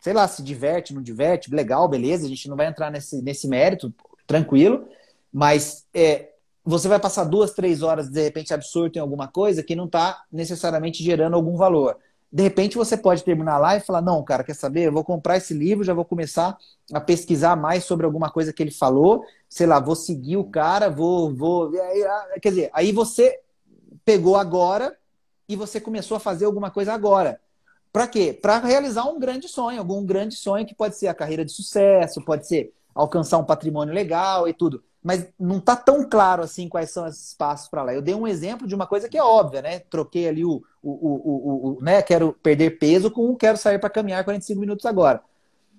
Sei 0.00 0.12
lá, 0.12 0.26
se 0.26 0.42
diverte, 0.42 0.94
não 0.94 1.02
diverte, 1.02 1.54
legal, 1.54 1.86
beleza, 1.88 2.24
a 2.24 2.28
gente 2.28 2.48
não 2.48 2.56
vai 2.56 2.66
entrar 2.66 2.90
nesse, 2.90 3.20
nesse 3.22 3.46
mérito, 3.46 3.92
tranquilo. 4.26 4.88
Mas 5.32 5.86
é, 5.92 6.30
você 6.64 6.88
vai 6.88 6.98
passar 6.98 7.24
duas, 7.24 7.52
três 7.52 7.82
horas, 7.82 8.08
de 8.08 8.22
repente, 8.22 8.54
absorto 8.54 8.96
em 8.96 9.00
alguma 9.00 9.28
coisa 9.28 9.62
que 9.62 9.76
não 9.76 9.86
está 9.86 10.24
necessariamente 10.32 11.02
gerando 11.02 11.34
algum 11.34 11.56
valor. 11.56 11.96
De 12.30 12.42
repente 12.42 12.76
você 12.76 12.96
pode 12.96 13.24
terminar 13.24 13.58
lá 13.58 13.76
e 13.76 13.80
falar: 13.80 14.02
não, 14.02 14.22
cara, 14.22 14.44
quer 14.44 14.54
saber? 14.54 14.86
Eu 14.86 14.92
vou 14.92 15.04
comprar 15.04 15.36
esse 15.36 15.54
livro, 15.54 15.84
já 15.84 15.94
vou 15.94 16.04
começar 16.04 16.56
a 16.92 17.00
pesquisar 17.00 17.56
mais 17.56 17.84
sobre 17.84 18.04
alguma 18.04 18.30
coisa 18.30 18.52
que 18.52 18.62
ele 18.62 18.70
falou, 18.70 19.24
sei 19.48 19.66
lá, 19.66 19.80
vou 19.80 19.96
seguir 19.96 20.36
o 20.36 20.44
cara, 20.44 20.90
vou. 20.90 21.34
vou... 21.34 21.72
Ah, 21.76 22.26
quer 22.40 22.50
dizer, 22.50 22.70
aí 22.72 22.92
você 22.92 23.40
pegou 24.04 24.36
agora 24.36 24.96
e 25.48 25.56
você 25.56 25.80
começou 25.80 26.16
a 26.16 26.20
fazer 26.20 26.44
alguma 26.44 26.70
coisa 26.70 26.92
agora. 26.92 27.40
Para 27.90 28.06
quê? 28.06 28.38
Para 28.40 28.58
realizar 28.58 29.04
um 29.04 29.18
grande 29.18 29.48
sonho, 29.48 29.78
algum 29.78 30.04
grande 30.04 30.36
sonho 30.36 30.66
que 30.66 30.74
pode 30.74 30.96
ser 30.96 31.08
a 31.08 31.14
carreira 31.14 31.44
de 31.44 31.52
sucesso, 31.52 32.22
pode 32.22 32.46
ser 32.46 32.72
alcançar 32.94 33.38
um 33.38 33.44
patrimônio 33.44 33.94
legal 33.94 34.46
e 34.46 34.52
tudo 34.52 34.82
mas 35.02 35.28
não 35.38 35.58
está 35.58 35.76
tão 35.76 36.08
claro 36.08 36.42
assim 36.42 36.68
quais 36.68 36.90
são 36.90 37.06
esses 37.06 37.32
passos 37.34 37.68
para 37.68 37.82
lá. 37.82 37.94
Eu 37.94 38.02
dei 38.02 38.14
um 38.14 38.26
exemplo 38.26 38.66
de 38.66 38.74
uma 38.74 38.86
coisa 38.86 39.08
que 39.08 39.16
é 39.16 39.22
óbvia, 39.22 39.62
né? 39.62 39.78
Troquei 39.78 40.28
ali 40.28 40.44
o, 40.44 40.62
o, 40.82 40.90
o, 40.90 41.78
o, 41.78 41.82
né? 41.82 42.02
Quero 42.02 42.32
perder 42.42 42.78
peso 42.78 43.10
com 43.10 43.34
quero 43.36 43.56
sair 43.56 43.78
para 43.78 43.90
caminhar 43.90 44.24
45 44.24 44.60
minutos 44.60 44.86
agora. 44.86 45.22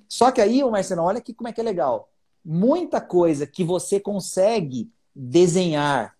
Só 0.07 0.32
que 0.32 0.41
aí, 0.41 0.63
o 0.63 0.72
Marcelo, 0.72 1.03
olha 1.03 1.20
aqui 1.20 1.34
como 1.34 1.47
é 1.47 1.53
que 1.53 1.61
é 1.61 1.63
legal. 1.63 2.09
Muita 2.43 2.99
coisa 2.99 3.45
que 3.45 3.63
você 3.63 3.99
consegue 3.99 4.89
desenhar 5.13 6.15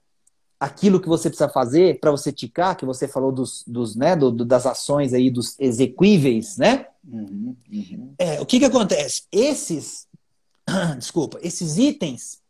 aquilo 0.60 1.00
que 1.00 1.08
você 1.08 1.30
precisa 1.30 1.50
fazer 1.50 2.00
para 2.00 2.12
você 2.12 2.32
ticar, 2.32 2.76
que 2.76 2.86
você 2.86 3.08
falou 3.08 3.32
dos, 3.32 3.64
dos 3.66 3.96
né, 3.96 4.16
do, 4.16 4.30
do, 4.30 4.44
das 4.44 4.66
ações 4.66 5.14
aí, 5.14 5.32
dos 5.32 5.58
exequíveis, 5.58 6.58
né? 6.58 6.86
Uhum, 7.08 7.56
uhum. 7.72 8.14
É, 8.18 8.42
o 8.42 8.46
que 8.46 8.60
que 8.60 8.66
acontece? 8.66 9.24
Esses, 9.32 10.06
desculpa, 11.00 11.40
esses 11.42 11.78
itens 11.78 12.42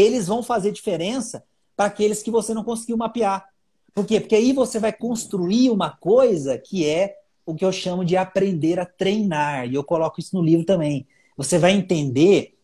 eles 0.00 0.26
vão 0.26 0.42
fazer 0.42 0.72
diferença 0.72 1.44
para 1.76 1.86
aqueles 1.86 2.22
que 2.22 2.30
você 2.30 2.52
não 2.52 2.64
conseguiu 2.64 2.96
mapear. 2.96 3.46
Por 3.94 4.06
quê? 4.06 4.20
Porque 4.20 4.34
aí 4.34 4.52
você 4.52 4.78
vai 4.78 4.92
construir 4.92 5.70
uma 5.70 5.90
coisa 5.90 6.58
que 6.58 6.86
é 6.86 7.16
o 7.44 7.54
que 7.54 7.64
eu 7.64 7.72
chamo 7.72 8.04
de 8.04 8.16
aprender 8.16 8.78
a 8.78 8.84
treinar. 8.84 9.66
E 9.66 9.74
eu 9.74 9.82
coloco 9.82 10.20
isso 10.20 10.36
no 10.36 10.42
livro 10.42 10.64
também. 10.64 11.06
Você 11.36 11.58
vai 11.58 11.72
entender 11.72 12.54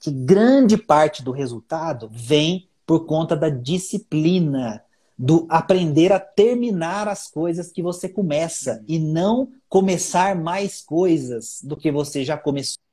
que 0.00 0.10
grande 0.10 0.76
parte 0.76 1.22
do 1.22 1.30
resultado 1.30 2.08
vem 2.12 2.68
por 2.86 3.06
conta 3.06 3.36
da 3.36 3.48
disciplina, 3.48 4.82
do 5.16 5.46
aprender 5.48 6.12
a 6.12 6.20
terminar 6.20 7.08
as 7.08 7.28
coisas 7.28 7.70
que 7.70 7.82
você 7.82 8.08
começa 8.08 8.82
e 8.88 8.98
não 8.98 9.52
começar 9.68 10.36
mais 10.36 10.80
coisas 10.80 11.60
do 11.62 11.76
que 11.76 11.90
você 11.90 12.24
já 12.24 12.36
começou. 12.36 12.83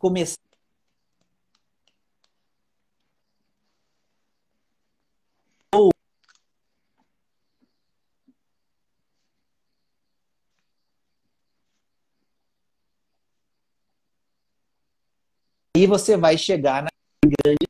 Começar 0.00 0.40
Aí 15.76 15.86
você 15.86 16.16
vai 16.16 16.36
chegar 16.36 16.82
na 16.82 16.90
grande. 17.24 17.66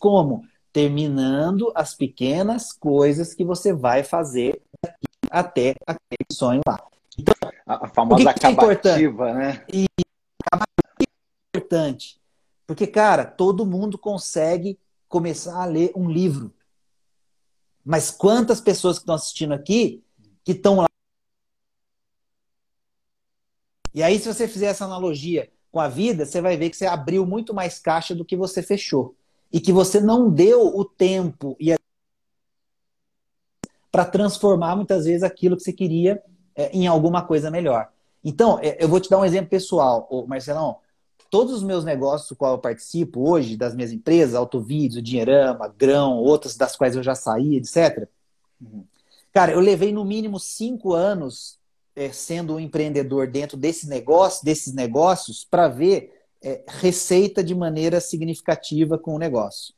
Como? 0.00 0.42
Terminando 0.72 1.70
as 1.74 1.94
pequenas 1.94 2.72
coisas 2.72 3.34
que 3.34 3.44
você 3.44 3.72
vai 3.72 4.02
fazer 4.02 4.60
até 5.30 5.74
aquele 5.86 6.26
sonho 6.32 6.62
lá. 6.66 6.82
Então, 7.18 7.34
a 7.66 7.88
famosa 7.88 8.32
que 8.34 8.40
que 8.40 8.46
é 8.46 8.50
é 8.50 9.34
né? 9.34 9.64
E 9.72 9.86
importante. 11.56 12.20
Porque, 12.66 12.86
cara, 12.86 13.24
todo 13.24 13.66
mundo 13.66 13.96
consegue 13.96 14.78
começar 15.08 15.62
a 15.62 15.66
ler 15.66 15.92
um 15.94 16.10
livro. 16.10 16.52
Mas 17.84 18.10
quantas 18.10 18.60
pessoas 18.60 18.98
que 18.98 19.02
estão 19.02 19.14
assistindo 19.14 19.54
aqui 19.54 20.04
que 20.44 20.52
estão 20.52 20.76
lá? 20.76 20.86
E 23.94 24.02
aí, 24.02 24.18
se 24.18 24.32
você 24.32 24.46
fizer 24.46 24.66
essa 24.66 24.84
analogia 24.84 25.50
com 25.70 25.80
a 25.80 25.88
vida, 25.88 26.26
você 26.26 26.40
vai 26.40 26.56
ver 26.56 26.70
que 26.70 26.76
você 26.76 26.86
abriu 26.86 27.24
muito 27.24 27.54
mais 27.54 27.78
caixa 27.78 28.14
do 28.14 28.24
que 28.24 28.36
você 28.36 28.62
fechou. 28.62 29.14
E 29.52 29.60
que 29.60 29.72
você 29.72 30.00
não 30.00 30.28
deu 30.28 30.66
o 30.76 30.84
tempo 30.84 31.56
e 31.60 31.72
a... 31.72 31.78
para 33.92 34.04
transformar 34.04 34.74
muitas 34.74 35.04
vezes 35.04 35.22
aquilo 35.22 35.56
que 35.56 35.62
você 35.62 35.72
queria 35.72 36.22
é, 36.54 36.70
em 36.76 36.86
alguma 36.88 37.24
coisa 37.24 37.50
melhor. 37.50 37.88
Então, 38.24 38.58
é, 38.60 38.76
eu 38.82 38.88
vou 38.88 38.98
te 38.98 39.08
dar 39.08 39.18
um 39.18 39.24
exemplo 39.24 39.48
pessoal, 39.48 40.08
Marcelão 40.26 40.80
todos 41.36 41.52
os 41.52 41.62
meus 41.62 41.84
negócios 41.84 42.30
do 42.30 42.34
qual 42.34 42.52
eu 42.52 42.58
participo 42.58 43.28
hoje, 43.28 43.58
das 43.58 43.74
minhas 43.74 43.92
empresas, 43.92 44.34
Autovídeos, 44.34 45.02
Dinheirama, 45.02 45.68
Grão, 45.68 46.16
outras 46.16 46.56
das 46.56 46.74
quais 46.74 46.96
eu 46.96 47.02
já 47.02 47.14
saí, 47.14 47.56
etc. 47.56 48.08
Uhum. 48.58 48.82
Cara, 49.34 49.52
eu 49.52 49.60
levei 49.60 49.92
no 49.92 50.02
mínimo 50.02 50.40
cinco 50.40 50.94
anos 50.94 51.58
é, 51.94 52.10
sendo 52.10 52.54
um 52.54 52.60
empreendedor 52.60 53.26
dentro 53.26 53.54
desse 53.54 53.86
negócio, 53.86 54.46
desses 54.46 54.72
negócios, 54.72 55.44
para 55.44 55.68
ver 55.68 56.10
é, 56.42 56.64
receita 56.66 57.44
de 57.44 57.54
maneira 57.54 58.00
significativa 58.00 58.96
com 58.96 59.14
o 59.14 59.18
negócio. 59.18 59.74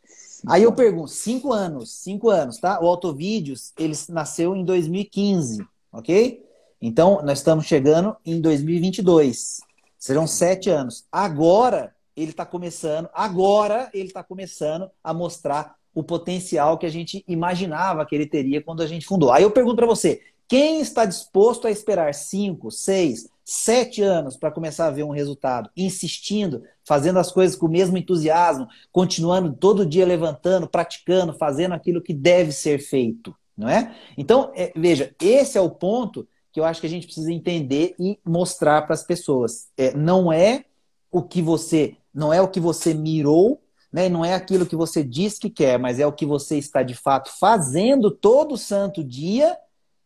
Aí 0.47 0.63
eu 0.63 0.73
pergunto, 0.73 1.11
cinco 1.11 1.53
anos, 1.53 1.91
cinco 1.91 2.31
anos, 2.31 2.59
tá? 2.59 2.79
O 2.81 2.87
Autovídeos, 2.87 3.73
ele 3.77 3.97
nasceu 4.11 4.55
em 4.55 4.65
2015, 4.65 5.67
ok? 5.93 6.41
Então, 6.81 7.21
nós 7.25 7.39
estamos 7.39 7.67
chegando 7.67 8.15
em 8.25 8.41
2022. 8.41 9.67
Serão 9.99 10.27
sete 10.27 10.71
anos. 10.71 11.07
Agora, 11.11 11.95
ele 12.17 12.31
está 12.31 12.47
começando, 12.47 13.09
agora 13.13 13.91
ele 13.93 14.07
está 14.07 14.23
começando 14.23 14.91
a 15.03 15.15
mostrar 15.15 15.77
o 15.95 16.03
potencial 16.03 16.79
que 16.79 16.87
a 16.87 16.91
gente 16.91 17.25
imaginava 17.27 18.05
que 18.07 18.15
ele 18.15 18.27
teria 18.27 18.63
quando 18.63 18.83
a 18.83 18.87
gente 18.87 19.07
fundou. 19.07 19.33
Aí 19.33 19.43
eu 19.43 19.51
pergunto 19.51 19.77
para 19.77 19.87
você, 19.87 20.21
quem 20.47 20.81
está 20.81 21.05
disposto 21.05 21.67
a 21.67 21.71
esperar 21.71 22.15
cinco, 22.15 22.71
seis, 22.71 23.29
sete 23.45 24.03
anos 24.03 24.37
para 24.37 24.51
começar 24.51 24.87
a 24.87 24.91
ver 24.91 25.03
um 25.03 25.11
resultado, 25.11 25.71
insistindo, 25.77 26.63
fazendo 26.85 27.19
as 27.19 27.33
coisas 27.33 27.57
com 27.57 27.67
o 27.67 27.71
mesmo 27.71 27.97
entusiasmo, 27.97 28.67
continuando 28.93 29.53
todo 29.53 29.87
dia 29.87 30.07
levantando, 30.07 30.69
praticando, 30.69 31.33
fazendo 31.33 31.75
aquilo 31.75 32.03
que 32.03 32.15
deve 32.15 32.53
ser 32.53 32.79
feito, 32.79 33.35
não 33.57 33.69
é? 33.69 33.95
Então, 34.17 34.53
é, 34.55 34.73
veja, 34.77 35.15
esse 35.21 35.59
é 35.59 35.61
o 35.61 35.71
ponto 35.71 36.27
que 36.59 36.61
eu 36.61 36.65
acho 36.65 36.81
que 36.81 36.89
a 36.89 36.91
gente 36.91 37.07
precisa 37.07 37.33
entender 37.33 37.95
e 38.01 38.19
mostrar 38.25 38.83
para 38.83 38.93
as 38.93 39.05
pessoas. 39.05 39.69
É, 39.77 39.95
não 39.97 40.33
é 40.33 40.65
o 41.09 41.23
que 41.23 41.41
você, 41.41 41.97
não 42.13 42.33
é 42.33 42.43
o 42.43 42.49
que 42.49 42.59
você 42.59 42.93
mirou, 42.93 43.63
né? 43.93 44.09
Não 44.09 44.25
é 44.25 44.35
aquilo 44.35 44.67
que 44.67 44.75
você 44.75 45.05
diz 45.05 45.39
que 45.39 45.49
quer, 45.49 45.79
mas 45.79 46.01
é 46.01 46.07
o 46.07 46.13
que 46.13 46.27
você 46.27 46.59
está 46.59 46.83
de 46.83 46.95
fato 46.95 47.31
fazendo 47.39 48.11
todo 48.11 48.57
santo 48.57 49.05
dia 49.05 49.57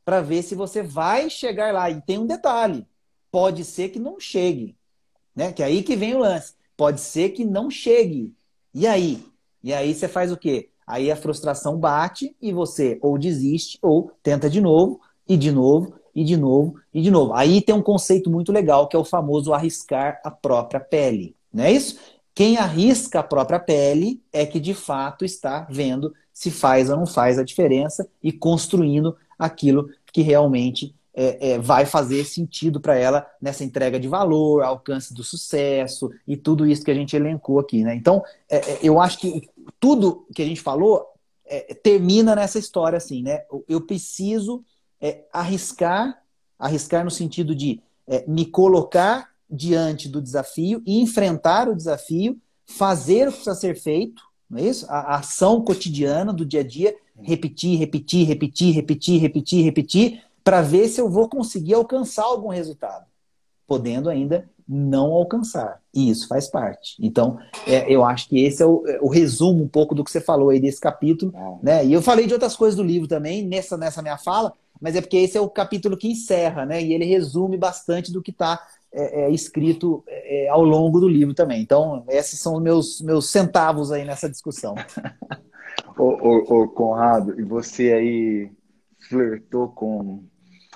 para 0.05 0.21
ver 0.21 0.43
se 0.43 0.55
você 0.55 0.83
vai 0.83 1.31
chegar 1.31 1.73
lá. 1.73 1.91
E 1.91 2.03
tem 2.03 2.19
um 2.19 2.27
detalhe: 2.27 2.87
pode 3.31 3.65
ser 3.65 3.89
que 3.89 3.99
não 3.99 4.21
chegue, 4.21 4.77
né? 5.35 5.53
Que 5.53 5.63
é 5.63 5.67
aí 5.67 5.83
que 5.83 5.97
vem 5.97 6.15
o 6.15 6.19
lance. 6.19 6.53
Pode 6.77 7.01
ser 7.01 7.31
que 7.31 7.47
não 7.47 7.71
chegue. 7.71 8.35
E 8.75 8.87
aí? 8.87 9.25
E 9.65 9.73
aí 9.73 9.95
você 9.95 10.07
faz 10.07 10.31
o 10.31 10.37
quê? 10.37 10.69
Aí 10.87 11.11
a 11.11 11.17
frustração 11.17 11.79
bate 11.79 12.37
e 12.43 12.53
você 12.53 12.99
ou 13.01 13.17
desiste 13.17 13.79
ou 13.81 14.13
tenta 14.23 14.51
de 14.51 14.61
novo 14.61 15.01
e 15.27 15.35
de 15.35 15.51
novo 15.51 16.02
e 16.15 16.25
de 16.25 16.37
novo 16.37 16.77
e 16.93 17.01
de 17.01 17.11
novo. 17.11 17.33
Aí 17.33 17.61
tem 17.61 17.75
um 17.75 17.83
conceito 17.83 18.31
muito 18.31 18.53
legal 18.53 18.89
que 18.89 18.97
é 18.97 18.99
o 18.99 19.05
famoso 19.05 19.53
arriscar 19.53 20.21
a 20.25 20.31
própria 20.31 20.81
pele. 20.81 21.35
Não 21.53 21.65
é 21.65 21.73
isso? 21.73 21.99
Quem 22.35 22.57
arrisca 22.57 23.21
a 23.21 23.23
própria 23.23 23.61
pele 23.61 24.23
é 24.33 24.47
que 24.47 24.59
de 24.59 24.75
fato 24.75 25.25
está 25.25 25.67
vendo 25.71 26.15
se 26.33 26.51
faz 26.51 26.89
ou 26.91 26.97
não 26.97 27.07
faz 27.07 27.39
a 27.39 27.45
diferença 27.45 28.09
e 28.23 28.33
construindo 28.33 29.17
aquilo 29.39 29.89
que 30.13 30.23
realmente 30.23 30.95
é, 31.15 31.53
é, 31.53 31.59
vai 31.59 31.85
fazer 31.85 32.25
sentido 32.25 32.81
para 32.81 32.97
ela 32.97 33.27
nessa 33.41 33.65
entrega 33.65 34.01
de 34.01 34.09
valor, 34.09 34.63
alcance 34.63 35.13
do 35.13 35.23
sucesso 35.23 36.11
e 36.27 36.37
tudo 36.37 36.67
isso 36.67 36.85
que 36.85 36.91
a 36.91 36.95
gente 36.95 37.15
elencou 37.15 37.59
aqui. 37.59 37.83
Né? 37.83 37.95
Então, 37.95 38.23
é, 38.49 38.57
é 38.57 38.79
eu 38.83 38.99
acho 38.99 39.19
que 39.19 39.49
tudo 39.79 40.27
que 40.35 40.43
a 40.43 40.47
gente 40.47 40.61
falou 40.61 41.07
é, 41.45 41.75
termina 41.75 42.35
nessa 42.35 42.59
história 42.59 42.97
assim, 42.97 43.23
né? 43.23 43.43
Eu 43.69 43.83
preciso 43.83 44.65
é, 45.03 45.25
arriscar, 45.33 46.23
arriscar 46.57 47.05
no 47.05 47.11
sentido 47.11 47.55
de 47.55 47.83
é, 48.07 48.25
me 48.29 48.47
colocar 48.47 49.31
diante 49.51 50.09
do 50.09 50.23
desafio 50.23 50.81
e 50.87 51.01
enfrentar 51.01 51.69
o 51.69 51.77
desafio, 51.77 52.39
fazer 52.65 53.29
o 53.29 53.33
que 53.33 53.39
precisa 53.39 53.57
ser 53.57 53.75
feito, 53.75 54.23
não 54.49 54.59
é 54.59 54.63
isso? 54.63 54.87
A, 54.89 55.15
a 55.15 55.17
ação 55.17 55.61
cotidiana 55.61 56.33
do 56.33 56.47
dia 56.47 56.61
a 56.61 56.67
dia, 56.67 56.95
repetir, 57.21 57.79
repetir, 57.79 58.27
repetir, 58.27 58.75
repetir, 58.75 59.21
repetir, 59.21 59.65
repetir, 59.65 60.23
para 60.45 60.63
ver 60.63 60.89
se 60.89 61.01
eu 61.01 61.11
vou 61.11 61.29
conseguir 61.29 61.75
alcançar 61.75 62.25
algum 62.25 62.49
resultado, 62.49 63.05
podendo 63.67 64.09
ainda 64.09 64.49
não 64.69 65.13
alcançar. 65.13 65.81
E 65.93 66.09
isso 66.09 66.27
faz 66.29 66.49
parte. 66.49 66.97
Então, 67.01 67.39
é, 67.67 67.93
eu 67.93 68.05
acho 68.05 68.29
que 68.29 68.39
esse 68.39 68.63
é 68.63 68.67
o, 68.67 68.87
é 68.87 68.99
o, 69.03 69.09
resumo 69.09 69.63
um 69.63 69.69
pouco 69.69 69.95
do 69.95 70.03
que 70.03 70.11
você 70.11 70.21
falou 70.21 70.51
aí 70.51 70.61
desse 70.61 70.81
capítulo. 70.81 71.33
Né? 71.63 71.85
E 71.85 71.93
eu 71.93 72.01
falei 72.01 72.27
de 72.27 72.33
outras 72.33 72.57
coisas 72.57 72.77
do 72.77 72.83
livro 72.83 73.07
também, 73.07 73.47
nessa, 73.47 73.77
nessa 73.77 74.01
minha 74.01 74.17
fala, 74.17 74.55
mas 74.83 74.97
é 74.97 75.01
porque 75.01 75.18
esse 75.18 75.39
é 75.39 75.41
o 75.41 75.49
capítulo 75.49 75.97
que 75.97 76.11
encerra, 76.11 76.66
né? 76.66 76.83
E 76.83 76.93
ele 76.93 77.05
resume 77.05 77.57
bastante 77.57 78.12
do 78.12 78.20
que 78.20 78.33
está 78.33 78.61
é, 78.93 79.22
é, 79.22 79.30
escrito 79.30 80.03
é, 80.09 80.49
ao 80.49 80.64
longo 80.64 80.99
do 80.99 81.09
livro 81.09 81.33
também. 81.33 81.62
Então, 81.62 82.05
esses 82.09 82.41
são 82.41 82.57
os 82.57 82.62
meus, 82.62 83.01
meus 83.01 83.30
centavos 83.30 83.93
aí 83.93 84.05
nessa 84.05 84.28
discussão. 84.28 84.74
ô, 85.97 86.03
ô, 86.03 86.62
ô, 86.62 86.68
Conrado, 86.68 87.39
e 87.41 87.45
você 87.45 87.93
aí 87.93 88.51
flertou 89.09 89.68
com 89.68 90.24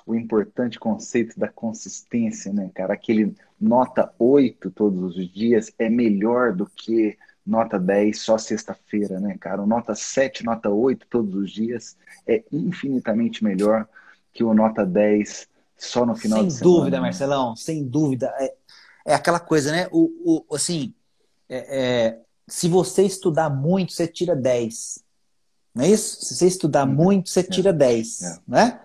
o 0.07 0.15
importante 0.15 0.79
conceito 0.79 1.37
da 1.39 1.49
consistência, 1.49 2.53
né, 2.53 2.71
cara? 2.73 2.95
Aquele 2.95 3.35
nota 3.61 4.15
8 4.21 4.71
todos 4.71 5.17
os 5.17 5.29
dias 5.33 5.73
é 5.81 5.91
melhor 5.91 6.53
do 6.53 6.65
que 6.65 7.19
nota 7.47 7.79
10 7.79 8.19
só 8.19 8.37
sexta-feira, 8.37 9.21
né, 9.21 9.37
cara? 9.39 9.63
O 9.63 9.67
nota 9.67 9.95
7, 9.95 10.45
nota 10.45 10.69
8 10.69 11.07
todos 11.09 11.35
os 11.35 11.51
dias 11.51 11.97
é 12.27 12.43
infinitamente 12.51 13.45
melhor 13.45 13.89
que 14.33 14.43
o 14.43 14.53
nota 14.53 14.85
10 14.85 15.49
só 15.79 16.05
no 16.05 16.17
final 16.17 16.41
sem 16.41 16.49
de 16.49 16.55
semana. 16.55 16.73
Sem 16.73 16.79
dúvida, 16.79 17.01
Marcelão, 17.01 17.57
sem 17.57 17.85
dúvida. 17.85 18.35
É, 18.39 18.55
é 19.07 19.15
aquela 19.15 19.39
coisa, 19.39 19.71
né? 19.71 19.89
O, 19.93 20.45
o 20.49 20.55
assim, 20.55 20.93
é, 21.49 21.79
é, 21.79 22.19
se 22.49 22.69
você 22.69 23.03
estudar 23.03 23.51
muito, 23.51 23.93
você 23.93 24.07
tira 24.07 24.35
10. 24.35 25.05
Não 25.75 25.85
é 25.85 25.89
isso? 25.89 26.25
Se 26.25 26.35
você 26.35 26.47
estudar 26.47 26.87
uhum. 26.87 26.95
muito, 26.95 27.31
você 27.31 27.43
tira 27.43 27.73
10, 27.73 28.23
é. 28.23 28.39
né? 28.49 28.81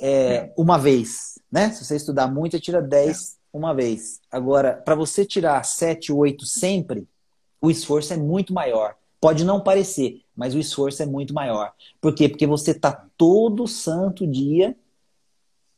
É, 0.00 0.10
é, 0.10 0.54
uma 0.56 0.78
vez, 0.78 1.38
né? 1.50 1.70
Se 1.72 1.84
você 1.84 1.96
estudar 1.96 2.28
muito, 2.28 2.52
você 2.52 2.60
tira 2.60 2.80
10 2.80 3.36
uma 3.52 3.74
vez. 3.74 4.20
Agora, 4.30 4.74
para 4.74 4.94
você 4.94 5.24
tirar 5.24 5.64
7, 5.64 6.12
8 6.12 6.46
sempre, 6.46 7.08
o 7.60 7.70
esforço 7.70 8.12
é 8.12 8.16
muito 8.16 8.52
maior. 8.52 8.94
Pode 9.20 9.44
não 9.44 9.60
parecer, 9.60 10.22
mas 10.36 10.54
o 10.54 10.58
esforço 10.58 11.02
é 11.02 11.06
muito 11.06 11.34
maior. 11.34 11.72
Por 12.00 12.14
quê? 12.14 12.28
Porque 12.28 12.46
você 12.46 12.70
está 12.70 13.06
todo 13.16 13.66
santo 13.66 14.26
dia, 14.26 14.76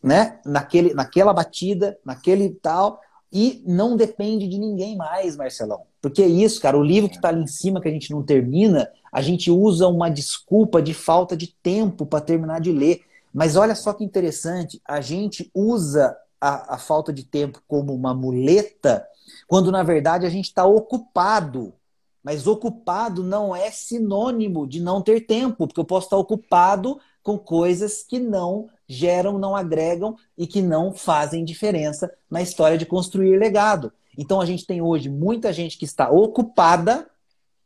né? 0.03 0.41
Naquele, 0.45 0.93
naquela 0.93 1.33
batida, 1.33 1.99
naquele 2.05 2.51
tal, 2.51 3.01
e 3.33 3.63
não 3.67 3.97
depende 3.97 4.49
de 4.49 4.59
ninguém 4.59 4.97
mais, 4.97 5.37
Marcelão. 5.37 5.83
Porque 6.03 6.23
é 6.23 6.27
isso, 6.27 6.61
cara. 6.61 6.77
O 6.77 6.83
livro 6.83 7.09
que 7.09 7.17
está 7.17 7.29
ali 7.29 7.43
em 7.43 7.47
cima, 7.47 7.81
que 7.81 7.89
a 7.89 7.93
gente 7.93 8.11
não 8.11 8.23
termina, 8.23 8.91
a 9.13 9.23
gente 9.23 9.51
usa 9.51 9.87
uma 9.87 10.11
desculpa 10.11 10.83
de 10.83 10.93
falta 10.93 11.37
de 11.37 11.55
tempo 11.63 12.05
para 12.05 12.21
terminar 12.21 12.61
de 12.61 12.73
ler. 12.73 13.03
Mas 13.33 13.57
olha 13.57 13.75
só 13.75 13.93
que 13.93 14.05
interessante, 14.05 14.81
a 14.85 15.01
gente 15.01 15.51
usa 15.55 16.17
a, 16.41 16.75
a 16.75 16.79
falta 16.79 17.13
de 17.13 17.25
tempo 17.25 17.63
como 17.67 17.95
uma 17.95 18.15
muleta 18.15 19.07
quando 19.47 19.71
na 19.71 19.83
verdade 19.83 20.27
a 20.27 20.31
gente 20.31 20.47
está 20.47 20.65
ocupado. 20.65 21.75
Mas 22.23 22.47
ocupado 22.47 23.25
não 23.25 23.57
é 23.57 23.71
sinônimo 23.71 24.67
de 24.67 24.79
não 24.81 25.01
ter 25.01 25.23
tempo, 25.23 25.67
porque 25.67 25.81
eu 25.81 25.85
posso 25.85 26.07
estar 26.07 26.19
ocupado 26.19 27.01
com 27.23 27.39
coisas 27.39 28.03
que 28.03 28.19
não 28.19 28.69
geram, 28.87 29.39
não 29.39 29.57
agregam 29.57 30.17
e 30.37 30.47
que 30.47 30.61
não 30.61 30.93
fazem 30.93 31.45
diferença 31.45 32.13
na 32.31 32.43
história 32.43 32.77
de 32.77 32.85
construir 32.85 33.39
legado. 33.39 33.93
Então 34.19 34.41
a 34.41 34.45
gente 34.45 34.67
tem 34.67 34.83
hoje 34.83 35.09
muita 35.09 35.53
gente 35.53 35.79
que 35.79 35.85
está 35.85 36.11
ocupada 36.11 37.09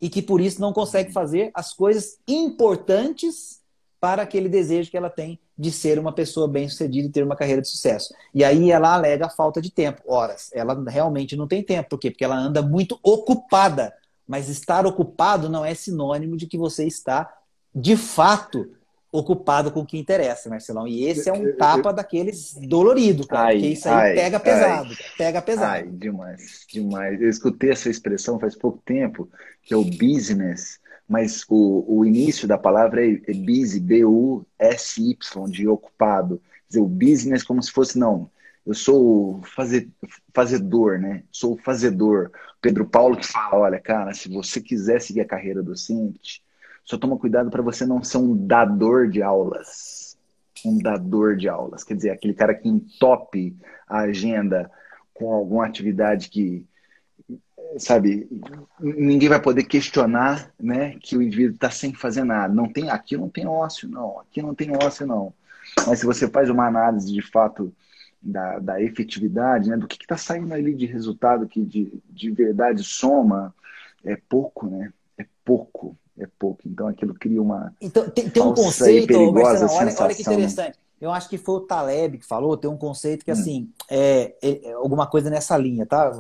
e 0.01 0.09
que 0.09 0.23
por 0.23 0.41
isso 0.41 0.61
não 0.61 0.73
consegue 0.73 1.13
fazer 1.13 1.51
as 1.53 1.73
coisas 1.73 2.19
importantes 2.29 3.61
para 4.05 4.21
aquele 4.21 4.51
desejo 4.51 4.91
que 4.91 4.99
ela 4.99 5.09
tem 5.09 5.41
de 5.57 5.73
ser 5.73 5.99
uma 5.99 6.13
pessoa 6.13 6.47
bem-sucedida 6.47 7.09
e 7.09 7.11
ter 7.11 7.25
uma 7.25 7.35
carreira 7.35 7.63
de 7.63 7.69
sucesso. 7.69 8.15
E 8.35 8.45
aí 8.45 8.71
ela 8.71 8.93
alega 8.93 9.25
a 9.25 9.31
falta 9.31 9.63
de 9.63 9.71
tempo. 9.71 10.03
Horas, 10.07 10.51
ela 10.53 10.79
realmente 10.87 11.35
não 11.35 11.49
tem 11.49 11.63
tempo. 11.63 11.89
Por 11.89 11.99
quê? 11.99 12.11
Porque 12.11 12.23
ela 12.23 12.37
anda 12.37 12.61
muito 12.61 12.99
ocupada. 13.03 13.95
Mas 14.29 14.51
estar 14.51 14.85
ocupado 14.85 15.49
não 15.49 15.65
é 15.65 15.75
sinônimo 15.75 16.37
de 16.37 16.47
que 16.47 16.59
você 16.59 16.87
está, 16.87 17.33
de 17.75 17.97
fato, 17.97 18.77
ocupado 19.11 19.73
com 19.73 19.81
o 19.81 19.87
que 19.87 19.97
interessa, 19.97 20.51
Marcelão. 20.51 20.87
E 20.87 21.07
esse 21.07 21.31
é 21.31 21.33
um 21.33 21.57
tapa 21.57 21.91
daqueles 21.91 22.59
dolorido, 22.69 23.27
cara. 23.27 23.47
Ai, 23.47 23.55
porque 23.55 23.69
isso 23.69 23.89
aí 23.89 23.95
ai, 23.95 24.15
pega 24.17 24.39
pesado. 24.39 24.91
Ai, 24.91 24.97
pega 25.17 25.41
pesado. 25.41 25.73
Ai, 25.73 25.89
demais, 25.89 26.67
demais. 26.69 27.23
Eu 27.23 27.31
escutei 27.31 27.71
essa 27.71 27.89
expressão 27.89 28.39
faz 28.39 28.55
pouco 28.55 28.83
tempo, 28.85 29.31
que 29.63 29.73
é 29.73 29.77
o 29.79 29.85
business 29.85 30.79
mas 31.09 31.45
o, 31.49 31.85
o 31.87 32.05
início 32.05 32.49
da 32.49 32.59
palavra 32.59 33.05
é, 33.05 33.21
é 33.27 33.35
busy, 33.35 33.81
B-U-S-Y, 33.81 35.17
de 35.51 35.69
ocupado. 35.69 36.39
Quer 36.39 36.69
dizer, 36.69 36.81
o 36.81 36.89
business 36.89 37.43
como 37.43 37.63
se 37.63 37.71
fosse, 37.71 37.99
não, 37.99 38.31
eu 38.67 38.73
sou 38.73 39.43
faze, 39.43 39.93
fazedor, 40.33 40.99
né? 40.99 41.23
Sou 41.31 41.57
fazedor. 41.59 42.31
Pedro 42.61 42.87
Paulo 42.87 43.17
que 43.17 43.27
fala, 43.27 43.59
olha, 43.59 43.79
cara, 43.79 44.15
se 44.15 44.29
você 44.29 44.61
quiser 44.61 45.01
seguir 45.01 45.21
a 45.21 45.27
carreira 45.27 45.63
docente, 45.63 46.43
só 46.85 46.97
toma 46.97 47.19
cuidado 47.19 47.51
para 47.51 47.63
você 47.63 47.85
não 47.85 48.03
ser 48.03 48.19
um 48.19 48.35
dador 48.47 49.09
de 49.09 49.23
aulas. 49.23 50.17
Um 50.65 50.79
dador 50.79 51.37
de 51.37 51.49
aulas. 51.49 51.85
Quer 51.85 51.95
dizer, 51.95 52.11
aquele 52.11 52.33
cara 52.33 52.55
que 52.55 52.69
entope 52.69 53.55
a 53.87 54.01
agenda 54.01 54.71
com 55.13 55.33
alguma 55.33 55.67
atividade 55.67 56.31
que 56.31 56.67
sabe, 57.79 58.29
ninguém 58.81 59.29
vai 59.29 59.41
poder 59.41 59.65
questionar, 59.65 60.51
né, 60.61 60.97
que 61.01 61.17
o 61.17 61.23
indivíduo 61.23 61.55
está 61.55 61.71
sem 61.71 61.95
fazer 61.95 62.25
nada. 62.25 62.53
Não 62.53 62.69
tem, 62.69 62.91
aqui 62.91 63.17
não 63.17 63.29
tem 63.29 63.47
ócio, 63.47 63.89
não. 63.89 64.21
Aqui 64.21 64.43
não 64.43 64.55
tem 64.55 64.71
ócio, 64.77 65.07
não. 65.07 65.33
Mas 65.87 66.01
se 66.01 66.07
você 66.07 66.29
faz 66.29 66.51
uma 66.51 66.67
análise 66.67 67.13
de 67.13 67.23
fato 67.23 67.73
da, 68.25 68.59
da 68.59 68.83
efetividade, 68.83 69.69
né? 69.69 69.77
Do 69.77 69.87
que 69.87 69.97
está 69.97 70.17
saindo 70.17 70.53
ali 70.53 70.75
de 70.75 70.87
resultado 70.87 71.47
que 71.47 71.63
de, 71.63 71.93
de 72.09 72.31
verdade 72.31 72.83
soma, 72.83 73.55
é 74.03 74.17
pouco, 74.17 74.67
né? 74.67 74.93
É 75.19 75.27
pouco, 75.45 75.97
é 76.19 76.27
pouco. 76.39 76.63
Então 76.67 76.89
aquilo 76.89 77.15
cria 77.15 77.41
uma. 77.41 77.75
Então 77.81 78.09
tem, 78.09 78.31
tem 78.31 78.43
um 78.43 78.55
conceito, 78.55 79.33
Marcelo, 79.33 79.73
olha, 79.73 79.95
olha 79.99 80.15
que 80.15 80.23
interessante. 80.23 80.79
Eu 81.01 81.11
acho 81.11 81.29
que 81.29 81.37
foi 81.37 81.57
o 81.57 81.61
Taleb 81.61 82.17
que 82.17 82.25
falou, 82.25 82.57
tem 82.57 82.71
um 82.71 82.79
conceito 82.79 83.25
que 83.25 83.31
hum. 83.31 83.35
assim, 83.35 83.71
é, 83.91 84.35
é, 84.41 84.71
é 84.71 84.73
alguma 84.73 85.07
coisa 85.07 85.29
nessa 85.29 85.57
linha, 85.59 85.85
tá? 85.85 86.11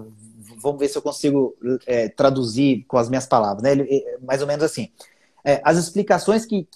Vamos 0.64 0.80
ver 0.80 0.88
se 0.88 0.96
eu 0.96 1.02
consigo 1.02 1.54
é, 1.86 2.08
traduzir 2.08 2.84
com 2.88 2.96
as 2.96 3.10
minhas 3.10 3.26
palavras, 3.26 3.62
né? 3.62 3.72
Ele, 3.72 3.82
é, 3.82 4.18
mais 4.22 4.40
ou 4.40 4.46
menos 4.46 4.64
assim. 4.64 4.90
É, 5.44 5.60
as 5.62 5.76
explicações 5.76 6.46
que, 6.46 6.66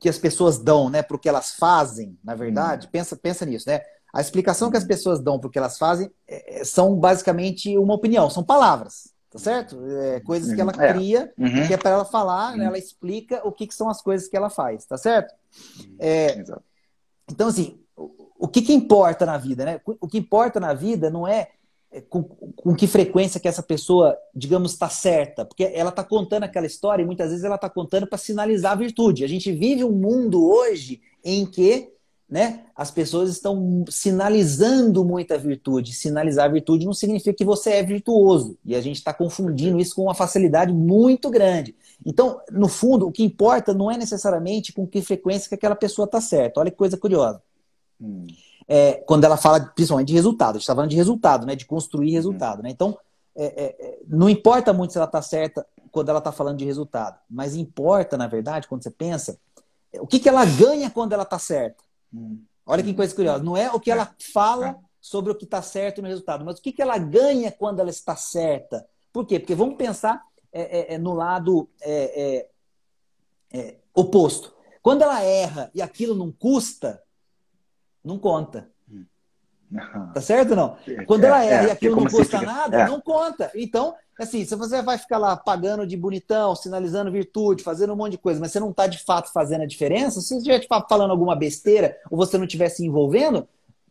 que 0.00 0.08
as 0.08 0.18
pessoas 0.18 0.58
dão, 0.58 0.90
né, 0.90 1.00
para 1.00 1.16
o 1.16 1.18
que 1.18 1.28
elas 1.28 1.52
fazem, 1.52 2.18
na 2.24 2.34
verdade, 2.34 2.88
hum. 2.88 2.90
pensa, 2.90 3.14
pensa 3.16 3.46
nisso, 3.46 3.68
né? 3.68 3.80
A 4.12 4.20
explicação 4.20 4.68
que 4.68 4.76
as 4.76 4.84
pessoas 4.84 5.20
dão 5.20 5.38
para 5.38 5.46
o 5.46 5.50
que 5.50 5.58
elas 5.58 5.78
fazem 5.78 6.10
é, 6.26 6.64
são 6.64 6.96
basicamente 6.96 7.78
uma 7.78 7.94
opinião, 7.94 8.28
são 8.28 8.42
palavras, 8.42 9.12
tá 9.30 9.38
certo? 9.38 9.78
É, 9.86 10.20
coisas 10.20 10.52
que 10.52 10.60
ela 10.60 10.72
uhum. 10.72 10.92
cria, 10.92 11.32
uhum. 11.38 11.66
que 11.68 11.74
é 11.74 11.76
para 11.76 11.90
ela 11.90 12.04
falar, 12.04 12.48
né, 12.48 12.52
uhum. 12.52 12.58
né, 12.58 12.64
ela 12.66 12.78
explica 12.78 13.46
o 13.46 13.52
que, 13.52 13.68
que, 13.68 13.74
são 13.74 13.88
as 13.88 14.02
coisas 14.02 14.26
que 14.26 14.36
ela 14.36 14.50
faz, 14.50 14.84
tá 14.84 14.98
certo? 14.98 15.32
É, 16.00 16.42
então, 17.30 17.46
assim, 17.48 17.78
o 18.38 18.48
que, 18.48 18.62
que 18.62 18.72
importa 18.72 19.24
na 19.24 19.38
vida, 19.38 19.64
né? 19.64 19.80
O 19.84 20.06
que 20.06 20.18
importa 20.18 20.60
na 20.60 20.74
vida 20.74 21.10
não 21.10 21.26
é 21.26 21.50
com, 22.02 22.22
com 22.22 22.74
que 22.74 22.86
frequência 22.86 23.40
que 23.40 23.48
essa 23.48 23.62
pessoa, 23.62 24.16
digamos, 24.34 24.72
está 24.72 24.88
certa, 24.88 25.44
porque 25.44 25.64
ela 25.64 25.90
está 25.90 26.04
contando 26.04 26.44
aquela 26.44 26.66
história 26.66 27.02
e 27.02 27.06
muitas 27.06 27.30
vezes 27.30 27.44
ela 27.44 27.54
está 27.56 27.68
contando 27.68 28.06
para 28.06 28.18
sinalizar 28.18 28.72
a 28.72 28.76
virtude. 28.76 29.24
A 29.24 29.28
gente 29.28 29.50
vive 29.52 29.84
um 29.84 29.92
mundo 29.92 30.44
hoje 30.44 31.00
em 31.24 31.46
que 31.46 31.90
né, 32.28 32.64
as 32.74 32.90
pessoas 32.90 33.30
estão 33.30 33.84
sinalizando 33.88 35.04
muita 35.04 35.38
virtude. 35.38 35.92
Sinalizar 35.92 36.50
virtude 36.50 36.84
não 36.84 36.92
significa 36.92 37.32
que 37.32 37.44
você 37.44 37.70
é 37.70 37.82
virtuoso. 37.82 38.58
E 38.64 38.74
a 38.74 38.80
gente 38.80 38.96
está 38.96 39.14
confundindo 39.14 39.78
isso 39.78 39.94
com 39.94 40.02
uma 40.02 40.14
facilidade 40.14 40.72
muito 40.72 41.30
grande. 41.30 41.74
Então, 42.04 42.40
no 42.50 42.68
fundo, 42.68 43.06
o 43.06 43.12
que 43.12 43.22
importa 43.22 43.72
não 43.72 43.90
é 43.90 43.96
necessariamente 43.96 44.72
com 44.72 44.86
que 44.86 45.00
frequência 45.02 45.48
que 45.48 45.54
aquela 45.54 45.76
pessoa 45.76 46.06
está 46.06 46.20
certa. 46.20 46.60
Olha 46.60 46.70
que 46.70 46.76
coisa 46.76 46.96
curiosa. 46.96 47.40
Hum. 48.00 48.26
É, 48.68 48.94
quando 49.06 49.24
ela 49.24 49.36
fala 49.36 49.60
principalmente 49.60 50.08
de 50.08 50.14
resultado, 50.14 50.50
a 50.50 50.52
gente 50.54 50.62
está 50.62 50.74
falando 50.74 50.90
de 50.90 50.96
resultado, 50.96 51.46
né, 51.46 51.54
de 51.54 51.64
construir 51.64 52.10
resultado. 52.10 52.60
Hum. 52.60 52.62
Né? 52.64 52.70
Então, 52.70 52.98
é, 53.34 53.44
é, 53.44 53.76
é, 53.78 53.98
não 54.08 54.28
importa 54.28 54.72
muito 54.72 54.92
se 54.92 54.98
ela 54.98 55.06
está 55.06 55.20
certa 55.20 55.66
quando 55.92 56.08
ela 56.08 56.18
está 56.18 56.32
falando 56.32 56.58
de 56.58 56.64
resultado, 56.64 57.18
mas 57.28 57.54
importa, 57.54 58.16
na 58.16 58.26
verdade, 58.26 58.66
quando 58.66 58.82
você 58.82 58.90
pensa, 58.90 59.38
é, 59.92 60.00
o 60.00 60.06
que, 60.06 60.18
que 60.18 60.28
ela 60.28 60.44
ganha 60.44 60.90
quando 60.90 61.12
ela 61.12 61.22
está 61.22 61.38
certa. 61.38 61.82
Hum. 62.12 62.42
Olha 62.64 62.82
que 62.82 62.92
coisa 62.94 63.14
curiosa. 63.14 63.44
Não 63.44 63.56
é 63.56 63.70
o 63.70 63.78
que 63.78 63.90
ela 63.90 64.12
fala 64.32 64.76
sobre 65.00 65.30
o 65.30 65.34
que 65.34 65.44
está 65.44 65.62
certo 65.62 66.02
no 66.02 66.08
resultado, 66.08 66.44
mas 66.44 66.58
o 66.58 66.62
que, 66.62 66.72
que 66.72 66.82
ela 66.82 66.98
ganha 66.98 67.52
quando 67.52 67.78
ela 67.78 67.90
está 67.90 68.16
certa. 68.16 68.86
Por 69.12 69.24
quê? 69.24 69.38
Porque 69.38 69.54
vamos 69.54 69.76
pensar 69.76 70.20
é, 70.52 70.94
é, 70.94 70.94
é 70.94 70.98
no 70.98 71.14
lado 71.14 71.68
é, 71.80 72.48
é, 73.52 73.76
oposto. 73.94 74.52
Quando 74.82 75.02
ela 75.02 75.22
erra 75.22 75.70
e 75.74 75.80
aquilo 75.80 76.14
não 76.14 76.32
custa, 76.32 77.02
não 78.06 78.18
conta. 78.18 78.68
Tá 80.14 80.20
certo 80.20 80.50
ou 80.50 80.56
não? 80.56 80.76
Quando 81.06 81.24
ela 81.24 81.44
erra 81.44 81.68
e 81.68 81.70
aquilo 81.72 81.96
não 81.96 82.06
custa 82.06 82.40
nada, 82.40 82.86
não 82.86 83.00
conta. 83.00 83.50
Então, 83.54 83.94
assim, 84.18 84.44
se 84.44 84.54
você 84.54 84.80
vai 84.80 84.96
ficar 84.96 85.18
lá 85.18 85.36
pagando 85.36 85.84
de 85.84 85.96
bonitão, 85.96 86.54
sinalizando 86.54 87.10
virtude, 87.10 87.64
fazendo 87.64 87.92
um 87.92 87.96
monte 87.96 88.12
de 88.12 88.18
coisa, 88.18 88.38
mas 88.38 88.52
você 88.52 88.60
não 88.60 88.70
está 88.70 88.86
de 88.86 89.02
fato 89.02 89.32
fazendo 89.32 89.62
a 89.62 89.66
diferença, 89.66 90.20
se 90.20 90.28
você 90.28 90.36
estiver 90.36 90.60
de 90.60 90.68
fato 90.68 90.88
falando 90.88 91.10
alguma 91.10 91.34
besteira 91.34 91.96
ou 92.08 92.16
você 92.16 92.38
não 92.38 92.44
estiver 92.44 92.68
se 92.68 92.86
envolvendo, 92.86 93.46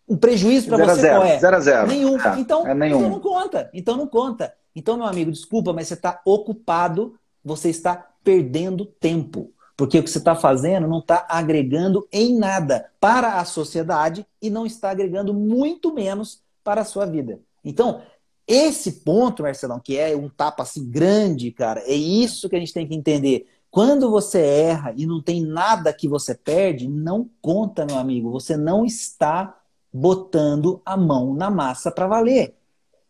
um 0.08 0.16
prejuízo 0.16 0.68
para 0.68 0.78
você 0.78 1.02
zero, 1.02 1.20
qual 1.20 1.28
é? 1.28 1.40
Zero 1.40 1.56
a 1.58 1.60
zero. 1.60 1.88
Nenhum. 1.88 2.20
É, 2.20 2.40
então, 2.40 2.68
é 2.68 2.74
nenhum. 2.74 3.00
então 3.00 3.10
não 3.10 3.20
conta. 3.20 3.70
Então 3.74 3.98
não 3.98 4.08
conta. 4.08 4.54
Então, 4.74 4.98
meu 4.98 5.06
amigo, 5.08 5.32
desculpa, 5.32 5.74
mas 5.74 5.88
você 5.88 5.96
está 5.96 6.22
ocupado, 6.26 7.16
você 7.44 7.70
está 7.70 8.12
perdendo 8.24 8.86
tempo. 8.86 9.52
Porque 9.78 10.00
o 10.00 10.04
que 10.04 10.10
você 10.10 10.20
está 10.20 10.36
fazendo 10.36 10.88
não 10.88 11.00
está 11.00 11.26
agregando 11.30 12.08
em 12.12 12.38
nada 12.38 12.90
para 13.00 13.40
a 13.40 13.46
sociedade 13.46 14.26
e 14.42 14.50
não 14.50 14.66
está 14.66 14.92
agregando 14.92 15.34
muito 15.34 15.94
menos 15.94 16.42
para 16.64 16.82
a 16.82 16.86
sua 16.86 17.06
vida. 17.06 17.40
Então, 17.64 18.02
esse 18.48 18.92
ponto, 19.04 19.44
Marcelão, 19.44 19.80
que 19.80 19.98
é 19.98 20.16
um 20.16 20.30
tapa 20.30 20.64
assim 20.64 20.90
grande, 20.90 21.52
cara, 21.52 21.82
é 21.82 21.94
isso 21.94 22.48
que 22.48 22.56
a 22.56 22.60
gente 22.60 22.74
tem 22.74 22.88
que 22.88 22.96
entender. 22.96 23.48
Quando 23.70 24.10
você 24.10 24.40
erra 24.40 24.94
e 24.96 25.06
não 25.06 25.22
tem 25.22 25.42
nada 25.42 25.92
que 25.92 26.08
você 26.08 26.34
perde, 26.34 26.88
não 26.88 27.30
conta, 27.42 27.86
meu 27.86 27.98
amigo. 27.98 28.32
Você 28.32 28.56
não 28.56 28.86
está 28.86 29.60
botando 29.92 30.82
a 30.86 30.96
mão 30.96 31.34
na 31.34 31.50
massa 31.50 31.92
para 31.92 32.08
valer. 32.08 32.56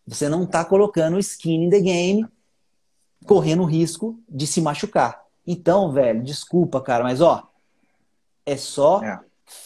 Você 0.08 0.30
não 0.30 0.44
está 0.44 0.64
colocando 0.64 1.20
skin 1.20 1.66
in 1.66 1.70
the 1.70 1.80
game, 1.80 2.26
correndo 3.26 3.64
o 3.64 3.68
risco 3.68 4.20
de 4.28 4.48
se 4.48 4.62
machucar. 4.62 5.25
Então, 5.46 5.92
velho, 5.92 6.24
desculpa, 6.24 6.82
cara, 6.82 7.04
mas 7.04 7.22
ó, 7.22 7.48
é 8.46 8.58
só 8.58 9.04
é. 9.04 9.20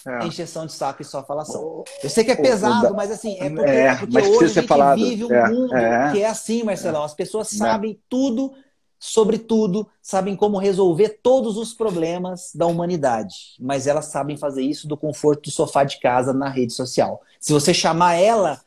É. 0.05 0.25
Encheção 0.25 0.65
de 0.65 0.73
saco 0.73 1.01
e 1.01 1.05
só 1.05 1.23
falação. 1.23 1.83
Eu 2.03 2.09
sei 2.09 2.23
que 2.23 2.31
é 2.31 2.35
pesado, 2.35 2.93
mas 2.93 3.11
assim, 3.11 3.37
é 3.39 3.49
porque, 3.49 3.69
é, 3.69 3.95
porque 3.95 4.17
hoje 4.17 4.45
a 4.45 4.47
gente 4.47 4.67
falado. 4.67 4.97
vive 4.97 5.25
um 5.25 5.33
é, 5.33 5.49
mundo 5.49 5.75
é. 5.75 6.11
que 6.11 6.21
é 6.21 6.27
assim, 6.27 6.63
Marcelão. 6.63 7.03
As 7.03 7.13
pessoas 7.13 7.51
né. 7.53 7.57
sabem 7.57 7.99
tudo 8.09 8.53
sobre 8.99 9.37
tudo, 9.37 9.87
sabem 10.01 10.35
como 10.35 10.57
resolver 10.57 11.19
todos 11.23 11.57
os 11.57 11.73
problemas 11.73 12.51
da 12.53 12.65
humanidade, 12.65 13.55
mas 13.57 13.87
elas 13.87 14.05
sabem 14.05 14.35
fazer 14.35 14.61
isso 14.61 14.87
do 14.89 14.97
conforto 14.97 15.43
do 15.43 15.51
sofá 15.51 15.85
de 15.85 15.99
casa 15.99 16.33
na 16.33 16.49
rede 16.49 16.73
social. 16.73 17.21
Se 17.39 17.53
você 17.53 17.73
chamar 17.73 18.15
ela 18.15 18.59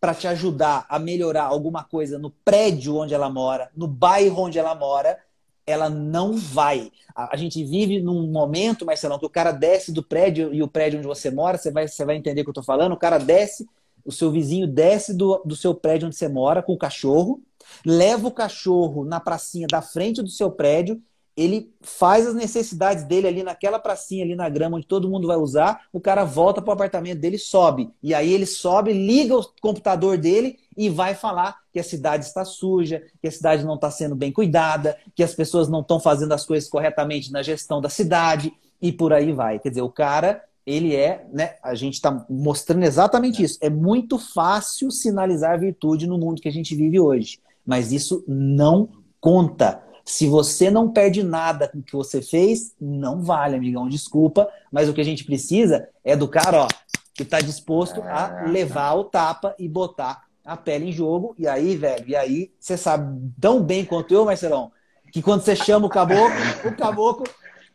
para 0.00 0.14
te 0.14 0.26
ajudar 0.26 0.86
a 0.88 0.98
melhorar 0.98 1.44
alguma 1.44 1.84
coisa 1.84 2.18
no 2.18 2.30
prédio 2.30 2.96
onde 2.96 3.12
ela 3.12 3.28
mora, 3.28 3.70
no 3.76 3.86
bairro 3.86 4.44
onde 4.44 4.58
ela 4.58 4.74
mora, 4.74 5.18
ela 5.66 5.88
não 5.88 6.36
vai. 6.36 6.90
A, 7.14 7.36
gente 7.36 7.62
vive 7.64 8.00
num 8.00 8.26
momento, 8.26 8.84
Marcelão, 8.84 9.18
que 9.18 9.26
o 9.26 9.30
cara 9.30 9.52
desce 9.52 9.92
do 9.92 10.02
prédio 10.02 10.52
e 10.52 10.62
o 10.62 10.68
prédio 10.68 10.98
onde 10.98 11.08
você 11.08 11.30
mora, 11.30 11.56
você 11.56 11.70
vai, 11.70 11.88
você 11.88 12.04
vai 12.04 12.16
entender 12.16 12.40
o 12.40 12.44
que 12.44 12.50
eu 12.50 12.52
estou 12.52 12.64
falando, 12.64 12.92
o 12.92 12.98
cara 12.98 13.18
desce, 13.18 13.66
o 14.04 14.12
seu 14.12 14.30
vizinho 14.30 14.66
desce 14.66 15.14
do, 15.14 15.42
do 15.44 15.56
seu 15.56 15.74
prédio 15.74 16.06
onde 16.06 16.16
você 16.16 16.28
mora 16.28 16.62
com 16.62 16.72
o 16.72 16.78
cachorro, 16.78 17.40
leva 17.84 18.26
o 18.28 18.32
cachorro 18.32 19.04
na 19.04 19.20
pracinha 19.20 19.66
da 19.70 19.80
frente 19.80 20.22
do 20.22 20.28
seu 20.28 20.50
prédio 20.50 21.00
ele 21.36 21.72
faz 21.80 22.26
as 22.26 22.34
necessidades 22.34 23.04
dele 23.04 23.26
ali 23.26 23.42
naquela 23.42 23.78
pracinha, 23.78 24.24
ali 24.24 24.36
na 24.36 24.48
grama, 24.48 24.76
onde 24.76 24.86
todo 24.86 25.08
mundo 25.08 25.26
vai 25.26 25.36
usar, 25.36 25.82
o 25.92 26.00
cara 26.00 26.24
volta 26.24 26.62
para 26.62 26.70
o 26.70 26.74
apartamento 26.74 27.18
dele 27.18 27.38
sobe. 27.38 27.90
E 28.02 28.14
aí 28.14 28.32
ele 28.32 28.46
sobe, 28.46 28.92
liga 28.92 29.36
o 29.36 29.44
computador 29.60 30.16
dele 30.16 30.58
e 30.76 30.88
vai 30.88 31.14
falar 31.14 31.56
que 31.72 31.80
a 31.80 31.84
cidade 31.84 32.24
está 32.24 32.44
suja, 32.44 33.02
que 33.20 33.28
a 33.28 33.32
cidade 33.32 33.64
não 33.64 33.74
está 33.74 33.90
sendo 33.90 34.14
bem 34.14 34.30
cuidada, 34.30 34.96
que 35.14 35.22
as 35.22 35.34
pessoas 35.34 35.68
não 35.68 35.80
estão 35.80 35.98
fazendo 35.98 36.32
as 36.32 36.44
coisas 36.44 36.68
corretamente 36.68 37.32
na 37.32 37.42
gestão 37.42 37.80
da 37.80 37.88
cidade 37.88 38.52
e 38.80 38.92
por 38.92 39.12
aí 39.12 39.32
vai. 39.32 39.58
Quer 39.58 39.70
dizer, 39.70 39.82
o 39.82 39.90
cara, 39.90 40.42
ele 40.64 40.94
é, 40.94 41.26
né? 41.32 41.56
A 41.62 41.74
gente 41.74 41.94
está 41.94 42.24
mostrando 42.30 42.84
exatamente 42.84 43.42
isso. 43.42 43.58
É 43.60 43.68
muito 43.68 44.18
fácil 44.18 44.90
sinalizar 44.90 45.58
virtude 45.58 46.06
no 46.06 46.18
mundo 46.18 46.40
que 46.40 46.48
a 46.48 46.52
gente 46.52 46.76
vive 46.76 47.00
hoje, 47.00 47.40
mas 47.66 47.92
isso 47.92 48.24
não 48.28 48.88
conta. 49.20 49.83
Se 50.04 50.28
você 50.28 50.70
não 50.70 50.90
perde 50.90 51.22
nada 51.22 51.66
com 51.66 51.78
o 51.78 51.82
que 51.82 51.96
você 51.96 52.20
fez, 52.20 52.74
não 52.78 53.22
vale, 53.22 53.56
amigão. 53.56 53.88
Desculpa, 53.88 54.48
mas 54.70 54.88
o 54.88 54.92
que 54.92 55.00
a 55.00 55.04
gente 55.04 55.24
precisa 55.24 55.88
é 56.04 56.14
do 56.14 56.28
cara, 56.28 56.64
ó, 56.64 56.68
que 57.14 57.22
está 57.22 57.40
disposto 57.40 58.02
a 58.02 58.44
levar 58.46 58.90
tá. 58.90 58.94
o 58.94 59.04
tapa 59.04 59.54
e 59.58 59.66
botar 59.66 60.24
a 60.44 60.56
pele 60.56 60.90
em 60.90 60.92
jogo. 60.92 61.34
E 61.38 61.48
aí, 61.48 61.74
velho, 61.76 62.04
e 62.06 62.14
aí 62.14 62.52
você 62.60 62.76
sabe 62.76 63.32
tão 63.40 63.62
bem 63.62 63.84
quanto 63.84 64.12
eu, 64.12 64.26
Marcelão, 64.26 64.70
que 65.10 65.22
quando 65.22 65.40
você 65.40 65.56
chama 65.56 65.86
o 65.86 65.90
caboclo, 65.90 66.36
o 66.66 66.76
caboclo 66.76 67.26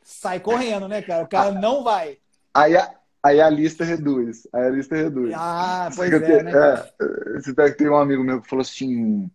sai 0.03 0.39
correndo, 0.39 0.87
né, 0.87 1.01
cara? 1.01 1.23
O 1.23 1.27
cara 1.27 1.51
não 1.51 1.83
vai. 1.83 2.17
Aí 2.53 2.75
a, 2.75 2.91
aí 3.23 3.41
a 3.41 3.49
lista 3.49 3.83
reduz. 3.83 4.47
Aí 4.53 4.67
a 4.67 4.69
lista 4.69 4.95
reduz. 4.95 5.33
Ah, 5.35 5.89
pois 5.95 6.11
é, 6.11 6.43
né? 6.43 6.51
É, 6.51 7.39
você 7.39 7.53
tem 7.73 7.89
um 7.89 7.95
amigo 7.95 8.23
meu 8.23 8.41
que 8.41 8.49
falou 8.49 8.61
assim 8.61 9.31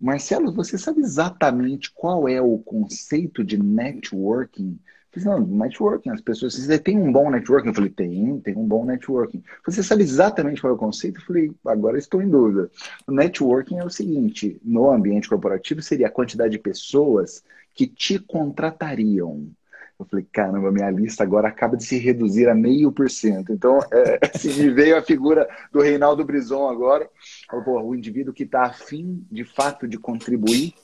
Marcelo, 0.00 0.52
você 0.52 0.78
sabe 0.78 1.00
exatamente 1.00 1.92
qual 1.92 2.26
é 2.26 2.40
o 2.40 2.58
conceito 2.58 3.44
de 3.44 3.58
networking? 3.58 4.78
Falei, 5.12 5.28
não, 5.28 5.46
networking, 5.46 6.10
as 6.10 6.20
pessoas, 6.20 6.54
você 6.54 6.78
tem 6.78 6.96
um 6.96 7.10
bom 7.10 7.30
networking? 7.30 7.68
Eu 7.68 7.74
falei, 7.74 7.90
tem, 7.90 8.40
tem 8.40 8.56
um 8.56 8.66
bom 8.66 8.84
networking. 8.84 9.42
Você 9.66 9.82
sabe 9.82 10.02
exatamente 10.02 10.60
qual 10.60 10.72
é 10.72 10.74
o 10.74 10.78
conceito? 10.78 11.20
Eu 11.20 11.24
falei, 11.26 11.52
agora 11.66 11.98
estou 11.98 12.22
em 12.22 12.30
dúvida. 12.30 12.70
O 13.06 13.12
networking 13.12 13.78
é 13.78 13.84
o 13.84 13.90
seguinte, 13.90 14.60
no 14.64 14.90
ambiente 14.90 15.28
corporativo 15.28 15.82
seria 15.82 16.06
a 16.06 16.10
quantidade 16.10 16.52
de 16.52 16.58
pessoas 16.58 17.42
que 17.74 17.86
te 17.86 18.18
contratariam. 18.18 19.50
Eu 19.98 20.06
falei, 20.06 20.26
caramba, 20.32 20.72
minha 20.72 20.90
lista 20.90 21.22
agora 21.22 21.48
acaba 21.48 21.76
de 21.76 21.84
se 21.84 21.98
reduzir 21.98 22.48
a 22.48 22.54
meio 22.54 22.90
por 22.90 23.10
cento. 23.10 23.52
Então, 23.52 23.80
é, 23.92 24.18
assim, 24.34 24.62
me 24.62 24.70
veio 24.70 24.96
a 24.96 25.02
figura 25.02 25.46
do 25.70 25.80
Reinaldo 25.80 26.24
Brison 26.24 26.68
agora, 26.68 27.06
o 27.52 27.94
indivíduo 27.94 28.34
que 28.34 28.44
está 28.44 28.62
afim, 28.62 29.26
de 29.30 29.44
fato, 29.44 29.88
de 29.88 29.98
contribuir, 29.98 30.74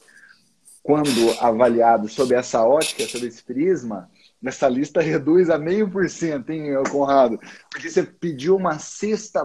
quando 0.83 1.31
avaliado 1.41 2.09
sob 2.09 2.35
essa 2.35 2.65
ótica, 2.65 3.05
sob 3.07 3.27
esse 3.27 3.43
prisma, 3.43 4.09
Essa 4.45 4.69
lista 4.69 5.01
reduz 5.01 5.49
a 5.51 5.59
meio 5.59 5.91
por 5.91 6.09
cento, 6.09 6.51
hein, 6.51 6.73
Conrado? 6.91 7.41
Porque 7.71 7.91
você 7.91 8.03
pediu 8.03 8.57
uma 8.57 8.79
cesta. 8.79 9.43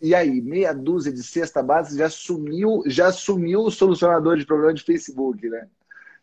E 0.00 0.14
aí, 0.14 0.40
meia 0.40 0.72
dúzia 0.72 1.12
de 1.12 1.22
cesta 1.22 1.62
base 1.62 1.98
já 1.98 2.08
sumiu, 2.08 2.82
já 2.86 3.12
sumiu 3.12 3.60
o 3.60 3.70
solucionador 3.70 4.38
de 4.38 4.46
problema 4.46 4.72
de 4.72 4.82
Facebook, 4.82 5.48
né? 5.48 5.68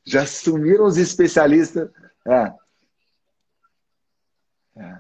Já 0.03 0.25
sumiram 0.25 0.85
os 0.85 0.97
especialistas. 0.97 1.89
É. 2.25 2.53
É. 4.77 4.97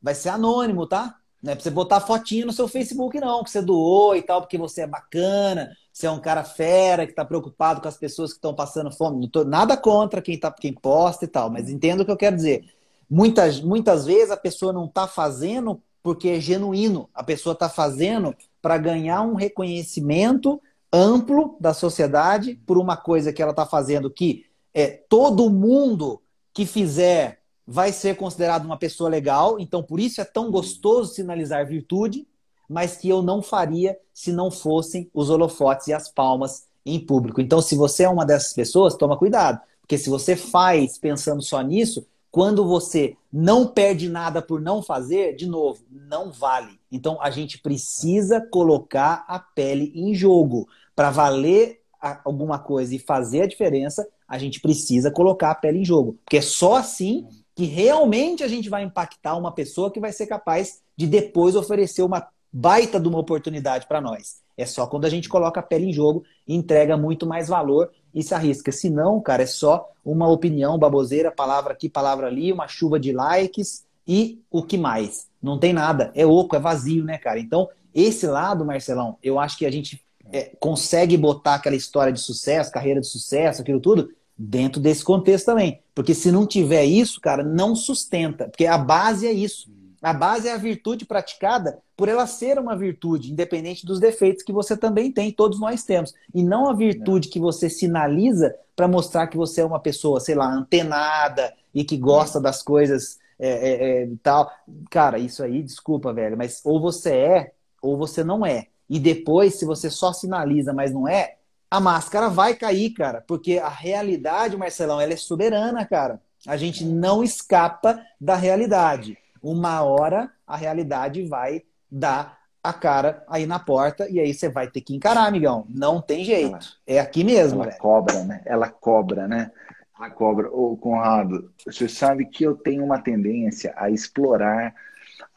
Vai 0.00 0.14
ser 0.14 0.30
anônimo, 0.30 0.86
tá? 0.86 1.18
Não 1.42 1.52
é 1.52 1.54
pra 1.56 1.64
você 1.64 1.70
botar 1.70 2.00
fotinho 2.00 2.46
no 2.46 2.52
seu 2.52 2.68
Facebook, 2.68 3.18
não, 3.18 3.42
que 3.42 3.50
você 3.50 3.60
doou 3.60 4.14
e 4.14 4.22
tal, 4.22 4.40
porque 4.40 4.56
você 4.56 4.82
é 4.82 4.86
bacana, 4.86 5.76
você 5.92 6.06
é 6.06 6.10
um 6.10 6.20
cara 6.20 6.44
fera, 6.44 7.06
que 7.06 7.12
tá 7.12 7.24
preocupado 7.24 7.80
com 7.80 7.88
as 7.88 7.96
pessoas 7.96 8.30
que 8.30 8.38
estão 8.38 8.54
passando 8.54 8.92
fome. 8.92 9.20
Não 9.20 9.28
tô, 9.28 9.42
nada 9.42 9.76
contra 9.76 10.22
quem, 10.22 10.38
tá, 10.38 10.52
quem 10.52 10.72
posta 10.72 11.24
e 11.24 11.28
tal, 11.28 11.50
mas 11.50 11.68
entenda 11.68 12.02
o 12.02 12.04
que 12.04 12.12
eu 12.12 12.16
quero 12.16 12.36
dizer. 12.36 12.64
Muitas, 13.10 13.60
muitas 13.60 14.06
vezes 14.06 14.30
a 14.30 14.36
pessoa 14.36 14.72
não 14.72 14.86
tá 14.86 15.08
fazendo 15.08 15.82
porque 16.02 16.28
é 16.28 16.40
genuíno. 16.40 17.10
A 17.12 17.24
pessoa 17.24 17.54
tá 17.54 17.68
fazendo 17.68 18.34
para 18.60 18.78
ganhar 18.78 19.22
um 19.22 19.34
reconhecimento 19.34 20.62
amplo 20.92 21.56
da 21.58 21.74
sociedade 21.74 22.54
por 22.66 22.78
uma 22.78 22.96
coisa 22.96 23.32
que 23.32 23.42
ela 23.42 23.52
tá 23.52 23.66
fazendo 23.66 24.10
que 24.10 24.46
é 24.72 24.88
todo 24.88 25.50
mundo 25.50 26.22
que 26.54 26.66
fizer 26.66 27.41
vai 27.72 27.90
ser 27.90 28.16
considerado 28.16 28.66
uma 28.66 28.76
pessoa 28.76 29.08
legal, 29.08 29.58
então 29.58 29.82
por 29.82 29.98
isso 29.98 30.20
é 30.20 30.24
tão 30.26 30.50
gostoso 30.50 31.14
sinalizar 31.14 31.66
virtude, 31.66 32.28
mas 32.68 32.98
que 32.98 33.08
eu 33.08 33.22
não 33.22 33.40
faria 33.40 33.96
se 34.12 34.30
não 34.30 34.50
fossem 34.50 35.10
os 35.14 35.30
holofotes 35.30 35.86
e 35.86 35.92
as 35.94 36.06
palmas 36.06 36.66
em 36.84 37.00
público. 37.00 37.40
Então, 37.40 37.62
se 37.62 37.74
você 37.74 38.02
é 38.02 38.08
uma 38.10 38.26
dessas 38.26 38.52
pessoas, 38.52 38.94
toma 38.94 39.16
cuidado, 39.16 39.58
porque 39.80 39.96
se 39.96 40.10
você 40.10 40.36
faz 40.36 40.98
pensando 40.98 41.40
só 41.40 41.62
nisso, 41.62 42.06
quando 42.30 42.66
você 42.66 43.16
não 43.32 43.66
perde 43.66 44.06
nada 44.06 44.42
por 44.42 44.60
não 44.60 44.82
fazer, 44.82 45.34
de 45.34 45.46
novo, 45.46 45.82
não 45.90 46.30
vale. 46.30 46.78
Então, 46.90 47.18
a 47.22 47.30
gente 47.30 47.58
precisa 47.58 48.38
colocar 48.38 49.24
a 49.26 49.38
pele 49.38 49.92
em 49.94 50.14
jogo. 50.14 50.68
Para 50.94 51.10
valer 51.10 51.80
alguma 52.22 52.58
coisa 52.58 52.94
e 52.94 52.98
fazer 52.98 53.42
a 53.42 53.46
diferença, 53.46 54.06
a 54.28 54.36
gente 54.36 54.60
precisa 54.60 55.10
colocar 55.10 55.50
a 55.50 55.54
pele 55.54 55.78
em 55.78 55.84
jogo. 55.84 56.18
Porque 56.22 56.38
é 56.38 56.42
só 56.42 56.76
assim 56.76 57.26
que 57.54 57.64
realmente 57.64 58.42
a 58.42 58.48
gente 58.48 58.68
vai 58.68 58.82
impactar 58.82 59.36
uma 59.36 59.52
pessoa 59.52 59.90
que 59.90 60.00
vai 60.00 60.12
ser 60.12 60.26
capaz 60.26 60.80
de 60.96 61.06
depois 61.06 61.54
oferecer 61.54 62.02
uma 62.02 62.26
baita 62.52 63.00
de 63.00 63.08
uma 63.08 63.18
oportunidade 63.18 63.86
para 63.86 64.00
nós. 64.00 64.42
É 64.56 64.66
só 64.66 64.86
quando 64.86 65.06
a 65.06 65.08
gente 65.08 65.28
coloca 65.28 65.60
a 65.60 65.62
pele 65.62 65.86
em 65.86 65.92
jogo 65.92 66.24
entrega 66.46 66.96
muito 66.96 67.26
mais 67.26 67.48
valor 67.48 67.90
e 68.14 68.22
se 68.22 68.34
arrisca. 68.34 68.70
Se 68.70 68.90
não, 68.90 69.20
cara, 69.20 69.42
é 69.42 69.46
só 69.46 69.90
uma 70.04 70.28
opinião 70.28 70.78
baboseira, 70.78 71.30
palavra 71.30 71.72
aqui, 71.72 71.88
palavra 71.88 72.26
ali, 72.26 72.52
uma 72.52 72.68
chuva 72.68 73.00
de 73.00 73.12
likes 73.12 73.84
e 74.06 74.42
o 74.50 74.62
que 74.62 74.76
mais? 74.76 75.26
Não 75.42 75.58
tem 75.58 75.72
nada. 75.72 76.12
É 76.14 76.26
oco, 76.26 76.56
é 76.56 76.58
vazio, 76.58 77.04
né, 77.04 77.16
cara? 77.16 77.38
Então, 77.38 77.68
esse 77.94 78.26
lado, 78.26 78.64
Marcelão, 78.64 79.16
eu 79.22 79.38
acho 79.38 79.56
que 79.56 79.66
a 79.66 79.70
gente 79.70 80.02
é, 80.30 80.52
consegue 80.58 81.16
botar 81.16 81.54
aquela 81.54 81.76
história 81.76 82.12
de 82.12 82.20
sucesso, 82.20 82.72
carreira 82.72 83.00
de 83.00 83.06
sucesso, 83.06 83.62
aquilo 83.62 83.80
tudo, 83.80 84.10
dentro 84.44 84.80
desse 84.80 85.04
contexto 85.04 85.46
também. 85.46 85.80
Porque 85.94 86.14
se 86.14 86.32
não 86.32 86.46
tiver 86.46 86.84
isso, 86.84 87.20
cara, 87.20 87.44
não 87.44 87.76
sustenta. 87.76 88.48
Porque 88.48 88.66
a 88.66 88.76
base 88.76 89.26
é 89.26 89.32
isso. 89.32 89.70
A 90.02 90.12
base 90.12 90.48
é 90.48 90.52
a 90.52 90.56
virtude 90.56 91.04
praticada 91.04 91.78
por 91.96 92.08
ela 92.08 92.26
ser 92.26 92.58
uma 92.58 92.76
virtude, 92.76 93.30
independente 93.30 93.86
dos 93.86 94.00
defeitos 94.00 94.42
que 94.42 94.52
você 94.52 94.76
também 94.76 95.12
tem, 95.12 95.30
todos 95.30 95.60
nós 95.60 95.84
temos. 95.84 96.12
E 96.34 96.42
não 96.42 96.68
a 96.68 96.74
virtude 96.74 97.28
que 97.28 97.38
você 97.38 97.70
sinaliza 97.70 98.52
para 98.74 98.88
mostrar 98.88 99.28
que 99.28 99.36
você 99.36 99.60
é 99.60 99.64
uma 99.64 99.78
pessoa, 99.78 100.18
sei 100.18 100.34
lá, 100.34 100.52
antenada 100.52 101.54
e 101.72 101.84
que 101.84 101.96
gosta 101.96 102.40
das 102.40 102.62
coisas 102.62 103.18
é, 103.38 103.48
é, 103.48 104.02
é, 104.02 104.08
tal. 104.24 104.50
Cara, 104.90 105.20
isso 105.20 105.44
aí, 105.44 105.62
desculpa, 105.62 106.12
velho, 106.12 106.36
mas 106.36 106.60
ou 106.64 106.80
você 106.80 107.14
é 107.14 107.52
ou 107.80 107.96
você 107.96 108.24
não 108.24 108.44
é. 108.44 108.66
E 108.90 108.98
depois, 108.98 109.54
se 109.54 109.64
você 109.64 109.88
só 109.88 110.12
sinaliza, 110.12 110.72
mas 110.72 110.92
não 110.92 111.06
é, 111.06 111.36
a 111.72 111.80
máscara 111.80 112.28
vai 112.28 112.54
cair, 112.54 112.90
cara, 112.90 113.24
porque 113.26 113.58
a 113.58 113.70
realidade, 113.70 114.58
Marcelão, 114.58 115.00
ela 115.00 115.14
é 115.14 115.16
soberana, 115.16 115.86
cara. 115.86 116.20
A 116.46 116.54
gente 116.54 116.84
não 116.84 117.24
escapa 117.24 117.98
da 118.20 118.34
realidade. 118.34 119.16
Uma 119.42 119.80
hora 119.80 120.30
a 120.46 120.54
realidade 120.54 121.26
vai 121.26 121.62
dar 121.90 122.38
a 122.62 122.74
cara 122.74 123.24
aí 123.26 123.46
na 123.46 123.58
porta 123.58 124.06
e 124.06 124.20
aí 124.20 124.34
você 124.34 124.50
vai 124.50 124.68
ter 124.68 124.82
que 124.82 124.94
encarar, 124.94 125.24
amigão. 125.24 125.66
Não 125.70 125.98
tem 125.98 126.22
jeito. 126.22 126.50
Ela, 126.50 126.60
é 126.86 127.00
aqui 127.00 127.24
mesmo. 127.24 127.62
Ela 127.62 127.70
velho. 127.70 127.80
cobra, 127.80 128.22
né? 128.22 128.42
Ela 128.44 128.68
cobra, 128.68 129.26
né? 129.26 129.50
Ela 129.98 130.10
cobra. 130.10 130.50
Ô, 130.50 130.76
Conrado, 130.76 131.50
você 131.64 131.88
sabe 131.88 132.26
que 132.26 132.44
eu 132.44 132.54
tenho 132.54 132.84
uma 132.84 133.00
tendência 133.00 133.72
a 133.78 133.88
explorar 133.88 134.74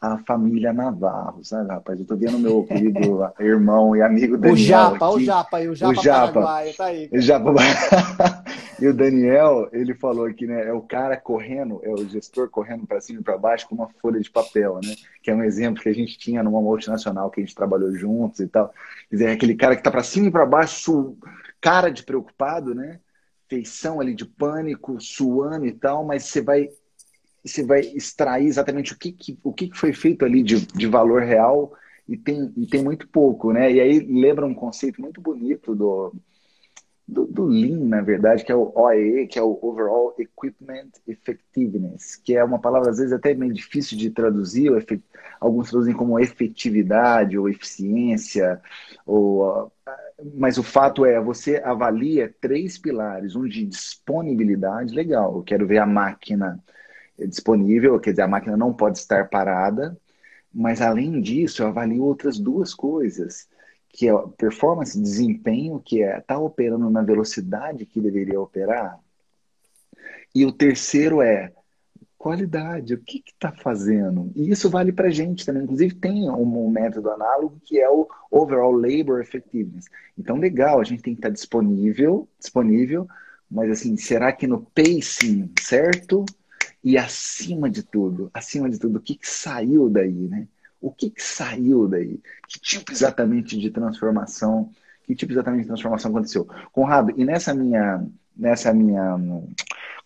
a 0.00 0.18
família 0.18 0.72
Navarro, 0.72 1.42
sabe, 1.42 1.70
rapaz? 1.70 1.98
Eu 1.98 2.06
tô 2.06 2.16
vendo 2.16 2.38
meu 2.38 2.64
querido 2.64 3.00
irmão 3.40 3.96
e 3.96 4.02
amigo 4.02 4.36
Daniel. 4.36 4.54
O 4.54 4.56
Japa, 4.56 5.06
aqui. 5.06 5.16
o 5.16 5.20
Japa 5.20 5.60
o 5.60 5.74
Japa, 5.74 5.92
o 5.92 6.02
Japa 6.02 6.32
Paraguai, 6.32 6.72
tá 6.76 6.84
aí. 6.84 7.08
O 7.10 7.20
Japa... 7.20 7.54
e 8.78 8.86
o 8.86 8.94
Daniel, 8.94 9.68
ele 9.72 9.94
falou 9.94 10.26
aqui, 10.26 10.46
né? 10.46 10.68
É 10.68 10.72
o 10.72 10.82
cara 10.82 11.16
correndo, 11.16 11.80
é 11.82 11.90
o 11.90 12.06
gestor 12.06 12.50
correndo 12.50 12.86
para 12.86 13.00
cima 13.00 13.20
e 13.20 13.24
para 13.24 13.38
baixo 13.38 13.66
com 13.68 13.74
uma 13.74 13.88
folha 14.00 14.20
de 14.20 14.30
papel, 14.30 14.80
né? 14.84 14.94
Que 15.22 15.30
é 15.30 15.34
um 15.34 15.42
exemplo 15.42 15.82
que 15.82 15.88
a 15.88 15.94
gente 15.94 16.18
tinha 16.18 16.42
numa 16.42 16.60
multinacional 16.60 17.30
que 17.30 17.40
a 17.40 17.44
gente 17.44 17.54
trabalhou 17.54 17.90
juntos 17.92 18.40
e 18.40 18.46
tal. 18.46 18.68
Quer 19.08 19.16
dizer, 19.16 19.28
é 19.30 19.32
aquele 19.32 19.54
cara 19.54 19.74
que 19.74 19.82
tá 19.82 19.90
para 19.90 20.02
cima 20.02 20.28
e 20.28 20.30
para 20.30 20.44
baixo, 20.44 21.16
cara 21.58 21.88
de 21.88 22.02
preocupado, 22.02 22.74
né? 22.74 23.00
Feição 23.48 23.98
ali 23.98 24.14
de 24.14 24.26
pânico, 24.26 25.00
suando 25.00 25.64
e 25.64 25.72
tal, 25.72 26.04
mas 26.04 26.24
você 26.24 26.42
vai 26.42 26.68
você 27.46 27.64
vai 27.64 27.80
extrair 27.80 28.46
exatamente 28.46 28.92
o 28.92 28.98
que, 28.98 29.12
que 29.12 29.38
o 29.42 29.52
que, 29.52 29.70
foi 29.74 29.92
feito 29.92 30.24
ali 30.24 30.42
de, 30.42 30.66
de 30.66 30.86
valor 30.86 31.22
real 31.22 31.72
e 32.08 32.16
tem, 32.16 32.52
e 32.56 32.66
tem 32.66 32.82
muito 32.82 33.08
pouco, 33.08 33.52
né? 33.52 33.72
E 33.72 33.80
aí 33.80 34.00
lembra 34.00 34.46
um 34.46 34.54
conceito 34.54 35.00
muito 35.00 35.20
bonito 35.20 35.74
do, 35.74 36.14
do, 37.06 37.24
do, 37.26 37.44
Lean, 37.44 37.84
na 37.84 38.00
verdade, 38.00 38.44
que 38.44 38.52
é 38.52 38.54
o 38.54 38.72
OEE, 38.74 39.26
que 39.26 39.38
é 39.38 39.42
o 39.42 39.58
Overall 39.62 40.14
Equipment 40.18 40.90
Effectiveness, 41.06 42.16
que 42.16 42.36
é 42.36 42.44
uma 42.44 42.60
palavra 42.60 42.90
às 42.90 42.98
vezes 42.98 43.12
até 43.12 43.34
meio 43.34 43.52
difícil 43.52 43.96
de 43.96 44.10
traduzir, 44.10 44.70
alguns 45.40 45.70
traduzem 45.70 45.94
como 45.94 46.18
efetividade 46.18 47.38
ou 47.38 47.48
eficiência, 47.48 48.60
ou, 49.04 49.70
mas 50.34 50.58
o 50.58 50.62
fato 50.62 51.04
é, 51.04 51.20
você 51.20 51.60
avalia 51.64 52.34
três 52.40 52.78
pilares, 52.78 53.36
um 53.36 53.46
de 53.46 53.64
disponibilidade, 53.66 54.94
legal, 54.94 55.36
eu 55.36 55.42
quero 55.42 55.66
ver 55.66 55.78
a 55.78 55.86
máquina 55.86 56.62
disponível, 57.18 57.98
quer 57.98 58.10
dizer, 58.10 58.22
a 58.22 58.28
máquina 58.28 58.56
não 58.56 58.72
pode 58.72 58.98
estar 58.98 59.28
parada, 59.28 59.96
mas 60.52 60.80
além 60.80 61.20
disso, 61.20 61.62
eu 61.62 61.68
avalio 61.68 62.04
outras 62.04 62.38
duas 62.38 62.74
coisas, 62.74 63.48
que 63.88 64.08
é 64.08 64.12
performance, 64.36 65.00
desempenho, 65.00 65.80
que 65.84 66.02
é 66.02 66.20
tá 66.20 66.38
operando 66.38 66.90
na 66.90 67.02
velocidade 67.02 67.86
que 67.86 68.00
deveria 68.00 68.40
operar, 68.40 68.98
e 70.34 70.44
o 70.44 70.52
terceiro 70.52 71.22
é 71.22 71.52
qualidade, 72.18 72.94
o 72.94 72.98
que 72.98 73.22
está 73.26 73.52
fazendo? 73.52 74.32
E 74.34 74.50
isso 74.50 74.68
vale 74.68 74.92
para 74.92 75.08
a 75.08 75.10
gente 75.10 75.46
também. 75.46 75.62
Inclusive, 75.62 75.94
tem 75.94 76.28
um, 76.28 76.66
um, 76.66 76.70
método 76.70 77.10
análogo 77.10 77.60
que 77.64 77.78
é 77.78 77.88
o 77.88 78.08
Overall 78.30 78.72
Labor 78.72 79.20
Effectiveness. 79.20 79.86
Então, 80.18 80.36
legal, 80.36 80.80
a 80.80 80.84
gente 80.84 81.02
tem 81.02 81.14
que 81.14 81.20
estar 81.20 81.28
tá 81.28 81.34
disponível, 81.34 82.28
disponível, 82.38 83.06
mas 83.50 83.70
assim, 83.70 83.96
será 83.96 84.32
que 84.32 84.46
no 84.46 84.60
pacing 84.74 85.52
certo? 85.60 86.24
E 86.82 86.96
acima 86.96 87.68
de 87.68 87.82
tudo, 87.82 88.30
acima 88.32 88.70
de 88.70 88.78
tudo, 88.78 88.98
o 88.98 89.00
que, 89.00 89.16
que 89.16 89.28
saiu 89.28 89.88
daí, 89.88 90.12
né? 90.12 90.46
O 90.80 90.90
que, 90.90 91.10
que 91.10 91.22
saiu 91.22 91.88
daí? 91.88 92.20
Que 92.46 92.60
tipo 92.60 92.92
exatamente 92.92 93.58
de 93.58 93.70
transformação? 93.70 94.70
Que 95.04 95.14
tipo 95.14 95.32
exatamente 95.32 95.62
de 95.62 95.68
transformação 95.68 96.10
aconteceu? 96.10 96.46
Conrado, 96.72 97.12
e 97.16 97.24
nessa 97.24 97.54
minha, 97.54 98.06
nessa 98.36 98.72
minha 98.72 99.18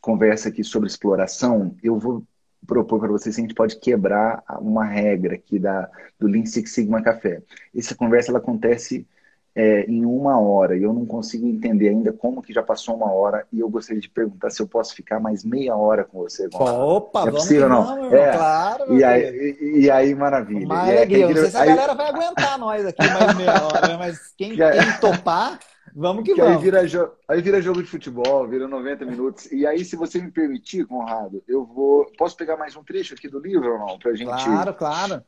conversa 0.01 0.49
aqui 0.49 0.65
sobre 0.65 0.89
exploração, 0.89 1.75
eu 1.83 1.99
vou 1.99 2.25
propor 2.67 3.01
para 3.01 3.09
vocês 3.09 3.35
se 3.35 3.41
a 3.41 3.45
gente 3.45 3.55
pode 3.55 3.79
quebrar 3.79 4.43
uma 4.61 4.85
regra 4.85 5.35
aqui 5.35 5.59
da, 5.59 5.91
do 6.19 6.27
Lean 6.27 6.47
Six 6.47 6.71
Sigma 6.71 7.03
Café. 7.03 7.43
Essa 7.75 7.95
conversa 7.95 8.31
ela 8.31 8.39
acontece 8.39 9.07
é, 9.55 9.85
em 9.87 10.05
uma 10.05 10.39
hora 10.39 10.77
e 10.77 10.83
eu 10.83 10.93
não 10.93 11.05
consigo 11.05 11.47
entender 11.47 11.89
ainda 11.89 12.13
como 12.13 12.43
que 12.43 12.53
já 12.53 12.63
passou 12.63 12.95
uma 12.95 13.11
hora 13.11 13.47
e 13.53 13.59
eu 13.59 13.69
gostaria 13.69 14.01
de 14.01 14.09
perguntar 14.09 14.51
se 14.51 14.63
eu 14.63 14.67
posso 14.67 14.95
ficar 14.95 15.19
mais 15.19 15.45
meia 15.45 15.75
hora 15.75 16.05
com 16.05 16.19
você. 16.19 16.49
Gonçalo. 16.49 16.97
Opa, 16.97 17.29
é 17.29 17.31
possível, 17.31 17.69
vamos 17.69 17.87
não? 17.87 17.97
não 18.11 18.17
é. 18.17 18.33
claro. 18.33 18.97
E 18.97 19.03
aí, 19.03 19.59
e, 19.61 19.81
e, 19.81 19.91
aí, 19.91 20.15
maravilha. 20.15 20.65
Uma 20.65 20.83
alegria. 20.83 21.29
Não 21.29 21.35
sei 21.35 21.51
se 21.51 21.57
a 21.57 21.63
aí... 21.63 21.69
galera 21.69 21.95
vai 21.95 22.09
aguentar 22.09 22.59
nós 22.59 22.87
aqui 22.87 23.09
mais 23.09 23.37
meia 23.37 23.65
hora, 23.65 23.99
mas 23.99 24.33
quem, 24.37 24.55
quem 24.55 25.01
topar, 25.01 25.59
vamos 25.95 26.23
que, 26.23 26.35
que 26.35 26.41
vamos. 26.41 26.57
Aí 26.57 26.63
vira, 26.63 27.13
aí 27.27 27.43
vira 27.43 27.61
jogo 27.61 27.83
de 27.83 27.91
futebol, 27.91 28.47
vira 28.47 28.69
90 28.69 29.05
minutos. 29.05 29.51
E 29.51 29.67
aí, 29.67 29.85
se 29.85 29.97
você 29.97 30.21
me 30.21 30.31
permitir, 30.31 30.87
Conrado, 30.87 31.43
eu 31.49 31.65
vou... 31.65 32.07
Posso 32.17 32.37
pegar 32.37 32.57
mais 32.57 32.77
um 32.77 32.85
trecho 32.85 33.15
aqui 33.15 33.29
do 33.29 33.41
livro 33.41 33.73
ou 33.73 33.79
não? 33.79 33.99
Pra 33.99 34.15
gente... 34.15 34.29
Claro, 34.29 34.75
claro. 34.75 35.25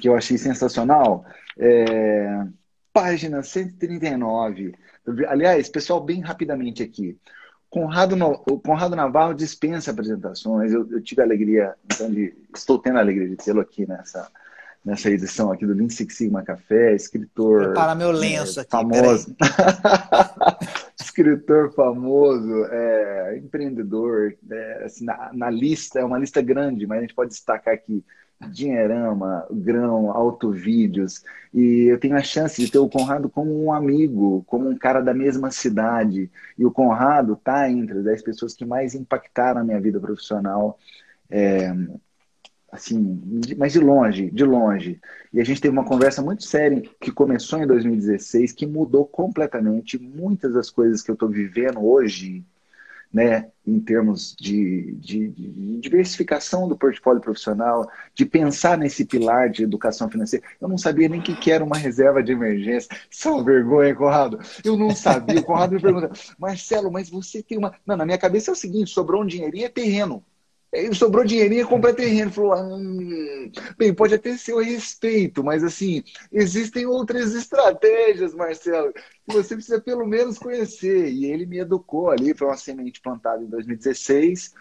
Que 0.00 0.08
eu 0.08 0.16
achei 0.16 0.38
sensacional. 0.38 1.24
É 1.58 2.44
página 2.94 3.42
139. 3.42 4.72
Aliás, 5.28 5.68
pessoal, 5.68 6.00
bem 6.00 6.20
rapidamente 6.20 6.80
aqui. 6.80 7.18
Conrado, 7.68 8.14
o 8.48 8.60
Conrado 8.60 8.94
Navarro 8.94 9.34
dispensa 9.34 9.90
apresentações. 9.90 10.72
Eu, 10.72 10.88
eu, 10.88 11.02
tive 11.02 11.20
a 11.20 11.24
alegria, 11.24 11.74
então, 11.84 12.08
de, 12.08 12.32
estou 12.54 12.78
tendo 12.78 12.98
a 12.98 13.00
alegria 13.00 13.28
de 13.28 13.34
tê-lo 13.34 13.60
aqui 13.60 13.84
nessa, 13.84 14.30
nessa 14.84 15.10
edição 15.10 15.50
aqui 15.50 15.66
do 15.66 15.74
Lean 15.74 15.88
Six 15.88 16.14
Sigma 16.14 16.44
Café, 16.44 16.94
escritor. 16.94 17.74
Para 17.74 17.96
meu 17.96 18.12
lenço 18.12 18.60
é, 18.60 18.62
aqui. 18.62 18.70
Famoso. 18.70 19.36
escritor 21.00 21.72
famoso, 21.74 22.64
é, 22.66 23.38
empreendedor. 23.38 24.36
É, 24.48 24.84
assim, 24.84 25.04
na, 25.04 25.30
na, 25.32 25.50
lista, 25.50 25.98
é 25.98 26.04
uma 26.04 26.18
lista 26.18 26.40
grande, 26.40 26.86
mas 26.86 26.98
a 26.98 27.00
gente 27.00 27.14
pode 27.14 27.30
destacar 27.30 27.74
aqui 27.74 28.04
Dinheirama, 28.50 29.46
Grão, 29.50 30.10
Autovídeos. 30.10 31.22
E 31.52 31.86
eu 31.90 31.98
tenho 31.98 32.16
a 32.16 32.22
chance 32.22 32.60
de 32.60 32.70
ter 32.70 32.78
o 32.78 32.88
Conrado 32.88 33.28
como 33.28 33.64
um 33.64 33.72
amigo, 33.72 34.44
como 34.46 34.68
um 34.68 34.76
cara 34.76 35.00
da 35.00 35.14
mesma 35.14 35.50
cidade. 35.50 36.30
E 36.58 36.64
o 36.64 36.70
Conrado 36.70 37.34
está 37.34 37.70
entre 37.70 37.98
as 37.98 38.04
10 38.04 38.22
pessoas 38.22 38.54
que 38.54 38.64
mais 38.64 38.94
impactaram 38.94 39.60
a 39.60 39.64
minha 39.64 39.80
vida 39.80 40.00
profissional. 40.00 40.78
É, 41.30 41.72
assim, 42.70 43.22
mas 43.56 43.72
de 43.72 43.78
longe, 43.78 44.30
de 44.30 44.44
longe. 44.44 45.00
E 45.32 45.40
a 45.40 45.44
gente 45.44 45.60
teve 45.60 45.72
uma 45.72 45.84
conversa 45.84 46.20
muito 46.20 46.44
séria 46.44 46.82
que 47.00 47.12
começou 47.12 47.60
em 47.60 47.66
2016, 47.66 48.52
que 48.52 48.66
mudou 48.66 49.06
completamente 49.06 49.98
muitas 49.98 50.54
das 50.54 50.70
coisas 50.70 51.02
que 51.02 51.10
eu 51.10 51.14
estou 51.14 51.28
vivendo 51.28 51.84
hoje 51.84 52.44
né, 53.14 53.46
em 53.64 53.78
termos 53.78 54.34
de, 54.34 54.96
de, 54.96 55.28
de, 55.28 55.80
diversificação 55.80 56.66
do 56.66 56.76
portfólio 56.76 57.20
profissional, 57.20 57.88
de 58.12 58.26
pensar 58.26 58.76
nesse 58.76 59.04
pilar 59.04 59.48
de 59.48 59.62
educação 59.62 60.10
financeira. 60.10 60.44
Eu 60.60 60.68
não 60.68 60.76
sabia 60.76 61.08
nem 61.08 61.20
o 61.20 61.22
que, 61.22 61.36
que 61.36 61.52
era 61.52 61.62
uma 61.62 61.76
reserva 61.76 62.20
de 62.24 62.32
emergência. 62.32 62.90
Uma 63.24 63.44
vergonha, 63.44 63.94
Conrado. 63.94 64.40
Eu 64.64 64.76
não 64.76 64.90
sabia. 64.90 65.38
O 65.38 65.44
Conrado 65.44 65.76
me 65.76 65.80
pergunta, 65.80 66.10
Marcelo, 66.36 66.90
mas 66.90 67.08
você 67.08 67.40
tem 67.40 67.56
uma. 67.56 67.72
Não, 67.86 67.96
na 67.96 68.04
minha 68.04 68.18
cabeça 68.18 68.50
é 68.50 68.52
o 68.52 68.56
seguinte: 68.56 68.90
sobrou 68.90 69.22
um 69.22 69.26
dinheirinho, 69.26 69.66
é 69.66 69.68
terreno. 69.68 70.24
Sobrou 70.92 71.24
dinheirinho, 71.24 71.66
compra 71.66 71.94
terreno. 71.94 72.30
Falou, 72.30 72.54
hum, 72.56 73.50
bem, 73.78 73.94
pode 73.94 74.14
até 74.14 74.36
ser 74.36 74.54
o 74.54 74.60
respeito, 74.60 75.44
mas 75.44 75.62
assim, 75.62 76.02
existem 76.32 76.86
outras 76.86 77.34
estratégias, 77.34 78.34
Marcelo, 78.34 78.92
que 78.92 79.34
você 79.34 79.54
precisa 79.54 79.80
pelo 79.80 80.06
menos 80.06 80.38
conhecer. 80.38 81.08
E 81.08 81.26
ele 81.26 81.46
me 81.46 81.58
educou 81.58 82.10
ali, 82.10 82.34
foi 82.34 82.48
uma 82.48 82.56
semente 82.56 83.00
plantada 83.00 83.42
em 83.42 83.46
2016, 83.46 84.52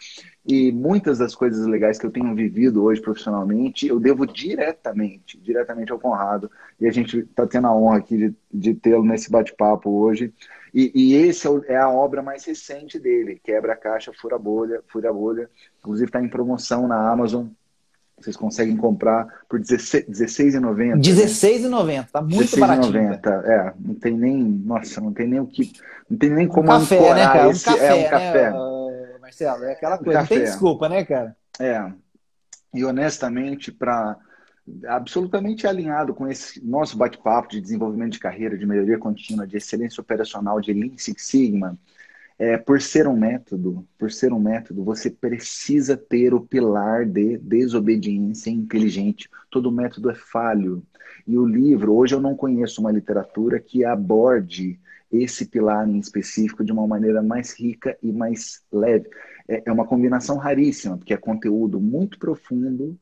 e 0.45 0.71
muitas 0.71 1.17
das 1.17 1.33
coisas 1.33 1.65
legais 1.65 1.97
que 1.97 2.05
eu 2.05 2.11
tenho 2.11 2.35
vivido 2.35 2.83
hoje 2.83 3.01
profissionalmente, 3.01 3.87
eu 3.87 3.99
devo 3.99 4.27
diretamente, 4.27 5.39
diretamente 5.39 5.91
ao 5.91 5.99
Conrado. 5.99 6.51
E 6.79 6.85
a 6.85 6.91
gente 6.91 7.19
está 7.19 7.47
tendo 7.47 7.67
a 7.67 7.75
honra 7.75 7.97
aqui 7.97 8.17
de, 8.17 8.35
de 8.53 8.73
tê-lo 8.73 9.03
nesse 9.03 9.31
bate-papo 9.31 9.89
hoje. 9.89 10.33
E, 10.73 10.91
e 10.95 11.15
esse 11.15 11.47
é, 11.47 11.73
é 11.73 11.77
a 11.77 11.89
obra 11.89 12.21
mais 12.23 12.43
recente 12.45 12.97
dele, 12.99 13.39
Quebra 13.43 13.73
a 13.73 13.75
Caixa, 13.75 14.11
Fura 14.19 14.39
Bolha, 14.39 14.81
Fura 14.87 15.13
Bolha. 15.13 15.49
Inclusive 15.79 16.09
está 16.09 16.21
em 16.21 16.27
promoção 16.27 16.87
na 16.87 17.11
Amazon. 17.11 17.47
Vocês 18.19 18.37
conseguem 18.37 18.77
comprar 18.77 19.27
por 19.49 19.59
R$16,90. 19.59 20.95
R$16,90, 20.95 22.07
tá 22.09 22.21
muito 22.21 22.57
baratinho. 22.57 22.93
R$16,90, 22.93 23.45
é. 23.45 23.73
Não 23.79 23.95
tem 23.95 24.17
nem, 24.17 24.41
nossa, 24.41 25.01
não 25.01 25.13
tem 25.13 25.27
nem 25.27 25.39
o 25.39 25.47
que, 25.47 25.73
não 26.09 26.17
tem 26.17 26.29
nem 26.29 26.47
como 26.47 26.71
um 26.71 26.79
café, 26.79 27.13
né, 27.13 27.23
cara? 27.25 27.49
Esse, 27.49 27.69
um 27.69 27.73
café, 27.73 27.87
é 27.87 27.93
um 27.93 28.09
café. 28.09 28.51
Né, 28.51 29.17
Marcelo, 29.19 29.63
é 29.65 29.71
aquela 29.73 29.97
coisa, 29.97 30.19
não 30.19 30.27
tem 30.27 30.39
desculpa, 30.39 30.87
né, 30.87 31.03
cara? 31.03 31.35
É. 31.59 31.91
E 32.73 32.85
honestamente, 32.85 33.71
para 33.71 34.17
absolutamente 34.87 35.67
alinhado 35.67 36.13
com 36.13 36.27
esse 36.27 36.65
nosso 36.65 36.97
bate-papo 36.97 37.49
de 37.49 37.61
desenvolvimento 37.61 38.13
de 38.13 38.19
carreira, 38.19 38.57
de 38.57 38.65
melhoria 38.65 38.97
contínua, 38.97 39.45
de 39.45 39.57
excelência 39.57 40.01
operacional, 40.01 40.61
de 40.61 40.73
Lean 40.73 40.97
Six 40.97 41.21
Sigma, 41.21 41.77
é, 42.39 42.57
por 42.57 42.81
ser 42.81 43.07
um 43.07 43.15
método, 43.15 43.87
por 43.97 44.11
ser 44.11 44.33
um 44.33 44.39
método, 44.39 44.83
você 44.83 45.09
precisa 45.09 45.95
ter 45.95 46.33
o 46.33 46.41
pilar 46.41 47.05
de 47.05 47.37
desobediência 47.37 48.49
inteligente. 48.49 49.29
Todo 49.51 49.71
método 49.71 50.09
é 50.09 50.15
falho. 50.15 50.83
E 51.27 51.37
o 51.37 51.45
livro, 51.45 51.93
hoje 51.93 52.15
eu 52.15 52.21
não 52.21 52.35
conheço 52.35 52.81
uma 52.81 52.91
literatura 52.91 53.59
que 53.59 53.85
aborde 53.85 54.79
esse 55.11 55.45
pilar 55.45 55.87
em 55.87 55.99
específico 55.99 56.63
de 56.63 56.71
uma 56.71 56.87
maneira 56.87 57.21
mais 57.21 57.57
rica 57.57 57.95
e 58.01 58.11
mais 58.11 58.63
leve. 58.71 59.09
É, 59.47 59.63
é 59.67 59.71
uma 59.71 59.85
combinação 59.85 60.37
raríssima, 60.37 60.97
porque 60.97 61.13
é 61.13 61.17
conteúdo 61.17 61.79
muito 61.79 62.17
profundo, 62.17 62.97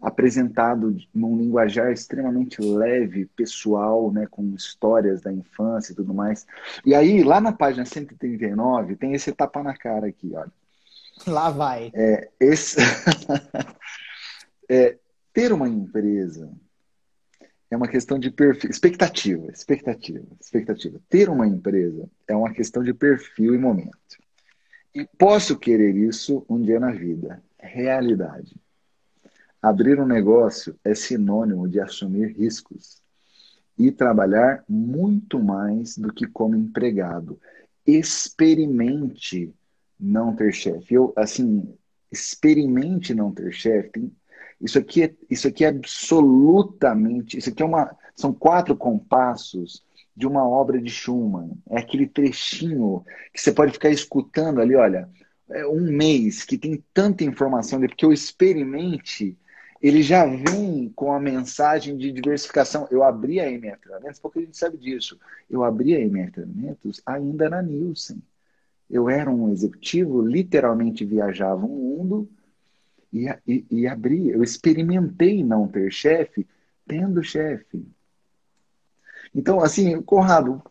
apresentado 0.00 0.96
num 1.12 1.36
linguajar 1.36 1.92
extremamente 1.92 2.60
leve, 2.62 3.26
pessoal, 3.26 4.12
né, 4.12 4.26
com 4.30 4.54
histórias 4.54 5.20
da 5.20 5.32
infância 5.32 5.92
e 5.92 5.96
tudo 5.96 6.14
mais. 6.14 6.46
E 6.86 6.94
aí, 6.94 7.24
lá 7.24 7.40
na 7.40 7.52
página 7.52 7.84
139, 7.84 8.96
tem 8.96 9.12
esse 9.12 9.32
tapa 9.32 9.62
na 9.62 9.76
cara 9.76 10.06
aqui, 10.06 10.32
olha. 10.34 10.52
Lá 11.26 11.50
vai. 11.50 11.90
É, 11.94 12.28
esse... 12.38 12.76
é, 14.70 14.96
ter 15.32 15.52
uma 15.52 15.68
empresa 15.68 16.50
é 17.70 17.76
uma 17.76 17.88
questão 17.88 18.18
de 18.18 18.30
perfil, 18.30 18.70
expectativa, 18.70 19.50
expectativa, 19.50 20.24
expectativa. 20.40 21.00
Ter 21.08 21.28
uma 21.28 21.46
empresa 21.46 22.08
é 22.26 22.34
uma 22.34 22.52
questão 22.52 22.82
de 22.82 22.94
perfil 22.94 23.54
e 23.54 23.58
momento. 23.58 23.92
E 24.94 25.06
posso 25.18 25.58
querer 25.58 25.94
isso 25.94 26.46
um 26.48 26.60
dia 26.62 26.80
na 26.80 26.92
vida. 26.92 27.42
Realidade. 27.58 28.56
Abrir 29.68 30.00
um 30.00 30.06
negócio 30.06 30.74
é 30.82 30.94
sinônimo 30.94 31.68
de 31.68 31.78
assumir 31.78 32.34
riscos 32.34 33.02
e 33.78 33.92
trabalhar 33.92 34.64
muito 34.66 35.38
mais 35.38 35.98
do 35.98 36.10
que 36.10 36.26
como 36.26 36.56
empregado. 36.56 37.38
Experimente 37.86 39.52
não 40.00 40.34
ter 40.34 40.54
chefe. 40.54 40.94
Eu, 40.94 41.12
assim, 41.14 41.68
experimente 42.10 43.12
não 43.12 43.30
ter 43.30 43.52
chefe. 43.52 44.10
Isso 44.58 44.78
aqui 44.78 45.02
é, 45.02 45.14
isso 45.28 45.46
aqui 45.46 45.66
é 45.66 45.68
absolutamente, 45.68 47.36
isso 47.36 47.50
aqui 47.50 47.62
é 47.62 47.66
uma, 47.66 47.94
são 48.16 48.32
quatro 48.32 48.74
compassos 48.74 49.84
de 50.16 50.26
uma 50.26 50.48
obra 50.48 50.80
de 50.80 50.90
Schumann. 50.90 51.50
É 51.68 51.78
aquele 51.78 52.06
trechinho 52.06 53.04
que 53.34 53.40
você 53.42 53.52
pode 53.52 53.72
ficar 53.72 53.90
escutando 53.90 54.62
ali, 54.62 54.74
olha, 54.74 55.10
é 55.50 55.66
um 55.66 55.92
mês 55.92 56.42
que 56.42 56.56
tem 56.56 56.82
tanta 56.94 57.22
informação, 57.22 57.78
porque 57.80 58.06
eu 58.06 58.14
experimente 58.14 59.36
ele 59.80 60.02
já 60.02 60.26
vem 60.26 60.90
com 60.94 61.12
a 61.12 61.20
mensagem 61.20 61.96
de 61.96 62.10
diversificação. 62.10 62.88
Eu 62.90 63.04
abri 63.04 63.38
a 63.40 63.50
MF 63.50 63.80
Treinamentos, 63.80 64.18
porque 64.18 64.40
a 64.40 64.42
gente 64.42 64.56
sabe 64.56 64.76
disso. 64.76 65.18
Eu 65.48 65.62
abri 65.62 65.94
a 65.94 66.00
MF 66.00 66.32
Treinamentos 66.32 67.00
ainda 67.06 67.48
na 67.48 67.62
Nielsen. 67.62 68.20
Eu 68.90 69.08
era 69.08 69.30
um 69.30 69.52
executivo, 69.52 70.22
literalmente 70.22 71.04
viajava 71.04 71.64
o 71.64 71.68
mundo 71.68 72.28
e, 73.12 73.28
e, 73.46 73.64
e 73.70 73.86
abri. 73.86 74.30
Eu 74.30 74.42
experimentei 74.42 75.44
não 75.44 75.68
ter 75.68 75.92
chefe, 75.92 76.46
tendo 76.86 77.22
chefe. 77.22 77.86
Então, 79.34 79.60
assim, 79.60 80.00
Conrado, 80.02 80.62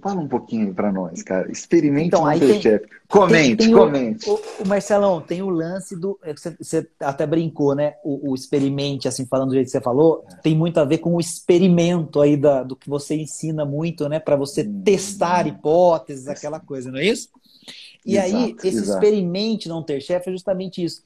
fala 0.00 0.20
um 0.20 0.28
pouquinho 0.28 0.74
para 0.74 0.92
nós, 0.92 1.22
cara. 1.22 1.50
Experimente 1.50 2.08
então, 2.08 2.26
aí 2.26 2.38
tem, 2.38 2.60
chefe. 2.60 2.86
Comente, 3.08 3.56
tem, 3.56 3.66
tem 3.68 3.72
comente. 3.72 4.28
O, 4.28 4.40
o, 4.60 4.68
Marcelão, 4.68 5.20
tem 5.20 5.42
o 5.42 5.50
lance 5.50 5.94
do. 5.94 6.18
É 6.22 6.32
você, 6.32 6.56
você 6.58 6.88
até 7.00 7.26
brincou, 7.26 7.74
né? 7.74 7.94
O, 8.04 8.30
o, 8.30 8.34
experimente, 8.34 9.06
assim, 9.06 9.26
falando 9.26 9.48
do 9.48 9.54
jeito 9.54 9.66
que 9.66 9.72
você 9.72 9.80
falou, 9.80 10.24
tem 10.42 10.56
muito 10.56 10.78
a 10.78 10.84
ver 10.84 10.98
com 10.98 11.14
o 11.14 11.20
experimento 11.20 12.20
aí 12.20 12.36
da, 12.36 12.62
do 12.62 12.76
que 12.76 12.88
você 12.88 13.14
ensina 13.14 13.64
muito, 13.64 14.08
né? 14.08 14.18
Para 14.18 14.36
você 14.36 14.62
hum, 14.62 14.82
testar 14.84 15.46
hipóteses, 15.46 16.28
aquela 16.28 16.60
coisa, 16.60 16.90
não 16.90 16.98
é 16.98 17.06
isso? 17.06 17.28
E 18.04 18.16
exato, 18.16 18.36
aí, 18.36 18.56
esse 18.58 18.78
exato. 18.78 19.04
experimente 19.04 19.68
não 19.68 19.82
ter 19.82 20.00
chefe 20.00 20.28
é 20.28 20.32
justamente 20.32 20.84
isso. 20.84 21.02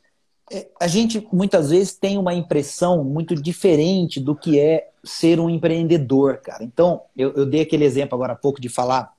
É, 0.50 0.68
a 0.80 0.86
gente 0.86 1.26
muitas 1.32 1.70
vezes 1.70 1.94
tem 1.94 2.16
uma 2.16 2.34
impressão 2.34 3.04
muito 3.04 3.34
diferente 3.34 4.18
do 4.20 4.34
que 4.34 4.58
é 4.58 4.88
ser 5.04 5.38
um 5.40 5.50
empreendedor, 5.50 6.38
cara. 6.38 6.64
Então, 6.64 7.02
eu, 7.16 7.32
eu 7.34 7.46
dei 7.46 7.62
aquele 7.62 7.84
exemplo 7.84 8.14
agora 8.14 8.32
há 8.32 8.36
pouco 8.36 8.60
de 8.60 8.68
falar 8.68 9.12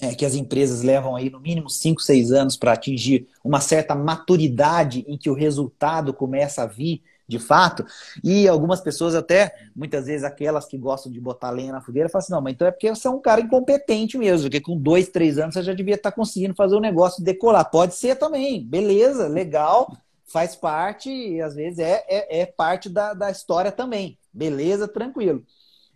é, 0.00 0.14
que 0.14 0.24
as 0.24 0.34
empresas 0.34 0.82
levam 0.82 1.16
aí 1.16 1.30
no 1.30 1.40
mínimo 1.40 1.68
5, 1.68 2.00
6 2.00 2.32
anos 2.32 2.56
para 2.56 2.72
atingir 2.72 3.28
uma 3.44 3.60
certa 3.60 3.94
maturidade 3.94 5.04
em 5.06 5.16
que 5.16 5.30
o 5.30 5.34
resultado 5.34 6.12
começa 6.12 6.62
a 6.62 6.66
vir 6.66 7.02
de 7.28 7.38
fato. 7.38 7.84
E 8.24 8.48
algumas 8.48 8.80
pessoas, 8.80 9.14
até 9.14 9.54
muitas 9.74 10.06
vezes 10.06 10.24
aquelas 10.24 10.66
que 10.66 10.76
gostam 10.76 11.12
de 11.12 11.20
botar 11.20 11.50
lenha 11.50 11.72
na 11.72 11.80
fogueira, 11.80 12.08
falam 12.08 12.24
assim: 12.24 12.32
não, 12.32 12.40
mas 12.40 12.54
então 12.54 12.66
é 12.66 12.72
porque 12.72 12.88
você 12.88 13.06
é 13.06 13.10
um 13.10 13.20
cara 13.20 13.40
incompetente 13.40 14.18
mesmo, 14.18 14.44
porque 14.44 14.60
com 14.60 14.76
dois, 14.76 15.08
três 15.08 15.38
anos 15.38 15.54
você 15.54 15.62
já 15.62 15.72
devia 15.72 15.94
estar 15.94 16.10
conseguindo 16.12 16.54
fazer 16.54 16.74
o 16.74 16.80
negócio 16.80 17.22
decolar. 17.22 17.70
Pode 17.70 17.94
ser 17.94 18.16
também, 18.16 18.64
beleza, 18.64 19.28
legal 19.28 19.96
faz 20.30 20.54
parte, 20.54 21.10
e 21.10 21.42
às 21.42 21.56
vezes 21.56 21.80
é, 21.80 22.04
é, 22.08 22.42
é 22.42 22.46
parte 22.46 22.88
da, 22.88 23.12
da 23.12 23.30
história 23.30 23.72
também. 23.72 24.16
Beleza, 24.32 24.86
tranquilo. 24.86 25.42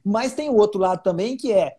Mas 0.04 0.34
tem 0.34 0.50
o 0.50 0.56
outro 0.56 0.80
lado 0.80 1.02
também 1.02 1.36
que 1.36 1.52
é 1.52 1.76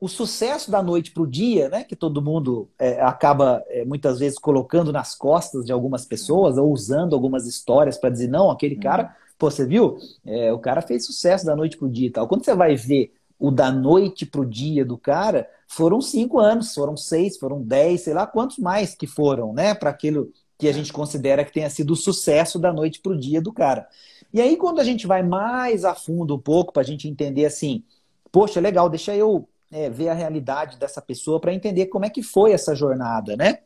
o 0.00 0.08
sucesso 0.08 0.70
da 0.70 0.82
noite 0.82 1.10
para 1.10 1.22
o 1.22 1.26
dia, 1.26 1.68
né? 1.68 1.84
Que 1.84 1.94
todo 1.94 2.22
mundo 2.22 2.70
é, 2.78 3.02
acaba 3.02 3.62
é, 3.68 3.84
muitas 3.84 4.18
vezes 4.18 4.38
colocando 4.38 4.90
nas 4.90 5.14
costas 5.14 5.66
de 5.66 5.72
algumas 5.72 6.06
pessoas 6.06 6.56
ou 6.56 6.72
usando 6.72 7.14
algumas 7.14 7.46
histórias 7.46 7.98
para 7.98 8.08
dizer 8.08 8.28
não, 8.28 8.50
aquele 8.50 8.76
uhum. 8.76 8.80
cara, 8.80 9.14
pô, 9.38 9.50
você 9.50 9.66
viu? 9.66 9.98
É, 10.24 10.50
o 10.54 10.58
cara 10.58 10.80
fez 10.80 11.04
sucesso 11.04 11.44
da 11.44 11.54
noite 11.54 11.76
para 11.76 11.86
o 11.86 11.90
dia 11.90 12.06
e 12.06 12.10
tal. 12.10 12.26
Quando 12.26 12.46
você 12.46 12.54
vai 12.54 12.76
ver 12.76 13.12
o 13.38 13.50
da 13.50 13.70
noite 13.70 14.24
para 14.24 14.40
o 14.40 14.46
dia 14.46 14.86
do 14.86 14.96
cara, 14.96 15.46
foram 15.68 16.00
cinco 16.00 16.38
anos, 16.38 16.72
foram 16.72 16.96
seis, 16.96 17.36
foram 17.36 17.62
dez, 17.62 18.00
sei 18.00 18.14
lá 18.14 18.26
quantos 18.26 18.56
mais 18.56 18.94
que 18.94 19.06
foram, 19.06 19.52
né? 19.52 19.74
Para 19.74 19.90
aquilo 19.90 20.32
que 20.60 20.68
a 20.68 20.72
gente 20.72 20.92
considera 20.92 21.42
que 21.42 21.52
tenha 21.52 21.70
sido 21.70 21.94
o 21.94 21.96
sucesso 21.96 22.58
da 22.58 22.70
noite 22.70 23.00
para 23.00 23.12
o 23.12 23.18
dia 23.18 23.40
do 23.40 23.50
cara. 23.50 23.88
E 24.30 24.42
aí, 24.42 24.58
quando 24.58 24.78
a 24.78 24.84
gente 24.84 25.06
vai 25.06 25.22
mais 25.22 25.86
a 25.86 25.94
fundo 25.94 26.36
um 26.36 26.38
pouco, 26.38 26.70
para 26.70 26.82
a 26.82 26.84
gente 26.84 27.08
entender 27.08 27.46
assim, 27.46 27.82
poxa, 28.30 28.60
legal, 28.60 28.90
deixa 28.90 29.16
eu 29.16 29.48
é, 29.70 29.88
ver 29.88 30.10
a 30.10 30.14
realidade 30.14 30.78
dessa 30.78 31.00
pessoa 31.00 31.40
para 31.40 31.54
entender 31.54 31.86
como 31.86 32.04
é 32.04 32.10
que 32.10 32.22
foi 32.22 32.52
essa 32.52 32.74
jornada, 32.74 33.36
né? 33.38 33.60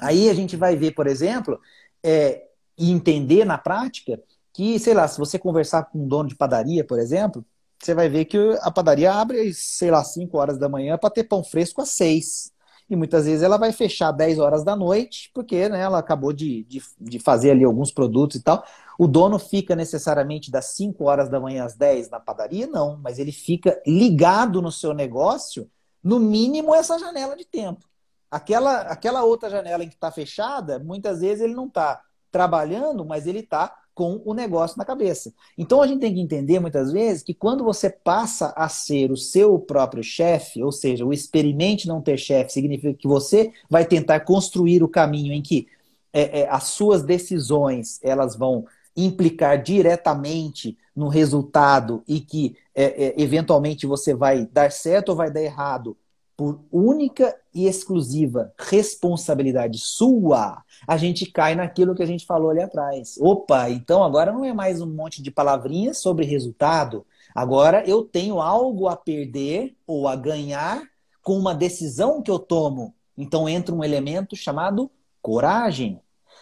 Aí 0.00 0.30
a 0.30 0.34
gente 0.34 0.56
vai 0.56 0.74
ver, 0.74 0.92
por 0.92 1.06
exemplo, 1.06 1.60
é, 2.02 2.46
e 2.78 2.90
entender 2.90 3.44
na 3.44 3.58
prática 3.58 4.18
que, 4.54 4.78
sei 4.78 4.94
lá, 4.94 5.06
se 5.06 5.18
você 5.18 5.38
conversar 5.38 5.84
com 5.84 5.98
um 5.98 6.08
dono 6.08 6.30
de 6.30 6.34
padaria, 6.34 6.82
por 6.82 6.98
exemplo, 6.98 7.44
você 7.78 7.94
vai 7.94 8.08
ver 8.08 8.24
que 8.24 8.38
a 8.62 8.70
padaria 8.70 9.12
abre, 9.12 9.52
sei 9.52 9.90
lá, 9.90 10.02
5 10.02 10.36
horas 10.38 10.58
da 10.58 10.66
manhã 10.66 10.96
para 10.96 11.10
ter 11.10 11.24
pão 11.24 11.44
fresco 11.44 11.82
às 11.82 11.90
6. 11.90 12.55
E 12.88 12.94
muitas 12.94 13.26
vezes 13.26 13.42
ela 13.42 13.56
vai 13.56 13.72
fechar 13.72 14.12
10 14.12 14.38
horas 14.38 14.62
da 14.62 14.76
noite, 14.76 15.30
porque 15.34 15.68
né, 15.68 15.80
ela 15.80 15.98
acabou 15.98 16.32
de, 16.32 16.62
de, 16.64 16.80
de, 17.00 17.18
fazer 17.18 17.50
ali 17.50 17.64
alguns 17.64 17.90
produtos 17.90 18.36
e 18.36 18.42
tal. 18.42 18.64
O 18.96 19.08
dono 19.08 19.38
fica 19.38 19.74
necessariamente 19.74 20.50
das 20.50 20.66
5 20.66 21.04
horas 21.04 21.28
da 21.28 21.40
manhã 21.40 21.64
às 21.64 21.74
10 21.74 22.10
na 22.10 22.20
padaria? 22.20 22.66
Não, 22.66 22.96
mas 23.02 23.18
ele 23.18 23.32
fica 23.32 23.80
ligado 23.84 24.62
no 24.62 24.70
seu 24.70 24.94
negócio, 24.94 25.68
no 26.02 26.20
mínimo 26.20 26.74
essa 26.74 26.96
janela 26.98 27.36
de 27.36 27.44
tempo. 27.44 27.84
Aquela, 28.30 28.82
aquela 28.82 29.24
outra 29.24 29.50
janela 29.50 29.82
em 29.82 29.88
que 29.88 29.94
está 29.94 30.12
fechada, 30.12 30.78
muitas 30.78 31.20
vezes 31.20 31.42
ele 31.42 31.54
não 31.54 31.66
está 31.66 32.00
trabalhando, 32.30 33.04
mas 33.04 33.26
ele 33.26 33.40
está 33.40 33.74
com 33.96 34.20
o 34.26 34.34
negócio 34.34 34.76
na 34.76 34.84
cabeça. 34.84 35.32
Então 35.56 35.80
a 35.80 35.86
gente 35.86 36.00
tem 36.00 36.12
que 36.12 36.20
entender 36.20 36.60
muitas 36.60 36.92
vezes 36.92 37.22
que 37.22 37.32
quando 37.32 37.64
você 37.64 37.88
passa 37.88 38.52
a 38.54 38.68
ser 38.68 39.10
o 39.10 39.16
seu 39.16 39.58
próprio 39.58 40.04
chefe, 40.04 40.62
ou 40.62 40.70
seja, 40.70 41.02
o 41.02 41.14
experimente 41.14 41.88
não 41.88 42.02
ter 42.02 42.18
chefe, 42.18 42.52
significa 42.52 42.92
que 42.92 43.08
você 43.08 43.50
vai 43.70 43.86
tentar 43.86 44.20
construir 44.20 44.82
o 44.82 44.88
caminho 44.88 45.32
em 45.32 45.40
que 45.40 45.66
é, 46.12 46.40
é, 46.40 46.48
as 46.50 46.64
suas 46.64 47.02
decisões 47.02 47.98
elas 48.02 48.36
vão 48.36 48.66
implicar 48.94 49.62
diretamente 49.62 50.76
no 50.94 51.08
resultado 51.08 52.04
e 52.06 52.20
que 52.20 52.54
é, 52.74 53.06
é 53.06 53.14
eventualmente 53.16 53.86
você 53.86 54.14
vai 54.14 54.44
dar 54.44 54.70
certo 54.70 55.08
ou 55.08 55.16
vai 55.16 55.30
dar 55.30 55.42
errado 55.42 55.96
por 56.36 56.60
única 56.70 57.34
e 57.54 57.66
exclusiva 57.66 58.52
responsabilidade 58.58 59.78
sua, 59.78 60.62
a 60.86 60.96
gente 60.96 61.24
cai 61.24 61.54
naquilo 61.54 61.94
que 61.94 62.02
a 62.02 62.06
gente 62.06 62.26
falou 62.26 62.50
ali 62.50 62.60
atrás. 62.60 63.16
Opa, 63.18 63.70
então 63.70 64.04
agora 64.04 64.30
não 64.30 64.44
é 64.44 64.52
mais 64.52 64.80
um 64.80 64.86
monte 64.86 65.22
de 65.22 65.30
palavrinhas 65.30 65.98
sobre 65.98 66.26
resultado. 66.26 67.06
Agora 67.34 67.82
eu 67.88 68.02
tenho 68.02 68.40
algo 68.40 68.86
a 68.86 68.96
perder 68.96 69.74
ou 69.86 70.06
a 70.06 70.14
ganhar 70.14 70.82
com 71.22 71.38
uma 71.38 71.54
decisão 71.54 72.20
que 72.20 72.30
eu 72.30 72.38
tomo. 72.38 72.94
Então 73.16 73.48
entra 73.48 73.74
um 73.74 73.82
elemento 73.82 74.36
chamado 74.36 74.90
coragem. 75.22 76.00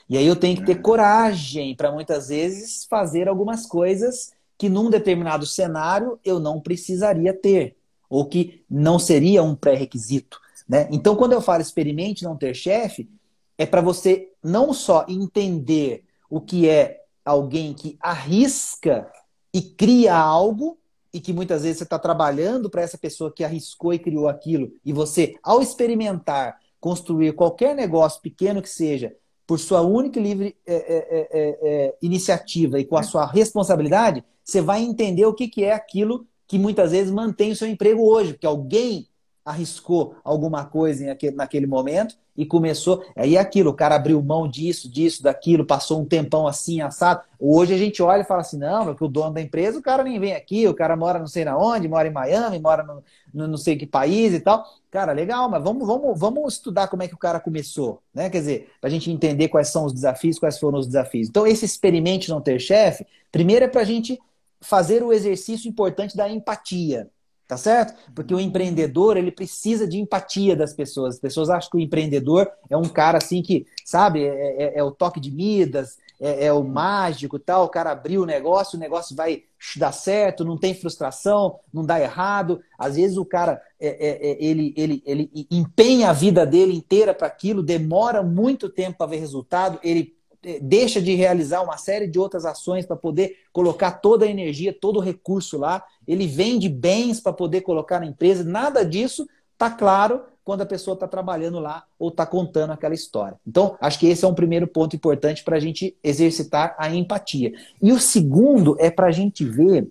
E 0.09 0.19
aí 0.19 0.27
eu 0.27 0.37
tenho 0.37 0.57
que 0.57 0.67
ter 0.67 0.83
coragem 0.83 1.75
para 1.77 1.93
muitas 1.93 2.29
vezes 2.29 2.85
fazer 2.85 3.29
algumas 3.29 3.65
coisas 3.65 4.33
que 4.59 4.69
num 4.69 4.91
determinado 4.91 5.47
cenário 5.47 6.19
eu 6.25 6.39
não 6.39 6.61
precisaria 6.61 7.33
ter 7.33 7.77
ou 8.15 8.27
que 8.27 8.62
não 8.71 8.97
seria 8.97 9.43
um 9.43 9.57
pré-requisito. 9.57 10.41
Né? 10.69 10.89
Então, 10.93 11.17
quando 11.17 11.33
eu 11.33 11.41
falo 11.41 11.61
experimente 11.61 12.23
não 12.23 12.37
ter 12.37 12.55
chefe, 12.55 13.11
é 13.59 13.67
para 13.67 13.81
você 13.81 14.31
não 14.41 14.73
só 14.73 15.05
entender 15.09 16.05
o 16.31 16.41
que 16.41 16.69
é 16.69 17.01
alguém 17.25 17.75
que 17.75 17.99
arrisca 18.01 19.11
e 19.53 19.61
cria 19.61 20.15
algo, 20.15 20.79
e 21.12 21.21
que 21.21 21.33
muitas 21.33 21.62
vezes 21.62 21.79
você 21.79 21.85
está 21.85 21.99
trabalhando 21.99 22.71
para 22.71 22.83
essa 22.83 22.97
pessoa 22.97 23.33
que 23.33 23.43
arriscou 23.43 23.93
e 23.93 23.99
criou 23.99 24.29
aquilo, 24.29 24.73
e 24.85 24.93
você, 24.93 25.35
ao 25.43 25.61
experimentar, 25.61 26.61
construir 26.81 27.33
qualquer 27.33 27.75
negócio 27.75 28.23
pequeno 28.23 28.62
que 28.62 28.71
seja, 28.71 29.12
por 29.45 29.59
sua 29.59 29.81
única 29.81 30.21
e 30.21 30.23
livre 30.23 30.57
é, 30.65 30.75
é, 30.75 31.29
é, 31.33 31.59
é 31.62 31.95
iniciativa 32.01 32.79
e 32.79 32.85
com 32.85 32.97
a 32.97 33.03
sua 33.03 33.27
responsabilidade, 33.27 34.25
você 34.45 34.61
vai 34.61 34.83
entender 34.83 35.27
o 35.27 35.35
que, 35.35 35.49
que 35.49 35.65
é 35.65 35.73
aquilo 35.73 36.27
que 36.55 36.59
muitas 36.61 36.93
vezes 36.93 37.11
mantém 37.11 37.51
o 37.51 37.57
seu 37.57 37.67
emprego 37.67 38.09
hoje, 38.09 38.35
porque 38.35 38.47
alguém 38.47 39.09
arriscou 39.45 40.15
alguma 40.23 40.65
coisa 40.65 41.05
naquele 41.35 41.67
momento 41.67 42.15
e 42.37 42.47
começou. 42.47 43.05
Aí 43.17 43.35
é 43.35 43.41
aquilo, 43.41 43.71
o 43.71 43.75
cara 43.75 43.97
abriu 43.97 44.23
mão 44.23 44.47
disso, 44.47 44.89
disso, 44.89 45.21
daquilo, 45.21 45.67
passou 45.67 46.01
um 46.01 46.05
tempão 46.05 46.47
assim, 46.47 46.81
assado. 46.81 47.23
Hoje 47.41 47.75
a 47.75 47.77
gente 47.77 48.01
olha 48.01 48.21
e 48.21 48.25
fala 48.25 48.43
assim: 48.43 48.57
não, 48.57 48.85
porque 48.85 49.03
o 49.03 49.09
dono 49.09 49.35
da 49.35 49.41
empresa, 49.41 49.81
o 49.81 49.83
cara 49.83 50.05
nem 50.05 50.21
vem 50.21 50.33
aqui, 50.33 50.69
o 50.69 50.75
cara 50.75 50.95
mora 50.97 51.19
não 51.19 51.27
sei 51.27 51.45
na 51.45 51.59
onde, 51.59 51.89
mora 51.89 52.07
em 52.07 52.13
Miami, 52.13 52.61
mora 52.61 52.85
no, 52.85 53.03
no 53.35 53.49
não 53.49 53.59
sei 53.59 53.75
que 53.75 53.85
país 53.85 54.33
e 54.33 54.39
tal. 54.39 54.65
Cara, 54.93 55.11
legal, 55.11 55.51
mas 55.51 55.61
vamos, 55.61 55.85
vamos, 55.85 56.17
vamos 56.17 56.55
estudar 56.55 56.87
como 56.87 57.03
é 57.03 57.09
que 57.09 57.15
o 57.17 57.19
cara 57.19 57.41
começou, 57.41 58.01
né? 58.15 58.31
Quer 58.31 58.39
dizer, 58.39 58.71
para 58.81 58.87
a 58.87 58.93
gente 58.93 59.11
entender 59.11 59.49
quais 59.49 59.73
são 59.73 59.87
os 59.87 59.93
desafios, 59.93 60.39
quais 60.39 60.57
foram 60.57 60.79
os 60.79 60.87
desafios. 60.87 61.29
Então, 61.29 61.45
esse 61.49 61.65
experimente 61.65 62.31
não 62.31 62.41
ter 62.41 62.61
chefe, 62.61 63.05
primeiro 63.33 63.65
é 63.65 63.69
para 63.69 63.81
a 63.81 63.85
gente 63.85 64.21
fazer 64.65 65.03
o 65.03 65.12
exercício 65.12 65.69
importante 65.69 66.17
da 66.17 66.29
empatia, 66.29 67.11
tá 67.47 67.57
certo? 67.57 67.95
Porque 68.15 68.35
o 68.35 68.41
empreendedor, 68.41 69.17
ele 69.17 69.31
precisa 69.31 69.87
de 69.87 69.99
empatia 69.99 70.57
das 70.57 70.73
pessoas. 70.73 71.15
As 71.15 71.21
pessoas 71.21 71.51
acham 71.51 71.71
que 71.71 71.77
o 71.77 71.81
empreendedor 71.81 72.51
é 72.71 72.77
um 72.77 72.89
cara 72.89 73.19
assim 73.19 73.43
que, 73.43 73.67
sabe, 73.85 74.25
é, 74.25 74.62
é, 74.62 74.79
é 74.79 74.83
o 74.83 74.91
toque 74.91 75.21
de 75.21 75.31
Midas, 75.31 75.99
é, 76.21 76.47
é, 76.47 76.53
o 76.53 76.65
mágico 76.65 77.39
tal, 77.39 77.65
o 77.65 77.69
cara 77.69 77.91
abriu 77.91 78.23
o 78.23 78.27
negócio, 78.27 78.77
o 78.77 78.81
negócio 78.81 79.15
vai 79.15 79.43
dar 79.77 79.93
certo, 79.93 80.45
não 80.45 80.57
tem 80.57 80.75
frustração, 80.75 81.59
não 81.73 81.85
dá 81.85 82.01
errado. 82.01 82.61
Às 82.79 82.97
vezes 82.97 83.17
o 83.17 83.25
cara, 83.25 83.61
é, 83.79 83.89
é, 83.89 84.31
é 84.31 84.45
ele, 84.45 84.73
ele, 84.77 85.03
ele 85.05 85.31
empenha 85.51 86.11
a 86.11 86.12
vida 86.12 86.47
dele 86.47 86.75
inteira 86.75 87.12
para 87.12 87.27
aquilo, 87.27 87.62
demora 87.62 88.23
muito 88.23 88.69
tempo 88.69 88.99
para 88.99 89.11
ver 89.11 89.19
resultado, 89.19 89.79
ele 89.83 90.14
deixa 90.61 91.01
de 91.01 91.15
realizar 91.15 91.63
uma 91.63 91.77
série 91.77 92.07
de 92.07 92.19
outras 92.19 92.45
ações 92.45 92.85
para 92.85 92.97
poder 92.97 93.39
colocar 93.53 93.93
toda 93.93 94.25
a 94.25 94.29
energia, 94.29 94.77
todo 94.79 94.97
o 94.99 95.03
recurso 95.03 95.59
lá, 95.59 95.83
ele 96.07 96.27
vende 96.27 96.69
bens 96.69 97.21
para 97.21 97.33
poder 97.33 97.63
colocar 97.63 98.01
na 98.01 98.07
empresa, 98.07 98.45
nada 98.45 98.85
disso 98.85 99.27
está 99.53 99.71
claro 99.71 100.23
quando 100.45 100.61
a 100.61 100.67
pessoa 100.67 100.95
está 100.95 101.09
trabalhando 101.09 101.59
lá 101.59 101.85
ou 101.99 102.11
está 102.11 102.27
contando 102.27 102.73
aquela 102.73 102.95
história. 102.95 103.39
Então, 103.47 103.77
acho 103.81 103.99
que 103.99 104.07
esse 104.07 104.25
é 104.25 104.29
um 104.29 104.35
primeiro 104.35 104.67
ponto 104.67 104.95
importante 104.95 105.43
para 105.43 105.57
a 105.57 105.61
gente 105.61 105.97
exercitar 106.05 106.77
a 106.79 106.95
empatia. 106.95 107.55
E 107.81 107.91
o 107.93 107.99
segundo 107.99 108.77
é 108.79 108.91
para 108.91 109.07
a 109.07 109.11
gente 109.11 109.45
ver 109.45 109.89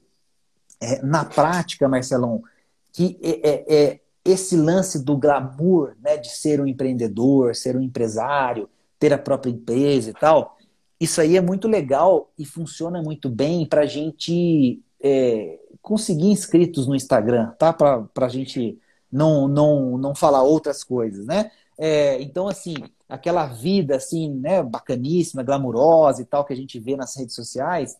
é, 0.80 1.02
na 1.02 1.26
prática, 1.26 1.90
Marcelão, 1.90 2.44
que 2.92 3.18
é, 3.24 3.50
é, 3.50 3.76
é, 3.76 4.00
esse 4.24 4.56
lance 4.56 5.04
do 5.04 5.18
glamour 5.18 5.96
né, 6.00 6.18
de 6.18 6.30
ser 6.30 6.62
um 6.62 6.68
empreendedor, 6.68 7.56
ser 7.56 7.76
um 7.76 7.82
empresário, 7.82 8.70
ter 9.04 9.12
a 9.12 9.18
própria 9.18 9.52
empresa 9.52 10.12
e 10.12 10.14
tal, 10.14 10.58
isso 10.98 11.20
aí 11.20 11.36
é 11.36 11.42
muito 11.42 11.68
legal 11.68 12.32
e 12.40 12.46
funciona 12.46 13.02
muito 13.02 13.30
bem 13.30 13.66
para 13.66 13.82
a 13.82 13.86
gente 13.86 14.82
é, 15.02 15.60
conseguir 15.82 16.28
inscritos 16.28 16.88
no 16.88 16.96
Instagram, 16.96 17.52
tá? 17.60 17.74
Para 17.74 18.08
a 18.16 18.30
gente 18.30 18.80
não, 19.12 19.50
não, 19.50 19.98
não 19.98 20.16
falar 20.16 20.44
outras 20.44 20.86
coisas, 20.86 21.26
né? 21.26 21.52
É, 21.78 22.22
então, 22.22 22.48
assim, 22.48 22.76
aquela 23.10 23.46
vida 23.46 23.98
assim, 23.98 24.30
né, 24.36 24.64
bacaníssima, 24.64 25.44
glamurosa 25.44 26.22
e 26.22 26.26
tal 26.26 26.46
que 26.46 26.54
a 26.54 26.56
gente 26.56 26.80
vê 26.80 26.96
nas 26.96 27.14
redes 27.18 27.36
sociais, 27.36 27.98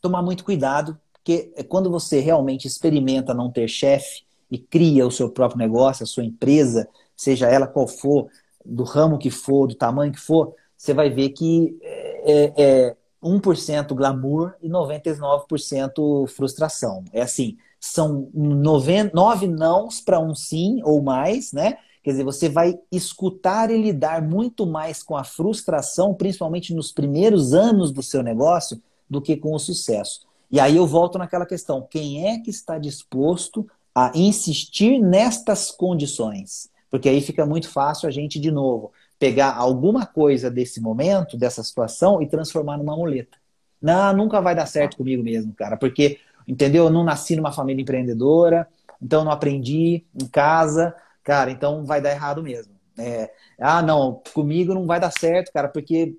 tomar 0.00 0.20
muito 0.20 0.44
cuidado, 0.44 0.98
porque 1.12 1.52
é 1.54 1.62
quando 1.62 1.92
você 1.92 2.18
realmente 2.18 2.66
experimenta 2.66 3.32
não 3.32 3.52
ter 3.52 3.68
chefe 3.68 4.22
e 4.50 4.58
cria 4.58 5.06
o 5.06 5.12
seu 5.12 5.30
próprio 5.30 5.58
negócio, 5.58 6.02
a 6.02 6.06
sua 6.06 6.24
empresa, 6.24 6.88
seja 7.16 7.46
ela 7.46 7.68
qual 7.68 7.86
for, 7.86 8.28
do 8.68 8.84
ramo 8.84 9.18
que 9.18 9.30
for, 9.30 9.66
do 9.66 9.74
tamanho 9.74 10.12
que 10.12 10.20
for, 10.20 10.54
você 10.76 10.94
vai 10.94 11.10
ver 11.10 11.30
que 11.30 11.76
é, 11.82 12.52
é 12.56 12.96
1% 13.22 13.94
glamour 13.94 14.54
e 14.62 14.68
99% 14.68 16.28
frustração. 16.28 17.04
É 17.12 17.22
assim, 17.22 17.56
são 17.80 18.28
nove, 18.34 19.10
nove 19.12 19.48
nãos 19.48 20.00
para 20.00 20.20
um 20.20 20.34
sim 20.34 20.80
ou 20.84 21.02
mais, 21.02 21.52
né? 21.52 21.78
Quer 22.02 22.12
dizer, 22.12 22.24
você 22.24 22.48
vai 22.48 22.78
escutar 22.90 23.70
e 23.70 23.80
lidar 23.80 24.22
muito 24.22 24.66
mais 24.66 25.02
com 25.02 25.16
a 25.16 25.24
frustração, 25.24 26.14
principalmente 26.14 26.72
nos 26.74 26.92
primeiros 26.92 27.52
anos 27.52 27.90
do 27.90 28.02
seu 28.02 28.22
negócio, 28.22 28.80
do 29.10 29.20
que 29.20 29.36
com 29.36 29.54
o 29.54 29.58
sucesso. 29.58 30.26
E 30.50 30.60
aí 30.60 30.76
eu 30.76 30.86
volto 30.86 31.18
naquela 31.18 31.44
questão: 31.44 31.86
quem 31.90 32.26
é 32.28 32.38
que 32.38 32.50
está 32.50 32.78
disposto 32.78 33.68
a 33.94 34.12
insistir 34.14 35.00
nestas 35.00 35.70
condições? 35.70 36.70
Porque 36.90 37.08
aí 37.08 37.20
fica 37.20 37.44
muito 37.44 37.68
fácil 37.68 38.08
a 38.08 38.10
gente, 38.10 38.40
de 38.40 38.50
novo, 38.50 38.92
pegar 39.18 39.54
alguma 39.54 40.06
coisa 40.06 40.50
desse 40.50 40.80
momento, 40.80 41.36
dessa 41.36 41.62
situação, 41.62 42.22
e 42.22 42.26
transformar 42.26 42.78
numa 42.78 42.96
muleta. 42.96 43.36
Não, 43.80 44.12
nunca 44.12 44.40
vai 44.40 44.54
dar 44.54 44.66
certo 44.66 44.96
comigo 44.96 45.22
mesmo, 45.22 45.52
cara, 45.54 45.76
porque, 45.76 46.18
entendeu? 46.46 46.84
Eu 46.84 46.90
não 46.90 47.04
nasci 47.04 47.36
numa 47.36 47.52
família 47.52 47.82
empreendedora, 47.82 48.66
então 49.00 49.24
não 49.24 49.30
aprendi 49.30 50.04
em 50.20 50.26
casa, 50.26 50.94
cara, 51.22 51.50
então 51.50 51.84
vai 51.84 52.00
dar 52.00 52.10
errado 52.10 52.42
mesmo. 52.42 52.72
É, 52.98 53.30
ah, 53.60 53.80
não, 53.80 54.20
comigo 54.34 54.74
não 54.74 54.86
vai 54.86 54.98
dar 54.98 55.12
certo, 55.12 55.52
cara, 55.52 55.68
porque 55.68 56.16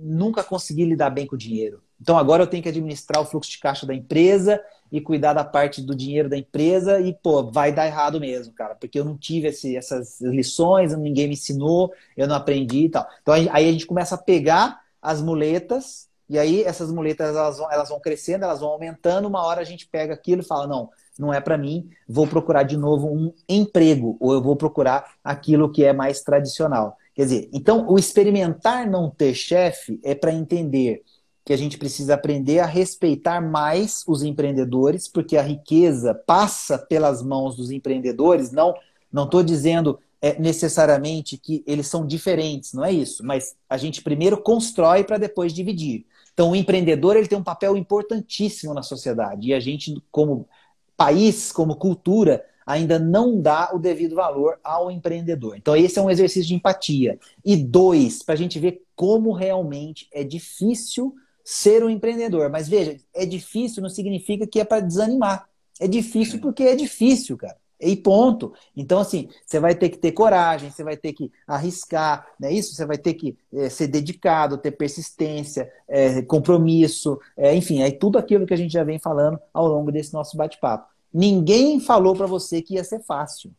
nunca 0.00 0.42
consegui 0.42 0.84
lidar 0.84 1.10
bem 1.10 1.26
com 1.26 1.34
o 1.34 1.38
dinheiro. 1.38 1.82
Então 2.00 2.16
agora 2.16 2.42
eu 2.42 2.46
tenho 2.46 2.62
que 2.62 2.68
administrar 2.68 3.20
o 3.20 3.26
fluxo 3.26 3.50
de 3.50 3.58
caixa 3.58 3.86
da 3.86 3.94
empresa 3.94 4.60
e 4.94 5.00
cuidar 5.00 5.32
da 5.32 5.42
parte 5.42 5.82
do 5.82 5.92
dinheiro 5.92 6.28
da 6.28 6.38
empresa 6.38 7.00
e, 7.00 7.12
pô, 7.12 7.50
vai 7.50 7.72
dar 7.72 7.84
errado 7.84 8.20
mesmo, 8.20 8.54
cara, 8.54 8.76
porque 8.76 9.00
eu 9.00 9.04
não 9.04 9.18
tive 9.18 9.48
esse, 9.48 9.76
essas 9.76 10.20
lições, 10.20 10.96
ninguém 10.96 11.26
me 11.26 11.34
ensinou, 11.34 11.92
eu 12.16 12.28
não 12.28 12.36
aprendi 12.36 12.84
e 12.84 12.88
tal. 12.88 13.04
Então 13.20 13.34
aí 13.34 13.48
a 13.50 13.72
gente 13.72 13.86
começa 13.86 14.14
a 14.14 14.18
pegar 14.18 14.82
as 15.02 15.20
muletas 15.20 16.08
e 16.28 16.38
aí 16.38 16.62
essas 16.62 16.92
muletas 16.92 17.34
elas 17.34 17.58
vão, 17.58 17.72
elas 17.72 17.88
vão 17.88 17.98
crescendo, 17.98 18.44
elas 18.44 18.60
vão 18.60 18.68
aumentando, 18.68 19.26
uma 19.26 19.44
hora 19.44 19.62
a 19.62 19.64
gente 19.64 19.88
pega 19.88 20.14
aquilo 20.14 20.42
e 20.42 20.46
fala, 20.46 20.68
não, 20.68 20.88
não 21.18 21.34
é 21.34 21.40
para 21.40 21.58
mim, 21.58 21.90
vou 22.08 22.28
procurar 22.28 22.62
de 22.62 22.76
novo 22.76 23.08
um 23.08 23.32
emprego, 23.48 24.16
ou 24.20 24.32
eu 24.32 24.40
vou 24.40 24.54
procurar 24.54 25.14
aquilo 25.24 25.72
que 25.72 25.82
é 25.82 25.92
mais 25.92 26.22
tradicional. 26.22 26.96
Quer 27.16 27.24
dizer, 27.24 27.48
então 27.52 27.88
o 27.88 27.98
experimentar 27.98 28.88
não 28.88 29.10
ter 29.10 29.34
chefe 29.34 29.98
é 30.04 30.14
para 30.14 30.32
entender 30.32 31.02
que 31.44 31.52
a 31.52 31.56
gente 31.56 31.76
precisa 31.76 32.14
aprender 32.14 32.60
a 32.60 32.66
respeitar 32.66 33.40
mais 33.40 34.02
os 34.06 34.22
empreendedores, 34.22 35.06
porque 35.06 35.36
a 35.36 35.42
riqueza 35.42 36.14
passa 36.14 36.78
pelas 36.78 37.22
mãos 37.22 37.56
dos 37.56 37.70
empreendedores. 37.70 38.50
Não, 38.50 38.74
não 39.12 39.24
estou 39.24 39.42
dizendo 39.42 39.98
é, 40.22 40.40
necessariamente 40.40 41.36
que 41.36 41.62
eles 41.66 41.86
são 41.86 42.06
diferentes, 42.06 42.72
não 42.72 42.82
é 42.82 42.90
isso. 42.90 43.22
Mas 43.22 43.54
a 43.68 43.76
gente 43.76 44.00
primeiro 44.00 44.38
constrói 44.38 45.04
para 45.04 45.18
depois 45.18 45.52
dividir. 45.52 46.06
Então, 46.32 46.50
o 46.50 46.56
empreendedor 46.56 47.14
ele 47.14 47.28
tem 47.28 47.38
um 47.38 47.44
papel 47.44 47.76
importantíssimo 47.76 48.72
na 48.72 48.82
sociedade 48.82 49.48
e 49.48 49.54
a 49.54 49.60
gente, 49.60 50.02
como 50.10 50.48
país, 50.96 51.52
como 51.52 51.76
cultura, 51.76 52.42
ainda 52.66 52.98
não 52.98 53.40
dá 53.40 53.70
o 53.74 53.78
devido 53.78 54.14
valor 54.16 54.58
ao 54.64 54.90
empreendedor. 54.90 55.56
Então, 55.56 55.76
esse 55.76 55.98
é 55.98 56.02
um 56.02 56.10
exercício 56.10 56.48
de 56.48 56.54
empatia. 56.54 57.18
E 57.44 57.54
dois, 57.54 58.22
para 58.22 58.32
a 58.32 58.38
gente 58.38 58.58
ver 58.58 58.82
como 58.96 59.32
realmente 59.32 60.08
é 60.10 60.24
difícil 60.24 61.14
ser 61.44 61.84
um 61.84 61.90
empreendedor. 61.90 62.50
Mas 62.50 62.68
veja, 62.68 62.96
é 63.14 63.26
difícil 63.26 63.82
não 63.82 63.90
significa 63.90 64.46
que 64.46 64.58
é 64.58 64.64
para 64.64 64.80
desanimar. 64.80 65.48
É 65.78 65.86
difícil 65.86 66.40
porque 66.40 66.62
é 66.62 66.74
difícil, 66.74 67.36
cara. 67.36 67.56
E 67.80 67.96
ponto. 67.96 68.54
Então, 68.74 69.00
assim, 69.00 69.28
você 69.44 69.60
vai 69.60 69.74
ter 69.74 69.90
que 69.90 69.98
ter 69.98 70.12
coragem, 70.12 70.70
você 70.70 70.82
vai 70.82 70.96
ter 70.96 71.12
que 71.12 71.30
arriscar, 71.46 72.26
não 72.40 72.48
é 72.48 72.52
isso? 72.52 72.74
Você 72.74 72.86
vai 72.86 72.96
ter 72.96 73.14
que 73.14 73.36
é, 73.52 73.68
ser 73.68 73.88
dedicado, 73.88 74.56
ter 74.56 74.70
persistência, 74.70 75.70
é, 75.86 76.22
compromisso, 76.22 77.18
é, 77.36 77.54
enfim, 77.54 77.82
é 77.82 77.90
tudo 77.90 78.16
aquilo 78.16 78.46
que 78.46 78.54
a 78.54 78.56
gente 78.56 78.72
já 78.72 78.84
vem 78.84 78.98
falando 78.98 79.38
ao 79.52 79.66
longo 79.66 79.92
desse 79.92 80.14
nosso 80.14 80.36
bate-papo. 80.36 80.88
Ninguém 81.12 81.78
falou 81.78 82.14
para 82.14 82.26
você 82.26 82.62
que 82.62 82.74
ia 82.74 82.84
ser 82.84 83.00
fácil. 83.00 83.52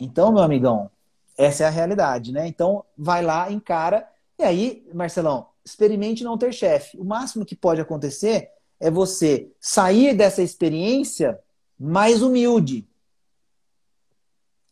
Então, 0.00 0.32
meu 0.32 0.42
amigão, 0.42 0.90
essa 1.38 1.64
é 1.64 1.66
a 1.66 1.70
realidade, 1.70 2.32
né? 2.32 2.46
Então, 2.46 2.84
vai 2.96 3.22
lá, 3.22 3.50
encara. 3.50 4.06
E 4.38 4.42
aí, 4.42 4.86
Marcelão, 4.92 5.46
experimente 5.64 6.24
não 6.24 6.38
ter 6.38 6.52
chefe. 6.52 6.98
O 6.98 7.04
máximo 7.04 7.44
que 7.44 7.56
pode 7.56 7.80
acontecer 7.80 8.50
é 8.80 8.90
você 8.90 9.50
sair 9.60 10.14
dessa 10.14 10.42
experiência 10.42 11.38
mais 11.78 12.22
humilde. 12.22 12.86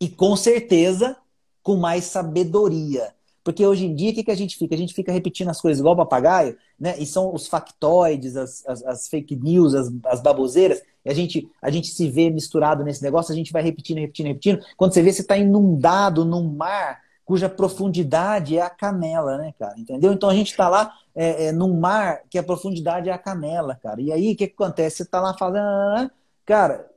E 0.01 0.09
com 0.09 0.35
certeza 0.35 1.17
com 1.62 1.77
mais 1.77 2.05
sabedoria. 2.05 3.15
Porque 3.43 3.65
hoje 3.65 3.87
em 3.87 3.95
dia, 3.95 4.11
o 4.11 4.15
que, 4.15 4.25
que 4.25 4.31
a 4.31 4.37
gente 4.37 4.57
fica? 4.57 4.75
A 4.75 4.79
gente 4.79 4.95
fica 4.95 5.12
repetindo 5.12 5.49
as 5.49 5.61
coisas 5.61 5.81
igual 5.81 5.97
papagaio, 5.97 6.57
né? 6.79 6.99
E 6.99 7.07
são 7.07 7.35
os 7.35 7.47
factoides, 7.47 8.37
as, 8.37 8.67
as, 8.67 8.85
as 8.85 9.09
fake 9.09 9.35
news, 9.37 9.75
as, 9.75 9.91
as 10.05 10.21
baboseiras. 10.21 10.83
E 11.05 11.11
a 11.11 11.15
gente, 11.15 11.49
a 11.62 11.71
gente 11.71 11.89
se 11.89 12.09
vê 12.09 12.29
misturado 12.29 12.85
nesse 12.85 13.03
negócio, 13.03 13.33
a 13.33 13.37
gente 13.37 13.53
vai 13.53 13.62
repetindo, 13.62 13.99
repetindo, 13.99 14.27
repetindo. 14.27 14.65
Quando 14.77 14.93
você 14.93 15.03
vê, 15.03 15.12
você 15.12 15.23
está 15.23 15.37
inundado 15.37 16.25
num 16.25 16.53
mar 16.53 17.01
cuja 17.31 17.48
profundidade 17.48 18.59
é 18.59 18.61
a 18.61 18.69
canela, 18.69 19.39
né, 19.39 19.55
cara? 19.57 19.78
Entendeu? 19.78 20.12
Então 20.12 20.28
a 20.28 20.35
gente 20.35 20.51
está 20.51 20.69
lá 20.69 20.93
é, 21.15 21.44
é, 21.44 21.52
num 21.52 21.78
mar 21.78 22.23
que 22.28 22.36
a 22.36 22.43
profundidade 22.43 23.09
é 23.09 23.12
a 23.12 23.19
canela, 23.19 23.78
cara. 23.81 24.01
E 24.01 24.11
aí 24.11 24.32
o 24.32 24.36
que, 24.36 24.48
que 24.48 24.55
acontece? 24.55 24.97
Você 24.97 25.02
está 25.05 25.20
lá 25.20 25.32
falando, 25.39 26.11
cara, 26.44 26.90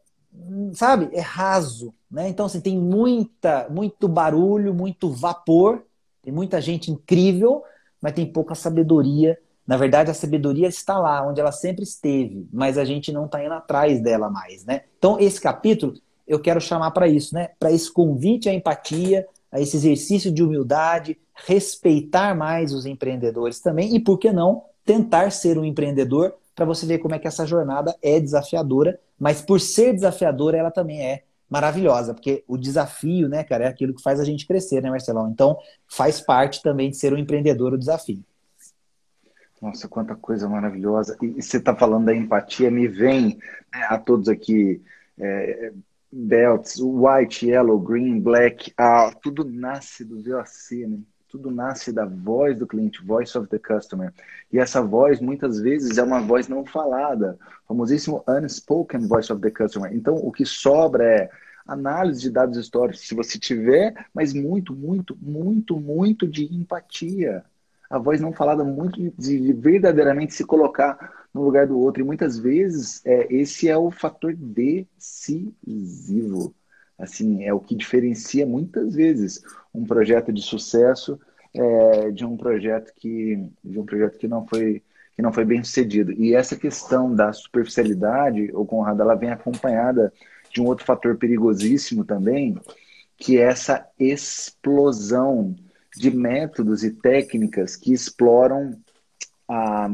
sabe? 0.74 1.08
É 1.14 1.20
raso, 1.22 1.94
né? 2.10 2.28
Então 2.30 2.48
assim, 2.48 2.60
tem 2.60 2.76
muita, 2.76 3.68
muito 3.70 4.08
barulho, 4.08 4.74
muito 4.74 5.08
vapor, 5.08 5.84
tem 6.24 6.34
muita 6.34 6.60
gente 6.60 6.90
incrível, 6.90 7.62
mas 8.02 8.14
tem 8.14 8.26
pouca 8.26 8.56
sabedoria. 8.56 9.38
Na 9.68 9.78
verdade, 9.78 10.10
a 10.10 10.16
sabedoria 10.16 10.68
está 10.68 10.98
lá, 10.98 11.24
onde 11.28 11.40
ela 11.42 11.52
sempre 11.52 11.84
esteve, 11.84 12.50
mas 12.52 12.80
a 12.80 12.84
gente 12.84 13.12
não 13.12 13.26
está 13.26 13.46
indo 13.46 13.54
atrás 13.54 14.02
dela 14.02 14.32
mais, 14.32 14.66
né? 14.66 14.82
Então 14.98 15.20
esse 15.20 15.40
capítulo 15.40 15.94
eu 16.28 16.40
quero 16.40 16.60
chamar 16.60 16.90
para 16.90 17.08
isso, 17.08 17.36
né? 17.36 17.50
Para 17.60 17.72
esse 17.72 17.92
convite 17.94 18.50
à 18.50 18.54
empatia, 18.54 19.28
a 19.54 19.62
esse 19.62 19.78
exercício 19.78 20.34
de 20.34 20.42
humildade, 20.42 21.18
respeitar 21.46 22.36
mais 22.36 22.74
os 22.74 22.88
empreendedores 22.88 23.60
também 23.60 23.96
e, 23.96 24.00
por 24.00 24.18
que 24.18 24.32
não, 24.32 24.64
tentar 24.84 25.32
ser 25.32 25.60
um 25.60 25.64
empreendedor 25.64 26.34
para 26.56 26.66
você 26.66 26.86
ver 26.86 26.98
como 26.98 27.14
é 27.14 27.20
que 27.20 27.28
essa 27.28 27.46
jornada 27.46 27.96
é 28.02 28.20
desafiadora, 28.20 29.00
mas 29.18 29.42
por 29.42 29.62
ser 29.62 29.94
desafiadora, 29.94 30.58
ela 30.58 30.72
também 30.72 31.02
é 31.02 31.24
maravilhosa, 31.50 32.16
porque 32.16 32.44
o 32.48 32.58
desafio, 32.58 33.30
né, 33.30 33.44
cara, 33.44 33.66
é 33.66 33.68
aquilo 33.68 33.94
que 33.94 34.02
faz 34.02 34.20
a 34.20 34.24
gente 34.24 34.48
crescer, 34.48 34.82
né, 34.82 34.90
Marcelão? 34.90 35.30
Então, 35.30 35.58
faz 35.88 36.20
parte 36.20 36.62
também 36.64 36.90
de 36.90 36.98
ser 36.98 37.14
um 37.14 37.18
empreendedor 37.18 37.74
o 37.74 37.78
desafio. 37.78 38.24
Nossa, 39.62 39.88
quanta 39.88 40.16
coisa 40.16 40.50
maravilhosa. 40.50 41.16
E 41.22 41.42
você 41.42 41.58
está 41.58 41.76
falando 41.76 42.06
da 42.06 42.16
empatia, 42.16 42.72
me 42.72 42.88
vem 42.88 43.38
né, 43.72 43.86
a 43.88 44.00
todos 44.00 44.28
aqui 44.28 44.82
é, 45.18 45.72
belts, 46.14 46.80
white, 46.80 47.46
yellow, 47.46 47.80
green, 47.80 48.20
black, 48.20 48.72
ah, 48.78 49.12
tudo 49.22 49.44
nasce 49.44 50.06
do 50.06 50.22
VOC, 50.22 50.86
né? 50.88 51.00
Tudo 51.28 51.50
nasce 51.50 51.92
da 51.92 52.06
voz 52.06 52.60
do 52.60 52.68
cliente, 52.68 53.04
voice 53.04 53.36
of 53.36 53.50
the 53.50 53.58
customer. 53.58 54.14
E 54.52 54.60
essa 54.60 54.84
voz, 54.84 55.20
muitas 55.20 55.60
vezes, 55.60 55.98
é 55.98 56.04
uma 56.04 56.22
voz 56.22 56.48
não 56.48 56.64
falada, 56.64 57.40
famosíssimo 57.68 58.24
unspoken 58.28 59.08
voice 59.08 59.34
of 59.34 59.42
the 59.42 59.50
customer. 59.50 59.92
Então, 59.96 60.14
o 60.16 60.32
que 60.32 60.46
sobra 60.46 61.04
é 61.04 61.30
análise 61.66 62.22
de 62.22 62.30
dados 62.30 62.56
históricos, 62.56 63.08
se 63.08 63.16
você 63.16 63.40
tiver, 63.40 63.96
mas 64.14 64.32
muito, 64.32 64.76
muito, 64.76 65.18
muito, 65.20 65.80
muito 65.80 66.28
de 66.28 66.46
empatia. 66.54 67.44
A 67.90 67.98
voz 67.98 68.22
não 68.22 68.32
falada, 68.32 68.64
muito 68.64 69.00
de 69.18 69.54
verdadeiramente 69.54 70.36
se 70.36 70.46
colocar 70.46 71.23
no 71.34 71.44
lugar 71.44 71.68
do 71.68 71.80
outro. 71.80 72.02
E 72.02 72.06
muitas 72.06 72.38
vezes 72.38 73.02
é, 73.06 73.28
esse 73.34 73.68
é 73.70 73.78
o 73.78 73.90
fator 73.92 74.36
decisivo. 74.36 75.74
Assim, 76.98 77.44
é 77.44 77.54
o 77.54 77.60
que 77.60 77.76
diferencia 77.76 78.46
muitas 78.46 78.96
vezes 78.96 79.44
um 79.74 79.86
projeto 79.86 80.32
de 80.32 80.42
sucesso 80.42 81.20
é, 81.54 82.12
de 82.12 82.26
um 82.26 82.38
projeto 82.38 82.94
que 82.96 83.50
de 83.64 83.80
um 83.80 83.86
projeto 83.86 84.18
que 84.18 84.28
não 84.28 84.46
foi 84.46 84.84
que 85.16 85.22
não 85.22 85.32
foi 85.32 85.46
bem 85.46 85.64
sucedido. 85.64 86.12
E 86.12 86.34
essa 86.34 86.56
questão 86.56 87.14
da 87.14 87.32
superficialidade, 87.32 88.50
o 88.54 88.66
Conrado, 88.66 89.02
ela 89.02 89.16
vem 89.16 89.30
acompanhada 89.30 90.12
de 90.52 90.60
um 90.62 90.66
outro 90.66 90.86
fator 90.86 91.18
perigosíssimo 91.18 92.04
também, 92.04 92.58
que 93.18 93.38
é 93.38 93.44
essa 93.44 93.88
explosão 94.00 95.56
de 95.96 96.10
métodos 96.10 96.84
e 96.84 96.92
técnicas 96.92 97.76
que 97.76 97.94
exploram 97.94 98.76
a, 99.48 99.88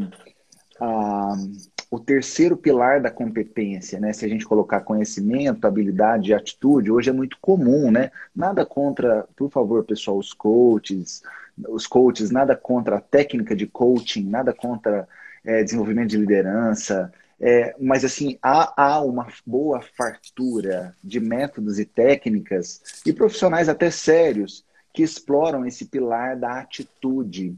o 1.91 1.99
terceiro 1.99 2.55
pilar 2.55 3.01
da 3.01 3.09
competência, 3.09 3.99
né? 3.99 4.13
Se 4.13 4.25
a 4.25 4.29
gente 4.29 4.45
colocar 4.45 4.81
conhecimento, 4.81 5.65
habilidade 5.65 6.29
e 6.29 6.33
atitude, 6.33 6.91
hoje 6.91 7.09
é 7.09 7.13
muito 7.13 7.37
comum, 7.41 7.89
né? 7.91 8.11
Nada 8.35 8.65
contra, 8.65 9.27
por 9.35 9.49
favor, 9.49 9.83
pessoal, 9.83 10.17
os 10.17 10.33
coaches, 10.33 11.23
os 11.67 11.87
coaches, 11.87 12.29
nada 12.29 12.55
contra 12.55 12.97
a 12.97 13.01
técnica 13.01 13.55
de 13.55 13.65
coaching, 13.65 14.23
nada 14.29 14.53
contra 14.53 15.07
é, 15.43 15.63
desenvolvimento 15.63 16.09
de 16.09 16.17
liderança, 16.17 17.11
é, 17.39 17.73
mas 17.79 18.03
assim, 18.03 18.37
há, 18.41 18.73
há 18.75 19.01
uma 19.01 19.27
boa 19.45 19.81
fartura 19.81 20.93
de 21.03 21.19
métodos 21.19 21.79
e 21.79 21.85
técnicas 21.85 23.01
e 23.05 23.13
profissionais 23.13 23.69
até 23.69 23.89
sérios 23.89 24.65
que 24.93 25.01
exploram 25.01 25.65
esse 25.65 25.85
pilar 25.85 26.35
da 26.35 26.59
atitude. 26.59 27.55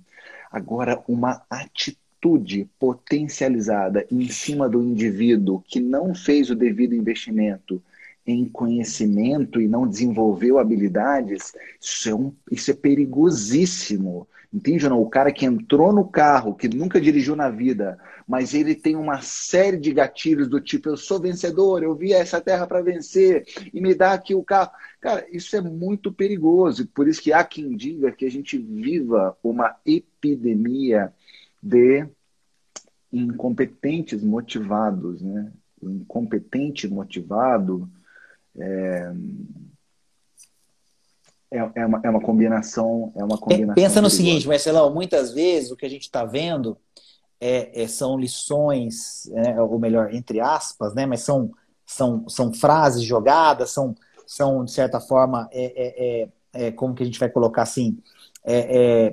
Agora, 0.51 1.01
uma 1.07 1.41
atitude 1.49 1.99
atitude 2.21 2.69
potencializada 2.79 4.05
em 4.11 4.27
cima 4.29 4.69
do 4.69 4.81
indivíduo 4.81 5.63
que 5.67 5.79
não 5.79 6.13
fez 6.13 6.51
o 6.51 6.55
devido 6.55 6.93
investimento 6.93 7.81
em 8.25 8.45
conhecimento 8.45 9.59
e 9.59 9.67
não 9.67 9.87
desenvolveu 9.87 10.59
habilidades, 10.59 11.53
isso 11.81 12.07
é, 12.07 12.13
um, 12.13 12.31
isso 12.51 12.69
é 12.69 12.73
perigosíssimo. 12.75 14.27
Entende 14.53 14.87
não? 14.87 15.01
O 15.01 15.09
cara 15.09 15.31
que 15.31 15.45
entrou 15.45 15.91
no 15.91 16.05
carro, 16.05 16.53
que 16.53 16.67
nunca 16.67 17.01
dirigiu 17.01 17.35
na 17.35 17.49
vida, 17.49 17.97
mas 18.27 18.53
ele 18.53 18.75
tem 18.75 18.95
uma 18.95 19.21
série 19.21 19.77
de 19.77 19.91
gatilhos 19.91 20.47
do 20.47 20.59
tipo: 20.59 20.89
eu 20.89 20.97
sou 20.97 21.19
vencedor, 21.19 21.81
eu 21.81 21.95
vi 21.95 22.13
essa 22.13 22.39
terra 22.41 22.67
para 22.67 22.81
vencer 22.81 23.45
e 23.73 23.81
me 23.81 23.95
dá 23.95 24.11
aqui 24.11 24.35
o 24.35 24.43
carro. 24.43 24.71
Cara, 24.99 25.25
isso 25.31 25.55
é 25.55 25.61
muito 25.61 26.11
perigoso. 26.11 26.85
Por 26.87 27.07
isso 27.07 27.21
que 27.21 27.33
há 27.33 27.43
quem 27.45 27.75
diga 27.75 28.11
que 28.11 28.25
a 28.25 28.29
gente 28.29 28.57
viva 28.57 29.35
uma 29.41 29.75
epidemia 29.85 31.13
de 31.61 32.07
incompetentes 33.11 34.23
motivados, 34.23 35.21
né? 35.21 35.51
O 35.81 35.89
incompetente 35.89 36.87
motivado 36.87 37.89
é, 38.57 39.13
é, 41.51 41.71
é, 41.75 41.85
uma, 41.85 42.01
é 42.03 42.09
uma 42.09 42.21
combinação, 42.21 43.11
é 43.15 43.23
uma 43.23 43.37
combinação. 43.37 43.75
Pensa 43.75 44.01
no 44.01 44.09
seguinte, 44.09 44.47
Marcelão, 44.47 44.93
muitas 44.93 45.33
vezes 45.33 45.71
o 45.71 45.75
que 45.75 45.85
a 45.85 45.89
gente 45.89 46.03
está 46.03 46.23
vendo 46.23 46.77
é, 47.41 47.83
é, 47.83 47.87
são 47.87 48.17
lições, 48.17 49.25
né, 49.31 49.59
ou 49.61 49.77
melhor, 49.77 50.13
entre 50.13 50.39
aspas, 50.39 50.93
né, 50.93 51.05
mas 51.05 51.21
são, 51.21 51.51
são, 51.85 52.29
são 52.29 52.53
frases 52.53 53.03
jogadas, 53.03 53.71
são, 53.71 53.95
são 54.25 54.63
de 54.63 54.71
certa 54.71 55.01
forma, 55.01 55.49
é, 55.51 55.65
é, 55.65 56.21
é, 56.21 56.67
é 56.67 56.71
como 56.71 56.93
que 56.93 57.03
a 57.03 57.05
gente 57.05 57.19
vai 57.19 57.29
colocar 57.29 57.63
assim, 57.63 57.97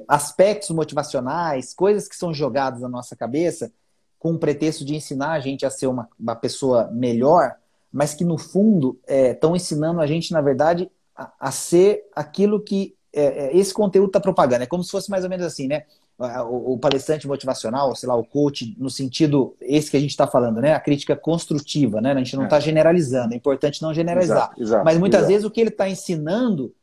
aspectos 0.06 0.70
motivacionais, 0.70 1.74
coisas 1.74 2.08
que 2.08 2.16
são 2.16 2.32
jogadas 2.32 2.80
na 2.80 2.88
nossa 2.88 3.14
cabeça 3.14 3.70
com 4.18 4.32
o 4.32 4.38
pretexto 4.38 4.84
de 4.84 4.96
ensinar 4.96 5.32
a 5.32 5.40
gente 5.40 5.64
a 5.64 5.70
ser 5.70 5.86
uma, 5.86 6.08
uma 6.18 6.34
pessoa 6.34 6.90
melhor, 6.90 7.54
mas 7.92 8.14
que 8.14 8.24
no 8.24 8.36
fundo 8.36 8.98
estão 9.06 9.54
ensinando 9.54 10.00
a 10.00 10.06
gente, 10.06 10.32
na 10.32 10.40
verdade, 10.40 10.90
a, 11.14 11.32
a 11.38 11.50
ser 11.52 12.04
aquilo 12.14 12.60
que 12.60 12.96
esse 13.12 13.72
conteúdo 13.72 14.08
está 14.08 14.20
propagando. 14.20 14.64
É 14.64 14.66
como 14.66 14.82
se 14.84 14.90
fosse 14.90 15.10
mais 15.10 15.24
ou 15.24 15.30
menos 15.30 15.46
assim, 15.46 15.66
né? 15.66 15.84
o, 16.18 16.74
o, 16.74 16.78
palestrante 16.78 17.28
motivacional, 17.28 17.94
sei 17.94 18.08
lá, 18.08 18.16
o 18.16 18.24
coach, 18.24 18.74
no 18.76 18.90
sentido 18.90 19.56
esse 19.60 19.90
que 19.90 19.96
a 19.96 20.00
gente 20.00 20.10
está 20.10 20.26
falando, 20.26 20.60
né? 20.60 20.74
A 20.74 20.80
crítica 20.80 21.14
construtiva, 21.14 22.00
né? 22.00 22.12
A 22.12 22.16
gente 22.16 22.36
não 22.36 22.44
está 22.44 22.56
é. 22.56 22.60
generalizando, 22.60 23.34
é 23.34 23.36
importante 23.36 23.80
não 23.80 23.94
generalizar. 23.94 24.36
Exato, 24.36 24.62
exato, 24.62 24.84
Mas 24.84 24.98
muitas 24.98 25.20
exato. 25.20 25.32
vezes 25.32 25.44
o 25.46 25.50
que 25.50 25.60
ele 25.60 25.70
está 25.70 25.88
ensinando 25.88 26.74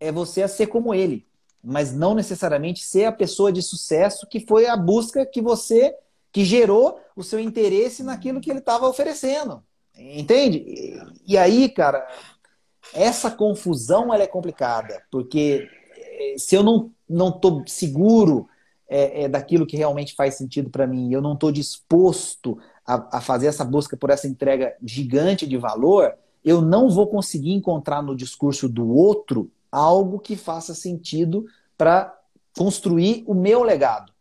é 0.00 0.10
você 0.10 0.42
a 0.42 0.48
ser 0.48 0.66
como 0.66 0.92
ele, 0.92 1.24
mas 1.66 1.92
não 1.92 2.14
necessariamente 2.14 2.84
ser 2.84 3.06
a 3.06 3.12
pessoa 3.12 3.52
de 3.52 3.60
sucesso 3.60 4.26
que 4.28 4.38
foi 4.38 4.66
a 4.66 4.76
busca 4.76 5.26
que 5.26 5.42
você 5.42 5.92
que 6.30 6.44
gerou 6.44 7.00
o 7.16 7.24
seu 7.24 7.40
interesse 7.40 8.04
naquilo 8.04 8.40
que 8.40 8.50
ele 8.50 8.60
estava 8.60 8.86
oferecendo. 8.86 9.64
Entende? 9.98 11.00
E, 11.26 11.36
aí, 11.36 11.68
cara, 11.68 12.06
essa 12.94 13.30
confusão 13.30 14.14
ela 14.14 14.22
é 14.22 14.26
complicada, 14.26 15.02
porque 15.10 15.66
eh, 15.96 16.34
se 16.38 16.54
eu 16.54 16.62
não 16.62 16.92
não 17.08 17.28
estou 17.28 17.62
seguro 17.66 18.48
é, 18.88 19.24
é, 19.24 19.28
daquilo 19.28 19.66
que 19.66 19.76
realmente 19.76 20.14
faz 20.14 20.34
sentido 20.34 20.70
para 20.70 20.86
mim, 20.86 21.12
eu 21.12 21.22
não 21.22 21.34
estou 21.34 21.50
disposto 21.50 22.58
a, 22.86 23.18
a, 23.18 23.20
fazer 23.20 23.46
essa 23.46 23.64
busca 23.64 23.96
por 23.96 24.10
essa 24.10 24.28
entrega 24.28 24.74
gigante 24.82 25.46
de 25.46 25.56
valor, 25.56 26.14
eu 26.44 26.60
não 26.60 26.90
vou 26.90 27.06
conseguir 27.06 27.52
encontrar 27.52 28.02
no 28.02 28.14
discurso 28.14 28.68
do 28.68 28.88
outro 28.88 29.50
algo 29.76 30.18
que 30.18 30.36
faça 30.36 30.74
sentido 30.74 31.46
para 31.76 32.18
construir 32.56 33.24
o 33.26 33.34
meu 33.34 33.62
legado. 33.62 34.12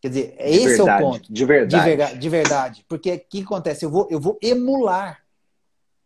Quer 0.00 0.08
dizer, 0.08 0.36
de 0.36 0.42
esse 0.42 0.76
verdade, 0.76 1.02
é 1.02 1.06
o 1.06 1.10
ponto. 1.10 1.32
De 1.32 1.44
verdade. 1.44 1.82
De, 1.82 1.88
verdade, 1.88 2.18
de 2.18 2.28
verdade. 2.28 2.84
Porque 2.88 3.12
o 3.12 3.20
que 3.20 3.42
acontece? 3.42 3.84
Eu 3.84 3.90
vou, 3.90 4.08
eu 4.10 4.20
vou 4.20 4.38
emular. 4.42 5.22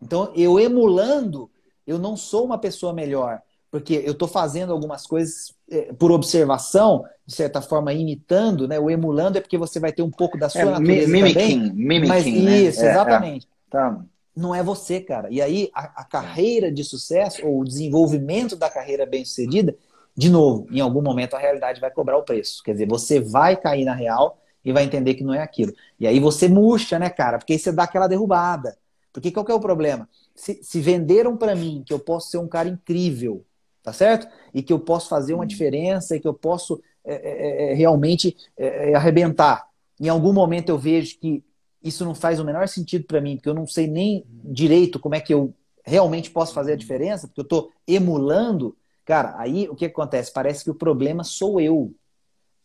Então, 0.01 0.33
eu 0.35 0.59
emulando, 0.59 1.51
eu 1.87 1.99
não 1.99 2.17
sou 2.17 2.45
uma 2.45 2.59
pessoa 2.59 2.93
melhor 2.93 3.43
porque 3.71 4.03
eu 4.05 4.13
estou 4.13 4.27
fazendo 4.27 4.73
algumas 4.73 5.07
coisas 5.07 5.55
é, 5.71 5.93
por 5.93 6.11
observação, 6.11 7.05
de 7.25 7.35
certa 7.35 7.63
forma 7.63 7.93
imitando, 7.93 8.67
né? 8.67 8.79
O 8.81 8.91
emulando 8.91 9.39
é 9.39 9.41
porque 9.41 9.57
você 9.57 9.79
vai 9.79 9.93
ter 9.93 10.03
um 10.03 10.11
pouco 10.11 10.37
da 10.37 10.49
sua 10.49 10.63
é, 10.63 10.65
natureza 10.65 11.13
mimicking, 11.13 11.35
também. 11.35 11.73
Mimicking, 11.73 12.09
mas 12.09 12.27
né? 12.27 12.59
isso, 12.63 12.85
é, 12.85 12.91
exatamente. 12.91 13.47
É, 13.47 13.71
tá. 13.71 14.01
Não 14.37 14.55
é 14.55 14.63
você, 14.63 15.01
cara. 15.01 15.29
E 15.31 15.41
aí 15.41 15.71
a, 15.75 16.03
a 16.03 16.05
carreira 16.05 16.71
de 16.71 16.85
sucesso 16.85 17.47
ou 17.47 17.61
o 17.61 17.65
desenvolvimento 17.65 18.57
da 18.57 18.71
carreira 18.71 19.05
bem-sucedida, 19.05 19.77
de 20.17 20.31
novo, 20.31 20.67
em 20.71 20.81
algum 20.81 21.03
momento 21.03 21.35
a 21.35 21.39
realidade 21.39 21.81
vai 21.81 21.91
cobrar 21.91 22.17
o 22.17 22.23
preço. 22.23 22.63
Quer 22.63 22.73
dizer, 22.73 22.89
você 22.89 23.21
vai 23.21 23.57
cair 23.57 23.85
na 23.85 23.95
real 23.95 24.39
e 24.65 24.73
vai 24.73 24.85
entender 24.85 25.15
que 25.15 25.25
não 25.25 25.35
é 25.35 25.43
aquilo. 25.43 25.73
E 25.99 26.07
aí 26.07 26.21
você 26.21 26.49
murcha, 26.49 26.99
né, 26.99 27.11
cara? 27.11 27.39
Porque 27.39 27.55
aí 27.55 27.59
você 27.59 27.73
dá 27.73 27.85
aquela 27.85 28.07
derrubada. 28.07 28.77
Porque 29.13 29.31
qual 29.31 29.45
que 29.45 29.53
é 29.53 29.55
o 29.55 29.61
problema? 29.61 30.09
Se, 30.35 30.61
se 30.63 30.81
venderam 30.81 31.37
para 31.37 31.55
mim 31.55 31.83
que 31.85 31.93
eu 31.93 31.99
posso 31.99 32.31
ser 32.31 32.39
um 32.39 32.47
cara 32.47 32.69
incrível, 32.69 33.45
tá 33.83 33.93
certo? 33.93 34.29
E 34.55 34.63
que 34.63 34.73
eu 34.73 34.79
posso 34.79 35.09
fazer 35.09 35.35
uma 35.35 35.43
uhum. 35.43 35.47
diferença 35.47 36.17
e 36.17 36.21
que 36.21 36.29
eu 36.29 36.35
posso 36.35 36.81
é, 37.05 37.15
é, 37.15 37.69
é, 37.69 37.73
é 37.73 37.75
realmente 37.75 38.37
é, 38.57 38.91
é, 38.91 38.95
arrebentar. 38.95 39.67
Em 39.99 40.09
algum 40.09 40.33
momento 40.33 40.69
eu 40.69 40.79
vejo 40.79 41.19
que 41.19 41.43
isso 41.83 42.05
não 42.05 42.15
faz 42.15 42.39
o 42.39 42.45
menor 42.45 42.69
sentido 42.69 43.05
para 43.05 43.21
mim, 43.21 43.37
porque 43.37 43.49
eu 43.49 43.55
não 43.55 43.67
sei 43.67 43.87
nem 43.87 44.25
direito 44.45 44.99
como 44.99 45.15
é 45.15 45.21
que 45.21 45.33
eu 45.33 45.55
realmente 45.85 46.31
posso 46.31 46.53
fazer 46.53 46.73
a 46.73 46.77
diferença, 46.77 47.27
porque 47.27 47.41
eu 47.41 47.45
estou 47.45 47.71
emulando. 47.87 48.77
Cara, 49.05 49.35
aí 49.39 49.69
o 49.69 49.75
que 49.75 49.87
acontece? 49.87 50.33
Parece 50.33 50.63
que 50.65 50.71
o 50.71 50.75
problema 50.75 51.25
sou 51.25 51.61
eu, 51.61 51.93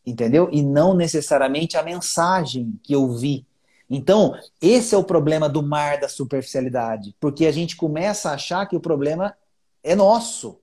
entendeu? 0.05 0.49
E 0.51 0.61
não 0.61 0.93
necessariamente 0.93 1.77
a 1.77 1.83
mensagem 1.83 2.79
que 2.83 2.93
eu 2.93 3.11
vi. 3.13 3.45
Então, 3.89 4.35
esse 4.61 4.95
é 4.95 4.97
o 4.97 5.03
problema 5.03 5.47
do 5.47 5.61
mar 5.61 5.99
da 5.99 6.09
superficialidade, 6.09 7.15
porque 7.19 7.45
a 7.45 7.51
gente 7.51 7.75
começa 7.75 8.29
a 8.29 8.33
achar 8.33 8.65
que 8.65 8.75
o 8.75 8.81
problema 8.81 9.35
é 9.83 9.95
nosso 9.95 10.59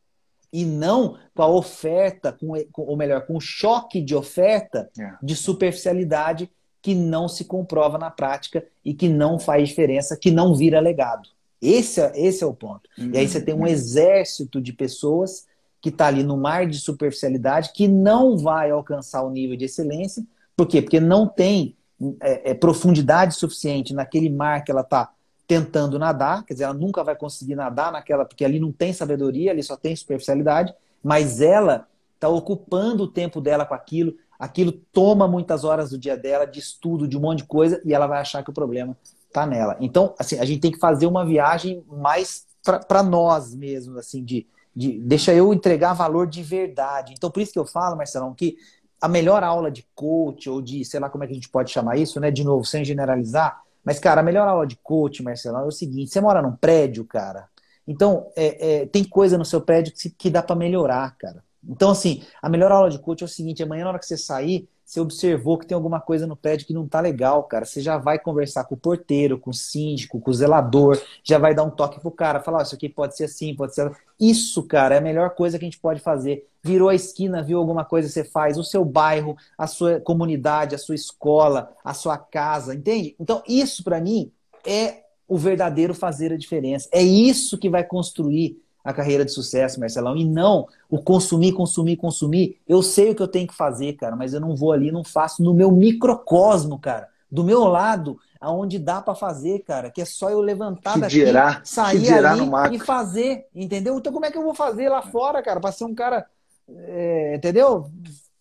e 0.52 0.64
não 0.66 1.16
com 1.34 1.42
a 1.42 1.48
oferta, 1.48 2.32
com, 2.32 2.52
ou 2.76 2.96
melhor, 2.96 3.24
com 3.26 3.36
o 3.36 3.40
choque 3.40 4.02
de 4.02 4.14
oferta 4.14 4.90
é. 4.98 5.12
de 5.22 5.34
superficialidade 5.34 6.50
que 6.82 6.94
não 6.94 7.28
se 7.28 7.44
comprova 7.44 7.96
na 7.96 8.10
prática 8.10 8.66
e 8.84 8.92
que 8.92 9.08
não 9.08 9.38
faz 9.38 9.68
diferença, 9.68 10.16
que 10.16 10.30
não 10.30 10.54
vira 10.54 10.80
legado. 10.80 11.28
Esse 11.60 12.00
é, 12.00 12.12
esse 12.16 12.42
é 12.42 12.46
o 12.46 12.52
ponto. 12.52 12.90
Uhum. 12.98 13.12
E 13.14 13.18
aí 13.18 13.28
você 13.28 13.40
tem 13.40 13.54
um 13.54 13.60
uhum. 13.60 13.66
exército 13.68 14.60
de 14.60 14.72
pessoas 14.72 15.46
que 15.80 15.90
está 15.90 16.08
ali 16.08 16.24
no 16.24 16.36
mar 16.36 16.66
de 16.66 16.78
superficialidade 16.78 17.72
que 17.72 17.86
não 17.86 18.36
vai 18.36 18.70
alcançar 18.70 19.22
o 19.22 19.30
nível 19.30 19.56
de 19.56 19.66
excelência. 19.66 20.24
Por 20.56 20.66
quê? 20.66 20.82
Porque 20.82 20.98
não 20.98 21.26
tem 21.26 21.76
é, 22.20 22.50
é, 22.50 22.54
profundidade 22.54 23.34
suficiente 23.34 23.94
naquele 23.94 24.28
mar 24.28 24.64
que 24.64 24.72
ela 24.72 24.80
está 24.80 25.12
tentando 25.46 25.98
nadar, 25.98 26.44
quer 26.44 26.54
dizer, 26.54 26.64
ela 26.64 26.74
nunca 26.74 27.04
vai 27.04 27.14
conseguir 27.14 27.54
nadar 27.54 27.92
naquela, 27.92 28.24
porque 28.24 28.44
ali 28.44 28.58
não 28.58 28.72
tem 28.72 28.92
sabedoria, 28.92 29.50
ali 29.50 29.62
só 29.62 29.76
tem 29.76 29.94
superficialidade, 29.94 30.72
mas 31.02 31.40
ela 31.40 31.86
está 32.14 32.28
ocupando 32.28 33.04
o 33.04 33.08
tempo 33.08 33.40
dela 33.40 33.66
com 33.66 33.74
aquilo, 33.74 34.14
aquilo 34.42 34.72
toma 34.72 35.28
muitas 35.28 35.62
horas 35.62 35.90
do 35.90 35.98
dia 35.98 36.16
dela, 36.16 36.44
de 36.44 36.58
estudo, 36.58 37.06
de 37.06 37.16
um 37.16 37.20
monte 37.20 37.38
de 37.38 37.44
coisa, 37.44 37.80
e 37.84 37.94
ela 37.94 38.08
vai 38.08 38.20
achar 38.20 38.42
que 38.42 38.50
o 38.50 38.52
problema 38.52 38.96
está 39.28 39.46
nela. 39.46 39.76
Então, 39.78 40.16
assim, 40.18 40.36
a 40.40 40.44
gente 40.44 40.60
tem 40.60 40.72
que 40.72 40.80
fazer 40.80 41.06
uma 41.06 41.24
viagem 41.24 41.84
mais 41.86 42.44
para 42.88 43.04
nós 43.04 43.54
mesmos, 43.54 43.96
assim, 43.96 44.24
de, 44.24 44.44
de 44.74 44.98
deixa 44.98 45.32
eu 45.32 45.54
entregar 45.54 45.94
valor 45.94 46.26
de 46.26 46.42
verdade. 46.42 47.14
Então, 47.16 47.30
por 47.30 47.40
isso 47.40 47.52
que 47.52 47.58
eu 47.58 47.64
falo, 47.64 47.96
Marcelão, 47.96 48.34
que 48.34 48.56
a 49.00 49.06
melhor 49.06 49.44
aula 49.44 49.70
de 49.70 49.86
coach, 49.94 50.50
ou 50.50 50.60
de, 50.60 50.84
sei 50.84 50.98
lá 50.98 51.08
como 51.08 51.22
é 51.22 51.28
que 51.28 51.32
a 51.32 51.36
gente 51.36 51.48
pode 51.48 51.70
chamar 51.70 51.96
isso, 51.96 52.18
né? 52.18 52.28
De 52.30 52.42
novo, 52.42 52.64
sem 52.64 52.84
generalizar, 52.84 53.62
mas, 53.84 54.00
cara, 54.00 54.22
a 54.22 54.24
melhor 54.24 54.48
aula 54.48 54.66
de 54.66 54.76
coach, 54.76 55.22
Marcelo, 55.22 55.58
é 55.58 55.64
o 55.64 55.70
seguinte: 55.70 56.12
você 56.12 56.20
mora 56.20 56.42
num 56.42 56.56
prédio, 56.56 57.04
cara. 57.04 57.48
Então, 57.86 58.30
é, 58.36 58.82
é, 58.82 58.86
tem 58.86 59.04
coisa 59.04 59.38
no 59.38 59.44
seu 59.44 59.60
prédio 59.60 59.92
que, 59.92 60.10
que 60.10 60.30
dá 60.30 60.42
para 60.42 60.56
melhorar, 60.56 61.16
cara. 61.16 61.44
Então, 61.68 61.90
assim, 61.90 62.22
a 62.40 62.48
melhor 62.48 62.72
aula 62.72 62.90
de 62.90 62.98
coach 62.98 63.22
é 63.22 63.24
o 63.24 63.28
seguinte: 63.28 63.62
amanhã, 63.62 63.84
na 63.84 63.90
hora 63.90 63.98
que 63.98 64.06
você 64.06 64.16
sair, 64.16 64.68
você 64.84 65.00
observou 65.00 65.56
que 65.56 65.66
tem 65.66 65.74
alguma 65.74 66.00
coisa 66.00 66.26
no 66.26 66.36
prédio 66.36 66.66
que 66.66 66.74
não 66.74 66.86
tá 66.86 67.00
legal, 67.00 67.44
cara. 67.44 67.64
Você 67.64 67.80
já 67.80 67.96
vai 67.96 68.18
conversar 68.18 68.64
com 68.64 68.74
o 68.74 68.78
porteiro, 68.78 69.38
com 69.38 69.50
o 69.50 69.54
síndico, 69.54 70.20
com 70.20 70.30
o 70.30 70.34
zelador, 70.34 71.00
já 71.22 71.38
vai 71.38 71.54
dar 71.54 71.62
um 71.62 71.70
toque 71.70 72.00
pro 72.00 72.10
cara, 72.10 72.40
falar: 72.40 72.58
oh, 72.58 72.62
isso 72.62 72.74
aqui 72.74 72.88
pode 72.88 73.16
ser 73.16 73.24
assim, 73.24 73.54
pode 73.54 73.74
ser. 73.74 73.90
Isso, 74.20 74.62
cara, 74.64 74.96
é 74.96 74.98
a 74.98 75.02
melhor 75.02 75.30
coisa 75.30 75.58
que 75.58 75.64
a 75.64 75.68
gente 75.68 75.80
pode 75.80 76.00
fazer. 76.00 76.46
Virou 76.62 76.88
a 76.88 76.94
esquina, 76.94 77.42
viu 77.42 77.58
alguma 77.58 77.84
coisa 77.84 78.06
que 78.08 78.14
você 78.14 78.24
faz, 78.24 78.58
o 78.58 78.64
seu 78.64 78.84
bairro, 78.84 79.36
a 79.56 79.66
sua 79.66 80.00
comunidade, 80.00 80.74
a 80.74 80.78
sua 80.78 80.94
escola, 80.94 81.72
a 81.84 81.94
sua 81.94 82.18
casa, 82.18 82.74
entende? 82.74 83.16
Então, 83.18 83.42
isso 83.48 83.82
para 83.82 84.00
mim 84.00 84.30
é 84.66 85.02
o 85.26 85.38
verdadeiro 85.38 85.94
fazer 85.94 86.32
a 86.32 86.36
diferença. 86.36 86.88
É 86.92 87.02
isso 87.02 87.56
que 87.56 87.70
vai 87.70 87.82
construir 87.82 88.62
a 88.84 88.92
carreira 88.92 89.24
de 89.24 89.30
sucesso, 89.30 89.78
Marcelão, 89.78 90.16
e 90.16 90.24
não 90.24 90.66
o 90.90 90.98
consumir, 90.98 91.52
consumir, 91.52 91.96
consumir. 91.96 92.60
Eu 92.66 92.82
sei 92.82 93.10
o 93.10 93.14
que 93.14 93.22
eu 93.22 93.28
tenho 93.28 93.46
que 93.46 93.54
fazer, 93.54 93.92
cara, 93.94 94.16
mas 94.16 94.34
eu 94.34 94.40
não 94.40 94.56
vou 94.56 94.72
ali, 94.72 94.90
não 94.90 95.04
faço 95.04 95.42
no 95.42 95.54
meu 95.54 95.70
microcosmo, 95.70 96.78
cara. 96.78 97.08
Do 97.30 97.44
meu 97.44 97.64
lado, 97.64 98.18
aonde 98.40 98.78
dá 98.78 99.00
para 99.00 99.14
fazer, 99.14 99.60
cara, 99.60 99.90
que 99.90 100.02
é 100.02 100.04
só 100.04 100.28
eu 100.28 100.40
levantar 100.40 100.98
daqui, 100.98 101.24
dirá, 101.24 101.60
sair 101.64 102.12
ali 102.12 102.76
e 102.76 102.78
fazer, 102.78 103.46
entendeu? 103.54 103.96
Então 103.96 104.12
como 104.12 104.26
é 104.26 104.30
que 104.30 104.36
eu 104.36 104.42
vou 104.42 104.54
fazer 104.54 104.88
lá 104.88 105.00
fora, 105.00 105.40
cara, 105.42 105.60
para 105.60 105.72
ser 105.72 105.84
um 105.84 105.94
cara, 105.94 106.26
é, 106.68 107.36
entendeu? 107.36 107.88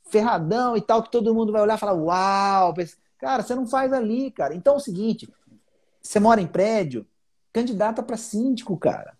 Ferradão 0.09 0.76
e 0.76 0.81
tal, 0.81 1.03
que 1.03 1.11
todo 1.11 1.34
mundo 1.35 1.51
vai 1.53 1.61
olhar 1.61 1.76
e 1.77 1.80
falar, 1.80 1.93
uau, 1.93 2.73
cara, 3.19 3.43
você 3.43 3.53
não 3.53 3.68
faz 3.68 3.93
ali, 3.93 4.31
cara. 4.31 4.55
Então 4.55 4.73
é 4.73 4.77
o 4.77 4.81
seguinte, 4.81 5.30
você 6.01 6.19
mora 6.19 6.41
em 6.41 6.47
prédio, 6.47 7.05
candidata 7.53 8.01
para 8.01 8.18
síndico, 8.18 8.76
cara. 8.76 9.13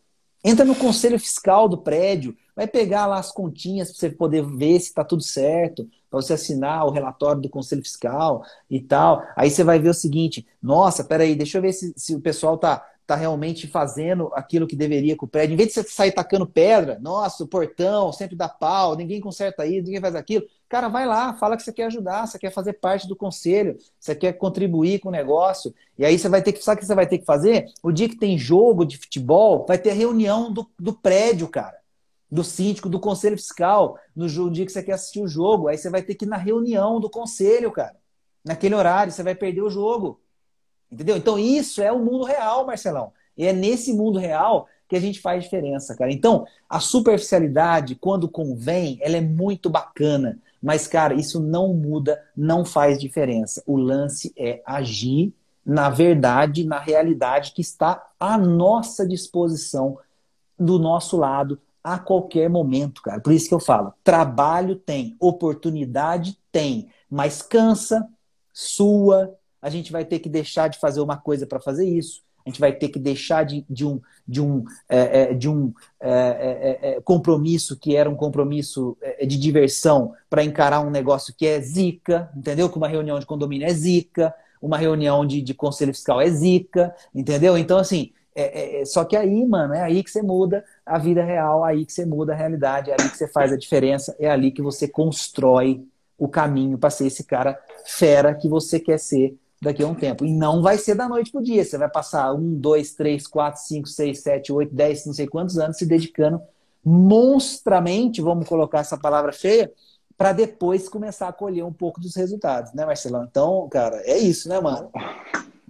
Entra 0.44 0.66
no 0.66 0.76
conselho 0.76 1.20
fiscal 1.20 1.70
do 1.70 1.78
prédio, 1.78 2.36
vai 2.56 2.68
pegar 2.68 3.06
lá 3.06 3.20
as 3.20 3.32
continhas 3.32 3.92
para 3.92 4.00
você 4.00 4.10
poder 4.10 4.44
ver 4.44 4.80
se 4.80 4.88
está 4.88 5.04
tudo 5.04 5.22
certo, 5.22 5.88
para 6.10 6.22
você 6.22 6.34
assinar 6.34 6.86
o 6.86 6.92
relatório 6.92 7.42
do 7.42 7.50
conselho 7.50 7.82
fiscal 7.84 8.44
e 8.70 8.82
tal. 8.82 9.24
Aí 9.36 9.50
você 9.50 9.64
vai 9.64 9.80
ver 9.80 9.90
o 9.90 9.94
seguinte: 9.94 10.46
nossa, 10.62 11.04
peraí, 11.04 11.36
deixa 11.36 11.58
eu 11.58 11.62
ver 11.62 11.74
se, 11.74 11.94
se 11.96 12.16
o 12.16 12.22
pessoal 12.22 12.58
tá, 12.58 12.84
tá 13.12 13.18
realmente 13.18 13.68
fazendo 13.68 14.32
aquilo 14.34 14.66
que 14.66 14.74
deveria 14.74 15.18
com 15.18 15.26
o 15.26 15.30
prédio. 15.30 15.54
Em 15.54 15.58
vez 15.58 15.68
de 15.68 15.76
você 15.76 15.84
sair 15.84 16.14
tacando 16.14 16.48
pedra, 16.48 16.98
nossa, 17.02 17.44
o 17.44 17.48
portão 17.48 18.14
sempre 18.14 18.38
dá 18.38 18.48
pau, 18.48 18.96
ninguém 18.96 19.20
conserta 19.20 19.66
isso, 19.66 19.84
ninguém 19.84 20.00
faz 20.00 20.16
aquilo. 20.16 20.46
Cara, 20.70 20.88
vai 20.88 21.06
lá, 21.06 21.34
fala 21.34 21.58
que 21.58 21.64
você 21.64 21.74
quer 21.74 21.88
ajudar, 21.88 22.26
você 22.26 22.40
quer 22.40 22.54
fazer 22.54 22.74
parte 22.74 23.10
do 23.10 23.16
conselho, 23.16 23.78
você 24.00 24.16
quer 24.16 24.32
contribuir 24.32 25.00
com 25.00 25.10
o 25.10 25.12
negócio. 25.12 25.76
E 25.98 26.06
aí 26.06 26.18
você 26.18 26.30
vai 26.30 26.42
ter 26.42 26.54
que, 26.54 26.64
sabe 26.64 26.78
o 26.78 26.80
que 26.80 26.86
você 26.86 26.96
vai 26.96 27.06
ter 27.06 27.18
que 27.18 27.26
fazer? 27.26 27.66
O 27.84 27.92
dia 27.92 28.08
que 28.08 28.16
tem 28.16 28.38
jogo 28.38 28.86
de 28.86 28.98
futebol, 28.98 29.66
vai 29.68 29.78
ter 29.78 29.92
reunião 29.92 30.50
do, 30.54 30.66
do 30.80 30.94
prédio, 30.94 31.50
cara. 31.50 31.78
Do 32.32 32.46
síndico, 32.46 32.88
do 32.88 32.98
conselho 32.98 33.36
fiscal, 33.36 34.00
no 34.16 34.30
dia 34.50 34.66
que 34.66 34.72
você 34.72 34.82
quer 34.82 34.94
assistir 34.94 35.20
o 35.20 35.28
jogo. 35.28 35.68
Aí 35.68 35.78
você 35.78 35.90
vai 35.90 36.02
ter 36.02 36.16
que 36.16 36.24
ir 36.24 36.30
na 36.30 36.38
reunião 36.38 36.98
do 36.98 37.10
conselho, 37.10 37.74
cara. 37.74 37.98
naquele 38.46 38.74
horário, 38.74 39.12
você 39.12 39.22
vai 39.22 39.36
perder 39.36 39.64
o 39.64 39.70
jogo. 39.70 40.21
Entendeu? 40.92 41.16
Então, 41.16 41.40
isso 41.40 41.82
é 41.82 41.92
o 41.92 42.00
mundo 42.00 42.26
real, 42.26 42.66
Marcelão. 42.66 43.14
E 43.38 43.46
é 43.46 43.54
nesse 43.54 43.94
mundo 43.94 44.20
real 44.20 44.68
que 44.88 44.96
a 44.96 45.00
gente 45.00 45.22
faz 45.22 45.44
diferença, 45.44 45.96
cara. 45.96 46.12
Então, 46.12 46.46
a 46.70 46.80
superficialidade, 46.80 47.96
quando 47.96 48.28
convém, 48.28 49.00
ela 49.02 49.16
é 49.16 49.22
muito 49.22 49.70
bacana. 49.70 50.38
Mas, 50.62 50.86
cara, 50.86 51.14
isso 51.14 51.40
não 51.40 51.74
muda, 51.74 52.22
não 52.36 52.66
faz 52.66 53.00
diferença. 53.00 53.64
O 53.66 53.78
lance 53.78 54.34
é 54.38 54.62
agir 54.66 55.34
na 55.66 55.90
verdade, 55.90 56.64
na 56.64 56.80
realidade 56.80 57.54
que 57.54 57.62
está 57.62 58.10
à 58.20 58.38
nossa 58.38 59.08
disposição, 59.08 59.98
do 60.58 60.78
nosso 60.78 61.18
lado, 61.18 61.60
a 61.84 61.98
qualquer 61.98 62.50
momento, 62.50 63.02
cara. 63.02 63.20
Por 63.20 63.34
isso 63.34 63.48
que 63.48 63.54
eu 63.54 63.60
falo: 63.60 63.94
trabalho 64.04 64.76
tem, 64.76 65.16
oportunidade 65.20 66.38
tem, 66.52 66.90
mas 67.10 67.42
cansa, 67.42 68.08
sua. 68.54 69.36
A 69.62 69.70
gente 69.70 69.92
vai 69.92 70.06
ter 70.06 70.20
que 70.20 70.30
deixar 70.30 70.68
de 70.68 70.80
fazer 70.80 71.02
uma 71.02 71.18
coisa 71.18 71.46
para 71.46 71.60
fazer 71.60 71.88
isso. 71.88 72.22
A 72.46 72.50
gente 72.50 72.60
vai 72.60 72.74
ter 72.74 72.90
que 72.90 72.98
deixar 72.98 73.44
de, 73.44 73.64
de 73.70 73.86
um, 73.86 74.02
de 74.28 74.42
um, 74.42 74.64
é, 74.90 75.22
é 75.22 75.34
de 75.34 75.48
um 75.48 75.72
é, 76.00 76.10
é, 76.10 76.90
é, 76.90 77.02
compromisso 77.02 77.78
que 77.78 77.96
era 77.96 78.10
um 78.10 78.16
compromisso 78.16 78.98
de 79.20 79.38
diversão 79.38 80.14
para 80.30 80.44
encarar 80.44 80.82
um 80.82 80.90
negócio 80.90 81.36
que 81.38 81.46
é 81.46 81.62
zica, 81.62 82.32
entendeu? 82.36 82.70
Que 82.70 82.78
uma 82.78 82.88
reunião 82.88 83.20
de 83.20 83.28
condomínio 83.28 83.68
é 83.68 83.74
zica, 83.74 84.34
uma 84.62 84.78
reunião 84.78 85.26
de, 85.26 85.42
de 85.42 85.54
conselho 85.54 85.94
fiscal 85.94 86.20
é 86.20 86.30
zica, 86.30 86.96
entendeu? 87.14 87.58
Então, 87.58 87.78
assim, 87.78 88.12
é, 88.34 88.82
é, 88.82 88.86
só 88.86 89.04
que 89.04 89.16
aí, 89.16 89.46
mano, 89.46 89.74
é 89.74 89.82
aí 89.82 90.04
que 90.04 90.10
você 90.10 90.22
muda 90.22 90.64
a 90.86 90.98
vida 90.98 91.24
real, 91.24 91.66
é 91.66 91.72
aí 91.72 91.86
que 91.86 91.92
você 91.92 92.06
muda 92.06 92.34
a 92.34 92.36
realidade, 92.36 92.92
é 92.92 92.94
ali 92.94 93.10
que 93.10 93.18
você 93.18 93.28
faz 93.28 93.52
a 93.52 93.58
diferença, 93.58 94.16
é 94.20 94.30
ali 94.30 94.52
que 94.52 94.62
você 94.62 94.88
constrói 94.88 95.86
o 96.18 96.28
caminho 96.28 96.78
para 96.78 96.90
ser 96.90 97.08
esse 97.08 97.24
cara 97.24 97.60
fera 97.86 98.36
que 98.36 98.48
você 98.48 98.80
quer 98.80 99.00
ser 99.00 99.36
daqui 99.62 99.84
a 99.84 99.88
um 99.88 99.96
tempo. 99.96 100.26
E 100.26 100.34
não 100.34 100.62
vai 100.62 100.78
ser 100.78 100.96
da 100.96 101.08
noite 101.08 101.32
pro 101.32 101.44
dia. 101.44 101.64
Você 101.64 101.78
vai 101.78 101.90
passar 101.90 102.34
um, 102.34 102.56
dois, 102.56 102.94
três, 102.94 103.28
quatro, 103.28 103.62
cinco, 103.62 103.88
seis, 103.88 104.22
sete, 104.22 104.52
oito, 104.52 104.74
dez, 104.74 105.06
não 105.06 105.14
sei 105.14 105.28
quantos 105.28 105.60
anos 105.60 105.78
se 105.78 105.86
dedicando 105.86 106.42
monstramente, 106.84 108.22
vamos 108.22 108.48
colocar 108.48 108.80
essa 108.80 108.98
palavra 108.98 109.32
feia, 109.32 109.72
para 110.18 110.34
depois 110.34 110.90
começar 110.90 111.28
a 111.28 111.34
colher 111.34 111.64
um 111.64 111.74
pouco 111.74 112.00
dos 112.00 112.16
resultados, 112.16 112.74
né, 112.74 112.86
Marcelão? 112.86 113.26
Então, 113.30 113.68
cara, 113.70 113.98
é 114.04 114.18
isso, 114.18 114.50
né, 114.50 114.60
mano? 114.60 114.90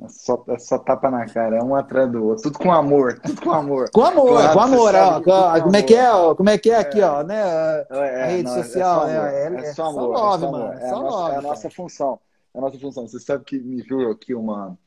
É 0.03 0.07
só, 0.07 0.43
é 0.47 0.57
só 0.57 0.79
tapa 0.79 1.11
na 1.11 1.25
cara, 1.25 1.57
é 1.57 1.63
um 1.63 1.75
atrás 1.75 2.11
do 2.11 2.25
outro. 2.25 2.43
Tudo 2.43 2.57
com 2.57 2.71
amor, 2.71 3.19
tudo 3.19 3.41
com 3.41 3.51
amor. 3.51 3.89
Com 3.91 4.03
amor, 4.03 4.29
claro, 4.29 4.53
com 4.53 4.59
amor. 4.59 4.95
Ó, 4.95 5.21
com, 5.21 5.63
como 5.63 5.75
é 5.75 5.83
que 5.83 5.95
é? 5.95 6.11
Ó, 6.11 6.35
como 6.35 6.49
é 6.49 6.57
que 6.57 6.71
é 6.71 6.77
aqui, 6.77 7.01
é. 7.01 7.05
ó, 7.05 7.23
né? 7.23 7.85
É, 7.91 8.23
a 8.23 8.25
rede 8.25 8.43
não, 8.43 8.55
social, 8.55 9.07
é, 9.07 9.13
é, 9.13 9.53
é, 9.53 9.59
é, 9.59 9.73
só 9.73 9.85
amor. 9.85 10.13
É 10.13 10.17
só 10.17 10.23
love, 10.23 10.45
mano. 10.47 10.73
É, 10.73 10.89
só 10.89 10.95
a, 10.95 10.99
nossa, 11.01 11.17
love, 11.17 11.35
é 11.35 11.37
a 11.37 11.41
nossa 11.41 11.69
função. 11.69 12.19
É 12.53 12.57
a 12.57 12.61
nossa 12.61 12.79
função. 12.79 13.07
Você 13.07 13.19
sabe 13.19 13.43
que 13.45 13.59
me 13.59 13.81
viu 13.81 14.11
aqui 14.11 14.33
uma. 14.33 14.77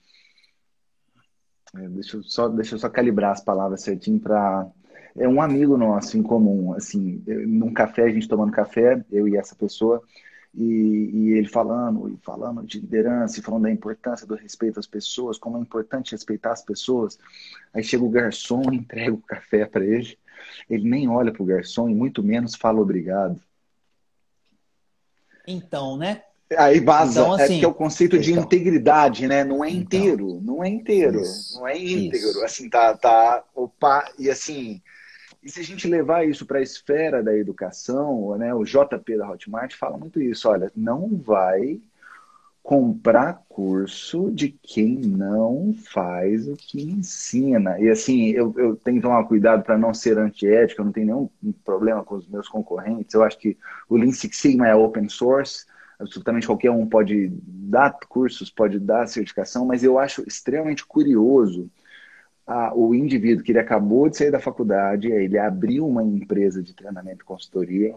Deixa 1.73 2.17
eu 2.17 2.23
só, 2.23 2.49
deixa 2.49 2.77
eu 2.77 2.79
só 2.79 2.89
calibrar 2.89 3.33
as 3.33 3.43
palavras 3.43 3.83
certinho 3.83 4.21
para 4.21 4.71
é 5.17 5.29
um 5.29 5.41
amigo 5.41 5.77
nosso 5.77 6.19
em 6.19 6.23
comum, 6.23 6.73
assim, 6.73 7.23
num 7.27 7.73
café, 7.73 8.03
a 8.03 8.11
gente 8.11 8.29
tomando 8.29 8.53
café, 8.53 9.05
eu 9.13 9.29
e 9.29 9.37
essa 9.37 9.55
pessoa, 9.55 10.03
e, 10.53 10.65
e, 10.65 11.33
ele 11.33 11.49
falando, 11.49 12.09
e 12.09 12.17
falando 12.17 12.65
de 12.65 12.81
liderança, 12.81 13.39
e 13.39 13.43
falando 13.43 13.63
da 13.63 13.71
importância 13.71 14.27
do 14.27 14.35
respeito 14.35 14.81
às 14.81 14.87
pessoas, 14.87 15.39
como 15.39 15.57
é 15.57 15.61
importante 15.61 16.13
respeitar 16.13 16.53
as 16.53 16.65
pessoas. 16.65 17.19
Aí 17.73 17.83
chega 17.83 18.05
o 18.05 18.11
garçom, 18.11 18.63
entrega 18.73 19.15
o 19.15 19.23
café 19.23 19.67
para 19.67 19.85
ele, 19.85 20.19
ele 20.69 20.89
nem 20.89 21.09
olha 21.09 21.33
para 21.33 21.43
o 21.43 21.47
garçom 21.47 21.89
e 21.89 21.95
muito 21.95 22.23
menos 22.23 22.57
fala 22.57 22.81
obrigado. 22.81 23.41
Então, 25.47 25.97
né? 25.97 26.25
Aí 26.57 26.81
vaza, 26.81 27.21
então, 27.21 27.39
é 27.39 27.45
assim, 27.45 27.57
é 27.57 27.59
que 27.61 27.65
é 27.65 27.69
o 27.69 27.75
conceito 27.75 28.19
de 28.19 28.33
então, 28.33 28.45
integridade, 28.45 29.27
né? 29.27 29.45
Não 29.45 29.65
é 29.65 29.71
então. 29.71 29.81
inteiro, 29.81 30.29
então, 30.31 30.41
não 30.43 30.65
é 30.65 30.69
inteiro, 30.69 31.21
isso, 31.21 31.59
não 31.59 31.69
é 31.69 31.79
íntegro. 31.79 32.31
Isso. 32.31 32.45
Assim, 32.45 32.69
tá, 32.69 32.97
tá, 32.97 33.45
opa, 33.55 34.11
e 34.19 34.31
assim, 34.31 34.81
e 35.45 35.51
se 35.51 35.61
a 35.61 35.63
gente 35.63 35.87
levar 35.87 36.27
isso 36.27 36.47
para 36.47 36.59
a 36.59 36.63
esfera 36.63 37.23
da 37.23 37.37
educação, 37.37 38.37
né, 38.39 38.55
o 38.55 38.65
JP 38.65 39.17
da 39.19 39.31
Hotmart 39.31 39.75
fala 39.75 39.99
muito 39.99 40.21
isso. 40.21 40.49
Olha, 40.49 40.73
não 40.75 41.17
vai 41.17 41.79
comprar 42.63 43.43
curso 43.47 44.31
de 44.31 44.49
quem 44.49 44.97
não 44.97 45.75
faz 45.93 46.49
o 46.49 46.57
que 46.57 46.83
ensina. 46.83 47.79
E 47.79 47.91
assim, 47.91 48.31
eu, 48.31 48.55
eu 48.57 48.75
tenho 48.75 48.97
que 48.97 49.03
tomar 49.03 49.23
cuidado 49.25 49.63
para 49.63 49.77
não 49.77 49.93
ser 49.93 50.17
antiético, 50.17 50.81
eu 50.81 50.87
não 50.87 50.93
tenho 50.93 51.07
nenhum 51.07 51.53
problema 51.63 52.03
com 52.03 52.15
os 52.15 52.27
meus 52.27 52.49
concorrentes. 52.49 53.15
Eu 53.15 53.23
acho 53.23 53.39
que 53.39 53.55
o 53.87 53.99
Lean 53.99 54.13
Six 54.13 54.39
Sigma 54.39 54.67
é 54.67 54.75
open 54.75 55.11
source, 55.11 55.67
absolutamente 56.05 56.47
qualquer 56.47 56.71
um 56.71 56.87
pode 56.87 57.31
dar 57.43 57.99
cursos, 58.09 58.51
pode 58.51 58.79
dar 58.79 59.07
certificação, 59.07 59.67
mas 59.67 59.83
eu 59.83 59.99
acho 59.99 60.23
extremamente 60.27 60.85
curioso 60.87 61.71
a, 62.47 62.75
o 62.75 62.95
indivíduo 62.95 63.43
que 63.43 63.53
ele 63.53 63.59
acabou 63.59 64.09
de 64.09 64.17
sair 64.17 64.31
da 64.31 64.41
faculdade, 64.41 65.11
ele 65.11 65.39
abriu 65.39 65.87
uma 65.87 66.03
empresa 66.03 66.63
de 66.63 66.75
treinamento 66.75 67.23
e 67.23 67.27
consultoria, 67.27 67.95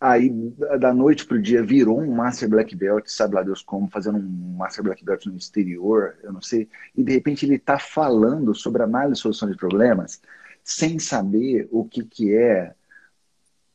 aí 0.00 0.30
da 0.78 0.94
noite 0.94 1.26
para 1.26 1.36
o 1.36 1.42
dia 1.42 1.62
virou 1.62 2.00
um 2.00 2.14
Master 2.14 2.48
Black 2.48 2.74
Belt, 2.74 3.06
sabe 3.06 3.34
lá 3.34 3.42
Deus 3.42 3.62
como, 3.62 3.90
fazendo 3.90 4.18
um 4.18 4.56
Master 4.56 4.82
Black 4.82 5.04
Belt 5.04 5.26
no 5.26 5.36
exterior, 5.36 6.16
eu 6.22 6.32
não 6.32 6.40
sei, 6.40 6.68
e 6.96 7.04
de 7.04 7.12
repente 7.12 7.44
ele 7.44 7.56
está 7.56 7.78
falando 7.78 8.54
sobre 8.54 8.82
análise 8.82 9.18
e 9.18 9.22
solução 9.22 9.50
de 9.50 9.56
problemas 9.56 10.20
sem 10.64 10.98
saber 10.98 11.68
o 11.70 11.84
que, 11.84 12.04
que 12.04 12.34
é 12.34 12.74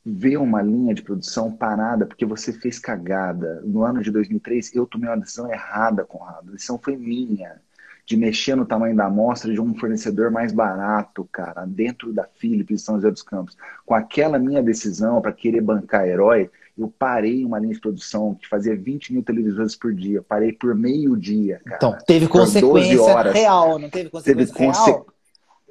ver 0.06 0.38
uma 0.38 0.62
linha 0.62 0.94
de 0.94 1.02
produção 1.02 1.52
parada 1.52 2.06
porque 2.06 2.26
você 2.26 2.54
fez 2.54 2.78
cagada. 2.78 3.62
No 3.66 3.82
ano 3.82 4.04
de 4.04 4.12
2003, 4.12 4.76
eu 4.76 4.86
tomei 4.86 5.10
uma 5.10 5.18
decisão 5.18 5.52
errada, 5.52 6.06
Conrado. 6.06 6.50
A 6.50 6.52
decisão 6.52 6.78
foi 6.78 6.96
minha 6.96 7.60
de 8.06 8.16
mexer 8.16 8.56
no 8.56 8.68
tamanho 8.68 8.96
da 8.96 9.06
amostra 9.06 9.52
de 9.52 9.60
um 9.60 9.74
fornecedor 9.74 10.30
mais 10.30 10.52
barato, 10.52 11.28
cara, 11.32 11.66
dentro 11.66 12.14
da 12.14 12.24
Philips 12.24 12.84
São 12.84 12.96
José 12.96 13.10
dos 13.10 13.24
Campos. 13.24 13.58
Com 13.84 13.96
aquela 13.96 14.38
minha 14.38 14.62
decisão 14.62 15.20
para 15.20 15.34
querer 15.34 15.62
bancar 15.62 16.08
herói, 16.08 16.52
eu 16.78 16.94
parei 17.00 17.44
uma 17.44 17.58
linha 17.58 17.74
de 17.74 17.80
produção 17.80 18.36
que 18.36 18.48
fazia 18.48 18.76
20 18.76 19.12
mil 19.12 19.24
televisores 19.24 19.76
por 19.76 19.92
dia. 19.92 20.22
Parei 20.22 20.54
por 20.54 20.76
meio 20.76 21.18
dia, 21.18 21.60
cara. 21.66 21.78
Então, 21.78 21.98
teve 22.06 22.28
consequência 22.28 23.22
real, 23.32 23.80
não 23.80 23.90
teve 23.90 24.10
consequência 24.12 24.46
teve 24.46 24.66
conse 24.66 24.86
real? 24.86 25.08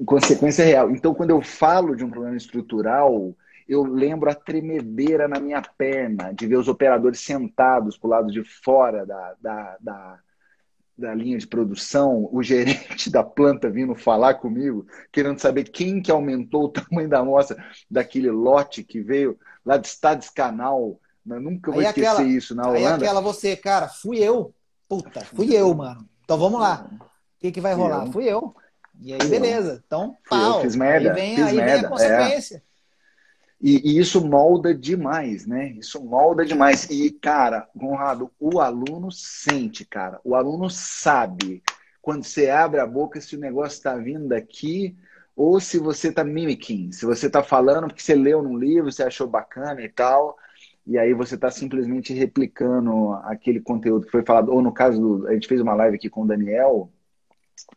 Consequência 0.05 0.65
real. 0.65 0.90
Então, 0.90 1.15
quando 1.15 1.31
eu 1.31 1.40
falo 1.40 1.94
de 1.94 2.05
um 2.05 2.11
problema 2.11 2.36
estrutural, 2.36 3.32
eu 3.69 3.82
lembro 3.82 4.31
a 4.31 4.35
tremedeira 4.35 5.27
na 5.27 5.41
minha 5.41 5.62
perna 5.62 6.32
de 6.32 6.47
ver 6.47 6.57
os 6.57 6.69
operadores 6.69 7.20
sentados 7.20 7.97
pro 7.97 8.11
lado 8.11 8.31
de 8.31 8.45
fora 8.45 9.07
da, 9.07 9.35
da, 9.41 9.77
da 9.81 10.19
da 10.97 11.12
linha 11.12 11.36
de 11.36 11.47
produção, 11.47 12.28
o 12.32 12.43
gerente 12.43 13.11
da 13.11 13.23
planta 13.23 13.69
vindo 13.69 13.95
falar 13.95 14.35
comigo, 14.35 14.86
querendo 15.12 15.41
saber 15.41 15.65
quem 15.65 16.01
que 16.01 16.11
aumentou 16.11 16.65
o 16.65 16.69
tamanho 16.70 17.09
da 17.09 17.19
amostra 17.19 17.62
daquele 17.91 18.31
lote 18.31 18.85
que 18.85 19.01
veio 19.01 19.39
lá 19.65 19.77
de 19.77 19.89
Stades 19.89 20.31
Canal. 20.31 20.99
Eu 21.28 21.41
nunca 21.41 21.70
vou 21.70 21.81
aí 21.81 21.86
esquecer 21.86 22.09
aquela, 22.09 22.28
isso 22.28 22.55
na 22.55 22.69
Holanda. 22.69 22.78
Aí 22.78 22.95
aquela 22.95 23.20
você, 23.20 23.57
cara, 23.57 23.89
fui 23.89 24.19
eu. 24.19 24.55
Puta, 24.89 25.24
fui 25.24 25.55
eu, 25.55 25.74
mano. 25.74 26.09
Então 26.23 26.39
vamos 26.39 26.61
lá. 26.61 26.86
O 27.01 27.05
que, 27.41 27.51
que 27.51 27.61
vai 27.61 27.74
rolar? 27.74 28.07
Fui 28.12 28.24
eu. 28.24 28.55
E 29.01 29.12
aí, 29.12 29.27
beleza. 29.27 29.82
Então, 29.85 30.16
pau. 30.28 30.59
Eu 30.59 30.61
fiz 30.62 30.77
merda. 30.77 31.11
Aí 31.11 31.15
vem, 31.15 31.36
fiz 31.36 31.47
aí 31.47 31.57
merda. 31.57 31.73
vem 31.73 31.85
a 31.85 31.89
consequência. 31.89 32.57
É. 32.57 32.74
E, 33.66 33.81
e, 33.82 33.99
isso 33.99 34.23
molda 34.23 34.74
demais, 34.74 35.47
né? 35.47 35.70
Isso 35.78 36.05
molda 36.05 36.45
demais. 36.45 36.85
E, 36.91 37.11
cara, 37.11 37.66
Conrado, 37.74 38.31
o 38.39 38.61
aluno 38.61 39.11
sente, 39.11 39.86
cara. 39.86 40.20
O 40.23 40.35
aluno 40.35 40.69
sabe 40.69 41.62
quando 42.03 42.24
você 42.24 42.51
abre 42.51 42.78
a 42.78 42.86
boca 42.86 43.23
se 43.23 43.35
o 43.35 43.41
negócio 43.41 43.78
está 43.78 43.97
vindo 43.97 44.28
daqui 44.28 44.95
ou 45.35 45.59
se 45.61 45.78
você 45.78 46.09
está 46.09 46.23
mimicking. 46.23 46.93
Se 46.93 47.07
você 47.07 47.27
está 47.27 47.43
falando 47.43 47.86
porque 47.86 48.03
você 48.03 48.15
leu 48.15 48.43
num 48.43 48.59
livro, 48.59 48.93
você 48.93 49.03
achou 49.03 49.27
bacana 49.27 49.81
e 49.81 49.89
tal. 49.89 50.36
E 50.86 50.99
aí 50.99 51.15
você 51.15 51.35
está 51.35 51.51
simplesmente 51.51 52.12
replicando 52.12 53.15
aquele 53.24 53.62
conteúdo 53.62 54.05
que 54.05 54.12
foi 54.12 54.23
falado. 54.23 54.53
Ou 54.53 54.61
no 54.61 54.73
caso, 54.73 55.01
do, 55.01 55.27
a 55.27 55.32
gente 55.32 55.49
fez 55.49 55.62
uma 55.62 55.73
live 55.73 55.97
aqui 55.97 56.11
com 56.11 56.24
o 56.24 56.27
Daniel, 56.27 56.91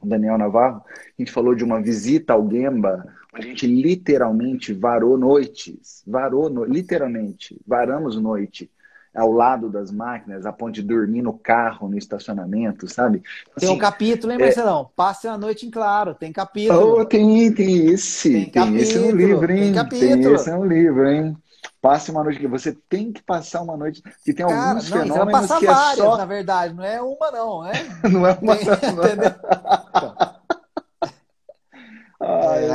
o 0.02 0.06
Daniel 0.06 0.38
Navarro, 0.38 0.84
a 0.86 1.22
gente 1.22 1.32
falou 1.32 1.56
de 1.56 1.64
uma 1.64 1.82
visita 1.82 2.34
ao 2.34 2.50
Gemba, 2.50 3.06
a 3.38 3.42
gente 3.42 3.68
literalmente 3.68 4.74
varou 4.74 5.18
noites, 5.18 6.02
varou, 6.06 6.50
no, 6.50 6.64
literalmente, 6.66 7.60
varamos 7.66 8.20
noite 8.20 8.70
ao 9.16 9.32
lado 9.32 9.70
das 9.70 9.92
máquinas, 9.92 10.46
a 10.46 10.54
ponto 10.54 10.74
de 10.74 10.84
dormir 10.84 11.22
no 11.22 11.34
carro, 11.34 11.90
no 11.90 11.98
estacionamento, 11.98 12.88
sabe? 12.88 13.24
Assim, 13.56 13.68
tem 13.68 13.76
um 13.76 13.80
capítulo, 13.80 14.32
hein, 14.32 14.40
Marcelão? 14.40 14.90
É... 14.92 14.94
Passe 14.96 15.28
a 15.28 15.38
noite 15.38 15.66
em 15.66 15.72
claro, 15.72 16.14
tem 16.14 16.32
capítulo. 16.32 17.00
Oh, 17.00 17.06
tem, 17.06 17.52
tem 17.52 17.88
esse, 17.88 18.32
tem, 18.32 18.50
tem 18.50 18.76
esse 18.78 19.00
no 19.00 19.12
livro, 19.12 19.52
hein? 19.52 19.64
Tem, 19.64 19.74
capítulo. 19.74 20.22
tem 20.22 20.34
esse 20.34 20.52
no 20.52 20.66
livro, 20.66 21.08
hein? 21.08 21.36
Passe 21.82 22.12
uma 22.12 22.24
noite 22.24 22.40
que 22.40 22.48
você 22.48 22.76
tem 22.90 23.12
que 23.12 23.22
passar 23.22 23.62
uma 23.62 23.78
noite 23.78 24.02
que 24.24 24.34
tem 24.34 24.46
Cara, 24.46 24.70
alguns 24.70 24.90
não, 24.90 25.00
fenômenos 25.00 25.18
você 25.18 25.32
vai 25.32 25.42
passar 25.42 25.60
que 25.60 25.66
várias, 25.66 26.00
é 26.00 26.10
só... 26.10 26.18
na 26.18 26.26
verdade, 26.26 26.74
não 26.74 26.84
é 26.84 27.02
uma 27.02 27.32
não, 27.32 27.66
é? 27.66 27.74
não 28.10 28.28
é 28.28 28.38
uma, 28.42 28.56
tem, 28.56 28.68
não. 28.68 29.97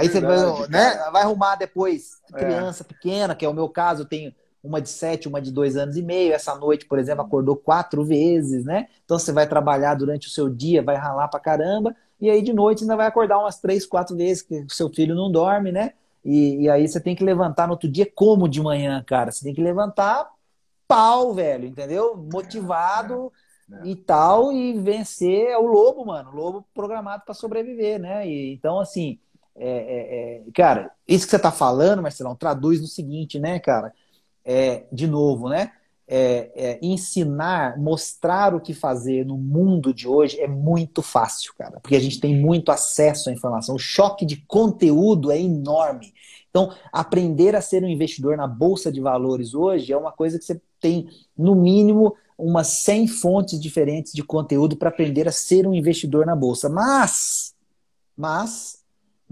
Aí 0.02 0.08
verdade, 0.08 0.40
você 0.40 0.68
vai, 0.68 0.68
né, 0.68 1.10
vai 1.10 1.22
arrumar 1.22 1.56
depois 1.56 2.20
é. 2.34 2.38
criança 2.38 2.82
é. 2.82 2.86
pequena, 2.86 3.34
que 3.34 3.44
é 3.44 3.48
o 3.48 3.54
meu 3.54 3.68
caso, 3.68 4.02
eu 4.02 4.06
tenho 4.06 4.34
uma 4.62 4.80
de 4.80 4.88
sete, 4.88 5.26
uma 5.26 5.40
de 5.40 5.50
dois 5.50 5.76
anos 5.76 5.96
e 5.96 6.02
meio. 6.02 6.32
Essa 6.32 6.54
noite, 6.54 6.86
por 6.86 6.98
exemplo, 6.98 7.24
acordou 7.24 7.56
quatro 7.56 8.04
vezes, 8.04 8.64
né? 8.64 8.86
Então 9.04 9.18
você 9.18 9.32
vai 9.32 9.46
trabalhar 9.46 9.94
durante 9.94 10.28
o 10.28 10.30
seu 10.30 10.48
dia, 10.48 10.82
vai 10.82 10.96
ralar 10.96 11.28
pra 11.28 11.40
caramba, 11.40 11.96
e 12.20 12.30
aí 12.30 12.42
de 12.42 12.52
noite 12.52 12.82
ainda 12.82 12.96
vai 12.96 13.06
acordar 13.06 13.38
umas 13.38 13.58
três, 13.58 13.84
quatro 13.84 14.16
vezes, 14.16 14.42
que 14.42 14.60
o 14.60 14.70
seu 14.70 14.88
filho 14.88 15.14
não 15.14 15.30
dorme, 15.30 15.72
né? 15.72 15.92
E, 16.24 16.62
e 16.62 16.70
aí 16.70 16.86
você 16.86 17.00
tem 17.00 17.16
que 17.16 17.24
levantar 17.24 17.66
no 17.66 17.72
outro 17.72 17.90
dia 17.90 18.08
como 18.14 18.48
de 18.48 18.62
manhã, 18.62 19.02
cara? 19.04 19.32
Você 19.32 19.42
tem 19.44 19.52
que 19.52 19.62
levantar 19.62 20.30
pau, 20.86 21.34
velho, 21.34 21.66
entendeu? 21.66 22.16
Motivado 22.16 23.32
é, 23.70 23.74
é, 23.74 23.78
é. 23.80 23.86
e 23.90 23.96
tal, 23.96 24.52
e 24.52 24.78
vencer 24.78 25.48
é 25.48 25.58
o 25.58 25.66
lobo, 25.66 26.06
mano. 26.06 26.30
O 26.30 26.36
lobo 26.36 26.64
programado 26.72 27.24
para 27.24 27.34
sobreviver, 27.34 27.98
né? 27.98 28.28
E, 28.28 28.52
então, 28.52 28.78
assim, 28.78 29.18
é, 29.54 29.68
é, 29.68 30.36
é, 30.36 30.50
cara, 30.54 30.90
isso 31.06 31.26
que 31.26 31.30
você 31.30 31.38
tá 31.38 31.52
falando, 31.52 32.02
Marcelão, 32.02 32.34
traduz 32.34 32.80
no 32.80 32.86
seguinte, 32.86 33.38
né, 33.38 33.58
cara? 33.58 33.92
É, 34.44 34.84
de 34.92 35.06
novo, 35.06 35.48
né? 35.48 35.72
É, 36.14 36.78
ensinar, 36.82 37.78
mostrar 37.78 38.54
o 38.54 38.60
que 38.60 38.74
fazer 38.74 39.24
no 39.24 39.38
mundo 39.38 39.94
de 39.94 40.06
hoje 40.06 40.38
é 40.40 40.46
muito 40.46 41.00
fácil, 41.00 41.54
cara, 41.56 41.80
porque 41.80 41.96
a 41.96 42.00
gente 42.00 42.20
tem 42.20 42.38
muito 42.38 42.70
acesso 42.70 43.30
à 43.30 43.32
informação. 43.32 43.76
O 43.76 43.78
choque 43.78 44.26
de 44.26 44.36
conteúdo 44.46 45.30
é 45.30 45.40
enorme. 45.40 46.12
Então, 46.50 46.74
aprender 46.92 47.56
a 47.56 47.62
ser 47.62 47.82
um 47.82 47.88
investidor 47.88 48.36
na 48.36 48.46
bolsa 48.46 48.92
de 48.92 49.00
valores 49.00 49.54
hoje 49.54 49.90
é 49.90 49.96
uma 49.96 50.12
coisa 50.12 50.38
que 50.38 50.44
você 50.44 50.60
tem, 50.78 51.08
no 51.38 51.54
mínimo, 51.54 52.14
umas 52.36 52.66
100 52.66 53.08
fontes 53.08 53.58
diferentes 53.58 54.12
de 54.12 54.22
conteúdo 54.22 54.76
para 54.76 54.90
aprender 54.90 55.26
a 55.26 55.32
ser 55.32 55.66
um 55.66 55.72
investidor 55.72 56.26
na 56.26 56.36
bolsa. 56.36 56.68
Mas, 56.68 57.54
mas 58.14 58.81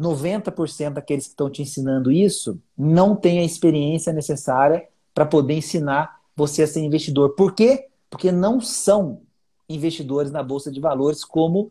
90% 0.01 0.95
daqueles 0.95 1.25
que 1.25 1.31
estão 1.31 1.51
te 1.51 1.63
ensinando 1.63 2.11
isso 2.11 2.61
não 2.77 3.15
tem 3.15 3.41
a 3.41 3.45
experiência 3.45 4.13
necessária 4.13 4.89
para 5.15 5.27
poder 5.27 5.55
ensinar 5.55 6.21
você 6.35 6.63
a 6.63 6.67
ser 6.67 6.81
investidor. 6.81 7.35
Por 7.35 7.55
quê? 7.55 7.89
Porque 8.09 8.33
não 8.33 8.61
são 8.61 9.23
investidores 9.69 10.33
na 10.33 10.43
bolsa 10.43 10.71
de 10.71 10.81
valores 10.81 11.25
como 11.25 11.71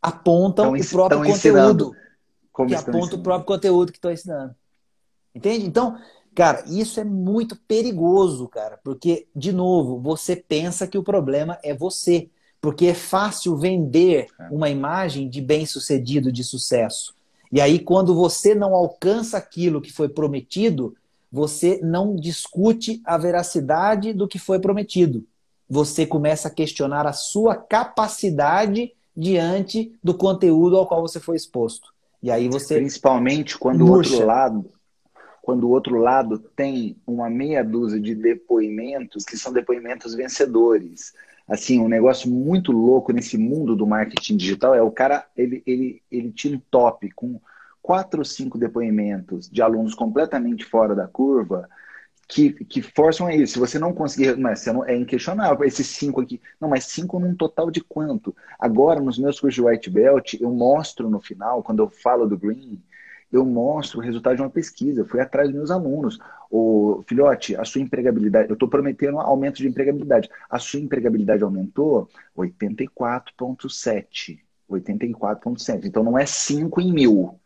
apontam 0.00 0.72
o 0.72 0.88
próprio 0.88 1.24
conteúdo. 1.24 1.92
Como 2.52 2.68
que 2.68 2.74
aponta 2.74 2.98
ensinando. 2.98 3.16
o 3.16 3.22
próprio 3.22 3.46
conteúdo 3.46 3.92
que 3.92 3.98
estão 3.98 4.12
ensinando. 4.12 4.54
Entende? 5.34 5.66
Então, 5.66 5.98
Cara, 6.34 6.64
isso 6.66 6.98
é 6.98 7.04
muito 7.04 7.56
perigoso, 7.56 8.48
cara, 8.48 8.78
porque, 8.82 9.26
de 9.36 9.52
novo, 9.52 10.00
você 10.00 10.34
pensa 10.34 10.86
que 10.86 10.96
o 10.96 11.02
problema 11.02 11.58
é 11.62 11.74
você. 11.74 12.30
Porque 12.58 12.86
é 12.86 12.94
fácil 12.94 13.56
vender 13.56 14.28
é. 14.38 14.48
uma 14.50 14.70
imagem 14.70 15.28
de 15.28 15.40
bem-sucedido, 15.40 16.32
de 16.32 16.44
sucesso. 16.44 17.14
E 17.52 17.60
aí, 17.60 17.78
quando 17.78 18.14
você 18.14 18.54
não 18.54 18.74
alcança 18.74 19.36
aquilo 19.36 19.80
que 19.80 19.92
foi 19.92 20.08
prometido, 20.08 20.96
você 21.30 21.78
não 21.82 22.16
discute 22.16 23.00
a 23.04 23.18
veracidade 23.18 24.12
do 24.12 24.26
que 24.26 24.38
foi 24.38 24.58
prometido. 24.58 25.24
Você 25.68 26.06
começa 26.06 26.48
a 26.48 26.50
questionar 26.50 27.06
a 27.06 27.12
sua 27.12 27.54
capacidade 27.54 28.92
diante 29.14 29.92
do 30.02 30.14
conteúdo 30.14 30.76
ao 30.76 30.86
qual 30.86 31.02
você 31.02 31.20
foi 31.20 31.36
exposto. 31.36 31.92
E 32.22 32.30
aí 32.30 32.48
você. 32.48 32.76
Principalmente 32.76 33.58
quando 33.58 33.86
o 33.86 33.92
outro 33.92 34.24
lado 34.24 34.70
quando 35.42 35.64
o 35.64 35.70
outro 35.70 35.98
lado 35.98 36.38
tem 36.38 36.96
uma 37.04 37.28
meia 37.28 37.64
dúzia 37.64 38.00
de 38.00 38.14
depoimentos 38.14 39.24
que 39.24 39.36
são 39.36 39.52
depoimentos 39.52 40.14
vencedores. 40.14 41.12
Assim, 41.48 41.80
um 41.80 41.88
negócio 41.88 42.30
muito 42.30 42.72
louco 42.72 43.12
nesse 43.12 43.36
mundo 43.36 43.76
do 43.76 43.86
marketing 43.86 44.36
digital 44.36 44.74
é 44.74 44.82
o 44.82 44.90
cara, 44.90 45.26
ele, 45.36 45.62
ele, 45.66 46.02
ele 46.10 46.32
tira 46.32 46.56
um 46.56 46.62
top 46.70 47.10
com 47.12 47.40
quatro 47.82 48.20
ou 48.20 48.24
cinco 48.24 48.56
depoimentos 48.56 49.50
de 49.50 49.60
alunos 49.60 49.94
completamente 49.94 50.64
fora 50.64 50.94
da 50.94 51.06
curva 51.06 51.68
que, 52.28 52.52
que 52.64 52.80
forçam 52.80 53.26
a 53.26 53.34
isso. 53.34 53.54
Se 53.54 53.58
você 53.58 53.78
não 53.78 53.92
conseguir, 53.92 54.36
mas 54.38 54.64
não, 54.66 54.84
é 54.84 54.96
inquestionável, 54.96 55.64
esses 55.66 55.86
cinco 55.86 56.20
aqui. 56.20 56.40
Não, 56.60 56.68
mas 56.68 56.84
cinco 56.84 57.18
num 57.18 57.34
total 57.34 57.70
de 57.70 57.80
quanto? 57.82 58.34
Agora, 58.58 59.00
nos 59.00 59.18
meus 59.18 59.38
cursos 59.38 59.54
de 59.54 59.62
White 59.62 59.90
Belt, 59.90 60.34
eu 60.34 60.50
mostro 60.50 61.10
no 61.10 61.20
final, 61.20 61.62
quando 61.62 61.82
eu 61.82 61.90
falo 61.90 62.26
do 62.26 62.38
Green, 62.38 62.80
eu 63.32 63.44
mostro 63.46 63.98
o 63.98 64.02
resultado 64.02 64.36
de 64.36 64.42
uma 64.42 64.50
pesquisa. 64.50 65.00
Eu 65.00 65.06
fui 65.06 65.20
atrás 65.20 65.48
dos 65.48 65.56
meus 65.56 65.70
alunos. 65.70 66.18
O 66.50 67.02
filhote, 67.06 67.56
a 67.56 67.64
sua 67.64 67.80
empregabilidade, 67.80 68.50
eu 68.50 68.54
estou 68.54 68.68
prometendo 68.68 69.14
um 69.14 69.20
aumento 69.20 69.56
de 69.56 69.66
empregabilidade. 69.66 70.28
A 70.50 70.58
sua 70.58 70.80
empregabilidade 70.80 71.42
aumentou 71.42 72.10
84,7. 72.36 74.38
84,7. 74.70 75.86
Então 75.86 76.04
não 76.04 76.18
é 76.18 76.26
5 76.26 76.80
em 76.80 76.92
mil. 76.92 77.40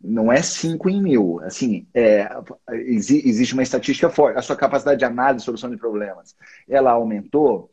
Não 0.00 0.30
é 0.30 0.42
5 0.42 0.90
em 0.90 1.02
mil. 1.02 1.40
Assim, 1.40 1.86
é, 1.94 2.28
existe 2.70 3.54
uma 3.54 3.62
estatística 3.62 4.10
forte. 4.10 4.38
A 4.38 4.42
sua 4.42 4.56
capacidade 4.56 4.98
de 4.98 5.06
análise 5.06 5.42
e 5.42 5.46
solução 5.46 5.70
de 5.70 5.78
problemas, 5.78 6.36
ela 6.68 6.92
aumentou 6.92 7.70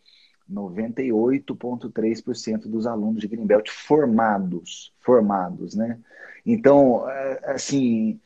98,3% 0.52 2.68
dos 2.68 2.86
alunos 2.86 3.22
de 3.22 3.28
Greenbelt 3.28 3.70
formados, 3.70 4.92
formados, 5.00 5.74
né? 5.76 5.98
Então, 6.46 7.10
é, 7.10 7.52
assim, 7.52 8.20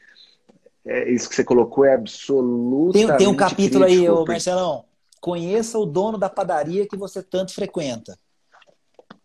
é, 0.86 1.12
isso 1.12 1.30
que 1.30 1.36
você 1.36 1.44
colocou 1.44 1.86
é 1.86 1.94
absolutamente. 1.94 3.08
Tem, 3.08 3.18
tem 3.18 3.28
um 3.28 3.36
capítulo 3.36 3.86
crítico, 3.86 4.04
aí, 4.04 4.10
ô, 4.10 4.26
Marcelão. 4.26 4.86
Conheça 5.20 5.78
o 5.80 5.86
dono 5.86 6.18
da 6.18 6.30
padaria 6.30 6.88
que 6.88 6.96
você 6.96 7.22
tanto 7.24 7.54
frequenta. 7.54 8.18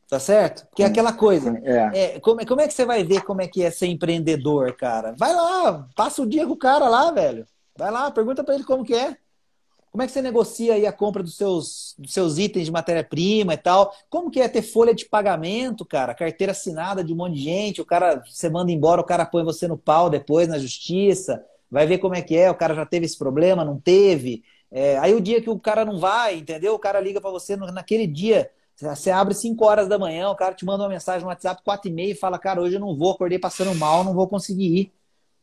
Tá 0.09 0.19
certo? 0.19 0.67
Porque 0.67 0.83
é 0.83 0.87
aquela 0.87 1.13
coisa. 1.13 1.57
É. 1.63 2.17
É, 2.17 2.21
como, 2.21 2.45
como 2.45 2.61
é 2.61 2.67
que 2.67 2.75
você 2.75 2.85
vai 2.85 3.05
ver 3.05 3.23
como 3.23 3.43
é 3.43 3.47
que 3.47 3.63
é 3.63 3.71
ser 3.71 3.87
empreendedor, 3.87 4.75
cara? 4.75 5.15
Vai 5.17 5.33
lá, 5.33 5.87
passa 5.95 6.21
o 6.21 6.27
dia 6.27 6.45
com 6.47 6.55
o 6.55 6.59
cara 6.59 6.89
lá, 6.89 7.13
velho. 7.13 7.47
Vai 7.77 7.93
lá, 7.93 8.11
pergunta 8.11 8.43
para 8.43 8.57
ele 8.57 8.65
como 8.65 8.85
que 8.85 8.95
é. 8.95 9.17
Como 9.91 10.03
é 10.03 10.07
que 10.07 10.13
você 10.13 10.23
negocia 10.23 10.75
aí 10.75 10.87
a 10.87 10.93
compra 10.93 11.21
dos 11.23 11.37
seus, 11.37 11.95
dos 11.99 12.13
seus 12.13 12.39
itens 12.39 12.67
de 12.67 12.71
matéria-prima 12.71 13.55
e 13.55 13.57
tal? 13.57 13.93
Como 14.09 14.31
que 14.31 14.41
é 14.41 14.49
ter 14.49 14.63
folha 14.63 14.95
de 14.95 15.05
pagamento, 15.05 15.85
cara? 15.85 16.15
Carteira 16.15 16.53
assinada 16.53 17.03
de 17.03 17.13
um 17.13 17.17
monte 17.17 17.35
de 17.35 17.43
gente, 17.43 17.81
o 17.81 17.85
cara, 17.85 18.23
você 18.25 18.49
manda 18.49 18.71
embora, 18.71 19.01
o 19.01 19.05
cara 19.05 19.27
põe 19.27 19.43
você 19.43 19.67
no 19.67 19.77
pau 19.77 20.09
depois 20.09 20.47
na 20.47 20.59
justiça, 20.59 21.45
vai 21.69 21.87
ver 21.87 21.99
como 21.99 22.15
é 22.15 22.23
que 22.23 22.37
é, 22.37 22.49
o 22.49 22.55
cara 22.55 22.73
já 22.75 22.87
teve 22.87 23.05
esse 23.05 23.19
problema, 23.19 23.65
não 23.65 23.81
teve. 23.81 24.45
É, 24.71 24.97
aí 24.99 25.13
o 25.13 25.21
dia 25.21 25.43
que 25.43 25.51
o 25.51 25.59
cara 25.59 25.85
não 25.85 25.99
vai, 25.99 26.37
entendeu? 26.39 26.75
O 26.75 26.79
cara 26.79 27.01
liga 27.01 27.21
para 27.21 27.31
você 27.31 27.57
naquele 27.57 28.07
dia, 28.07 28.49
você 28.77 29.11
abre 29.11 29.35
5 29.35 29.65
horas 29.65 29.89
da 29.89 29.99
manhã, 29.99 30.31
o 30.31 30.37
cara 30.37 30.55
te 30.55 30.65
manda 30.65 30.85
uma 30.85 30.89
mensagem 30.89 31.23
no 31.23 31.29
WhatsApp 31.29 31.63
4 31.65 31.91
e 31.91 31.93
meia 31.93 32.13
e 32.13 32.15
fala, 32.15 32.39
cara, 32.39 32.63
hoje 32.63 32.77
eu 32.77 32.81
não 32.81 32.97
vou, 32.97 33.11
acordei 33.13 33.39
passando 33.41 33.75
mal, 33.75 34.05
não 34.05 34.15
vou 34.15 34.29
conseguir 34.29 34.67
ir. 34.67 34.93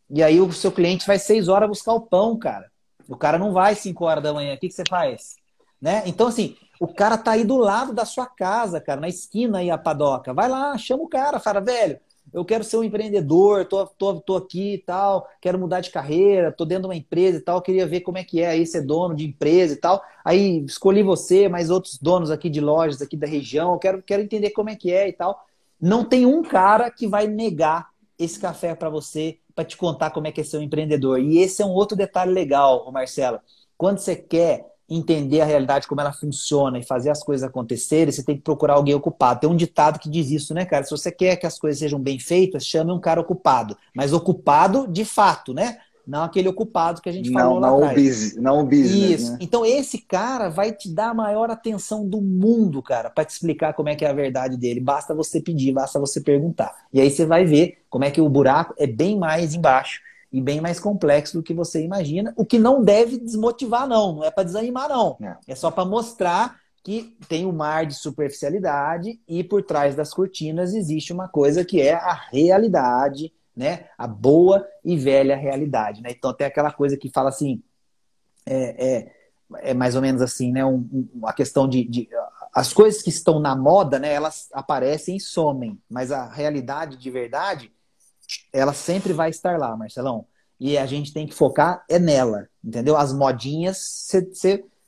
E 0.09 0.23
aí 0.23 0.39
o 0.39 0.51
seu 0.53 0.71
cliente 0.71 1.05
vai 1.05 1.19
6 1.19 1.49
horas 1.49 1.67
buscar 1.67 1.93
o 1.93 2.01
pão, 2.01 2.37
cara. 2.37 2.71
O 3.07 3.15
cara 3.15 3.37
não 3.37 3.53
vai 3.53 3.75
5 3.75 4.05
horas 4.05 4.23
da 4.23 4.33
manhã. 4.33 4.55
O 4.55 4.57
que, 4.57 4.67
que 4.67 4.73
você 4.73 4.83
faz? 4.87 5.35
Né? 5.81 6.03
Então, 6.05 6.27
assim, 6.27 6.55
o 6.79 6.87
cara 6.87 7.17
tá 7.17 7.31
aí 7.31 7.43
do 7.43 7.57
lado 7.57 7.93
da 7.93 8.05
sua 8.05 8.25
casa, 8.25 8.79
cara, 8.81 9.01
na 9.01 9.07
esquina 9.07 9.59
aí 9.59 9.69
a 9.69 9.77
padoca. 9.77 10.33
Vai 10.33 10.49
lá, 10.49 10.77
chama 10.77 11.03
o 11.03 11.07
cara, 11.07 11.39
fala, 11.39 11.61
velho, 11.61 11.99
eu 12.33 12.43
quero 12.43 12.63
ser 12.63 12.77
um 12.77 12.83
empreendedor, 12.83 13.65
tô, 13.65 13.85
tô, 13.85 14.19
tô 14.19 14.35
aqui 14.35 14.73
e 14.73 14.77
tal, 14.79 15.27
quero 15.41 15.57
mudar 15.57 15.79
de 15.79 15.89
carreira, 15.89 16.51
tô 16.51 16.65
dentro 16.65 16.83
de 16.83 16.87
uma 16.87 16.95
empresa 16.95 17.37
e 17.37 17.41
tal, 17.41 17.61
queria 17.61 17.87
ver 17.87 18.01
como 18.01 18.17
é 18.17 18.23
que 18.23 18.41
é 18.41 18.49
aí 18.49 18.65
ser 18.65 18.81
dono 18.81 19.15
de 19.15 19.25
empresa 19.25 19.73
e 19.73 19.77
tal. 19.77 20.03
Aí 20.25 20.63
escolhi 20.65 21.03
você, 21.03 21.47
mais 21.47 21.69
outros 21.69 21.97
donos 21.97 22.29
aqui 22.29 22.49
de 22.49 22.59
lojas 22.59 23.01
aqui 23.01 23.15
da 23.15 23.27
região, 23.27 23.79
quero, 23.79 24.01
quero 24.03 24.21
entender 24.21 24.49
como 24.51 24.69
é 24.69 24.75
que 24.75 24.91
é 24.91 25.07
e 25.07 25.13
tal. 25.13 25.45
Não 25.79 26.03
tem 26.03 26.25
um 26.25 26.43
cara 26.43 26.91
que 26.91 27.07
vai 27.07 27.27
negar 27.27 27.89
esse 28.19 28.39
café 28.39 28.75
para 28.75 28.89
você 28.89 29.37
para 29.57 29.65
te 29.65 29.75
contar 29.75 30.11
como 30.11 30.27
é 30.27 30.31
que 30.31 30.39
é 30.39 30.43
ser 30.43 30.59
um 30.59 30.61
empreendedor. 30.61 31.19
E 31.19 31.39
esse 31.39 31.63
é 31.63 31.65
um 31.65 31.71
outro 31.71 31.97
detalhe 31.97 32.31
legal, 32.31 32.91
Marcela. 32.91 33.41
Quando 33.75 33.97
você 33.97 34.15
quer 34.15 34.63
entender 34.87 35.41
a 35.41 35.45
realidade, 35.45 35.87
como 35.87 35.99
ela 35.99 36.13
funciona 36.13 36.77
e 36.77 36.85
fazer 36.85 37.09
as 37.09 37.23
coisas 37.23 37.43
acontecerem, 37.43 38.11
você 38.11 38.23
tem 38.23 38.35
que 38.35 38.43
procurar 38.43 38.75
alguém 38.75 38.93
ocupado. 38.93 39.39
Tem 39.39 39.49
um 39.49 39.55
ditado 39.55 39.97
que 39.97 40.09
diz 40.09 40.29
isso, 40.29 40.53
né, 40.53 40.63
cara? 40.63 40.83
Se 40.83 40.91
você 40.91 41.11
quer 41.11 41.35
que 41.37 41.47
as 41.47 41.57
coisas 41.57 41.79
sejam 41.79 41.99
bem 41.99 42.19
feitas, 42.19 42.67
chame 42.67 42.91
um 42.91 42.99
cara 42.99 43.19
ocupado. 43.19 43.75
Mas 43.95 44.13
ocupado 44.13 44.87
de 44.87 45.03
fato, 45.03 45.55
né? 45.55 45.79
Não 46.07 46.23
aquele 46.23 46.47
ocupado 46.47 47.01
que 47.01 47.09
a 47.09 47.11
gente 47.11 47.31
falou 47.31 47.59
não, 47.59 47.79
lá 47.79 47.87
atrás. 47.89 48.35
não 48.37 48.61
o 48.61 48.63
business. 48.63 49.21
Isso. 49.21 49.31
Né? 49.33 49.39
Então 49.41 49.65
esse 49.65 49.97
cara 49.97 50.47
vai 50.47 50.71
te 50.71 50.89
dar 50.89 51.09
a 51.09 51.13
maior 51.13 51.51
atenção 51.51 52.07
do 52.07 52.21
mundo, 52.21 52.81
cara, 52.81 53.09
para 53.09 53.25
te 53.25 53.31
explicar 53.31 53.73
como 53.73 53.89
é 53.89 53.95
que 53.95 54.05
é 54.05 54.09
a 54.09 54.13
verdade 54.13 54.55
dele. 54.55 54.79
Basta 54.79 55.13
você 55.13 55.41
pedir, 55.41 55.73
basta 55.73 55.99
você 55.99 56.21
perguntar. 56.21 56.73
E 56.93 57.01
aí 57.01 57.11
você 57.11 57.25
vai 57.25 57.43
ver 57.43 57.79
como 57.89 58.05
é 58.05 58.11
que 58.11 58.21
o 58.21 58.29
buraco 58.29 58.73
é 58.77 58.87
bem 58.87 59.17
mais 59.17 59.53
embaixo 59.53 59.99
e 60.31 60.41
bem 60.41 60.61
mais 60.61 60.79
complexo 60.79 61.37
do 61.37 61.43
que 61.43 61.53
você 61.53 61.83
imagina. 61.83 62.33
O 62.37 62.45
que 62.45 62.57
não 62.57 62.81
deve 62.81 63.17
desmotivar, 63.17 63.87
não. 63.87 64.15
Não 64.15 64.23
é 64.23 64.31
para 64.31 64.43
desanimar, 64.43 64.87
não. 64.87 65.17
É, 65.21 65.37
é 65.49 65.55
só 65.55 65.69
para 65.69 65.83
mostrar 65.83 66.55
que 66.83 67.17
tem 67.27 67.45
um 67.45 67.51
mar 67.51 67.85
de 67.85 67.95
superficialidade 67.95 69.19
e 69.27 69.43
por 69.43 69.61
trás 69.61 69.93
das 69.93 70.13
cortinas 70.13 70.73
existe 70.73 71.11
uma 71.11 71.27
coisa 71.27 71.65
que 71.65 71.81
é 71.81 71.93
a 71.93 72.13
realidade 72.13 73.33
né? 73.57 73.87
A 73.97 74.05
boa 74.05 74.65
e 74.85 74.95
velha 74.95 75.35
realidade, 75.35 76.01
né? 76.03 76.11
Então 76.11 76.31
tem 76.31 76.45
aquela 76.45 76.71
coisa 76.71 76.95
que 76.95 77.09
fala 77.09 77.29
assim, 77.29 77.63
é, 78.45 78.87
é, 78.87 79.11
é 79.71 79.73
mais 79.73 79.95
ou 79.95 80.01
menos 80.01 80.21
assim, 80.21 80.51
né? 80.51 80.63
Um, 80.63 81.09
um, 81.15 81.25
a 81.25 81.33
questão 81.33 81.67
de, 81.67 81.83
de, 81.83 82.07
as 82.53 82.71
coisas 82.71 83.01
que 83.01 83.09
estão 83.09 83.39
na 83.39 83.55
moda, 83.55 83.97
né? 83.97 84.13
Elas 84.13 84.47
aparecem 84.53 85.15
e 85.15 85.19
somem, 85.19 85.81
mas 85.89 86.11
a 86.11 86.29
realidade 86.29 86.97
de 86.97 87.09
verdade, 87.09 87.71
ela 88.53 88.73
sempre 88.73 89.11
vai 89.11 89.31
estar 89.31 89.57
lá, 89.57 89.75
Marcelão. 89.75 90.27
E 90.59 90.77
a 90.77 90.85
gente 90.85 91.11
tem 91.11 91.25
que 91.25 91.33
focar 91.33 91.83
é 91.89 91.97
nela, 91.97 92.47
entendeu? 92.63 92.95
As 92.95 93.11
modinhas, 93.11 94.07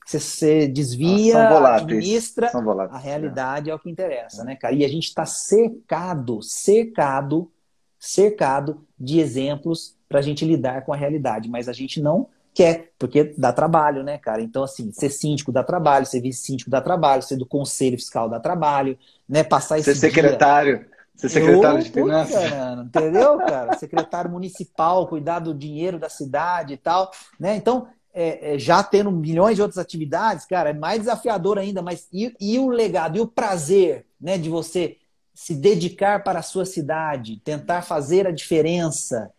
você 0.05 0.67
desvia, 0.67 1.75
administra, 1.75 2.51
a 2.91 2.97
realidade 2.97 3.69
é. 3.69 3.71
é. 3.71 3.75
o 3.75 3.79
que 3.79 3.89
interessa, 3.89 4.43
né, 4.43 4.55
cara? 4.55 4.75
E 4.75 4.85
a 4.85 4.87
gente 4.87 5.05
está 5.05 5.25
cercado, 5.25 6.41
cercado, 6.43 7.51
cercado 7.99 8.85
de 8.97 9.19
exemplos 9.19 9.95
para 10.07 10.19
a 10.19 10.21
gente 10.21 10.45
lidar 10.45 10.83
com 10.83 10.93
a 10.93 10.95
realidade, 10.95 11.49
mas 11.49 11.67
a 11.67 11.73
gente 11.73 12.01
não 12.01 12.27
quer, 12.53 12.91
porque 12.97 13.35
dá 13.37 13.53
trabalho, 13.53 14.03
né, 14.03 14.17
cara? 14.17 14.41
Então, 14.41 14.63
assim, 14.63 14.91
ser 14.91 15.09
síndico 15.09 15.51
dá 15.51 15.63
trabalho, 15.63 16.05
ser 16.05 16.21
vice-síndico 16.21 16.69
dá 16.69 16.81
trabalho, 16.81 17.21
ser 17.21 17.37
do 17.37 17.45
conselho 17.45 17.97
fiscal 17.97 18.27
dá 18.27 18.39
trabalho, 18.39 18.97
né? 19.27 19.43
Passar 19.43 19.77
esse 19.77 19.93
Ser 19.93 19.99
secretário. 19.99 20.79
Dia... 20.79 20.89
Ser 21.15 21.29
secretário 21.29 21.79
Eu, 21.79 21.83
de 21.83 21.91
finanças. 21.91 22.43
entendeu, 22.85 23.37
cara? 23.37 23.77
Secretário 23.77 24.31
municipal, 24.31 25.05
cuidar 25.07 25.39
do 25.39 25.53
dinheiro 25.53 25.99
da 25.99 26.09
cidade 26.09 26.73
e 26.73 26.77
tal, 26.77 27.11
né? 27.37 27.55
Então, 27.55 27.87
é, 28.13 28.55
é, 28.55 28.59
já 28.59 28.81
tendo 28.81 29.11
milhões 29.11 29.55
de 29.55 29.61
outras 29.61 29.77
atividades, 29.77 30.45
cara, 30.45 30.69
é 30.69 30.73
mais 30.73 30.99
desafiador 30.99 31.57
ainda, 31.57 31.81
mas 31.81 32.07
e, 32.11 32.33
e, 32.39 32.57
o 32.57 32.69
legado, 32.69 33.17
e 33.17 33.21
o 33.21 33.27
prazer, 33.27 34.05
né, 34.19 34.37
de 34.37 34.49
você 34.49 34.97
se 35.39 35.55
dedicar 35.55 36.21
para 36.21 36.39
a 36.39 36.43
sua 36.43 36.65
cidade, 36.65 37.37
tentar 37.37 37.81
fazer 37.81 38.27
a 38.27 38.31
diferença, 38.31 39.31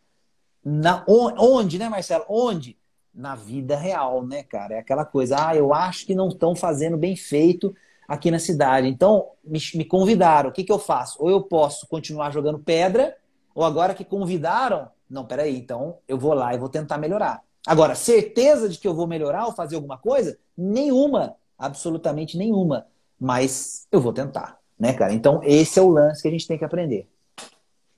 na, 0.65 1.05
onde, 1.07 1.79
né, 1.79 1.91
Marcelo? 1.91 2.25
Onde? 2.27 2.79
Na 3.13 3.35
vida 3.35 3.77
real, 3.77 4.27
né, 4.27 4.43
cara? 4.43 4.77
É 4.77 4.79
aquela 4.79 5.05
coisa, 5.05 5.37
ah, 5.49 5.55
eu 5.55 5.75
acho 5.75 6.07
que 6.07 6.15
não 6.15 6.29
estão 6.29 6.57
fazendo 6.57 6.97
bem 6.97 7.15
feito 7.17 7.77
aqui 8.09 8.31
na 8.31 8.39
cidade. 8.39 8.89
Então, 8.89 9.33
me, 9.45 9.61
me 9.75 9.85
convidaram, 9.85 10.49
o 10.49 10.53
que, 10.55 10.65
que 10.65 10.73
eu 10.73 10.79
faço? 10.79 11.23
Ou 11.23 11.29
eu 11.29 11.43
posso 11.43 11.87
continuar 11.87 12.31
jogando 12.31 12.59
pedra, 12.59 13.15
ou 13.55 13.63
agora 13.63 13.93
que 13.93 14.03
convidaram, 14.03 14.89
não, 15.09 15.27
peraí, 15.27 15.55
então 15.55 15.99
eu 16.09 16.17
vou 16.17 16.33
lá 16.33 16.55
e 16.55 16.59
vou 16.59 16.71
tentar 16.71 16.97
melhorar. 16.97 17.43
Agora, 17.67 17.95
certeza 17.95 18.71
de 18.71 18.79
que 18.79 18.89
eu 18.89 18.95
vou 18.95 19.07
melhorar 19.07 19.45
ou 19.45 19.53
fazer 19.53 19.77
alguma 19.77 19.99
coisa? 19.99 20.39
Nenhuma, 20.57 21.37
absolutamente 21.59 22.39
nenhuma. 22.39 22.87
Mas 23.21 23.87
eu 23.93 24.01
vou 24.01 24.15
tentar, 24.15 24.60
né, 24.81 24.95
cara? 24.95 25.13
Então, 25.13 25.41
esse 25.45 25.79
é 25.79 25.83
o 25.83 25.89
lance 25.89 26.23
que 26.23 26.29
a 26.29 26.31
gente 26.31 26.49
tem 26.49 26.57
que 26.57 26.65
aprender. 26.65 27.07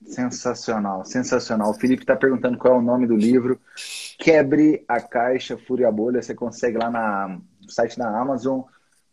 Sensacional, 0.05 1.05
sensacional. 1.05 1.71
O 1.71 1.73
Felipe 1.73 2.03
está 2.03 2.15
perguntando 2.15 2.57
qual 2.57 2.75
é 2.75 2.77
o 2.77 2.81
nome 2.81 3.07
do 3.07 3.15
livro. 3.15 3.59
Quebre 4.19 4.83
a 4.85 4.99
Caixa, 4.99 5.57
Fúria 5.57 5.87
a 5.87 5.91
Bolha. 5.91 6.21
Você 6.21 6.35
consegue 6.35 6.77
lá 6.77 6.91
na, 6.91 7.39
no 7.61 7.71
site 7.71 7.97
da 7.97 8.09
Amazon 8.09 8.61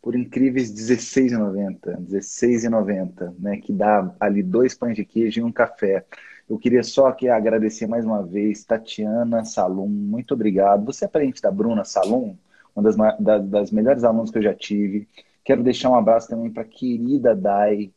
por 0.03 0.17
incríveis 0.17 0.71
R$16,90. 0.71 1.87
R$16,90, 1.87 3.35
né? 3.39 3.59
Que 3.59 3.73
dá 3.73 4.13
ali 4.19 4.43
dois 4.43 4.75
pães 4.75 4.97
de 4.97 5.05
queijo 5.05 5.41
e 5.41 5.45
um 5.45 5.53
café. 5.53 6.05
Eu 6.49 6.59
queria 6.59 6.83
só 6.83 7.07
aqui 7.07 7.29
agradecer 7.29 7.87
mais 7.87 8.05
uma 8.05 8.25
vez, 8.27 8.65
Tatiana 8.65 9.45
Salum, 9.45 9.87
muito 9.87 10.35
obrigado. 10.35 10.85
Você 10.87 11.05
é 11.05 11.09
parente 11.09 11.41
da 11.41 11.49
Bruna 11.49 11.85
Salum, 11.85 12.37
uma 12.75 12.83
das, 12.83 13.47
das 13.49 13.71
melhores 13.71 14.03
alunos 14.03 14.33
que 14.33 14.39
eu 14.39 14.43
já 14.43 14.53
tive. 14.53 15.07
Quero 15.45 15.63
deixar 15.63 15.91
um 15.91 15.95
abraço 15.95 16.29
também 16.29 16.51
para 16.51 16.63
a 16.63 16.67
querida 16.67 17.35
Dai, 17.35 17.91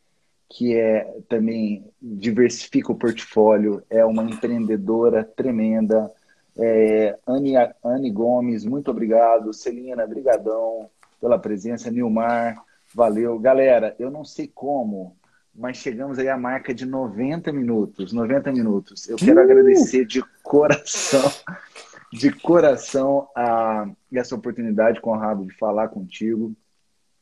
que 0.50 0.76
é 0.76 1.18
também 1.28 1.84
diversifica 2.02 2.92
o 2.92 2.96
portfólio, 2.96 3.84
é 3.90 4.06
uma 4.06 4.24
empreendedora 4.24 5.24
tremenda. 5.24 6.12
É, 6.58 7.18
Anne, 7.28 7.54
Anne 7.84 8.12
Gomes, 8.12 8.64
muito 8.64 8.92
obrigado. 8.92 9.52
Celina, 9.52 10.06
brigadão 10.06 10.90
pela 11.20 11.40
presença. 11.40 11.90
Nilmar, 11.90 12.64
valeu. 12.94 13.40
Galera, 13.40 13.96
eu 13.98 14.12
não 14.12 14.24
sei 14.24 14.48
como, 14.48 15.18
mas 15.56 15.78
chegamos 15.78 16.20
aí 16.20 16.30
à 16.30 16.38
marca 16.38 16.74
de 16.74 16.86
90 16.86 17.52
minutos. 17.52 18.14
90 18.14 18.52
minutos. 18.52 19.10
Eu 19.10 19.18
quero 19.18 19.40
uh! 19.40 19.44
agradecer 19.44 20.06
de 20.06 20.24
coração, 20.44 21.32
de 22.12 22.32
coração, 22.32 23.28
a 23.36 23.90
essa 24.14 24.36
oportunidade, 24.36 25.02
Conrado, 25.02 25.46
de 25.46 25.58
falar 25.58 25.88
contigo 25.88 26.56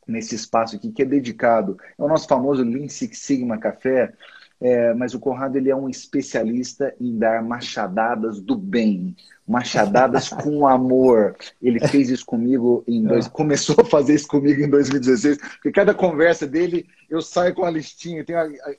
nesse 0.07 0.35
espaço 0.35 0.75
aqui 0.75 0.91
que 0.91 1.01
é 1.01 1.05
dedicado 1.05 1.77
ao 1.97 2.07
nosso 2.07 2.27
famoso 2.27 2.63
Lean 2.63 2.87
Six 2.87 3.17
Sigma 3.19 3.57
Café, 3.57 4.13
é, 4.61 4.93
mas 4.93 5.15
o 5.15 5.19
Conrado 5.19 5.55
ele 5.55 5.71
é 5.71 5.75
um 5.75 5.89
especialista 5.89 6.93
em 7.01 7.17
dar 7.17 7.43
machadadas 7.43 8.39
do 8.39 8.55
bem, 8.55 9.15
machadadas 9.47 10.29
com 10.29 10.67
amor. 10.67 11.35
Ele 11.59 11.79
fez 11.87 12.11
isso 12.11 12.23
comigo 12.23 12.83
em 12.87 13.03
dois, 13.03 13.25
é. 13.25 13.29
começou 13.29 13.75
a 13.79 13.83
fazer 13.83 14.13
isso 14.13 14.27
comigo 14.27 14.61
em 14.61 14.69
2016, 14.69 15.37
porque 15.37 15.71
cada 15.71 15.95
conversa 15.95 16.45
dele 16.45 16.87
eu 17.09 17.23
saio 17.23 17.55
com 17.55 17.65
a 17.65 17.71
listinha, 17.71 18.23
tem 18.23 18.35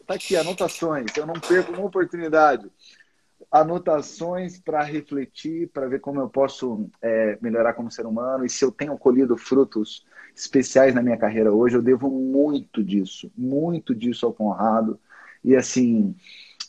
tá 0.06 0.14
aqui 0.14 0.36
anotações, 0.36 1.10
eu 1.16 1.26
não 1.26 1.34
perco 1.34 1.72
uma 1.72 1.86
oportunidade. 1.86 2.70
Anotações 3.50 4.60
para 4.60 4.84
refletir, 4.84 5.68
para 5.68 5.88
ver 5.88 6.00
como 6.00 6.20
eu 6.20 6.28
posso 6.28 6.88
é, 7.02 7.36
melhorar 7.42 7.74
como 7.74 7.90
ser 7.90 8.06
humano 8.06 8.46
e 8.46 8.48
se 8.48 8.64
eu 8.64 8.70
tenho 8.70 8.96
colhido 8.96 9.36
frutos 9.36 10.06
especiais 10.34 10.94
na 10.94 11.02
minha 11.02 11.16
carreira 11.16 11.52
hoje, 11.52 11.76
eu 11.76 11.82
devo 11.82 12.10
muito 12.10 12.82
disso, 12.82 13.30
muito 13.36 13.94
disso 13.94 14.26
ao 14.26 14.32
Conrado. 14.32 14.98
E 15.44 15.56
assim, 15.56 16.14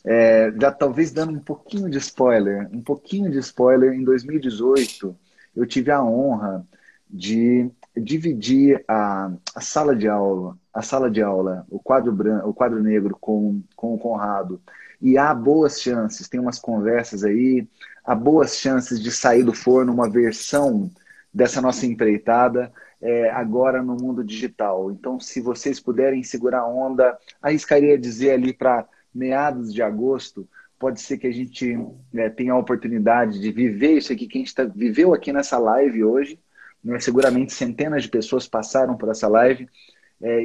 é, 0.04 0.52
já 0.60 0.70
talvez 0.70 1.12
dando 1.12 1.32
um 1.32 1.40
pouquinho 1.40 1.88
de 1.88 1.98
spoiler, 1.98 2.68
um 2.72 2.82
pouquinho 2.82 3.30
de 3.30 3.38
spoiler, 3.38 3.92
em 3.92 4.04
2018 4.04 5.16
eu 5.56 5.66
tive 5.66 5.90
a 5.90 6.02
honra 6.02 6.66
de 7.08 7.70
dividir 7.96 8.84
a, 8.88 9.30
a 9.54 9.60
sala 9.60 9.94
de 9.94 10.08
aula, 10.08 10.58
a 10.72 10.82
sala 10.82 11.10
de 11.10 11.22
aula, 11.22 11.64
o 11.70 11.78
quadro 11.78 12.12
branco, 12.12 12.48
o 12.48 12.54
quadro 12.54 12.82
negro 12.82 13.16
com, 13.20 13.62
com 13.76 13.94
o 13.94 13.98
Conrado. 13.98 14.60
E 15.00 15.16
há 15.16 15.32
boas 15.32 15.80
chances, 15.80 16.28
tem 16.28 16.40
umas 16.40 16.58
conversas 16.58 17.22
aí, 17.22 17.68
há 18.04 18.14
boas 18.14 18.56
chances 18.56 19.00
de 19.00 19.12
sair 19.12 19.44
do 19.44 19.52
forno 19.52 19.92
uma 19.92 20.10
versão 20.10 20.90
dessa 21.32 21.60
nossa 21.60 21.86
empreitada 21.86 22.72
é, 23.04 23.30
agora 23.30 23.82
no 23.82 23.94
mundo 23.94 24.24
digital. 24.24 24.90
Então, 24.90 25.20
se 25.20 25.38
vocês 25.42 25.78
puderem 25.78 26.22
segurar 26.22 26.60
a 26.60 26.66
onda, 26.66 27.16
arriscaria 27.42 27.98
dizer 27.98 28.30
ali 28.30 28.54
para 28.54 28.88
meados 29.14 29.74
de 29.74 29.82
agosto, 29.82 30.48
pode 30.78 31.02
ser 31.02 31.18
que 31.18 31.26
a 31.26 31.32
gente 31.32 31.78
é, 32.14 32.30
tenha 32.30 32.54
a 32.54 32.58
oportunidade 32.58 33.38
de 33.38 33.52
viver 33.52 33.98
isso 33.98 34.10
aqui 34.10 34.26
que 34.26 34.38
a 34.38 34.40
gente 34.40 34.54
tá, 34.54 34.64
viveu 34.64 35.12
aqui 35.12 35.34
nessa 35.34 35.58
live 35.58 36.02
hoje. 36.02 36.40
Né? 36.82 36.98
Seguramente 36.98 37.52
centenas 37.52 38.04
de 38.04 38.08
pessoas 38.08 38.48
passaram 38.48 38.96
por 38.96 39.10
essa 39.10 39.28
live. 39.28 39.68
É. 40.22 40.38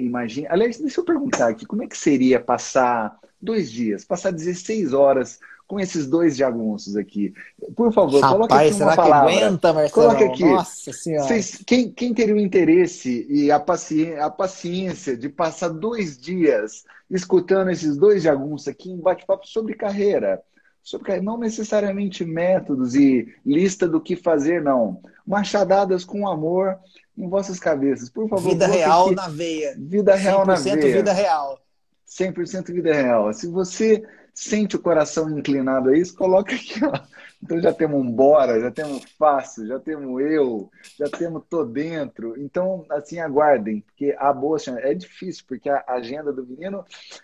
Aliás, 0.49 0.80
deixa 0.81 0.99
eu 0.99 1.06
perguntar 1.06 1.48
aqui, 1.48 1.65
como 1.65 1.84
é 1.84 1.88
que 1.88 1.98
seria 1.98 2.41
passar 2.41 3.18
dois 3.41 3.72
dias, 3.72 4.03
passar 4.03 4.31
16 4.31 4.91
horas 4.91 5.40
com 5.69 5.79
esses 5.79 6.07
dois 6.07 6.35
jagunços 6.35 6.97
aqui. 6.97 7.31
Por 7.75 7.93
favor, 7.93 8.19
Rapaz, 8.21 8.33
coloque 8.33 8.53
aqui 8.55 8.81
uma 8.81 8.95
palavra. 8.95 9.31
aguenta, 9.31 9.71
Marcelo? 9.71 9.91
Coloque 10.07 10.23
aqui. 10.23 10.43
Nossa 10.43 10.91
senhora. 10.91 11.27
Vocês, 11.27 11.63
quem, 11.63 11.91
quem 11.91 12.11
teria 12.11 12.33
o 12.33 12.39
interesse 12.39 13.27
e 13.29 13.51
a 13.51 13.59
paciência, 13.59 14.25
a 14.25 14.31
paciência 14.31 15.15
de 15.15 15.29
passar 15.29 15.69
dois 15.69 16.17
dias 16.17 16.85
escutando 17.07 17.69
esses 17.69 17.95
dois 17.95 18.23
jagunços 18.23 18.67
aqui 18.67 18.89
em 18.89 18.97
bate-papo 18.97 19.47
sobre 19.47 19.75
carreira? 19.75 20.41
Sobre, 20.81 21.21
não 21.21 21.37
necessariamente 21.37 22.25
métodos 22.25 22.95
e 22.95 23.27
lista 23.45 23.87
do 23.87 24.01
que 24.01 24.15
fazer, 24.15 24.63
não. 24.63 24.99
Machadadas 25.23 26.03
com 26.03 26.27
amor 26.27 26.79
em 27.15 27.29
vossas 27.29 27.59
cabeças. 27.59 28.09
Por 28.09 28.27
favor, 28.27 28.49
Vida 28.49 28.65
real 28.65 29.05
aqui. 29.05 29.15
na 29.15 29.27
veia. 29.27 29.75
Vida 29.77 30.15
real 30.15 30.47
na 30.47 30.55
veia. 30.55 30.77
100% 30.77 30.81
vida 30.93 31.13
real. 31.13 31.59
100% 32.07 32.73
vida 32.73 32.91
real. 32.91 33.31
Se 33.33 33.45
você 33.45 34.03
sente 34.39 34.77
o 34.77 34.81
coração 34.81 35.37
inclinado 35.37 35.89
a 35.89 35.97
isso, 35.97 36.15
coloca 36.15 36.55
aqui, 36.55 36.79
ó. 36.85 36.93
Então 37.41 37.59
já 37.61 37.73
temos 37.73 38.01
um 38.01 38.11
bora, 38.11 38.59
já 38.59 38.69
temos 38.69 39.03
fácil, 39.17 39.65
já 39.65 39.79
temos 39.79 40.21
eu, 40.21 40.69
já 40.97 41.09
temos 41.09 41.43
tô 41.49 41.63
dentro. 41.63 42.35
Então, 42.37 42.85
assim, 42.89 43.19
aguardem, 43.19 43.81
porque 43.81 44.15
a 44.17 44.31
boa. 44.33 44.57
É 44.79 44.93
difícil, 44.93 45.45
porque 45.47 45.69
a 45.69 45.83
agenda 45.87 46.33
do 46.33 46.45
menino 46.45 46.83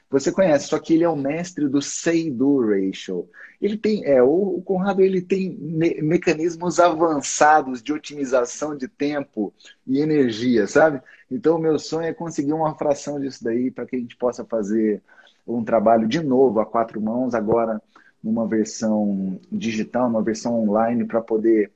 você 0.09 0.31
conhece, 0.31 0.67
só 0.67 0.79
que 0.79 0.93
ele 0.93 1.03
é 1.03 1.09
o 1.09 1.17
mestre 1.17 1.67
do 1.67 1.81
say-do 1.81 2.65
ratio. 2.65 3.29
Ele 3.61 3.77
tem, 3.77 4.05
é, 4.05 4.23
o, 4.23 4.57
o 4.57 4.61
Conrado 4.61 5.01
ele 5.01 5.21
tem 5.21 5.57
me 5.57 6.01
mecanismos 6.01 6.79
avançados 6.79 7.83
de 7.83 7.91
otimização 7.91 8.75
de 8.75 8.87
tempo 8.87 9.53
e 9.85 9.99
energia, 9.99 10.65
sabe? 10.65 11.01
Então, 11.29 11.57
o 11.57 11.59
meu 11.59 11.77
sonho 11.77 12.07
é 12.07 12.13
conseguir 12.13 12.53
uma 12.53 12.77
fração 12.77 13.19
disso 13.19 13.43
daí 13.43 13.69
para 13.69 13.85
que 13.85 13.97
a 13.97 13.99
gente 13.99 14.15
possa 14.15 14.45
fazer 14.45 15.01
um 15.47 15.63
trabalho 15.63 16.07
de 16.07 16.22
novo 16.22 16.59
a 16.59 16.65
quatro 16.65 16.99
mãos, 17.01 17.34
agora 17.34 17.81
numa 18.23 18.47
versão 18.47 19.39
digital, 19.51 20.09
numa 20.09 20.23
versão 20.23 20.59
online, 20.59 21.05
para 21.05 21.22
poder 21.22 21.72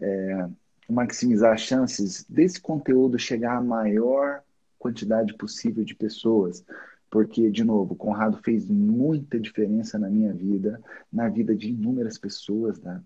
é, 0.00 0.48
maximizar 0.88 1.52
as 1.52 1.60
chances 1.60 2.24
desse 2.28 2.60
conteúdo 2.60 3.18
chegar 3.18 3.56
à 3.56 3.60
maior 3.60 4.42
quantidade 4.78 5.34
possível 5.34 5.84
de 5.84 5.94
pessoas. 5.94 6.64
Porque, 7.10 7.50
de 7.50 7.64
novo, 7.64 7.94
Conrado 7.94 8.38
fez 8.38 8.66
muita 8.66 9.38
diferença 9.38 9.98
na 9.98 10.08
minha 10.08 10.32
vida, 10.32 10.80
na 11.12 11.28
vida 11.28 11.54
de 11.54 11.68
inúmeras 11.68 12.16
pessoas, 12.16 12.80
né? 12.80 13.02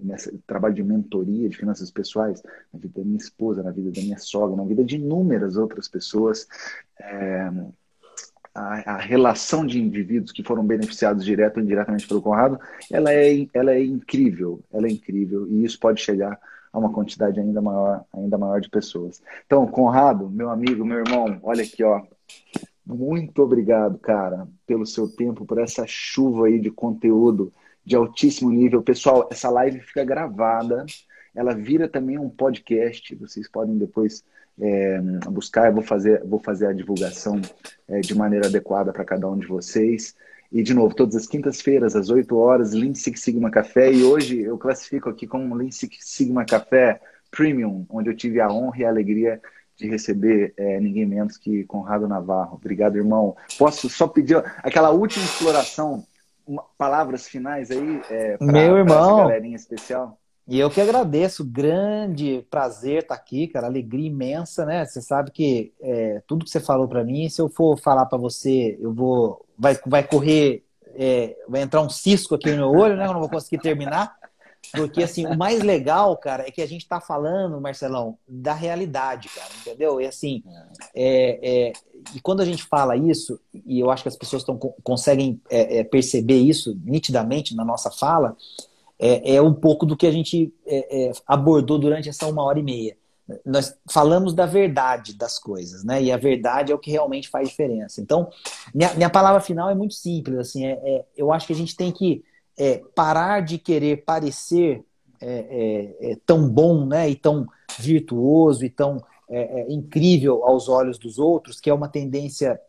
nesse 0.00 0.38
trabalho 0.46 0.74
de 0.74 0.82
mentoria 0.82 1.48
de 1.48 1.56
finanças 1.56 1.90
pessoais, 1.90 2.42
na 2.72 2.78
vida 2.78 3.00
da 3.00 3.04
minha 3.04 3.16
esposa, 3.16 3.62
na 3.62 3.70
vida 3.70 3.90
da 3.90 4.00
minha 4.00 4.18
sogra, 4.18 4.56
na 4.56 4.64
vida 4.64 4.84
de 4.84 4.96
inúmeras 4.96 5.56
outras 5.56 5.88
pessoas. 5.88 6.46
É, 6.98 7.50
a, 8.54 8.94
a, 8.94 8.96
relação 8.98 9.66
de 9.66 9.80
indivíduos 9.80 10.32
que 10.32 10.42
foram 10.42 10.64
beneficiados 10.64 11.24
direto 11.24 11.56
ou 11.56 11.62
indiretamente 11.62 12.06
pelo 12.06 12.22
Conrado, 12.22 12.58
ela 12.90 13.12
é, 13.12 13.46
ela 13.54 13.72
é 13.72 13.82
incrível, 13.82 14.60
ela 14.72 14.86
é 14.86 14.90
incrível, 14.90 15.46
e 15.48 15.64
isso 15.64 15.78
pode 15.78 16.00
chegar 16.00 16.38
a 16.72 16.78
uma 16.78 16.92
quantidade 16.92 17.38
ainda 17.38 17.60
maior, 17.60 18.04
ainda 18.12 18.38
maior 18.38 18.60
de 18.60 18.68
pessoas. 18.68 19.22
Então, 19.46 19.66
Conrado, 19.66 20.28
meu 20.30 20.50
amigo, 20.50 20.84
meu 20.84 20.98
irmão, 20.98 21.38
olha 21.42 21.62
aqui, 21.62 21.82
ó. 21.84 22.02
Muito 22.84 23.42
obrigado, 23.42 23.98
cara, 23.98 24.48
pelo 24.66 24.84
seu 24.84 25.08
tempo, 25.08 25.44
por 25.44 25.58
essa 25.58 25.86
chuva 25.86 26.46
aí 26.46 26.58
de 26.58 26.70
conteúdo 26.70 27.52
de 27.84 27.94
altíssimo 27.94 28.50
nível. 28.50 28.82
Pessoal, 28.82 29.28
essa 29.30 29.50
live 29.50 29.80
fica 29.80 30.04
gravada, 30.04 30.84
ela 31.34 31.54
vira 31.54 31.88
também 31.88 32.18
um 32.18 32.28
podcast. 32.28 33.14
Vocês 33.16 33.48
podem 33.48 33.78
depois 33.78 34.24
é, 34.60 35.00
buscar. 35.30 35.68
Eu 35.68 35.74
vou 35.74 35.82
fazer, 35.82 36.22
vou 36.24 36.38
fazer 36.38 36.66
a 36.66 36.72
divulgação 36.72 37.40
é, 37.88 38.00
de 38.00 38.14
maneira 38.14 38.46
adequada 38.46 38.92
para 38.92 39.04
cada 39.04 39.28
um 39.28 39.38
de 39.38 39.46
vocês. 39.46 40.14
E, 40.50 40.62
de 40.62 40.74
novo, 40.74 40.94
todas 40.94 41.16
as 41.16 41.26
quintas-feiras, 41.26 41.96
às 41.96 42.10
8 42.10 42.36
horas, 42.36 42.72
Lean 42.72 42.94
Six 42.94 43.20
Sigma 43.20 43.50
Café. 43.50 43.90
E 43.90 44.04
hoje 44.04 44.40
eu 44.42 44.58
classifico 44.58 45.08
aqui 45.08 45.26
como 45.26 45.54
Lean 45.54 45.70
Six 45.70 45.98
Sigma 46.00 46.44
Café 46.44 47.00
Premium, 47.30 47.86
onde 47.88 48.10
eu 48.10 48.16
tive 48.16 48.40
a 48.40 48.52
honra 48.52 48.78
e 48.78 48.84
a 48.84 48.88
alegria 48.88 49.40
de 49.76 49.88
receber 49.88 50.52
é, 50.56 50.78
ninguém 50.78 51.06
menos 51.06 51.38
que 51.38 51.64
Conrado 51.64 52.06
Navarro. 52.06 52.56
Obrigado, 52.56 52.96
irmão. 52.96 53.34
Posso 53.58 53.88
só 53.88 54.06
pedir 54.06 54.36
aquela 54.58 54.90
última 54.90 55.24
exploração, 55.24 56.04
uma, 56.46 56.62
palavras 56.76 57.26
finais 57.26 57.70
aí 57.70 58.02
é, 58.10 58.36
para 58.36 58.58
irmão. 58.58 59.18
essa 59.18 59.28
galerinha 59.28 59.56
especial? 59.56 60.18
E 60.52 60.60
eu 60.60 60.68
que 60.68 60.82
agradeço, 60.82 61.42
grande 61.42 62.46
prazer 62.50 63.04
estar 63.04 63.14
aqui, 63.14 63.46
cara, 63.46 63.66
alegria 63.66 64.06
imensa, 64.06 64.66
né? 64.66 64.84
Você 64.84 65.00
sabe 65.00 65.30
que 65.30 65.72
é, 65.80 66.22
tudo 66.26 66.44
que 66.44 66.50
você 66.50 66.60
falou 66.60 66.86
para 66.86 67.02
mim, 67.02 67.26
se 67.30 67.40
eu 67.40 67.48
for 67.48 67.78
falar 67.78 68.04
para 68.04 68.18
você, 68.18 68.76
eu 68.78 68.92
vou, 68.92 69.46
vai, 69.58 69.80
vai 69.86 70.06
correr, 70.06 70.62
é, 70.94 71.34
vai 71.48 71.62
entrar 71.62 71.80
um 71.80 71.88
cisco 71.88 72.34
aqui 72.34 72.50
no 72.50 72.56
meu 72.58 72.70
olho, 72.70 72.98
né? 72.98 73.06
Eu 73.06 73.14
não 73.14 73.20
vou 73.20 73.30
conseguir 73.30 73.62
terminar, 73.62 74.14
porque 74.72 75.02
assim, 75.02 75.24
o 75.24 75.38
mais 75.38 75.62
legal, 75.62 76.14
cara, 76.18 76.46
é 76.46 76.50
que 76.50 76.60
a 76.60 76.68
gente 76.68 76.82
está 76.82 77.00
falando, 77.00 77.58
Marcelão, 77.58 78.18
da 78.28 78.52
realidade, 78.52 79.30
cara, 79.30 79.48
entendeu? 79.58 80.02
E 80.02 80.06
assim, 80.06 80.42
é, 80.94 81.70
é, 81.70 81.72
e 82.14 82.20
quando 82.20 82.42
a 82.42 82.44
gente 82.44 82.64
fala 82.64 82.94
isso, 82.94 83.40
e 83.54 83.80
eu 83.80 83.90
acho 83.90 84.02
que 84.02 84.10
as 84.10 84.16
pessoas 84.16 84.44
tão, 84.44 84.58
conseguem 84.58 85.40
é, 85.48 85.78
é, 85.78 85.84
perceber 85.84 86.36
isso 86.36 86.78
nitidamente 86.84 87.56
na 87.56 87.64
nossa 87.64 87.90
fala 87.90 88.36
é, 89.02 89.34
é 89.34 89.42
um 89.42 89.52
pouco 89.52 89.84
do 89.84 89.96
que 89.96 90.06
a 90.06 90.12
gente 90.12 90.54
é, 90.64 91.08
é, 91.08 91.12
abordou 91.26 91.76
durante 91.76 92.08
essa 92.08 92.28
uma 92.28 92.44
hora 92.44 92.60
e 92.60 92.62
meia. 92.62 92.96
Nós 93.44 93.76
falamos 93.90 94.32
da 94.32 94.46
verdade 94.46 95.14
das 95.14 95.40
coisas, 95.40 95.82
né? 95.82 96.00
E 96.00 96.12
a 96.12 96.16
verdade 96.16 96.70
é 96.70 96.74
o 96.74 96.78
que 96.78 96.90
realmente 96.90 97.28
faz 97.28 97.48
diferença. 97.48 98.00
Então, 98.00 98.30
minha, 98.72 98.94
minha 98.94 99.10
palavra 99.10 99.40
final 99.40 99.68
é 99.68 99.74
muito 99.74 99.94
simples. 99.94 100.38
Assim, 100.38 100.66
é, 100.66 100.72
é 100.84 101.04
eu 101.16 101.32
acho 101.32 101.48
que 101.48 101.52
a 101.52 101.56
gente 101.56 101.76
tem 101.76 101.90
que 101.90 102.22
é, 102.56 102.80
parar 102.94 103.40
de 103.40 103.58
querer 103.58 104.04
parecer 104.04 104.84
é, 105.20 106.16
tão 106.24 106.48
bom, 106.48 106.86
né? 106.86 107.10
E 107.10 107.16
tão 107.16 107.46
virtuoso 107.78 108.64
e 108.64 108.70
tão 108.70 109.02
incrível 109.68 110.44
aos 110.44 110.68
olhos 110.68 110.98
dos 110.98 111.18
outros, 111.18 111.58
que 111.58 111.70
é 111.70 111.74
uma 111.74 111.88
tendência 111.88 112.60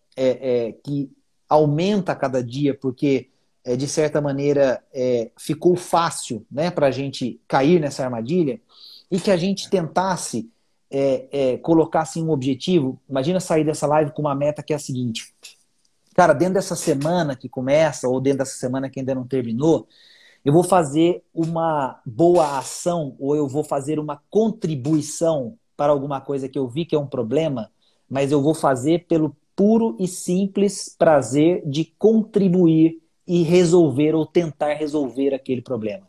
que 0.83 1.11
aumenta 1.49 2.13
a 2.13 2.15
cada 2.15 2.41
dia, 2.41 2.73
porque 2.73 3.32
é, 3.65 3.75
de 3.75 3.87
certa 3.87 4.19
maneira, 4.19 4.83
é, 4.93 5.31
ficou 5.37 5.75
fácil 5.75 6.45
né, 6.51 6.69
para 6.69 6.87
a 6.87 6.91
gente 6.91 7.39
cair 7.47 7.79
nessa 7.79 8.03
armadilha 8.03 8.59
e 9.09 9.19
que 9.19 9.31
a 9.31 9.37
gente 9.37 9.69
tentasse 9.69 10.49
é, 10.91 11.27
é, 11.31 11.57
colocar 11.57 12.01
assim, 12.01 12.23
um 12.23 12.29
objetivo. 12.29 12.99
Imagina 13.09 13.39
sair 13.39 13.63
dessa 13.63 13.87
live 13.87 14.11
com 14.11 14.21
uma 14.21 14.35
meta 14.35 14.61
que 14.61 14.73
é 14.73 14.75
a 14.75 14.79
seguinte: 14.79 15.33
cara, 16.13 16.33
dentro 16.33 16.55
dessa 16.55 16.75
semana 16.75 17.35
que 17.35 17.47
começa, 17.47 18.07
ou 18.07 18.19
dentro 18.19 18.39
dessa 18.39 18.57
semana 18.57 18.89
que 18.89 18.99
ainda 18.99 19.15
não 19.15 19.25
terminou, 19.25 19.87
eu 20.43 20.51
vou 20.51 20.63
fazer 20.63 21.23
uma 21.33 22.01
boa 22.05 22.57
ação 22.57 23.15
ou 23.17 23.35
eu 23.35 23.47
vou 23.47 23.63
fazer 23.63 23.97
uma 23.97 24.21
contribuição 24.29 25.57
para 25.77 25.91
alguma 25.91 26.19
coisa 26.21 26.49
que 26.49 26.59
eu 26.59 26.67
vi 26.67 26.85
que 26.85 26.95
é 26.95 26.99
um 26.99 27.07
problema, 27.07 27.71
mas 28.09 28.31
eu 28.31 28.41
vou 28.41 28.53
fazer 28.53 29.05
pelo 29.07 29.35
puro 29.55 29.95
e 29.99 30.07
simples 30.07 30.93
prazer 30.97 31.63
de 31.65 31.85
contribuir 31.97 33.02
e 33.27 33.43
resolver 33.43 34.13
ou 34.15 34.25
tentar 34.25 34.73
resolver 34.73 35.33
aquele 35.33 35.61
problema. 35.61 36.07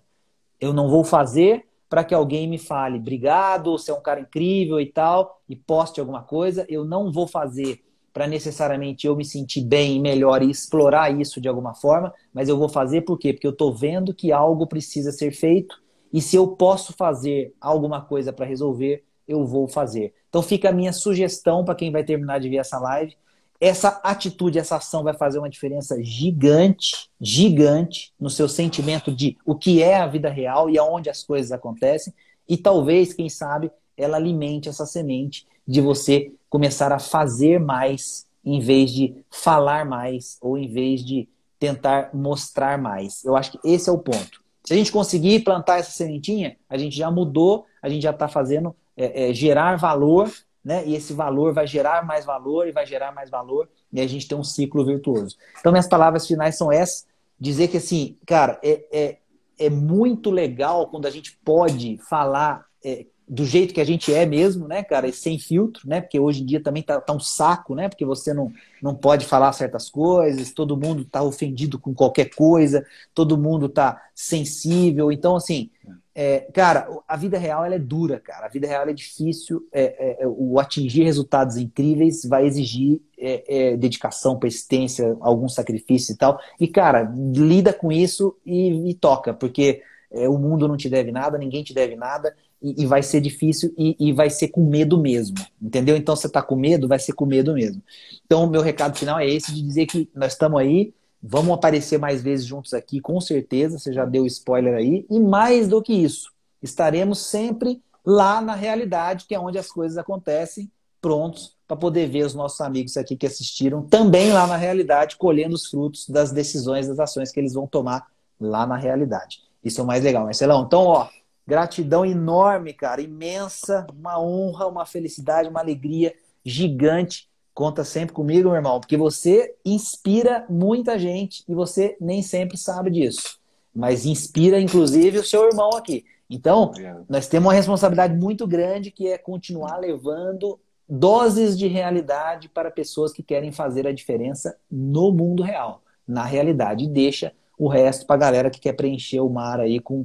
Eu 0.60 0.72
não 0.72 0.88
vou 0.88 1.04
fazer 1.04 1.66
para 1.88 2.02
que 2.02 2.14
alguém 2.14 2.48
me 2.48 2.58
fale, 2.58 2.98
obrigado, 2.98 3.72
você 3.72 3.90
é 3.90 3.94
um 3.94 4.02
cara 4.02 4.20
incrível 4.20 4.80
e 4.80 4.86
tal, 4.86 5.40
e 5.48 5.54
poste 5.54 6.00
alguma 6.00 6.22
coisa. 6.22 6.66
Eu 6.68 6.84
não 6.84 7.12
vou 7.12 7.28
fazer 7.28 7.84
para 8.12 8.26
necessariamente 8.26 9.06
eu 9.06 9.16
me 9.16 9.24
sentir 9.24 9.60
bem 9.60 9.96
e 9.96 10.00
melhor 10.00 10.42
e 10.42 10.50
explorar 10.50 11.10
isso 11.20 11.40
de 11.40 11.48
alguma 11.48 11.74
forma, 11.74 12.14
mas 12.32 12.48
eu 12.48 12.56
vou 12.56 12.68
fazer 12.68 13.02
por 13.02 13.18
quê? 13.18 13.32
Porque 13.32 13.46
eu 13.46 13.52
estou 13.52 13.74
vendo 13.74 14.14
que 14.14 14.30
algo 14.30 14.66
precisa 14.66 15.10
ser 15.10 15.32
feito 15.32 15.82
e 16.12 16.20
se 16.20 16.36
eu 16.36 16.46
posso 16.48 16.92
fazer 16.92 17.52
alguma 17.60 18.00
coisa 18.00 18.32
para 18.32 18.46
resolver, 18.46 19.02
eu 19.26 19.44
vou 19.44 19.66
fazer. 19.66 20.14
Então 20.28 20.42
fica 20.42 20.68
a 20.68 20.72
minha 20.72 20.92
sugestão 20.92 21.64
para 21.64 21.74
quem 21.74 21.90
vai 21.90 22.04
terminar 22.04 22.38
de 22.38 22.48
ver 22.48 22.58
essa 22.58 22.78
live 22.78 23.16
essa 23.64 23.98
atitude, 24.02 24.58
essa 24.58 24.76
ação 24.76 25.02
vai 25.02 25.14
fazer 25.14 25.38
uma 25.38 25.48
diferença 25.48 25.96
gigante, 26.02 27.08
gigante 27.18 28.12
no 28.20 28.28
seu 28.28 28.46
sentimento 28.46 29.10
de 29.10 29.38
o 29.42 29.54
que 29.54 29.82
é 29.82 29.96
a 29.96 30.06
vida 30.06 30.28
real 30.28 30.68
e 30.68 30.78
aonde 30.78 31.08
as 31.08 31.22
coisas 31.22 31.50
acontecem. 31.50 32.12
E 32.46 32.58
talvez, 32.58 33.14
quem 33.14 33.30
sabe, 33.30 33.70
ela 33.96 34.18
alimente 34.18 34.68
essa 34.68 34.84
semente 34.84 35.46
de 35.66 35.80
você 35.80 36.30
começar 36.50 36.92
a 36.92 36.98
fazer 36.98 37.58
mais 37.58 38.26
em 38.44 38.60
vez 38.60 38.92
de 38.92 39.16
falar 39.30 39.86
mais 39.86 40.36
ou 40.42 40.58
em 40.58 40.68
vez 40.68 41.02
de 41.02 41.26
tentar 41.58 42.10
mostrar 42.12 42.76
mais. 42.76 43.24
Eu 43.24 43.34
acho 43.34 43.52
que 43.52 43.58
esse 43.64 43.88
é 43.88 43.92
o 43.92 43.98
ponto. 43.98 44.44
Se 44.62 44.74
a 44.74 44.76
gente 44.76 44.92
conseguir 44.92 45.40
plantar 45.40 45.78
essa 45.78 45.90
sementinha, 45.90 46.58
a 46.68 46.76
gente 46.76 46.94
já 46.94 47.10
mudou, 47.10 47.64
a 47.80 47.88
gente 47.88 48.02
já 48.02 48.10
está 48.10 48.28
fazendo 48.28 48.76
é, 48.94 49.30
é, 49.30 49.32
gerar 49.32 49.76
valor 49.76 50.30
né? 50.64 50.84
E 50.86 50.94
esse 50.94 51.12
valor 51.12 51.52
vai 51.52 51.66
gerar 51.66 52.04
mais 52.04 52.24
valor 52.24 52.66
e 52.66 52.72
vai 52.72 52.86
gerar 52.86 53.12
mais 53.12 53.28
valor 53.28 53.68
e 53.92 54.00
a 54.00 54.06
gente 54.06 54.26
tem 54.26 54.36
um 54.36 54.44
ciclo 54.44 54.84
virtuoso. 54.84 55.36
Então, 55.60 55.70
minhas 55.70 55.88
palavras 55.88 56.26
finais 56.26 56.56
são 56.56 56.72
essas: 56.72 57.06
dizer 57.38 57.68
que, 57.68 57.76
assim, 57.76 58.16
cara, 58.26 58.58
é, 58.62 58.84
é, 58.90 59.18
é 59.58 59.70
muito 59.70 60.30
legal 60.30 60.88
quando 60.88 61.06
a 61.06 61.10
gente 61.10 61.38
pode 61.44 61.98
falar 62.08 62.64
é, 62.82 63.06
do 63.26 63.44
jeito 63.44 63.72
que 63.72 63.80
a 63.80 63.84
gente 63.84 64.12
é 64.12 64.26
mesmo, 64.26 64.68
né, 64.68 64.82
cara, 64.82 65.08
e 65.08 65.12
sem 65.12 65.38
filtro, 65.38 65.88
né, 65.88 66.00
porque 66.00 66.20
hoje 66.20 66.42
em 66.42 66.46
dia 66.46 66.62
também 66.62 66.82
tá, 66.82 67.00
tá, 67.00 67.12
um 67.12 67.20
saco, 67.20 67.74
né, 67.74 67.88
porque 67.88 68.04
você 68.04 68.34
não, 68.34 68.52
não 68.82 68.94
pode 68.94 69.24
falar 69.24 69.52
certas 69.52 69.88
coisas, 69.88 70.52
todo 70.52 70.76
mundo 70.76 71.04
tá 71.06 71.22
ofendido 71.22 71.78
com 71.78 71.94
qualquer 71.94 72.34
coisa, 72.34 72.86
todo 73.14 73.38
mundo 73.38 73.68
tá 73.68 74.02
sensível, 74.14 75.10
então, 75.10 75.36
assim, 75.36 75.70
é, 76.16 76.46
cara, 76.52 76.86
a 77.08 77.16
vida 77.16 77.36
real 77.36 77.64
ela 77.64 77.74
é 77.74 77.78
dura, 77.78 78.20
cara. 78.20 78.46
A 78.46 78.48
vida 78.48 78.68
real 78.68 78.88
é 78.88 78.92
difícil. 78.92 79.66
É, 79.72 79.82
é, 79.82 80.22
é 80.22 80.26
o 80.28 80.60
atingir 80.60 81.02
resultados 81.02 81.56
incríveis 81.56 82.24
vai 82.24 82.46
exigir 82.46 83.00
é, 83.18 83.72
é, 83.72 83.76
dedicação, 83.76 84.38
persistência, 84.38 85.16
algum 85.20 85.48
sacrifício 85.48 86.12
e 86.12 86.16
tal. 86.16 86.38
E, 86.60 86.68
cara, 86.68 87.12
lida 87.34 87.72
com 87.72 87.90
isso 87.90 88.36
e, 88.46 88.90
e 88.90 88.94
toca, 88.94 89.34
porque 89.34 89.82
o 90.28 90.38
mundo 90.38 90.68
não 90.68 90.76
te 90.76 90.88
deve 90.88 91.10
nada, 91.10 91.36
ninguém 91.36 91.64
te 91.64 91.74
deve 91.74 91.96
nada. 91.96 92.36
E, 92.62 92.84
e 92.84 92.86
vai 92.86 93.02
ser 93.02 93.20
difícil 93.20 93.74
e, 93.76 93.96
e, 93.98 94.12
vai 94.12 94.30
ser 94.30 94.48
com 94.48 94.64
medo 94.64 94.96
mesmo, 94.96 95.36
entendeu? 95.60 95.96
Então, 95.96 96.14
você 96.14 96.28
tá 96.28 96.40
com 96.40 96.54
medo, 96.54 96.86
vai 96.86 97.00
ser 97.00 97.12
com 97.12 97.26
medo 97.26 97.52
mesmo. 97.52 97.82
Então, 98.24 98.44
o 98.44 98.48
meu 98.48 98.62
recado 98.62 98.96
final 98.96 99.18
é 99.18 99.28
esse 99.28 99.52
de 99.52 99.60
dizer 99.60 99.86
que 99.86 100.08
nós 100.14 100.32
estamos 100.32 100.60
aí 100.60 100.94
Vamos 101.26 101.54
aparecer 101.54 101.98
mais 101.98 102.20
vezes 102.20 102.44
juntos 102.44 102.74
aqui, 102.74 103.00
com 103.00 103.18
certeza. 103.18 103.78
Você 103.78 103.94
já 103.94 104.04
deu 104.04 104.26
spoiler 104.26 104.74
aí. 104.74 105.06
E 105.08 105.18
mais 105.18 105.66
do 105.66 105.80
que 105.80 105.94
isso, 105.94 106.30
estaremos 106.62 107.18
sempre 107.18 107.82
lá 108.04 108.42
na 108.42 108.54
realidade, 108.54 109.24
que 109.26 109.34
é 109.34 109.40
onde 109.40 109.58
as 109.58 109.68
coisas 109.68 109.96
acontecem, 109.96 110.70
prontos 111.00 111.56
para 111.66 111.78
poder 111.78 112.08
ver 112.08 112.26
os 112.26 112.34
nossos 112.34 112.60
amigos 112.60 112.98
aqui 112.98 113.16
que 113.16 113.26
assistiram 113.26 113.82
também 113.82 114.32
lá 114.32 114.46
na 114.46 114.56
realidade, 114.56 115.16
colhendo 115.16 115.54
os 115.54 115.66
frutos 115.66 116.06
das 116.10 116.30
decisões, 116.30 116.88
das 116.88 116.98
ações 116.98 117.32
que 117.32 117.40
eles 117.40 117.54
vão 117.54 117.66
tomar 117.66 118.06
lá 118.38 118.66
na 118.66 118.76
realidade. 118.76 119.40
Isso 119.64 119.80
é 119.80 119.84
o 119.84 119.86
mais 119.86 120.04
legal, 120.04 120.24
Marcelão. 120.24 120.64
Então, 120.66 120.82
ó, 120.82 121.08
gratidão 121.46 122.04
enorme, 122.04 122.74
cara, 122.74 123.00
imensa, 123.00 123.86
uma 123.98 124.20
honra, 124.20 124.66
uma 124.66 124.84
felicidade, 124.84 125.48
uma 125.48 125.60
alegria 125.60 126.14
gigante 126.44 127.30
Conta 127.54 127.84
sempre 127.84 128.12
comigo, 128.12 128.48
meu 128.48 128.56
irmão, 128.56 128.80
porque 128.80 128.96
você 128.96 129.54
inspira 129.64 130.44
muita 130.48 130.98
gente 130.98 131.44
e 131.48 131.54
você 131.54 131.96
nem 132.00 132.20
sempre 132.20 132.56
sabe 132.56 132.90
disso. 132.90 133.38
Mas 133.72 134.04
inspira, 134.04 134.60
inclusive, 134.60 135.18
o 135.18 135.24
seu 135.24 135.46
irmão 135.46 135.70
aqui. 135.70 136.04
Então, 136.28 136.72
nós 137.08 137.28
temos 137.28 137.46
uma 137.46 137.54
responsabilidade 137.54 138.16
muito 138.16 138.44
grande 138.46 138.90
que 138.90 139.06
é 139.06 139.16
continuar 139.16 139.76
levando 139.76 140.58
doses 140.88 141.56
de 141.56 141.68
realidade 141.68 142.48
para 142.48 142.72
pessoas 142.72 143.12
que 143.12 143.22
querem 143.22 143.52
fazer 143.52 143.86
a 143.86 143.92
diferença 143.92 144.56
no 144.68 145.12
mundo 145.12 145.42
real, 145.42 145.80
na 146.06 146.24
realidade. 146.24 146.84
E 146.84 146.88
deixa 146.88 147.32
o 147.56 147.68
resto 147.68 148.04
para 148.04 148.16
a 148.16 148.18
galera 148.18 148.50
que 148.50 148.60
quer 148.60 148.72
preencher 148.72 149.20
o 149.20 149.30
mar 149.30 149.60
aí 149.60 149.78
com, 149.78 150.04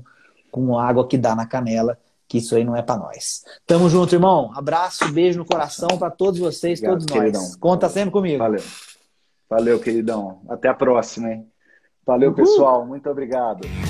com 0.52 0.78
água 0.78 1.08
que 1.08 1.18
dá 1.18 1.36
na 1.36 1.48
canela 1.48 1.98
que 2.30 2.38
isso 2.38 2.56
aí 2.56 2.64
não 2.64 2.76
é 2.76 2.82
para 2.84 2.96
nós. 2.98 3.44
Tamo 3.66 3.90
junto, 3.90 4.14
irmão. 4.14 4.52
Abraço, 4.56 5.12
beijo 5.12 5.40
no 5.40 5.46
coração 5.46 5.90
para 5.98 6.12
todos 6.12 6.40
vocês, 6.40 6.78
Obrigado, 6.80 7.00
todos 7.00 7.06
nós. 7.08 7.20
Queridão. 7.20 7.60
Conta 7.60 7.90
sempre 7.90 8.12
comigo. 8.12 8.38
Valeu. 8.38 8.64
Valeu, 9.50 9.80
queridão. 9.80 10.40
Até 10.48 10.70
a 10.70 10.74
próxima, 10.76 11.32
hein? 11.32 11.48
Valeu, 12.06 12.30
Uhul. 12.30 12.36
pessoal. 12.38 12.86
Muito 12.86 13.10
obrigado. 13.10 13.89